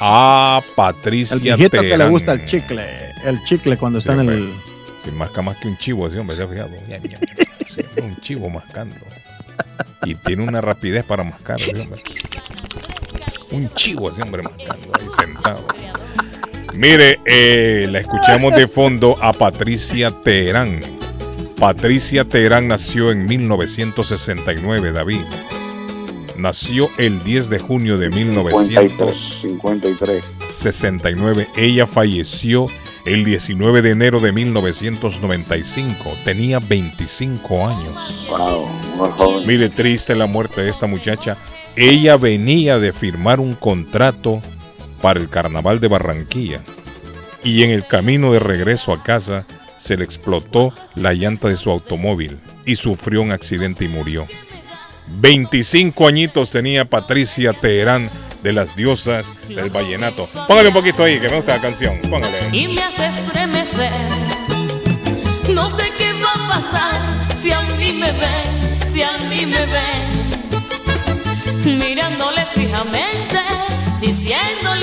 A 0.00 0.62
El 0.64 0.74
Patricia 0.74 1.36
viejito 1.38 1.80
que 1.80 1.98
le 1.98 2.08
gusta 2.08 2.32
el 2.32 2.44
chicle. 2.44 2.84
El 3.24 3.42
chicle 3.44 3.76
cuando 3.76 3.98
está 3.98 4.14
en 4.14 4.28
el. 4.28 4.54
Sin 5.04 5.16
masca 5.16 5.42
más 5.42 5.56
que 5.56 5.68
un 5.68 5.78
chivo 5.78 6.06
ese 6.06 6.18
hombre, 6.18 6.36
¿se 6.36 6.42
ha 6.42 6.48
fijado? 6.48 6.70
Sí, 7.68 7.82
un 8.02 8.16
chivo 8.20 8.50
mascando. 8.50 8.96
Y 10.04 10.14
tiene 10.14 10.44
una 10.44 10.60
rapidez 10.60 11.04
para 11.04 11.24
mascar 11.24 11.60
ese 11.60 11.80
hombre. 11.80 12.02
Un 13.50 13.68
chivo 13.70 14.10
ese 14.10 14.22
hombre 14.22 14.42
mascando 14.42 14.92
ahí 14.98 15.06
sentado. 15.18 15.66
Mire, 16.78 17.18
eh, 17.24 17.88
la 17.90 17.98
escuchamos 17.98 18.54
de 18.54 18.68
fondo 18.68 19.16
a 19.20 19.32
Patricia 19.32 20.12
Teherán. 20.12 20.78
Patricia 21.58 22.24
Teherán 22.24 22.68
nació 22.68 23.10
en 23.10 23.26
1969, 23.26 24.92
David. 24.92 25.22
Nació 26.36 26.88
el 26.96 27.20
10 27.24 27.50
de 27.50 27.58
junio 27.58 27.98
de 27.98 28.10
1900. 28.10 29.40
53. 29.42 30.24
69. 30.48 31.48
Ella 31.56 31.88
falleció 31.88 32.66
el 33.04 33.24
19 33.24 33.82
de 33.82 33.90
enero 33.90 34.20
de 34.20 34.30
1995. 34.30 36.14
Tenía 36.24 36.60
25 36.60 37.66
años. 37.66 38.28
Wow, 38.30 38.68
joven. 39.16 39.48
Mire, 39.48 39.68
triste 39.68 40.14
la 40.14 40.26
muerte 40.26 40.62
de 40.62 40.70
esta 40.70 40.86
muchacha. 40.86 41.36
Ella 41.74 42.16
venía 42.16 42.78
de 42.78 42.92
firmar 42.92 43.40
un 43.40 43.54
contrato 43.54 44.40
para 45.00 45.20
el 45.20 45.28
carnaval 45.28 45.80
de 45.80 45.88
Barranquilla. 45.88 46.60
Y 47.44 47.62
en 47.62 47.70
el 47.70 47.86
camino 47.86 48.32
de 48.32 48.40
regreso 48.40 48.92
a 48.92 49.02
casa 49.02 49.46
se 49.78 49.96
le 49.96 50.04
explotó 50.04 50.72
la 50.94 51.14
llanta 51.14 51.48
de 51.48 51.56
su 51.56 51.70
automóvil 51.70 52.38
y 52.66 52.74
sufrió 52.76 53.22
un 53.22 53.32
accidente 53.32 53.84
y 53.84 53.88
murió. 53.88 54.26
25 55.06 56.06
añitos 56.06 56.50
tenía 56.50 56.84
Patricia 56.84 57.52
Teherán 57.52 58.10
de 58.42 58.52
las 58.52 58.76
diosas 58.76 59.48
del 59.48 59.70
vallenato. 59.70 60.28
Póngale 60.46 60.68
un 60.68 60.74
poquito 60.74 61.04
ahí, 61.04 61.18
que 61.18 61.28
me 61.28 61.36
gusta 61.36 61.56
la 61.56 61.62
canción. 61.62 61.98
Póngale. 62.10 62.36
y 62.52 62.68
me 62.68 62.82
hace 62.82 63.06
estremecer. 63.06 63.90
No 65.52 65.70
sé 65.70 65.90
qué 65.96 66.12
va 66.12 66.32
a 66.32 66.48
pasar 66.48 67.18
si 67.34 67.50
a 67.50 67.60
mí 67.78 67.92
me 67.94 68.12
ven, 68.12 68.86
si 68.86 69.02
a 69.02 69.16
mí 69.28 69.46
me 69.46 69.64
ven. 69.66 70.28
Mirándole 71.64 72.44
fijamente, 72.54 73.38
diciéndole 74.00 74.77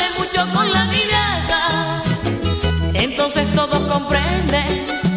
entonces 3.26 3.56
todos 3.56 3.80
comprenden 3.92 4.68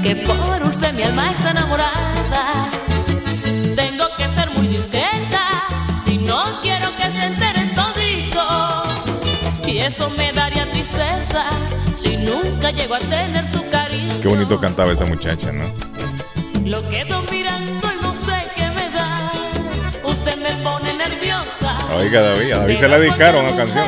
que 0.03 0.17
por 0.17 0.63
usted 0.67 0.95
mi 0.95 1.03
alma 1.03 1.31
está 1.31 1.51
enamorada. 1.51 2.67
Tengo 3.77 4.07
que 4.17 4.27
ser 4.27 4.51
muy 4.53 4.67
discreta, 4.67 5.45
si 6.07 6.17
no 6.17 6.43
quiero 6.63 6.97
que 6.97 7.11
se 7.11 7.27
enteren 7.27 7.75
toditos. 7.75 9.03
Y 9.67 9.81
eso 9.81 10.09
me 10.17 10.33
daría 10.33 10.67
tristeza 10.71 11.45
si 11.95 12.17
nunca 12.17 12.71
llego 12.71 12.95
a 12.95 12.99
tener 12.99 13.43
su 13.43 13.63
cariño. 13.67 14.15
Qué 14.23 14.29
bonito 14.29 14.59
cantaba 14.59 14.91
esa 14.91 15.05
muchacha, 15.05 15.53
¿no? 15.53 15.65
Lo 16.65 16.89
quedo 16.89 17.23
mirando 17.31 17.89
y 17.93 18.03
no 18.03 18.17
sé 18.17 18.33
qué 18.57 18.71
me 18.71 18.89
da. 18.89 19.33
Usted 20.05 20.39
me 20.39 20.51
pone 20.65 20.95
nerviosa. 20.97 21.77
Oiga, 21.99 22.23
David, 22.23 22.53
a 22.53 22.59
David 22.61 22.79
se 22.79 22.89
la 22.89 22.99
dedicaron 22.99 23.45
a 23.45 23.55
canción. 23.55 23.85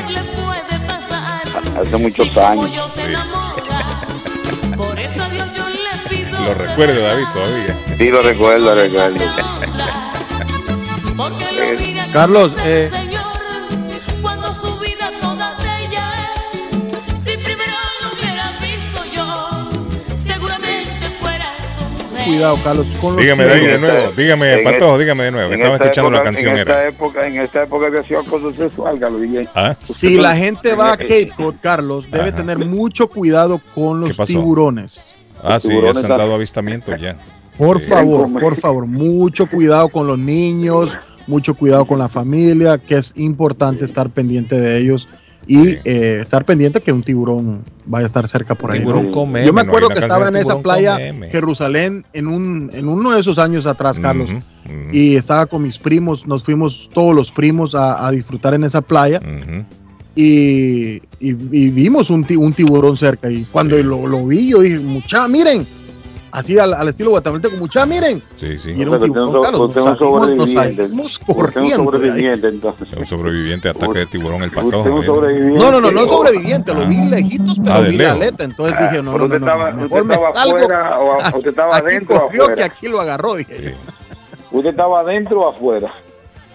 Hace 1.81 1.97
muchos 1.97 2.37
años. 2.37 2.93
Sí. 2.93 3.60
Lo 6.51 6.65
recuerdo, 6.67 7.01
David, 7.01 7.25
todavía. 7.33 7.77
Sí, 7.97 8.09
lo 8.11 8.23
recuerdo, 8.23 8.75
recuerdo. 8.75 9.25
Mira 11.79 12.07
Carlos, 12.12 12.57
eh, 12.65 12.91
de 22.17 22.25
cuidado, 22.25 22.59
Carlos, 22.62 22.87
con 23.01 23.15
los 23.17 23.23
Dígame, 23.23 23.45
David, 23.45 23.61
de 23.61 23.67
tiburones. 23.69 23.95
nuevo. 23.95 24.12
Dígame, 24.17 24.59
Patojo, 24.59 24.99
dígame 24.99 25.25
de 25.25 25.31
nuevo. 25.31 25.53
Estaba 25.53 25.73
esta 25.75 25.85
escuchando 25.85 26.11
la 26.11 26.17
época- 26.19 26.29
En 26.31 26.35
esta 26.37 26.45
cancionera. 26.53 26.89
época, 26.89 27.27
en 27.27 27.41
esta 27.41 27.62
época 27.62 27.87
había 27.87 28.03
sido 28.03 28.20
acoso 28.20 28.53
sexual, 28.53 29.01
Carlos. 29.01 29.23
¿Ah? 29.55 29.77
Si 29.81 30.17
la 30.17 30.37
gente 30.37 30.75
va 30.75 30.93
a 30.93 30.97
Cape 30.97 31.33
Cod, 31.37 31.55
Carlos, 31.61 32.11
debe 32.11 32.29
Ajá. 32.29 32.37
tener 32.37 32.59
mucho 32.59 33.09
cuidado 33.09 33.61
con 33.75 34.01
los 34.01 34.17
tiburones. 34.27 35.15
Ah, 35.43 35.59
sí, 35.60 35.69
ya 35.83 35.93
se 35.94 36.01
han 36.01 36.09
dado 36.09 36.35
avistamientos 36.35 37.01
ya. 37.01 37.17
Por 37.57 37.81
Sí. 37.81 37.86
favor, 37.86 38.33
por 38.41 38.57
favor, 38.57 38.86
mucho 38.86 39.47
cuidado 39.47 39.89
con 39.89 40.07
los 40.07 40.19
niños, 40.19 40.99
mucho 41.27 41.55
cuidado 41.55 41.85
con 41.85 41.99
la 41.99 42.09
familia, 42.09 42.78
que 42.78 42.97
es 42.97 43.12
importante 43.17 43.85
estar 43.85 44.09
pendiente 44.10 44.59
de 44.59 44.78
ellos 44.78 45.09
y 45.47 45.70
eh, 45.85 46.19
estar 46.23 46.44
pendiente 46.44 46.81
que 46.81 46.93
un 46.93 47.02
tiburón 47.02 47.62
vaya 47.86 48.05
a 48.05 48.07
estar 48.07 48.27
cerca 48.28 48.55
por 48.55 48.70
ahí. 48.73 48.78
Tiburón 48.81 49.07
¿no? 49.07 49.12
come 49.12 49.44
Yo 49.44 49.52
me 49.52 49.62
¿no? 49.65 49.69
acuerdo 49.70 49.89
Hay 49.89 49.94
que 49.94 50.01
estaba 50.01 50.28
en 50.28 50.36
esa 50.36 50.60
playa. 50.60 50.99
Jerusalén 51.31 52.05
en 52.12 52.27
un 52.28 52.70
en 52.73 52.89
uno 52.89 53.10
de 53.12 53.20
esos 53.20 53.39
años 53.39 53.67
atrás, 53.67 53.99
Carlos, 54.01 54.31
Ujú, 54.31 54.39
ujú, 54.39 54.77
y 54.93 55.17
estaba 55.17 55.47
con 55.47 55.62
mis 55.62 55.78
primos, 55.78 56.27
nos 56.27 56.43
fuimos 56.44 56.89
todos 56.93 57.15
los 57.15 57.31
primos 57.31 57.75
a, 57.75 58.07
a 58.07 58.10
disfrutar 58.10 58.55
en 58.55 58.65
esa 58.65 58.81
playa 58.81 59.19
ujú. 59.19 59.65
Y, 60.21 61.03
y- 61.21 61.37
y 61.51 61.71
vimos 61.71 62.11
un, 62.11 62.25
ti- 62.25 62.37
un 62.37 62.53
tiburón 62.53 62.97
cerca 62.97 63.31
y 63.31 63.45
cuando 63.45 63.77
lo, 63.83 64.07
lo 64.07 64.27
vi 64.27 64.49
yo 64.51 64.59
dije, 64.61 64.79
mucha, 64.81 65.27
miren, 65.29 65.67
así 66.33 66.59
al, 66.59 66.75
al 66.75 66.89
estilo 66.89 67.11
guatemalteco, 67.11 67.57
mucha, 67.57 67.87
miren, 67.87 68.23
Sí, 68.37 68.59
sí. 68.59 68.73
y 68.77 68.83
era 68.83 68.91
un 68.93 69.03
tiburón, 69.03 69.29
usted 69.35 69.51
nos 69.51 69.75
no 69.75 69.97
salimos, 69.97 70.21
nos 70.37 70.51
sobreviviente. 70.51 70.83
salimos 70.83 71.21
un 71.27 71.35
corriendo 71.35 71.61
ahí. 71.75 71.85
sobreviviente, 71.85 72.49
entonces. 72.49 72.89
Un 72.97 73.07
sobreviviente 73.07 73.69
de 73.69 73.71
ataque 73.79 73.99
de 74.01 74.07
tiburón, 74.07 74.43
el 74.43 74.49
un 74.51 74.55
patojo. 74.55 75.03
sobreviviente. 75.03 75.59
No, 75.59 75.71
no, 75.73 75.81
no, 75.81 75.91
no 75.91 76.07
sobreviviente, 76.07 76.75
lo 76.75 76.87
vi 76.87 76.97
lejitos, 77.09 77.57
pero 77.63 77.75
Ah, 77.75 77.81
vi 77.81 77.97
la 77.97 78.13
aleta, 78.13 78.45
entonces 78.45 78.77
Ah, 78.79 78.83
dije, 78.89 79.03
no, 79.03 79.17
no, 79.19 79.27
no, 79.29 79.35
estaba- 79.35 79.71
no, 79.73 79.83
usted 79.85 79.91
mejor 79.91 80.05
me 80.07 80.15
estaba 80.15 80.33
salgo. 80.35 80.57
afuera 80.59 80.99
o- 81.01 81.37
usted 81.39 81.51
estaba 81.51 81.77
aquí 81.77 81.87
adentro 81.87 82.17
o 82.17 82.21
corrió 82.27 82.43
afuera. 82.43 82.57
que 82.57 82.63
aquí 82.63 82.89
lo 82.89 83.01
agarró, 83.01 83.35
dije. 83.37 83.75
¿Usted 84.53 84.71
estaba 84.71 85.01
adentro 85.01 85.41
o 85.43 85.49
afuera? 85.49 85.93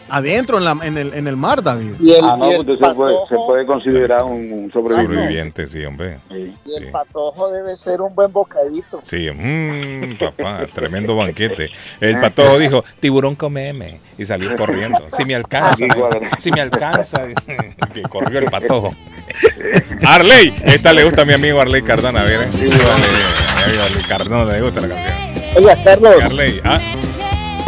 Adentro 0.09 0.57
en, 0.57 0.65
la, 0.65 0.77
en, 0.83 0.97
el, 0.97 1.13
en 1.13 1.27
el 1.27 1.35
mar, 1.35 1.63
David. 1.63 1.93
Y 1.99 2.11
el, 2.13 2.23
ah, 2.23 2.35
no, 2.37 2.51
y 2.51 2.53
el 2.53 2.59
usted 2.61 2.73
se 2.75 2.95
puede, 2.95 3.15
se 3.27 3.35
puede 3.35 3.65
considerar 3.65 4.23
un, 4.23 4.51
un 4.51 4.71
sobreviviente. 4.71 5.15
Sobreviviente, 5.15 5.67
sí, 5.67 5.85
hombre. 5.85 6.19
Sí. 6.29 6.53
y 6.65 6.75
el 6.75 6.91
patojo 6.91 7.51
debe 7.51 7.75
ser 7.75 8.01
un 8.01 8.13
buen 8.13 8.31
bocadito. 8.31 8.99
Sí, 9.03 9.29
mm, 9.31 10.17
papá, 10.17 10.67
tremendo 10.73 11.15
banquete. 11.15 11.69
El 11.99 12.19
patojo 12.19 12.59
dijo, 12.59 12.83
tiburón 12.99 13.35
comeme, 13.35 13.99
y 14.17 14.25
salió 14.25 14.55
corriendo. 14.55 15.05
Si 15.15 15.25
me 15.25 15.35
alcanza, 15.35 15.85
si 16.37 16.51
me 16.51 16.61
alcanza, 16.61 17.27
que 17.93 18.01
corrió 18.03 18.39
el 18.39 18.45
patojo. 18.45 18.91
Arley, 20.05 20.55
esta 20.65 20.93
le 20.93 21.03
gusta 21.03 21.23
a 21.23 21.25
mi 21.25 21.33
amigo 21.33 21.59
Arley 21.59 21.81
Cardona, 21.81 22.21
a 22.21 22.23
ver, 22.23 22.41
¿eh? 22.41 22.49
Arley 23.83 24.03
Cardona 24.07 24.51
le 24.51 24.61
gusta 24.61 24.81
la 24.81 24.87
canción. 24.89 25.25
Oiga, 25.57 25.83
Carlos, 25.83 26.15
Arley, 26.21 26.59
ah, 26.65 26.79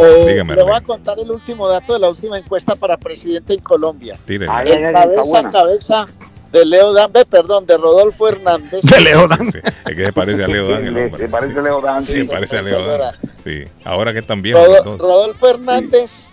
eh, 0.00 0.24
dígame, 0.28 0.54
le 0.56 0.62
voy 0.62 0.74
a 0.74 0.80
contar 0.80 1.18
el 1.18 1.30
último 1.30 1.68
dato 1.68 1.92
de 1.94 1.98
la 1.98 2.08
última 2.08 2.38
encuesta 2.38 2.74
para 2.76 2.96
presidente 2.96 3.52
en 3.54 3.60
Colombia. 3.60 4.16
El 4.26 4.42
está 4.42 4.92
cabeza 4.92 5.38
a 5.40 5.50
cabeza 5.50 6.06
de 6.52 6.64
Leo 6.64 6.92
Dan, 6.94 7.12
ve, 7.12 7.24
perdón, 7.26 7.66
de 7.66 7.76
Rodolfo 7.76 8.28
Hernández. 8.28 8.82
De 8.82 9.00
Leo 9.00 9.26
Dan. 9.28 9.50
Sí, 9.52 9.58
es 9.62 9.96
que 9.96 10.06
se 10.06 10.12
parece 10.12 10.44
a 10.44 10.48
Leo 10.48 10.68
Dan, 10.70 10.86
el 10.86 10.94
Le- 10.94 11.04
hombre. 11.06 11.22
le 11.24 11.28
parece 11.28 11.60
Leo 11.62 11.80
Dan, 11.82 12.04
Sí, 12.04 12.22
sí. 12.22 12.28
parece 12.28 12.58
a 12.58 12.64
Sí, 12.64 12.70
Leo 12.70 12.98
Dan. 12.98 13.14
Sí, 13.44 13.64
ahora 13.84 14.12
que 14.12 14.20
están 14.20 14.40
los 14.68 14.84
dos. 14.84 14.98
Rodolfo 14.98 15.48
Hernández, 15.48 16.26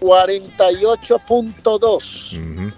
48.2. 0.00 2.32
Ujú. 2.32 2.72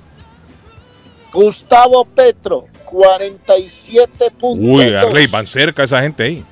Gustavo 1.33 2.05
Petro, 2.05 2.67
47.2. 2.85 4.57
Uy, 4.59 4.95
Arley, 4.95 5.27
van 5.27 5.47
cerca 5.47 5.83
esa 5.85 6.03
gente 6.03 6.23
ahí. 6.23 6.45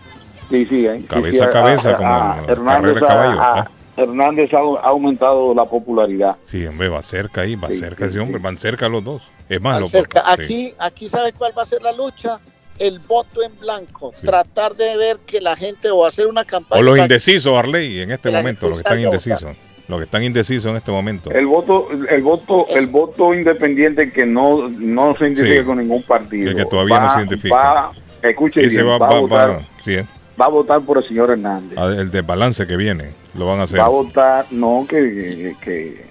Sí, 0.51 0.67
sí, 0.69 0.87
eh. 0.87 0.99
Sí, 1.01 1.07
Cabeza 1.07 1.39
sí, 1.39 1.45
a 1.45 1.51
cabeza, 1.51 1.97
como 1.97 2.15
a- 2.15 2.37
Hernández, 2.47 2.99
carrera 3.01 3.55
de. 3.55 3.65
Hernández 3.97 4.53
ha, 4.55 4.59
ha 4.59 4.89
aumentado 4.89 5.55
la 5.55 5.65
popularidad. 5.65 6.37
Sí, 6.45 6.67
hombre, 6.67 6.89
va 6.89 7.03
cerca 7.03 7.43
ahí, 7.43 7.55
va 7.57 7.69
Sí, 7.71 7.79
cerca 7.79 8.05
sí, 8.07 8.11
ese 8.13 8.21
hombre, 8.21 8.39
sí. 8.39 8.43
van 8.45 8.59
cerca 8.59 8.89
los 8.89 9.05
dos. 9.05 9.23
Es 9.49 9.61
más, 9.61 9.89
cerca. 9.91 10.23
sí. 10.37 10.43
Aquí, 10.43 10.75
aquí 10.79 11.09
sabe 11.09 11.33
cuál 11.33 11.53
va 11.57 11.63
a 11.63 11.67
ser 11.67 11.83
la 11.83 11.93
lucha. 11.93 12.39
El 12.79 12.99
voto 12.99 13.41
en 13.43 13.57
blanco. 13.61 14.13
Sí. 14.19 14.27
Tratar 14.27 14.75
de 14.75 14.97
ver 14.97 15.19
que 15.25 15.41
la 15.41 15.55
gente 15.55 15.91
o 15.91 16.05
hacer 16.05 16.27
una 16.27 16.45
campaña. 16.45 16.81
O 16.81 16.83
los 16.83 16.99
indecisos, 16.99 17.57
Arley, 17.57 18.01
en 18.01 18.11
este 18.11 18.31
momento, 18.33 18.67
los 18.67 18.77
que 18.77 18.79
están 18.89 19.01
indecisos. 19.01 19.57
Los 19.87 19.99
que 19.99 20.05
están 20.05 20.25
indecisos 20.25 20.71
en 20.71 20.77
este 20.77 20.91
momento. 20.91 21.31
El 21.31 21.47
voto, 21.47 21.89
el 22.09 22.23
voto, 22.23 22.67
el 22.71 22.87
voto 22.89 23.33
independiente 23.35 24.11
que 24.11 24.25
no, 24.27 24.69
no 24.71 25.15
se 25.17 25.27
identifica 25.27 25.61
Sí. 25.61 25.65
con 25.67 25.79
ningún 25.79 26.03
partido. 26.03 26.51
El 26.51 26.57
que 26.57 26.65
todavía 26.65 26.99
no 27.01 27.13
se 27.13 27.19
identifica. 27.21 27.55
Va, 27.55 27.93
escuche 28.23 28.61
bien, 28.63 28.87
va, 28.89 28.99
va, 28.99 29.07
va- 29.09 29.17
a 29.17 29.21
votar, 29.21 29.51
va- 29.51 29.63
sí, 29.81 29.95
eh. 29.97 30.07
Va 30.41 30.47
a 30.47 30.49
votar 30.49 30.81
por 30.81 30.99
el 30.99 31.05
señor 31.05 31.31
Hernández. 31.31 31.79
Ah, 31.79 31.87
el 31.87 32.11
desbalance 32.11 32.67
que 32.67 32.77
viene, 32.77 33.11
lo 33.35 33.47
van 33.47 33.61
a 33.61 33.63
hacer. 33.65 33.81
Va 33.81 33.85
a 33.85 33.89
votar, 33.89 34.47
no 34.51 34.87
que, 34.89 35.55
que 35.61 36.07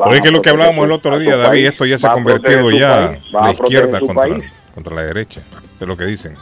va 0.00 0.06
Pero 0.06 0.16
es 0.16 0.22
que 0.22 0.30
lo 0.30 0.42
que 0.42 0.50
hablábamos 0.50 0.84
el 0.84 0.92
otro 0.92 1.18
día, 1.18 1.36
David, 1.36 1.48
país, 1.48 1.68
esto 1.68 1.86
ya 1.86 1.98
se 1.98 2.06
ha 2.06 2.12
convertido 2.12 2.70
ya 2.70 3.08
país, 3.10 3.32
la 3.32 3.52
izquierda 3.52 4.00
contra, 4.00 4.14
país. 4.14 4.44
contra 4.74 4.94
la 4.94 5.02
derecha. 5.04 5.42
Es 5.80 5.86
lo 5.86 5.96
que 5.96 6.04
dicen. 6.04 6.34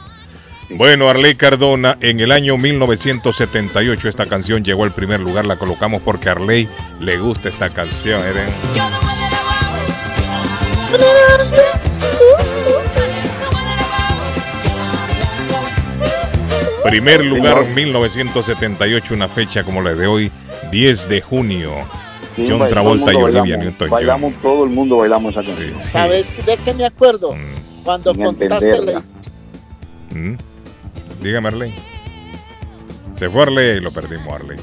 Bueno, 0.71 1.09
Arley 1.09 1.33
Cardona, 1.35 1.97
en 1.99 2.19
el 2.19 2.31
año 2.31 2.55
1978 2.57 4.07
esta 4.07 4.27
canción 4.27 4.63
llegó 4.63 4.83
al 4.83 4.91
primer 4.91 5.19
lugar, 5.19 5.45
la 5.45 5.55
colocamos 5.55 6.01
porque 6.03 6.29
a 6.29 6.33
Arley 6.33 6.67
le 6.99 7.17
gusta 7.17 7.49
esta 7.49 7.69
canción. 7.69 8.21
Eren. 8.21 8.49
Primer 16.83 17.25
lugar, 17.25 17.65
1978, 17.75 19.13
una 19.13 19.27
fecha 19.27 19.63
como 19.63 19.81
la 19.81 19.93
de 19.93 20.07
hoy, 20.07 20.31
10 20.71 21.09
de 21.09 21.21
junio. 21.21 21.71
Sí, 22.35 22.45
John 22.49 22.67
Travolta 22.69 23.11
y 23.11 23.15
Olivia 23.15 23.41
bailamos, 23.41 23.65
Newton-John. 23.65 23.89
Bailamos, 23.89 24.33
todo 24.41 24.63
el 24.63 24.69
mundo 24.69 24.97
bailamos 24.97 25.35
esa 25.35 25.43
canción. 25.43 25.81
¿Sabes 25.81 26.31
de 26.45 26.57
qué 26.57 26.73
me 26.73 26.85
acuerdo? 26.85 27.33
Mm. 27.33 27.83
Cuando 27.83 28.13
Sin 28.13 28.23
contaste 28.23 28.79
la 28.79 29.01
Mm. 30.11 30.37
Dígame, 31.21 31.47
Arley. 31.49 31.75
Se 33.15 33.29
fue 33.29 33.43
Arley 33.43 33.77
y 33.77 33.79
lo 33.79 33.91
perdimos, 33.91 34.33
Arley. 34.33 34.57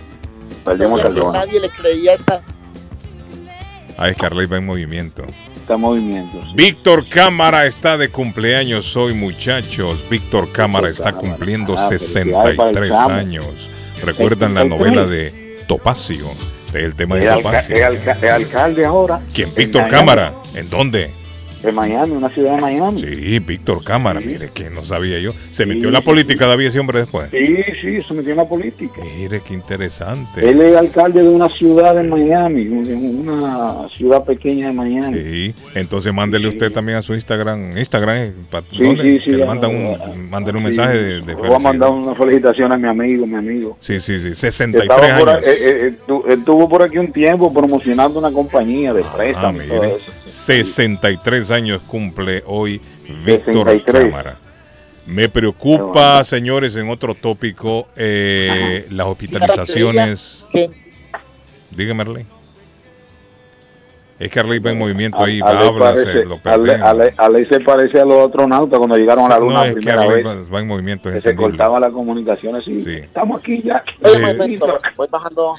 Perdimos 0.64 1.00
nadie 1.32 1.60
le 1.60 1.68
creía 1.70 2.12
a 2.12 2.14
esta. 2.14 2.42
Ah, 3.98 4.08
es 4.08 4.16
que 4.16 4.26
Arley 4.26 4.46
va 4.46 4.56
en 4.56 4.66
movimiento. 4.66 5.24
Movimiento. 5.76 6.40
sí. 6.42 6.52
Víctor 6.54 7.08
Cámara 7.08 7.66
está 7.66 7.96
de 7.98 8.08
cumpleaños 8.10 8.94
hoy, 8.96 9.14
muchachos. 9.14 10.04
Víctor 10.08 10.52
Cámara 10.52 10.88
está 10.88 11.12
cumpliendo 11.12 11.74
Ah, 11.76 11.88
el 11.90 11.98
63 11.98 12.90
Cámara. 12.92 13.16
años. 13.18 13.46
¿Recuerdan 14.04 14.54
la 14.54 14.62
63? 14.62 14.68
novela 14.68 15.04
de 15.10 15.64
Topacio? 15.66 16.26
El 16.74 16.94
tema 16.94 17.16
de 17.16 17.26
Topacio. 17.26 17.86
alca- 17.86 18.18
alcalde 18.34 18.84
ahora. 18.84 19.20
¿Quién? 19.34 19.48
Víctor. 19.56 19.88
Cámara. 19.88 20.32
¿En 20.54 20.68
dónde? 20.70 21.10
De 21.66 21.72
Miami, 21.72 22.12
una 22.12 22.28
ciudad 22.28 22.54
de 22.54 22.60
Miami. 22.60 23.00
Sí, 23.00 23.38
Víctor 23.40 23.82
Cámara. 23.82 24.20
Mire, 24.20 24.50
que 24.54 24.70
no 24.70 24.82
sabía 24.84 25.18
yo. 25.18 25.32
Se 25.50 25.64
Sí, 25.64 25.68
metió 25.68 25.88
en 25.88 25.94
la 25.94 25.98
sí, 25.98 26.04
política 26.04 26.46
David 26.46 26.66
ese 26.66 26.78
hombre 26.78 27.00
después. 27.00 27.28
Sí, 27.32 27.56
sí, 27.80 28.00
se 28.00 28.14
metió 28.14 28.30
en 28.30 28.36
la 28.36 28.48
política. 28.48 29.00
Mire, 29.18 29.40
qué 29.44 29.52
interesante. 29.54 30.48
Él 30.48 30.60
es 30.60 30.76
alcalde 30.76 31.24
de 31.24 31.28
una 31.28 31.48
ciudad 31.48 31.98
en 31.98 32.08
Miami, 32.08 32.68
una 32.68 33.88
ciudad 33.94 34.22
pequeña 34.24 34.68
de 34.68 34.72
Miami. 34.74 35.18
Sí, 35.22 35.54
entonces 35.74 36.14
mándele 36.14 36.46
usted 36.48 36.70
también 36.70 36.98
a 36.98 37.02
su 37.02 37.14
Instagram. 37.14 37.76
Instagram, 37.76 38.16
¿eh? 38.16 38.32
Sí, 38.70 38.84
¿dónde? 38.84 39.02
sí, 39.02 39.18
sí, 39.18 39.24
Que 39.32 39.36
le 39.38 39.38
ya, 39.46 39.50
un, 39.68 40.30
mándele 40.30 40.58
un 40.58 40.64
Sí, 40.64 40.68
mensaje 40.68 40.96
de, 40.98 41.20
de 41.22 41.34
Voy 41.34 41.52
a 41.52 41.58
mandar 41.58 41.90
una 41.90 42.14
felicitación 42.14 42.70
a 42.70 42.76
mi 42.78 42.86
amigo, 42.86 43.26
mi 43.26 43.34
amigo. 43.34 43.76
Sí, 43.80 43.98
sí, 43.98 44.20
sí, 44.20 44.28
Que 44.28 44.34
63 44.36 44.82
estaba 45.00 45.18
por 45.18 45.28
años. 45.30 45.42
ahí- 45.44 45.50
eh, 45.52 45.56
eh, 45.88 45.92
estu- 46.06 46.28
estuvo 46.30 46.68
por 46.68 46.82
aquí 46.82 46.98
un 46.98 47.10
tiempo 47.12 47.52
promocionando 47.52 48.20
una 48.20 48.30
compañía 48.30 48.92
de 48.94 49.02
Ah, 49.02 49.14
préstamos 49.16 49.64
y 49.64 49.68
todo 49.68 49.84
eso. 49.84 49.96
63 50.26 51.50
años 51.50 51.82
cumple 51.82 52.42
hoy 52.46 52.80
Víctor 53.24 53.66
63. 53.68 54.04
Cámara. 54.06 54.36
Me 55.06 55.28
preocupa, 55.28 56.24
señores, 56.24 56.74
en 56.76 56.88
otro 56.90 57.14
tópico, 57.14 57.88
eh, 57.96 58.86
las 58.90 59.06
hospitalizaciones. 59.06 60.44
Que 60.50 60.68
Dígame, 61.70 62.02
Arley. 62.02 62.26
Es 64.18 64.30
que 64.30 64.40
Arley 64.40 64.58
va 64.60 64.70
en 64.70 64.78
movimiento 64.78 65.22
ahí, 65.22 65.40
A- 65.42 65.44
Arley 65.48 65.68
habla, 65.68 65.78
parece- 65.92 66.12
se 66.12 66.24
lo 66.24 66.40
Arley- 66.42 66.66
perden. 66.72 66.82
Arley- 66.82 67.10
Arley 67.18 67.46
se 67.46 67.60
parece 67.60 68.00
a 68.00 68.04
los 68.06 68.26
astronautas 68.26 68.78
cuando 68.78 68.96
llegaron 68.96 69.26
a 69.26 69.28
la 69.28 69.34
No, 69.38 69.40
luna 69.44 69.62
es 69.66 69.74
que 69.74 69.80
primera 69.80 70.00
Arley 70.00 70.22
vez. 70.22 70.26
va, 70.26 70.50
va 70.54 70.60
en 70.60 70.66
movimiento. 70.66 71.10
es 71.10 71.22
Que 71.22 71.30
se 71.30 71.36
cortaban 71.36 71.80
las 71.82 71.92
comunicaciones 71.92 72.64
y 72.66 72.94
estamos 72.96 73.38
aquí 73.40 73.60
ya. 73.62 73.84
Oye, 74.02 74.18
momento, 74.34 74.78
voy 74.96 75.08
bajando, 75.10 75.54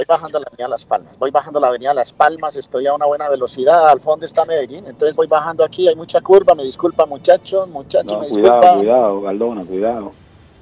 voy 0.00 0.06
bajando 0.16 0.38
la 0.38 0.46
avenida 0.48 0.68
Las 0.68 0.84
Palmas, 0.86 1.18
voy 1.18 1.30
bajando 1.30 1.60
la 1.60 1.68
avenida 1.68 1.92
Las 1.92 2.12
Palmas, 2.12 2.56
estoy 2.56 2.86
a 2.86 2.94
una 2.94 3.04
buena 3.04 3.28
velocidad, 3.28 3.88
al 3.88 4.00
fondo 4.00 4.24
está 4.24 4.46
Medellín, 4.46 4.86
entonces 4.86 5.14
voy 5.14 5.26
bajando 5.26 5.62
aquí, 5.62 5.88
hay 5.88 5.94
mucha 5.96 6.22
curva, 6.22 6.54
me 6.54 6.64
disculpa 6.64 7.04
muchachos, 7.04 7.68
muchachos, 7.68 8.12
No, 8.12 8.20
me 8.20 8.28
cuidado, 8.28 8.60
disculpa. 8.60 8.76
cuidado, 8.78 9.20
Galdona, 9.20 9.64
cuidado. 9.64 10.12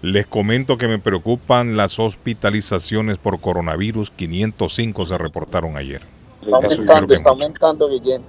Les 0.03 0.27
comento 0.27 0.77
que 0.77 0.89
me 0.89 0.99
preocupan 0.99 1.77
las 1.77 1.99
hospitalizaciones 1.99 3.19
por 3.19 3.41
coronavirus. 3.41 4.11
505 4.13 5.07
se 5.07 5.19
reportaron 5.19 5.77
ayer. 5.77 6.03
Está 6.41 6.57
aumentando, 6.57 7.15
está 7.15 7.31
aumentando, 7.31 7.89
Guillén. 7.89 8.23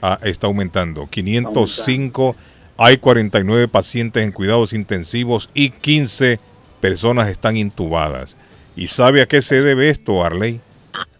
ah, 0.00 0.18
está 0.22 0.46
aumentando. 0.46 1.08
505, 1.10 2.36
hay 2.76 2.98
49 2.98 3.66
pacientes 3.68 4.22
en 4.22 4.30
cuidados 4.32 4.72
intensivos 4.72 5.50
y 5.54 5.70
15 5.70 6.38
personas 6.80 7.28
están 7.28 7.56
intubadas. 7.56 8.36
¿Y 8.78 8.86
sabe 8.86 9.22
a 9.22 9.26
qué 9.26 9.42
se 9.42 9.60
debe 9.60 9.90
esto, 9.90 10.24
Arley? 10.24 10.60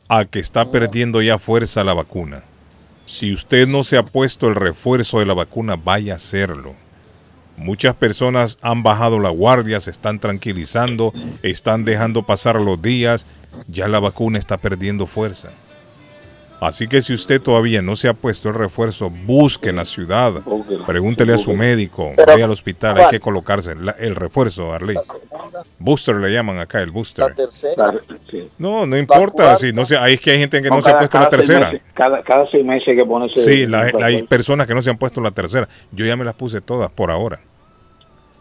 A 0.09 0.27
que 0.27 0.39
está 0.39 0.71
perdiendo 0.71 1.21
ya 1.23 1.39
fuerza 1.39 1.83
la 1.83 1.93
vacuna. 1.93 2.45
Si 3.07 3.35
usted 3.35 3.67
no 3.67 3.83
se 3.83 3.97
ha 3.97 4.05
puesto 4.05 4.47
el 4.47 4.55
refuerzo 4.55 5.19
de 5.19 5.27
la 5.27 5.35
vacuna, 5.35 5.75
vaya 5.75 6.13
a 6.13 6.17
hacerlo. 6.17 6.77
Muchas 7.57 7.97
personas 7.97 8.59
han 8.63 8.85
bajado 8.85 9.19
la 9.19 9.31
guardia, 9.31 9.81
se 9.81 9.91
están 9.91 10.21
tranquilizando, 10.21 11.13
están 11.43 11.85
dejando 11.85 12.23
pasar 12.23 12.61
los 12.61 12.81
días, 12.81 13.27
ya 13.67 13.89
la 13.89 13.99
vacuna 13.99 14.39
está 14.39 14.59
perdiendo 14.59 15.09
fuerza. 15.09 15.49
Así 16.61 16.89
que 16.89 17.03
si 17.03 17.13
usted 17.15 17.41
todavía 17.41 17.83
no 17.83 17.95
se 17.95 18.09
ha 18.09 18.15
puesto 18.15 18.49
el 18.49 18.55
refuerzo, 18.57 19.11
busque 19.11 19.69
en 19.69 19.77
la 19.77 19.85
ciudad, 19.85 20.33
pregúntele 20.87 21.35
a 21.35 21.39
su 21.39 21.53
médico, 21.55 22.13
vaya 22.27 22.47
al 22.47 22.51
hospital, 22.51 22.99
hay 22.99 23.11
que 23.11 23.21
colocarse 23.21 23.75
el 23.99 24.17
refuerzo, 24.17 24.73
Arley. 24.73 24.97
Booster 25.79 26.17
le 26.17 26.33
llaman 26.33 26.59
acá, 26.59 26.81
el 26.83 26.91
booster. 26.91 27.29
La 27.29 27.35
tercera. 27.35 27.95
No, 28.59 28.87
no 28.87 28.97
importa, 28.97 29.57
si 29.57 29.73
no 29.73 29.85
se, 29.85 29.97
ahí 29.97 30.15
es 30.15 30.21
que 30.21 30.33
hay 30.33 30.39
gente 30.39 30.61
que 30.61 30.69
no 30.69 30.83
se 30.83 30.89
ha 30.89 30.93
cada- 30.93 30.99
puesto 30.99 31.19
la 31.21 31.29
tercera. 31.29 31.71
meses- 31.71 31.83
cada, 31.95 32.23
cada 32.25 32.51
seis 32.51 32.65
meses 32.65 32.89
hay 32.89 32.97
que 32.97 33.05
ponerse. 33.05 33.43
Sí, 33.45 33.67
la- 33.67 33.93
hay 34.03 34.25
personas 34.25 34.67
que 34.67 34.75
no 34.75 34.83
se 34.83 34.91
han 34.91 34.99
puesto 34.99 35.21
la 35.21 35.31
tercera. 35.31 35.69
Yo 35.93 36.05
ya 36.07 36.17
me 36.17 36.25
las 36.25 36.35
puse 36.35 36.61
todas 36.61 36.91
por 36.91 37.13
ahora. 37.13 37.39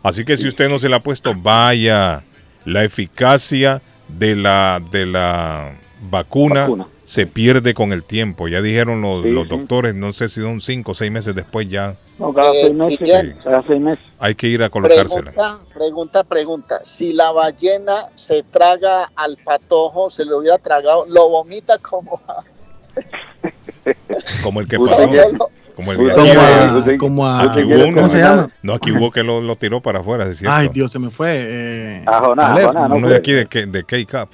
Así 0.01 0.25
que 0.25 0.37
si 0.37 0.47
usted 0.47 0.69
no 0.69 0.79
se 0.79 0.89
la 0.89 0.97
ha 0.97 1.01
puesto, 1.01 1.33
vaya. 1.35 2.23
La 2.65 2.83
eficacia 2.83 3.81
de 4.07 4.35
la, 4.35 4.81
de 4.91 5.05
la 5.05 5.71
vacuna, 6.09 6.61
Vacuna. 6.61 6.85
Se 7.07 7.25
pierde 7.25 7.73
con 7.73 7.93
el 7.93 8.03
tiempo. 8.03 8.49
Ya 8.49 8.61
dijeron 8.61 9.01
los, 9.01 9.23
Sí, 9.23 9.31
los 9.31 9.43
sí. 9.45 9.49
doctores, 9.49 9.95
no 9.95 10.11
sé 10.11 10.27
si 10.27 10.41
son 10.41 10.59
cinco 10.59 10.91
o 10.91 10.93
seis 10.93 11.09
meses 11.09 11.33
después 11.33 11.69
ya 11.69 11.95
No, 12.19 12.33
cada 12.33 12.51
Eh, 12.51 12.63
seis 12.63 12.75
meses. 12.75 12.99
Guillén. 12.99 13.35
Cada 13.41 13.63
seis 13.65 13.79
meses. 13.79 14.03
hay 14.19 14.35
que 14.35 14.47
ir 14.47 14.61
a 14.61 14.69
colocársela. 14.69 15.31
Pregunta, 15.31 15.59
pregunta, 15.73 16.23
pregunta. 16.25 16.79
Si 16.83 17.13
la 17.13 17.31
ballena 17.31 18.09
se 18.15 18.43
traga 18.43 19.09
al 19.15 19.37
patojo, 19.37 20.09
se 20.09 20.25
lo 20.25 20.39
hubiera 20.39 20.57
tragado, 20.57 21.05
lo 21.07 21.29
vomita 21.29 21.77
como 21.77 22.19
Como 24.43 24.59
el 24.59 24.67
que 24.67 24.77
pasó. 24.77 25.49
Como 25.75 25.91
el 25.91 25.97
Como 25.97 26.09
de 26.09 26.13
aquí, 26.13 26.29
a- 26.31 26.83
eh, 26.93 26.97
como 26.97 27.25
a- 27.25 27.41
aquí 27.43 27.61
¿cómo 27.61 27.75
hubo 27.75 27.87
uno, 27.87 28.09
se 28.09 28.17
llama? 28.17 28.49
No, 28.63 28.73
aquí 28.73 28.91
hubo 28.91 29.11
que 29.11 29.21
lo, 29.23 29.39
lo 29.41 29.55
tiró 29.55 29.79
para 29.79 29.99
afuera, 29.99 30.25
es 30.27 30.39
cierto. 30.39 30.55
Ay, 30.57 30.69
Dios, 30.73 30.91
se 30.91 30.97
me 30.99 31.09
fue. 31.11 31.45
Eh, 31.47 32.05
no 32.05 32.95
uno 32.95 33.07
de 33.07 33.15
aquí 33.15 33.31
de, 33.31 33.45
de 33.45 33.83
K-Cup. 33.83 34.29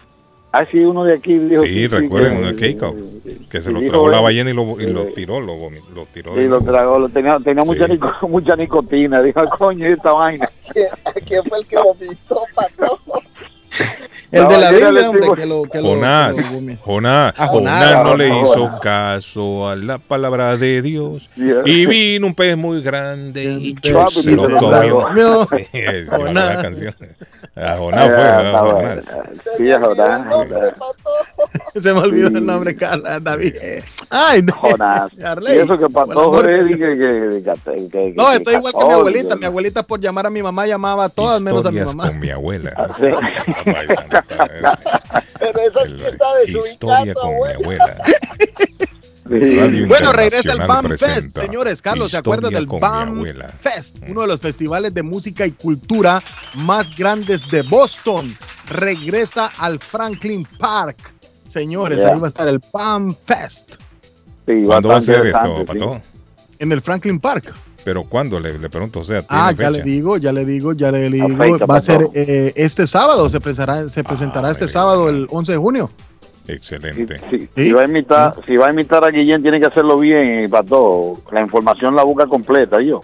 Ah, 0.56 0.66
sí, 0.72 0.78
uno 0.78 1.04
de 1.04 1.16
aquí 1.16 1.34
dijo. 1.40 1.64
Sí, 1.64 1.88
recuerden, 1.88 2.38
uno 2.38 2.48
de 2.50 2.56
que- 2.56 2.76
K-Cup. 2.78 3.50
Que 3.50 3.60
se 3.60 3.72
lo 3.72 3.82
tragó 3.82 4.08
la 4.08 4.22
ballena 4.22 4.52
y 4.52 4.54
lo, 4.54 4.80
y 4.80 4.86
lo 4.86 5.06
Sí. 5.06 5.14
tiró, 5.16 5.40
lo, 5.42 5.56
lo 5.96 6.06
tiró. 6.14 6.36
Sí, 6.36 6.44
lo 6.44 6.62
tragó, 6.62 7.00
lo 7.00 7.10
tenía, 7.10 7.40
tenía 7.40 7.64
mucha, 7.64 7.88
nico- 7.88 8.14
mucha 8.30 8.56
nicotina. 8.56 9.24
Dijo, 9.24 9.44
coño, 9.58 9.88
esta 9.88 10.14
vaina. 10.14 10.48
¿Quién, 10.72 10.88
quién 11.26 11.44
fue 11.46 11.58
el 11.58 11.66
que 11.66 11.78
vomitó 11.78 12.44
patojo? 12.54 13.20
El 14.34 14.48
de 14.48 14.58
la 14.58 14.72
Biblia, 14.72 15.10
hombre, 15.10 15.30
que 15.36 15.46
lo 15.46 15.64
que 15.64 15.80
lo- 15.82 15.90
Jonás, 15.90 16.36
que 16.36 16.42
lo 16.42 16.48
vomi- 16.60 16.78
Jonás, 16.82 17.34
Jonás, 17.36 17.50
Jonás, 17.52 18.04
no 18.04 18.18
le 18.18 18.30
Jonás. 18.32 18.50
hizo 18.58 18.80
caso 18.82 19.70
a 19.70 19.76
la 19.76 19.98
palabra 20.00 20.58
de 20.58 20.82
Dios 20.82 21.30
y 21.66 21.86
vino 21.86 22.28
un 22.28 22.34
pez 22.36 22.58
muy 22.58 22.82
grande 22.82 23.44
y 23.44 23.74
Papi, 23.76 23.84
se 23.84 24.32
lo 24.32 24.44
se 24.44 24.50
lo 24.50 24.58
comió. 24.60 25.10
No. 25.14 25.46
Sí, 25.46 25.68
es 25.72 26.08
la 26.08 26.18
Jonás. 26.18 26.34
buena 26.34 26.62
canción. 26.62 26.96
A 27.56 27.78
Jonás 27.78 28.10
Jonás. 28.10 28.62
bueno. 28.64 29.02
Sí, 29.58 29.72
a 29.72 29.80
Jonás, 29.80 30.28
Jonás. 30.34 30.74
Se 31.84 31.94
me 31.94 32.00
olvidó 32.00 32.30
Sí. 32.30 32.36
el 32.38 32.46
nombre, 32.46 32.76
Carla, 32.76 33.20
David. 33.20 33.54
Ay, 34.10 34.42
de- 34.42 34.52
Jonás. 34.52 35.12
Y 35.48 35.52
eso 35.58 35.78
que 35.78 35.84
la 35.84 35.90
patojo 35.90 36.42
es 36.44 36.66
que, 36.66 36.78
que, 36.78 36.78
que, 36.78 37.44
que- 37.44 37.90
que- 37.90 38.14
No, 38.16 38.30
que 38.32 38.36
estoy 38.38 38.56
igual 38.56 38.74
que 38.74 38.86
mi 38.86 38.92
abuelita. 38.94 39.36
Mi 39.36 39.46
abuelita 39.46 39.84
por 39.84 40.00
llamar 40.00 40.26
a 40.26 40.30
mi 40.32 40.42
mamá 40.42 40.66
llamaba 40.66 41.06
a 41.06 41.10
todas 41.10 41.42
menos 41.42 41.64
a 41.66 41.72
mi 41.72 41.82
mamá. 41.82 42.08
con 42.08 42.20
mi 42.20 42.30
abuela. 42.30 42.74
Pero 45.40 45.60
esa 45.60 45.86
sí 45.88 45.98
está 46.06 46.36
desubicada, 46.36 47.14
Bueno, 49.88 50.14
regresa 50.14 50.54
el 50.54 50.60
BAM 50.60 50.98
Fest, 50.98 51.38
señores. 51.38 51.82
Carlos, 51.82 52.12
¿se 52.12 52.18
acuerdan 52.18 52.54
del 52.54 52.68
BAM. 52.68 53.24
Fest? 53.60 53.98
Uno 54.08 54.22
de 54.22 54.28
los 54.28 54.40
festivales 54.40 54.94
de 54.94 55.04
música 55.04 55.46
y 55.46 55.52
cultura 55.52 56.22
más 56.56 56.96
grandes 56.96 57.50
de 57.50 57.62
Boston. 57.62 58.36
Regresa 58.70 59.52
al 59.58 59.80
Franklin 59.80 60.46
Park. 60.58 60.98
Señores, 61.46 62.04
ahí 62.04 62.20
va 62.20 62.28
a 62.28 62.30
estar 62.30 62.48
el 62.48 62.60
BAM 62.72 63.16
Fest 63.26 63.76
Sí, 64.46 64.64
¿Cuándo 64.66 64.90
va 64.90 64.98
a 64.98 65.02
ser 65.02 65.28
esto, 65.28 65.58
sí. 65.60 65.64
Pato? 65.66 66.02
en 66.60 66.72
el 66.72 66.82
Franklin 66.82 67.20
Park. 67.20 67.54
Pero 67.84 68.04
¿cuándo? 68.04 68.40
Le, 68.40 68.58
le 68.58 68.70
pregunto, 68.70 69.02
o 69.02 69.04
sea, 69.04 69.22
¿tiene 69.22 69.44
Ah, 69.44 69.52
ya 69.52 69.58
fecha? 69.58 69.70
le 69.72 69.84
digo, 69.84 70.18
ya 70.18 70.32
le 70.32 70.46
digo, 70.46 70.74
ya 70.74 70.92
le 70.92 71.10
digo. 71.10 71.28
fecha, 71.38 71.66
va 71.66 71.76
a 71.78 71.82
ser 71.82 72.08
eh, 72.14 72.54
este 72.56 72.88
sábado, 72.88 73.30
se 73.30 73.40
presentará, 73.42 73.90
se 73.90 74.04
presentará 74.04 74.48
Ah, 74.48 74.52
este 74.52 74.66
very 74.66 74.74
sábado, 74.74 75.04
bien. 75.06 75.16
el 75.18 75.28
11 75.30 75.52
de 75.52 75.58
junio. 75.58 75.90
Excelente. 76.48 77.18
Si, 77.30 77.40
Sí. 77.40 77.50
si 77.56 77.72
va 77.74 77.82
a 77.82 77.86
imitar, 77.86 78.36
si 78.46 78.56
va 78.58 78.68
a 78.68 78.72
imitar 78.72 79.04
a 79.06 79.12
Guillén, 79.12 79.42
tiene 79.42 79.60
que 79.60 79.66
hacerlo 79.66 79.98
bien, 79.98 80.50
para 80.50 80.64
todo. 80.64 81.18
La 81.32 81.42
información 81.42 81.96
la 81.96 82.04
busca 82.04 82.28
completa, 82.28 82.82
yo. 82.82 83.02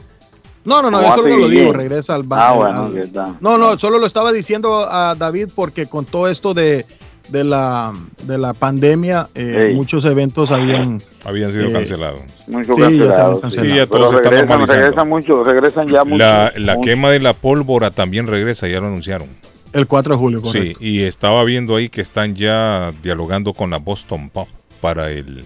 No, 0.65 0.81
no, 0.81 0.91
no, 0.91 0.97
¿Cómo 0.99 1.09
yo 1.09 1.15
solo 1.23 1.29
lo 1.37 1.47
Guillén? 1.47 1.61
digo, 1.61 1.73
regresa 1.73 2.15
al 2.15 2.23
BAM. 2.23 2.39
Ah, 2.39 2.53
bueno, 2.53 2.81
al- 2.85 2.97
está. 2.97 3.35
No, 3.39 3.57
no, 3.57 3.77
solo 3.79 3.97
lo 3.97 4.05
estaba 4.05 4.31
diciendo 4.33 4.85
a 4.89 5.15
David 5.15 5.49
porque 5.55 5.85
con 5.87 6.05
todo 6.05 6.27
esto 6.27 6.53
de, 6.53 6.85
de, 7.31 7.43
la, 7.43 7.93
de 8.23 8.37
la 8.37 8.53
pandemia, 8.53 9.27
eh, 9.35 9.71
muchos 9.75 10.05
eventos 10.05 10.51
habían... 10.51 11.01
Habían 11.25 11.51
sido 11.51 11.67
Eh, 11.67 11.71
cancelados. 11.73 12.21
Mucho 12.47 12.75
Sí, 12.75 12.81
ya 12.81 12.87
se 12.87 12.91
han 12.91 12.97
cancelado. 12.99 13.41
cancelado. 13.41 13.65
Sí, 13.67 13.75
ya 13.77 13.85
todo 13.87 13.97
Pero 13.97 14.09
se 14.11 14.15
está 14.17 14.29
regresan, 14.29 14.67
regresan 14.67 15.09
mucho, 15.09 15.43
regresan 15.43 15.87
ya 15.87 16.03
mucho. 16.03 16.17
La, 16.17 16.51
la 16.55 16.75
mucho. 16.75 16.85
quema 16.85 17.11
de 17.11 17.19
la 17.19 17.33
pólvora 17.33 17.91
también 17.91 18.27
regresa, 18.27 18.67
ya 18.67 18.79
lo 18.79 18.87
anunciaron. 18.87 19.27
El 19.73 19.85
4 19.85 20.13
de 20.15 20.19
julio, 20.19 20.39
Sí, 20.39 20.45
correcto. 20.45 20.77
y 20.83 21.01
estaba 21.03 21.43
viendo 21.43 21.75
ahí 21.75 21.89
que 21.89 22.01
están 22.01 22.35
ya 22.35 22.91
dialogando 23.03 23.53
con 23.53 23.69
la 23.69 23.77
Boston 23.77 24.29
Pop 24.31 24.47
para 24.81 25.11
el, 25.11 25.45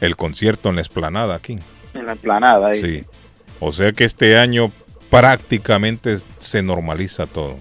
el 0.00 0.16
concierto 0.16 0.68
en 0.68 0.76
la 0.76 0.82
esplanada 0.82 1.34
aquí. 1.34 1.58
En 1.94 2.06
la 2.06 2.12
emplanada 2.12 2.68
ahí. 2.68 2.80
Sí. 2.80 3.04
O 3.58 3.72
sea 3.72 3.90
que 3.92 4.04
este 4.04 4.38
año 4.38 4.70
prácticamente 5.10 6.18
se 6.38 6.62
normaliza 6.62 7.26
todo. 7.26 7.56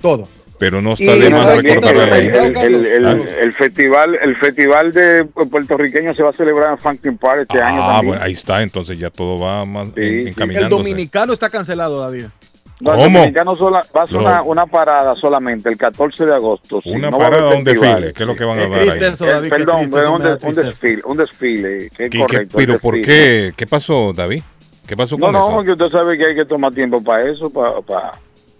Todo. 0.00 0.28
Pero 0.60 0.80
no 0.82 0.94
Y 0.96 1.08
está 1.08 1.24
de 1.24 1.30
más 1.30 1.40
¿sabe 1.42 1.62
qué 1.62 1.74
recordar 1.74 1.96
a 1.96 2.06
la 2.06 2.10
también? 2.10 2.30
gente. 2.32 2.66
El, 2.66 2.74
el- 2.74 2.86
el- 2.86 3.06
Ah. 3.06 3.16
el 3.40 3.52
festival 3.54 4.18
el 4.22 4.36
festival 4.36 4.92
de 4.92 5.24
puertorriqueño 5.24 6.14
se 6.14 6.22
va 6.22 6.30
a 6.30 6.32
celebrar 6.34 6.70
en 6.72 6.78
Franklin 6.78 7.16
Park 7.18 7.40
este 7.48 7.60
año 7.62 7.82
Ah, 7.82 7.86
también. 7.94 8.06
bueno, 8.08 8.22
ahí 8.22 8.32
está, 8.34 8.62
entonces 8.62 8.98
ya 8.98 9.10
todo 9.10 9.38
va 9.40 9.64
más 9.64 9.88
Sí, 9.96 10.32
sí. 10.32 10.34
El 10.54 10.68
dominicano 10.68 11.32
está 11.32 11.48
cancelado, 11.50 11.98
David. 12.00 12.26
No, 12.78 12.92
el 12.92 12.98
¿Cómo? 12.98 13.18
dominicano 13.18 13.56
sola- 13.56 13.82
va 13.96 14.02
a 14.02 14.06
ser 14.06 14.16
una, 14.18 14.42
una 14.42 14.66
parada 14.66 15.14
solamente 15.14 15.68
el 15.68 15.76
14 15.76 16.24
de 16.26 16.34
agosto. 16.34 16.80
sí, 16.82 16.90
Una 16.90 17.10
no 17.10 17.16
a 17.20 17.26
haber 17.26 17.38
parada, 17.40 17.56
un 17.56 17.64
desfile, 17.64 18.12
¿qué 18.14 18.22
es 18.22 18.26
lo 18.26 18.36
que 18.36 18.44
van 18.44 18.58
a 18.58 18.68
dar 18.68 18.80
triste 18.80 19.04
ahí? 19.06 19.12
eso, 19.12 19.24
Eh, 19.26 19.32
David. 19.32 19.48
perdón, 19.50 19.80
eso 19.80 20.12
un, 20.12 20.22
un 20.42 20.54
desfile, 20.54 21.02
un 21.04 21.16
desfile, 21.16 21.90
que 21.96 22.08
¿Qué- 22.10 22.18
correcto. 22.18 22.58
el 22.58 22.66
pero 22.66 22.78
¿por 22.78 22.94
desfile. 22.96 23.16
qué? 23.48 23.52
¿Qué 23.56 23.66
pasó, 23.66 24.12
David? 24.14 24.42
¿Qué 24.86 24.96
pasó 24.96 25.16
No, 25.16 25.26
con 25.26 25.32
no, 25.34 25.46
eso? 25.46 25.54
porque 25.56 25.72
usted 25.72 25.88
sabe 25.90 26.16
que 26.18 26.26
hay 26.28 26.34
que 26.34 26.44
tomar 26.44 26.72
tiempo 26.72 27.02
para 27.02 27.30
eso, 27.30 27.50
para, 27.50 27.80
para, 27.82 28.12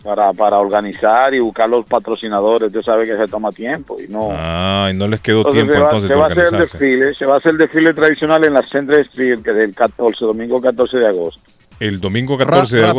para, 0.03 0.33
para 0.33 0.59
organizar 0.59 1.35
y 1.35 1.41
buscar 1.41 1.69
los 1.69 1.85
patrocinadores. 1.87 2.69
Usted 2.69 2.83
sabe 2.83 3.05
que 3.07 3.17
se 3.17 3.27
toma 3.27 3.51
tiempo 3.51 3.97
y 4.01 4.11
no. 4.13 4.31
Ah, 4.33 4.89
y 4.93 4.97
no 4.97 5.07
les 5.09 5.21
quedó 5.21 5.39
Entonces 5.39 5.63
tiempo 5.65 5.75
se 5.75 5.81
va, 5.81 5.85
entonces 5.87 6.09
se 6.09 6.15
de 6.15 6.21
va 6.21 6.27
a 6.27 6.31
hacer 6.31 6.45
el 6.45 6.51
desfile, 6.61 7.15
se 7.15 7.27
va 7.27 7.35
a 7.35 7.37
hacer 7.39 7.53
el 7.53 7.59
desfile 7.59 7.95
tradicional 7.95 8.45
en 8.45 8.55
la 8.55 8.67
Central 8.67 9.01
Street 9.01 9.41
que 9.43 9.53
del 9.53 9.75
14, 9.75 10.25
domingo 10.25 10.61
14 10.61 10.99
de 10.99 11.07
agosto. 11.07 11.41
El 11.79 12.01
domingo 12.01 12.37
14 12.37 12.77
de 12.77 12.83
Ra- 12.83 12.89
ra- 12.89 12.93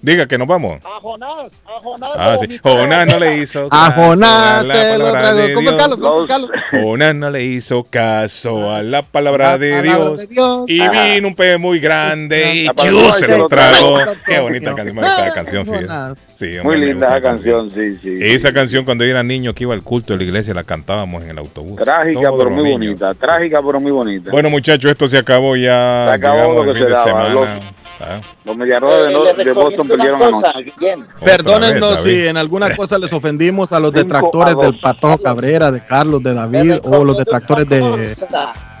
diga 0.00 0.26
que 0.26 0.38
nos 0.38 0.46
vamos. 0.48 0.78
A 0.84 1.00
Jonás, 1.00 1.62
a 1.66 1.80
Jonás. 1.80 2.10
Ah, 2.16 2.32
lo 2.32 2.38
sí. 2.40 2.60
Jonás 2.62 3.06
no 3.06 3.18
le 3.18 3.36
hizo 3.38 3.66
A 3.70 3.94
caso 3.94 4.00
Jonás 4.02 4.60
a 4.60 4.62
la 4.62 4.74
se 4.74 4.98
lo 4.98 5.04
palabra 5.04 5.20
tragó. 5.22 5.38
de 5.38 5.54
¿Cómo. 5.54 5.76
Carlos? 5.76 5.98
¿Cómo 6.00 6.20
es, 6.22 6.26
Carlos? 6.28 6.50
Jonás 6.70 7.14
no 7.14 7.30
le 7.30 7.44
hizo 7.44 7.84
caso 7.84 8.70
a 8.70 8.82
la 8.82 9.02
palabra, 9.02 9.50
La 9.50 9.58
de, 9.58 9.70
palabra 9.70 9.96
Dios, 9.98 10.16
de 10.18 10.26
Dios. 10.28 10.64
y 10.68 10.80
Ajá. 10.80 10.92
vino 11.14 11.28
un 11.28 11.34
pez 11.34 11.58
muy 11.58 11.80
grande 11.80 12.54
y 12.54 12.64
La 12.66 12.74
¡chu! 12.74 12.84
palabra 12.84 13.12
se 13.14 13.28
lo 13.28 13.48
tragó. 13.48 13.98
Qué 14.26 14.38
bonita 14.38 14.74
canción, 14.74 14.96
me 14.96 15.02
gusta 15.02 15.26
la 15.26 15.32
canción. 15.34 15.66
Jonás. 15.66 16.34
Sí, 16.38 16.44
hombre, 16.58 16.62
Muy 16.62 16.76
linda 16.78 16.92
gusta 16.94 17.06
esa 17.06 17.14
la 17.14 17.20
canción, 17.20 17.70
sí, 17.70 17.94
sí. 18.02 18.14
Esa 18.20 18.52
canción 18.52 18.84
cuando 18.84 19.04
yo 19.04 19.10
era 19.10 19.22
niño 19.22 19.54
que 19.54 19.64
iba 19.64 19.74
al 19.74 19.82
culto 19.82 20.12
de 20.12 20.18
la 20.18 20.24
iglesia 20.24 20.54
la 20.54 20.64
cantábamos 20.64 21.24
en 21.24 21.30
el 21.30 21.38
autobús. 21.38 21.76
Trágica, 21.76 22.20
Todos 22.22 22.38
pero 22.38 22.50
muy 22.50 22.64
niños. 22.64 22.78
bonita. 22.80 23.14
Trágica, 23.14 23.60
pero 23.64 23.80
muy 23.80 23.90
bonita. 23.92 24.30
Bueno, 24.30 24.50
muchachos, 24.50 24.90
esto 24.90 25.08
se 25.08 25.18
acabó 25.18 25.56
ya. 25.56 26.06
Se 26.08 26.14
acabó 26.14 26.64
lo 26.64 26.72
que 26.72 26.78
fin 26.78 26.82
se 26.82 26.88
de 26.88 26.94
daba. 26.94 27.60
Ah, 28.00 28.20
Los 28.44 28.56
mediarrojas 28.56 29.06
de, 29.08 29.12
Eh, 29.12 29.14
de 29.14 29.20
recomiendo 29.44 29.54
Boston 29.54 29.88
perdieron 29.88 30.22
anoche. 30.22 30.96
Perdónennos 31.24 32.04
vez, 32.04 32.14
si 32.14 32.26
en 32.28 32.36
alguna 32.36 32.76
cosa 32.76 32.96
les 32.98 33.12
ofendimos 33.12 33.72
a 33.72 33.80
los 33.80 33.92
detractores 33.92 34.54
a 34.54 34.62
del. 34.62 34.80
Patojo 34.80 35.18
Cabrera, 35.18 35.70
de 35.72 35.84
Carlos, 35.84 36.22
de 36.22 36.34
David 36.34 36.74
o 36.84 37.04
los 37.04 37.16
detractores 37.18 37.68
de, 37.68 38.16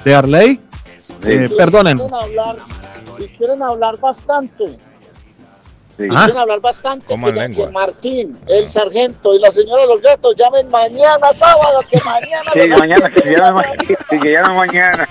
de 0.04 0.14
Arley. 0.14 0.60
Eh, 1.24 1.48
Si 1.48 1.54
perdonen. 1.56 1.98
quieren 1.98 2.14
hablar, 2.14 2.56
si 3.18 3.28
quieren 3.28 3.62
hablar 3.62 3.98
bastante, 3.98 4.78
Sí. 5.98 6.04
Ah. 6.12 6.26
quieren 6.26 6.36
hablar 6.38 6.60
bastante, 6.60 7.06
Coman 7.06 7.34
lengua. 7.34 7.70
Martín, 7.72 8.38
el 8.46 8.68
sargento 8.70 9.34
y 9.34 9.40
la 9.40 9.50
señora 9.50 9.82
de 9.82 9.88
los 9.88 10.00
gatos 10.00 10.32
llamen 10.36 10.70
mañana 10.70 11.32
sábado, 11.32 11.80
que 11.90 11.98
mañana 12.04 12.50
Sí, 12.52 12.68
mañana, 12.68 13.10
que 13.10 13.30
llame 13.34 14.54
mañana. 14.54 15.08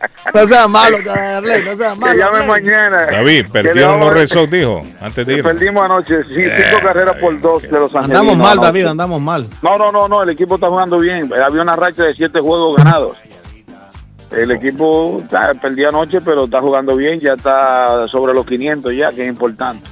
Que 0.00 0.32
llame. 0.32 0.42
No 0.42 0.48
sea 0.48 0.68
malo, 0.68 0.96
Arley, 1.10 1.62
no 1.64 1.76
sea 1.76 1.92
Que 1.94 2.00
malo. 2.00 2.14
llame 2.18 2.36
Arley. 2.38 2.48
mañana. 2.48 3.06
David, 3.06 3.44
Que 3.46 3.52
perdieron 3.52 4.00
los 4.00 4.10
a- 4.10 4.14
rezos, 4.14 4.50
dijo, 4.50 4.82
antes 5.00 5.26
de 5.26 5.34
ir. 5.34 5.42
Perdimos 5.42 5.84
anoche, 5.84 6.22
sí, 6.24 6.34
cinco 6.34 6.48
Eh, 6.48 6.80
carreras 6.82 7.16
por 7.16 7.40
dos 7.40 7.62
de 7.62 7.68
los 7.70 7.94
angelinos. 7.94 8.04
Andamos 8.20 8.36
mal, 8.36 8.52
anoche. 8.52 8.66
David, 8.66 8.86
andamos 8.86 9.20
mal. 9.20 9.48
No, 9.62 9.78
no, 9.78 9.90
no, 9.92 10.08
no, 10.08 10.22
el 10.22 10.30
equipo 10.30 10.56
está 10.56 10.68
jugando 10.68 10.98
bien. 10.98 11.30
Había 11.42 11.62
una 11.62 11.76
racha 11.76 12.02
de 12.04 12.14
siete 12.14 12.40
juegos 12.40 12.76
ganados. 12.76 13.16
El 14.32 14.50
equipo 14.50 15.18
está, 15.22 15.54
perdió 15.54 15.88
anoche, 15.88 16.20
pero 16.20 16.44
está 16.44 16.60
jugando 16.60 16.96
bien, 16.96 17.18
ya 17.20 17.34
está 17.34 18.06
sobre 18.08 18.34
los 18.34 18.44
500 18.44 18.92
ya, 18.94 19.10
que 19.12 19.22
es 19.22 19.28
importante. 19.28 19.88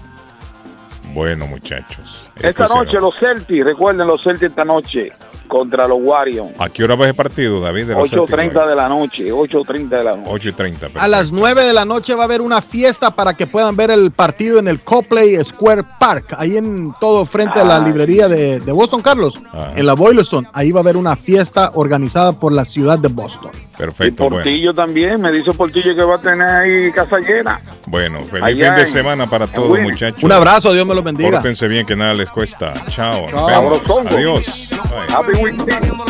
Bueno, 1.14 1.46
muchachos. 1.46 2.23
Esta 2.42 2.66
noche 2.66 2.98
los 3.00 3.14
Celtics, 3.18 3.64
recuerden 3.64 4.06
los 4.06 4.22
Celtics 4.22 4.50
esta 4.50 4.64
noche 4.64 5.10
contra 5.46 5.86
los 5.86 5.98
Warriors. 6.00 6.48
¿A 6.58 6.68
qué 6.68 6.82
hora 6.84 6.94
va 6.96 7.04
ese 7.04 7.14
partido, 7.14 7.60
David? 7.60 7.86
De 7.86 7.94
los 7.94 8.10
8.30 8.10 8.66
de 8.66 8.74
la 8.74 8.88
noche, 8.88 9.32
8.30 9.32 9.88
de 9.88 10.04
la 10.04 10.16
noche. 10.16 10.30
8 10.30 10.48
y 10.48 10.52
30. 10.52 10.86
A 10.98 11.06
las 11.08 11.30
9 11.30 11.64
de 11.64 11.72
la 11.72 11.84
noche 11.84 12.14
va 12.14 12.22
a 12.22 12.24
haber 12.24 12.40
una 12.40 12.60
fiesta 12.60 13.12
para 13.12 13.34
que 13.34 13.46
puedan 13.46 13.76
ver 13.76 13.90
el 13.90 14.10
partido 14.10 14.58
en 14.58 14.66
el 14.68 14.80
Copley 14.80 15.36
Square 15.44 15.84
Park, 16.00 16.34
ahí 16.38 16.56
en 16.56 16.92
todo 17.00 17.24
frente 17.24 17.60
a 17.60 17.64
la 17.64 17.76
Ah. 17.76 17.80
librería 17.86 18.26
de, 18.26 18.58
de 18.60 18.72
Boston, 18.72 19.00
Carlos, 19.02 19.34
Ajá. 19.52 19.72
en 19.76 19.86
la 19.86 19.92
Boylston. 19.94 20.46
Ahí 20.52 20.72
va 20.72 20.80
a 20.80 20.82
haber 20.82 20.96
una 20.96 21.14
fiesta 21.16 21.70
organizada 21.74 22.32
por 22.32 22.52
la 22.52 22.64
ciudad 22.64 22.98
de 22.98 23.08
Boston. 23.08 23.50
Y 23.54 23.76
Perfecto, 23.76 24.24
bueno. 24.24 24.36
Portillo 24.36 24.72
también, 24.72 25.20
me 25.20 25.30
dice 25.32 25.52
Portillo 25.52 25.94
que 25.96 26.02
va 26.04 26.14
a 26.16 26.18
tener 26.18 26.42
ahí 26.48 26.92
casa 26.92 27.18
llena. 27.18 27.60
Bueno, 27.88 28.24
feliz 28.24 28.44
Allá 28.44 28.66
fin 28.68 28.74
de 28.76 28.80
en- 28.82 28.86
semana 28.88 29.26
para 29.28 29.46
todos, 29.48 29.78
muchachos. 29.80 30.22
Un 30.22 30.30
abrazo, 30.32 30.72
Dios 30.72 30.86
me 30.86 30.94
los 30.94 31.02
bendiga. 31.04 31.30
Pórtense 31.32 31.66
bien, 31.68 31.84
que 31.84 31.96
nada 31.96 32.14
les 32.14 32.23
cuesta. 32.30 32.74
Chao. 32.88 33.22
nos 33.22 33.30
Chao. 33.30 33.46
vemos. 33.46 33.78
Sabrosongo. 33.78 34.16
Adiós. 34.16 34.68
Happy 35.10 35.42
weekend. 35.42 36.04